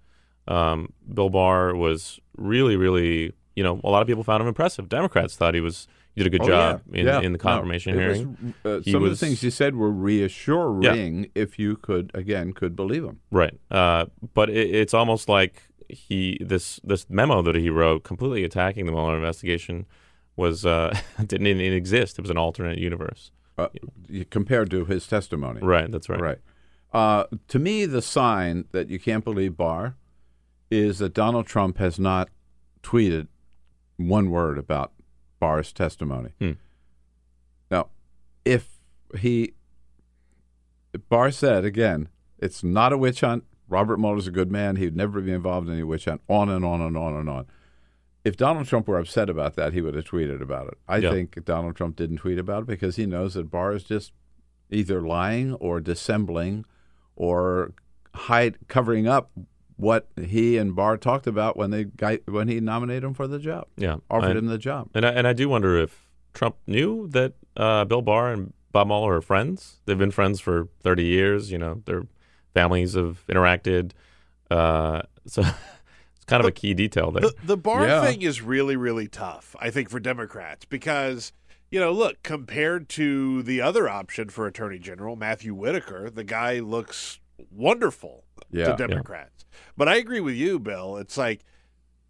Um, 0.47 0.93
Bill 1.13 1.29
Barr 1.29 1.75
was 1.75 2.19
really, 2.35 2.75
really, 2.75 3.33
you 3.55 3.63
know, 3.63 3.79
a 3.83 3.89
lot 3.89 4.01
of 4.01 4.07
people 4.07 4.23
found 4.23 4.41
him 4.41 4.47
impressive. 4.47 4.89
Democrats 4.89 5.35
thought 5.35 5.53
he 5.53 5.61
was 5.61 5.87
he 6.15 6.23
did 6.23 6.27
a 6.33 6.37
good 6.37 6.41
Oh, 6.45 6.47
job 6.47 6.81
yeah. 6.91 6.99
in, 6.99 7.05
Yeah. 7.05 7.17
in 7.21 7.31
the 7.33 7.37
No, 7.37 7.43
confirmation 7.43 7.95
was, 7.95 8.03
hearing. 8.17 8.53
uh, 8.65 8.81
some 8.81 9.01
was- 9.03 9.11
of 9.13 9.19
the 9.19 9.25
things 9.25 9.41
he 9.41 9.49
said 9.51 9.75
were 9.75 9.91
reassuring 9.91 11.29
if 11.35 11.59
you 11.59 11.75
could 11.75 12.09
again 12.15 12.53
could 12.53 12.75
believe 12.75 13.03
him. 13.03 13.19
Right. 13.31 13.53
Uh, 13.69 14.05
but 14.33 14.49
it, 14.49 14.73
it's 14.73 14.93
almost 14.95 15.29
like 15.29 15.63
he 15.89 16.37
this 16.41 16.79
this 16.83 17.09
memo 17.09 17.41
that 17.41 17.55
he 17.55 17.69
wrote, 17.69 18.03
completely 18.03 18.43
attacking 18.43 18.85
the 18.85 18.91
Mueller 18.91 19.15
investigation, 19.17 19.85
was 20.35 20.65
uh, 20.65 20.97
didn't 21.25 21.47
even 21.47 21.73
exist. 21.73 22.17
It 22.17 22.21
was 22.21 22.31
an 22.31 22.37
alternate 22.37 22.77
universe. 22.77 23.31
Uh, 23.57 23.67
compared 24.29 24.71
to 24.71 24.85
his 24.85 25.05
testimony. 25.05 25.59
Right. 25.61 25.91
That's 25.91 26.07
right. 26.07 26.21
Right. 26.21 26.37
Uh, 26.93 27.25
to 27.49 27.59
me, 27.59 27.85
the 27.85 28.01
sign 28.01 28.65
that 28.71 28.89
you 28.89 28.99
can't 28.99 29.23
believe 29.23 29.57
Barr 29.57 29.95
is 30.71 30.99
that 30.99 31.13
Donald 31.13 31.45
Trump 31.45 31.77
has 31.77 31.99
not 31.99 32.29
tweeted 32.81 33.27
one 33.97 34.31
word 34.31 34.57
about 34.57 34.93
Barr's 35.39 35.73
testimony. 35.73 36.31
Hmm. 36.39 36.53
Now, 37.69 37.89
if 38.45 38.79
he, 39.17 39.53
Barr 41.09 41.31
said 41.31 41.65
again, 41.65 42.07
it's 42.37 42.63
not 42.63 42.93
a 42.93 42.97
witch 42.97 43.21
hunt. 43.21 43.43
Robert 43.69 43.97
Mueller's 43.99 44.27
a 44.27 44.31
good 44.31 44.51
man. 44.51 44.75
He'd 44.75 44.95
never 44.95 45.21
be 45.21 45.31
involved 45.31 45.67
in 45.67 45.73
any 45.73 45.83
witch 45.83 46.05
hunt. 46.05 46.21
On 46.27 46.49
and 46.49 46.65
on 46.65 46.81
and 46.81 46.97
on 46.97 47.13
and 47.15 47.29
on. 47.29 47.45
If 48.25 48.35
Donald 48.35 48.67
Trump 48.67 48.87
were 48.87 48.99
upset 48.99 49.29
about 49.29 49.55
that, 49.55 49.73
he 49.73 49.81
would 49.81 49.95
have 49.95 50.05
tweeted 50.05 50.41
about 50.41 50.67
it. 50.67 50.77
I 50.87 50.97
Yeah. 50.97 51.11
think 51.11 51.45
Donald 51.45 51.75
Trump 51.75 51.95
didn't 51.95 52.17
tweet 52.17 52.37
about 52.37 52.63
it 52.63 52.67
because 52.67 52.95
he 52.97 53.05
knows 53.05 53.35
that 53.35 53.49
Barr 53.49 53.73
is 53.73 53.83
just 53.83 54.11
either 54.69 55.01
lying 55.01 55.53
or 55.55 55.79
dissembling 55.79 56.65
or 57.15 57.71
hide 58.13 58.57
covering 58.67 59.07
up 59.07 59.31
what 59.77 60.07
he 60.21 60.57
and 60.57 60.75
Barr 60.75 60.97
talked 60.97 61.25
about 61.27 61.55
when 61.55 61.71
they 61.71 61.85
got, 61.85 62.19
when 62.27 62.49
he 62.49 62.59
nominated 62.59 63.03
him 63.05 63.13
for 63.13 63.27
the 63.27 63.39
job. 63.39 63.67
Yeah. 63.77 63.97
offered 64.09 64.35
I- 64.35 64.39
him 64.39 64.47
the 64.47 64.57
job. 64.57 64.89
And 64.93 65.05
I, 65.05 65.11
and 65.11 65.25
I 65.25 65.33
do 65.33 65.47
wonder 65.47 65.77
if 65.77 66.07
Trump 66.33 66.57
knew 66.67 67.07
that 67.09 67.33
uh, 67.55 67.85
Bill 67.85 68.01
Barr 68.01 68.31
and 68.33 68.53
Bob 68.73 68.87
Mueller 68.87 69.15
are 69.15 69.21
friends. 69.21 69.79
They've 69.85 69.97
been 69.97 70.11
friends 70.11 70.39
for 70.41 70.67
30 70.81 71.05
years. 71.05 71.51
You 71.51 71.57
know, 71.57 71.81
their 71.85 72.03
families 72.59 72.93
have 72.95 73.25
interacted. 73.27 73.91
Uh, 74.51 75.01
so 75.25 75.41
it's 76.15 76.25
kind 76.25 76.41
of 76.41 76.47
a 76.47 76.51
key 76.51 76.73
detail 76.73 77.11
there. 77.11 77.21
The, 77.21 77.33
the 77.43 77.57
Barr 77.57 77.87
Yeah. 77.87 78.01
thing 78.05 78.21
is 78.21 78.41
really, 78.41 78.75
really 78.75 79.07
tough, 79.07 79.55
I 79.59 79.69
think, 79.69 79.89
for 79.89 79.99
Democrats 79.99 80.65
because, 80.65 81.31
you 81.71 81.79
know, 81.79 81.91
look, 81.91 82.21
compared 82.23 82.89
to 82.89 83.41
the 83.43 83.61
other 83.61 83.87
option 83.87 84.29
for 84.29 84.45
Attorney 84.47 84.79
General, 84.79 85.15
Matthew 85.15 85.53
Whitaker, 85.53 86.09
the 86.09 86.23
guy 86.23 86.59
looks 86.59 87.19
wonderful 87.51 88.23
Yeah. 88.51 88.65
to 88.65 88.69
Yeah. 88.71 88.75
Democrats. 88.87 89.45
But 89.77 89.87
I 89.87 89.95
agree 89.95 90.19
with 90.19 90.35
you, 90.35 90.59
Bill. 90.59 90.97
It's 90.97 91.17
like 91.17 91.41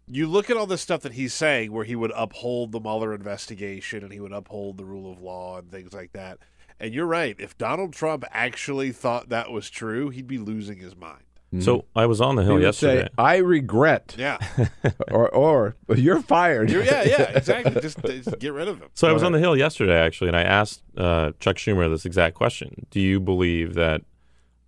you 0.06 0.26
look 0.26 0.50
at 0.50 0.56
all 0.56 0.66
this 0.66 0.80
stuff 0.80 1.02
that 1.02 1.12
he's 1.12 1.32
saying 1.32 1.70
where 1.70 1.84
he 1.84 1.94
would 1.94 2.12
uphold 2.16 2.72
the 2.72 2.80
Mueller 2.80 3.14
investigation 3.14 4.02
and 4.02 4.12
he 4.12 4.18
would 4.18 4.32
uphold 4.32 4.76
the 4.76 4.84
rule 4.84 5.12
of 5.12 5.20
law 5.20 5.58
and 5.58 5.70
things 5.70 5.92
like 5.92 6.12
that. 6.14 6.38
And 6.80 6.94
you're 6.94 7.06
right. 7.06 7.36
If 7.38 7.58
Donald 7.58 7.92
Trump 7.92 8.24
actually 8.30 8.90
thought 8.92 9.28
that 9.28 9.50
was 9.50 9.68
true, 9.68 10.08
he'd 10.08 10.26
be 10.26 10.38
losing 10.38 10.78
his 10.78 10.96
mind. 10.96 11.22
So 11.58 11.84
I 11.96 12.06
was 12.06 12.20
on 12.20 12.36
the 12.36 12.42
He 12.42 12.46
hill 12.46 12.54
would 12.54 12.62
yesterday. 12.62 13.02
say, 13.02 13.08
"I 13.18 13.38
regret," 13.38 14.14
Yeah. 14.16 14.38
or 15.10 15.28
or 15.34 15.74
you're 15.96 16.22
fired. 16.22 16.70
You're, 16.70 16.84
yeah, 16.84 17.02
yeah, 17.02 17.22
exactly. 17.34 17.80
Just, 17.80 17.98
just 18.04 18.38
get 18.38 18.52
rid 18.52 18.68
of 18.68 18.78
him. 18.80 18.88
So 18.94 19.08
I 19.08 19.12
was 19.12 19.24
on 19.24 19.32
the 19.32 19.40
Hill 19.40 19.56
yesterday, 19.56 19.98
actually, 19.98 20.28
and 20.28 20.36
I 20.36 20.42
asked 20.42 20.80
uh, 20.96 21.32
Chuck 21.40 21.56
Schumer 21.56 21.90
this 21.90 22.04
exact 22.06 22.36
question: 22.36 22.86
Do 22.92 23.00
you 23.00 23.18
believe 23.18 23.74
that 23.74 24.02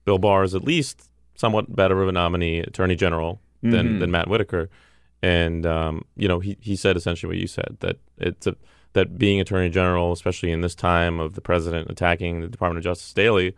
Bill 0.05 0.19
Barr 0.19 0.43
is 0.43 0.57
at 0.57 0.65
least 0.65 1.09
somewhat 1.37 1.75
better 1.77 2.03
of 2.03 2.09
a 2.09 2.13
nominee, 2.13 2.59
Attorney 2.59 2.97
General, 2.97 3.41
than 3.63 3.87
Mhm. 3.87 4.01
than 4.01 4.11
Matt 4.11 4.27
Whitaker? 4.27 4.69
And 5.23 5.65
um, 5.65 6.05
you 6.17 6.27
know, 6.27 6.41
he 6.41 6.57
he 6.61 6.75
said 6.75 6.97
essentially 6.97 7.29
what 7.29 7.39
you 7.41 7.47
said 7.47 7.77
that 7.79 7.99
it's 8.19 8.49
a, 8.49 8.57
that 8.95 9.19
being 9.19 9.41
Attorney 9.41 9.71
General, 9.71 10.13
especially 10.13 10.51
in 10.51 10.61
this 10.61 10.75
time 10.75 11.19
of 11.19 11.35
the 11.35 11.41
president 11.41 11.91
attacking 11.91 12.41
the 12.41 12.49
Department 12.49 12.79
of 12.79 12.85
Justice 12.85 13.13
daily, 13.13 13.55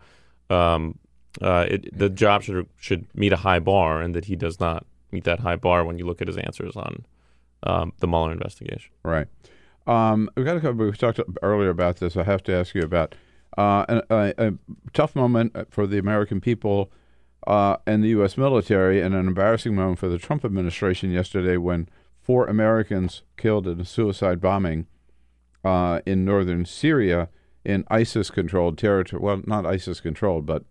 um, 0.49 0.97
uh, 1.41 1.65
it, 1.69 1.97
the 1.97 2.09
job 2.09 2.43
should 2.43 2.67
should 2.77 3.05
meet 3.15 3.33
a 3.33 3.37
high 3.37 3.59
bar, 3.59 4.01
and 4.01 4.15
that 4.15 4.25
he 4.25 4.35
does 4.35 4.59
not 4.59 4.85
meet 5.11 5.23
that 5.25 5.39
high 5.39 5.55
bar 5.55 5.83
when 5.83 5.97
you 5.97 6.05
look 6.05 6.21
at 6.21 6.27
his 6.27 6.37
answers 6.37 6.75
on 6.75 7.05
um, 7.63 7.93
the 7.99 8.07
Mueller 8.07 8.31
investigation. 8.31 8.91
Right. 9.03 9.27
Um, 9.87 10.29
we 10.35 10.43
got 10.43 10.53
to 10.53 10.61
cover. 10.61 10.85
We 10.85 10.91
talked 10.93 11.19
earlier 11.41 11.69
about 11.69 11.97
this. 11.97 12.15
I 12.15 12.23
have 12.23 12.43
to 12.43 12.53
ask 12.53 12.73
you 12.73 12.81
about 12.81 13.15
uh, 13.57 14.01
a, 14.09 14.15
a, 14.15 14.47
a 14.47 14.53
tough 14.93 15.15
moment 15.15 15.55
for 15.69 15.85
the 15.85 15.97
American 15.97 16.41
people 16.41 16.91
uh, 17.45 17.77
and 17.85 18.03
the 18.03 18.09
U.S. 18.09 18.37
military, 18.37 19.01
and 19.01 19.13
an 19.13 19.27
embarrassing 19.27 19.75
moment 19.75 19.99
for 19.99 20.07
the 20.07 20.17
Trump 20.17 20.43
administration 20.43 21.11
yesterday 21.11 21.57
when 21.57 21.89
four 22.21 22.47
Americans 22.47 23.21
killed 23.37 23.67
in 23.67 23.79
a 23.79 23.85
suicide 23.85 24.41
bombing 24.41 24.87
uh, 25.65 25.99
in 26.05 26.23
northern 26.23 26.63
Syria 26.63 27.27
in 27.65 27.83
ISIS-controlled 27.89 28.77
territory. 28.77 29.21
Well, 29.21 29.41
not 29.45 29.65
ISIS-controlled, 29.65 30.45
but 30.45 30.63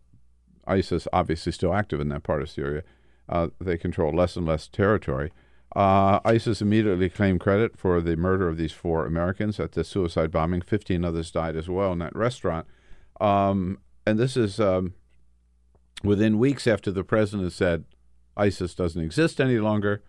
ISIS 0.67 1.09
obviously 1.13 1.53
still 1.53 1.75
active 1.75 2.01
in 2.01 2.09
that 2.11 2.23
part 2.23 2.41
of 2.41 2.49
Syria. 2.49 2.85
Uh, 3.29 3.49
they 3.61 3.77
control 3.77 4.15
less 4.15 4.37
and 4.37 4.47
less 4.47 4.69
territory. 4.69 5.33
Uh, 5.75 6.21
ISIS 6.25 6.63
immediately 6.63 7.11
claimed 7.11 7.41
credit 7.41 7.77
for 7.77 8.01
the 8.01 8.17
murder 8.17 8.49
of 8.49 8.57
these 8.57 8.73
four 8.73 9.05
Americans 9.07 9.59
at 9.59 9.73
the 9.73 9.83
suicide 9.83 10.31
bombing. 10.31 10.61
Fifteen 10.61 11.05
others 11.05 11.33
died 11.33 11.57
as 11.57 11.69
well 11.69 11.93
in 11.93 11.99
that 11.99 12.15
restaurant. 12.15 12.67
Um, 13.21 13.79
and 14.07 14.17
this 14.17 14.37
is 14.37 14.61
um, 14.61 14.95
within 16.05 16.39
weeks 16.39 16.69
after 16.69 16.93
the 16.93 17.03
president 17.03 17.53
said 17.53 17.85
ISIS 18.37 18.75
doesn't 18.75 19.03
exist 19.03 19.41
any 19.41 19.59
longer, 19.59 20.05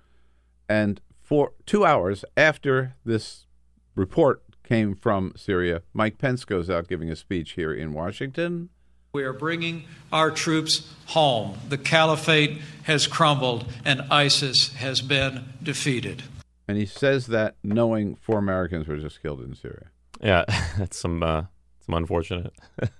and 0.70 1.02
for 1.24 1.54
two 1.66 1.84
hours 1.84 2.24
after 2.38 2.96
this 3.04 3.48
report 3.96 4.44
came 4.66 4.96
from 4.96 5.34
Syria, 5.38 5.84
Mike 5.94 6.18
Pence 6.18 6.44
goes 6.44 6.70
out 6.70 6.88
giving 6.88 7.10
a 7.10 7.16
speech 7.16 7.52
here 7.52 7.74
in 7.74 7.94
Washington. 7.94 8.70
We 9.14 9.24
are 9.24 9.34
bringing 9.34 9.86
our 10.12 10.30
troops 10.30 10.92
home. 11.06 11.58
The 11.70 11.78
caliphate 11.78 12.60
has 12.84 13.08
crumbled 13.08 13.72
and 13.86 14.02
ISIS 14.12 14.74
has 14.74 15.00
been 15.00 15.46
defeated. 15.64 16.24
And 16.68 16.78
he 16.78 16.86
says 16.86 17.28
that 17.28 17.56
knowing 17.64 18.16
four 18.16 18.40
Americans 18.40 18.88
were 18.88 18.98
just 18.98 19.22
killed 19.22 19.42
in 19.42 19.56
Syria. 19.56 19.88
Yeah, 20.22 20.44
that's 20.78 21.00
some 21.00 21.24
uh, 21.24 21.44
some 21.86 21.96
unfortunate, 21.96 22.54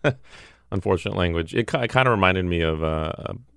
unfortunate 0.72 1.18
language. 1.18 1.54
It, 1.54 1.74
it 1.74 1.90
kind 1.90 2.08
of 2.08 2.12
reminded 2.12 2.46
me 2.46 2.62
of 2.62 2.84
uh, 2.84 3.12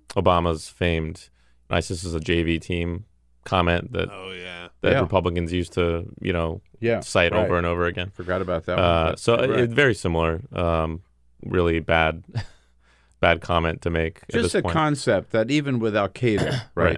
Obama's 0.09 0.67
famed 0.67 1.29
"ISIS 1.69 2.03
is 2.03 2.15
a 2.15 2.19
JV 2.19 2.59
team" 2.59 3.05
comment 3.45 3.91
that 3.93 4.09
Oh, 4.11 4.31
yeah. 4.31 4.67
that 4.81 4.91
Yeah. 4.93 5.01
Republicans 5.01 5.51
used 5.53 5.73
to 5.73 6.05
you 6.21 6.33
know 6.33 6.61
Yeah, 6.79 6.99
cite 7.01 7.31
right. 7.31 7.43
over 7.45 7.57
and 7.57 7.65
over 7.65 7.85
again. 7.85 8.11
Forgot 8.13 8.41
about 8.41 8.65
that 8.65 8.77
one, 8.77 8.85
Uh, 8.85 9.15
so 9.15 9.35
you're 9.35 9.43
it, 9.45 9.49
right. 9.51 9.59
it's 9.61 9.73
very 9.73 9.93
similar. 9.95 10.41
Um, 10.51 11.01
really 11.43 11.79
bad, 11.79 12.23
bad 13.19 13.41
comment 13.41 13.81
to 13.83 13.89
make. 13.89 14.21
at 14.23 14.29
Just 14.31 14.43
this 14.43 14.55
a 14.55 14.61
point. 14.61 14.73
concept 14.73 15.31
that 15.31 15.49
even 15.51 15.79
with 15.79 15.95
Al 15.95 16.09
Qaeda, 16.09 16.51
right? 16.75 16.85
Right. 16.85 16.97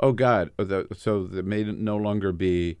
Oh 0.00 0.12
God! 0.12 0.50
uh, 0.58 0.64
the- 0.64 0.86
So 0.96 1.24
that 1.24 1.44
may 1.44 1.64
no 1.64 1.96
longer 1.96 2.30
be 2.32 2.78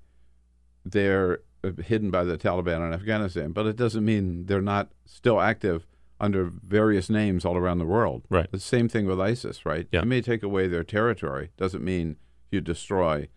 there, 0.84 1.40
uh, 1.64 1.70
hidden 1.82 2.10
by 2.10 2.24
the 2.24 2.38
Taliban 2.38 2.86
in 2.86 2.92
Afghanistan, 2.92 3.52
but 3.52 3.66
it 3.66 3.76
doesn't 3.76 4.04
mean 4.04 4.46
they're 4.46 4.60
not 4.62 4.90
still 5.04 5.40
active 5.40 5.86
under 6.20 6.50
various 6.66 7.08
names 7.10 7.44
all 7.44 7.56
around 7.56 7.78
the 7.78 7.84
world. 7.86 8.22
Right. 8.28 8.50
The 8.50 8.58
same 8.58 8.88
thing 8.88 9.06
with 9.06 9.20
ISIS, 9.20 9.64
right? 9.64 9.86
Yeah. 9.92 10.00
You 10.02 10.06
may 10.08 10.20
take 10.20 10.42
away 10.42 10.66
their 10.68 10.82
territory, 10.84 11.50
doesn't 11.56 11.82
mean 11.84 12.16
you 12.50 12.60
destroy 12.60 13.28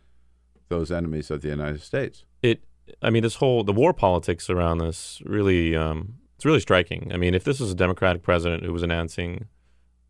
those 0.70 0.92
enemies 0.92 1.30
of 1.32 1.42
the 1.42 1.50
United 1.50 1.82
States. 1.82 2.26
it 2.42 2.64
i 3.02 3.10
mean 3.10 3.24
this 3.24 3.36
whole 3.36 3.64
the 3.64 3.72
war 3.74 3.94
politics 3.94 4.50
around 4.50 4.78
this 4.80 5.22
really 5.26 5.76
um 5.76 6.16
it's 6.36 6.46
really 6.46 6.60
striking. 6.60 7.12
I 7.14 7.18
mean 7.18 7.34
if 7.36 7.44
this 7.44 7.60
was 7.60 7.72
a 7.72 7.76
democratic 7.76 8.24
president 8.24 8.64
who 8.64 8.74
was 8.74 8.82
announcing 8.84 9.46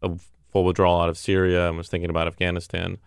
a 0.01 0.11
full 0.51 0.63
withdrawal 0.63 1.01
out 1.01 1.09
of 1.09 1.17
syria 1.17 1.67
and 1.67 1.77
was 1.77 1.89
thinking 1.89 2.09
about 2.09 2.27
afghanistan 2.27 2.97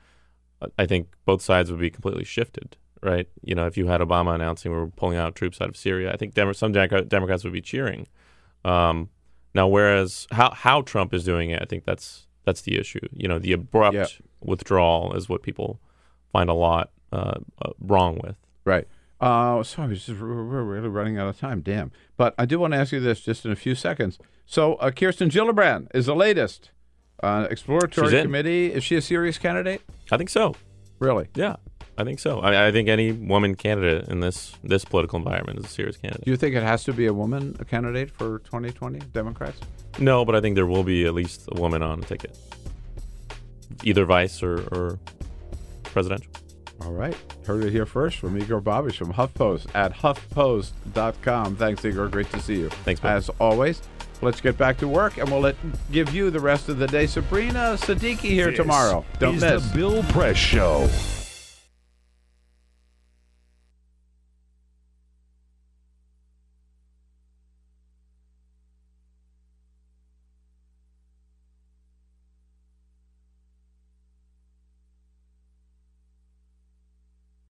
I- 0.79 0.87
think 0.87 1.09
both 1.25 1.43
sides 1.43 1.71
would 1.71 1.81
be 1.81 1.91
completely 1.91 2.25
shifted 2.25 2.77
right? 3.03 3.29
You 3.43 3.55
know 3.55 3.67
if 3.67 3.77
you 3.77 3.87
had 3.87 4.01
obama 4.01 4.35
announcing 4.35 4.73
we're 4.73 4.87
pulling 4.89 5.17
out 5.19 5.35
troops 5.35 5.61
out 5.61 5.69
of 5.69 5.77
syria 5.77 6.13
i 6.13 6.17
think 6.17 6.35
Demo- 6.35 6.53
some 6.53 6.73
Democrat- 6.73 7.09
democrats 7.09 7.45
would 7.45 7.53
be 7.53 7.61
cheering. 7.63 8.07
Um 8.65 9.09
now 9.55 9.69
whereas 9.69 10.27
how 10.33 10.51
how 10.53 10.83
trump 10.83 11.15
is 11.15 11.25
doing 11.25 11.51
it 11.51 11.61
i 11.63 11.65
think 11.65 11.85
that's 11.85 12.24
that's 12.45 12.63
the 12.63 12.79
issue 12.79 13.01
you 13.13 13.27
know 13.29 13.39
the 13.39 13.53
abrupt 13.53 13.95
Yeah. 13.95 14.07
withdrawal 14.41 15.15
is 15.15 15.29
what 15.29 15.43
people 15.43 15.81
find 16.33 16.49
a 16.51 16.55
lot 16.55 16.91
uh, 17.13 17.35
uh, 17.63 17.71
wrong 17.81 18.19
with 18.23 18.37
Right. 18.65 18.89
Uh, 19.21 19.63
sorry, 19.63 20.01
we're 20.09 20.45
we're 20.45 20.63
really 20.63 20.89
running 20.89 21.19
out 21.19 21.29
of 21.29 21.39
time. 21.39 21.61
Damn. 21.61 21.93
But 22.17 22.35
I 22.39 22.45
do 22.47 22.59
want 22.59 22.73
to 22.73 22.79
ask 22.79 22.93
you 22.93 23.01
this 23.01 23.21
just 23.21 23.45
in 23.45 23.53
a 23.53 23.57
few 23.57 23.75
seconds. 23.75 24.19
So, 24.47 24.75
uh, 24.77 24.91
Kirsten 24.91 25.29
Gillibrand 25.31 25.89
is 25.95 26.07
the 26.07 26.15
latest 26.17 26.71
uh, 27.23 27.47
exploratory 27.51 28.23
committee. 28.23 28.73
Is 28.73 28.85
she 28.85 28.97
a 28.97 29.01
serious 29.03 29.39
candidate? 29.39 29.83
I 30.11 30.17
think 30.17 30.31
so. 30.31 30.55
Really? 30.99 31.29
Yeah, 31.35 31.57
I 31.97 32.03
think 32.05 32.19
so. 32.19 32.41
I, 32.41 32.69
I 32.69 32.73
think 32.73 32.89
any 32.89 33.13
woman 33.13 33.55
candidate 33.55 34.09
in 34.09 34.21
this 34.21 34.53
this 34.65 34.85
political 34.85 35.19
environment 35.19 35.61
is 35.61 35.67
a 35.67 35.69
serious 35.69 35.97
candidate. 35.97 36.25
Do 36.25 36.31
you 36.31 36.37
think 36.37 36.57
it 36.57 36.63
has 36.63 36.83
to 36.85 36.93
be 36.93 37.07
a 37.07 37.13
woman 37.13 37.57
a 37.61 37.65
candidate 37.65 38.11
for 38.11 38.41
2020 38.41 38.99
Democrats? 39.13 39.61
No, 40.01 40.25
but 40.25 40.35
I 40.35 40.41
think 40.41 40.57
there 40.57 40.67
will 40.67 40.83
be 40.83 41.07
at 41.07 41.15
least 41.15 41.49
a 41.53 41.61
woman 41.61 41.83
on 41.83 42.01
a 42.01 42.03
ticket, 42.03 42.37
either 43.85 44.05
vice 44.05 44.43
or, 44.43 44.59
or 44.75 44.99
presidential. 45.85 46.33
All 46.85 46.91
right. 46.93 47.17
Heard 47.47 47.63
it 47.65 47.71
here 47.71 47.87
first 47.87 48.19
from 48.19 48.37
Igor 48.37 48.61
Bobic 48.61 48.97
from 48.97 49.13
HuffPost 49.13 49.67
at 49.75 49.93
huffpost.com. 49.95 51.57
Thanks, 51.57 51.85
Igor. 51.85 52.09
Great 52.09 52.31
to 52.33 52.41
see 52.41 52.57
you. 52.59 52.69
Thanks, 52.69 53.01
Bill. 53.01 53.11
As 53.13 53.31
always, 53.39 53.81
let's 54.21 54.41
get 54.41 54.59
back 54.59 54.79
to 54.79 54.89
work 54.89 55.17
and 55.17 55.31
we'll 55.31 55.41
let 55.41 55.55
give 55.93 56.13
you 56.13 56.31
the 56.31 56.41
rest 56.41 56.69
of 56.69 56.79
the 56.79 56.89
day. 56.89 57.07
Sabrina 57.07 57.77
Siddiqui 57.79 58.17
here 58.31 58.47
This 58.49 58.57
tomorrow. 58.57 59.05
Don't 59.21 59.37
is 59.37 59.43
miss. 59.43 59.69
the 59.71 59.77
Bill 59.77 60.03
Press 60.05 60.37
Show. 60.37 60.89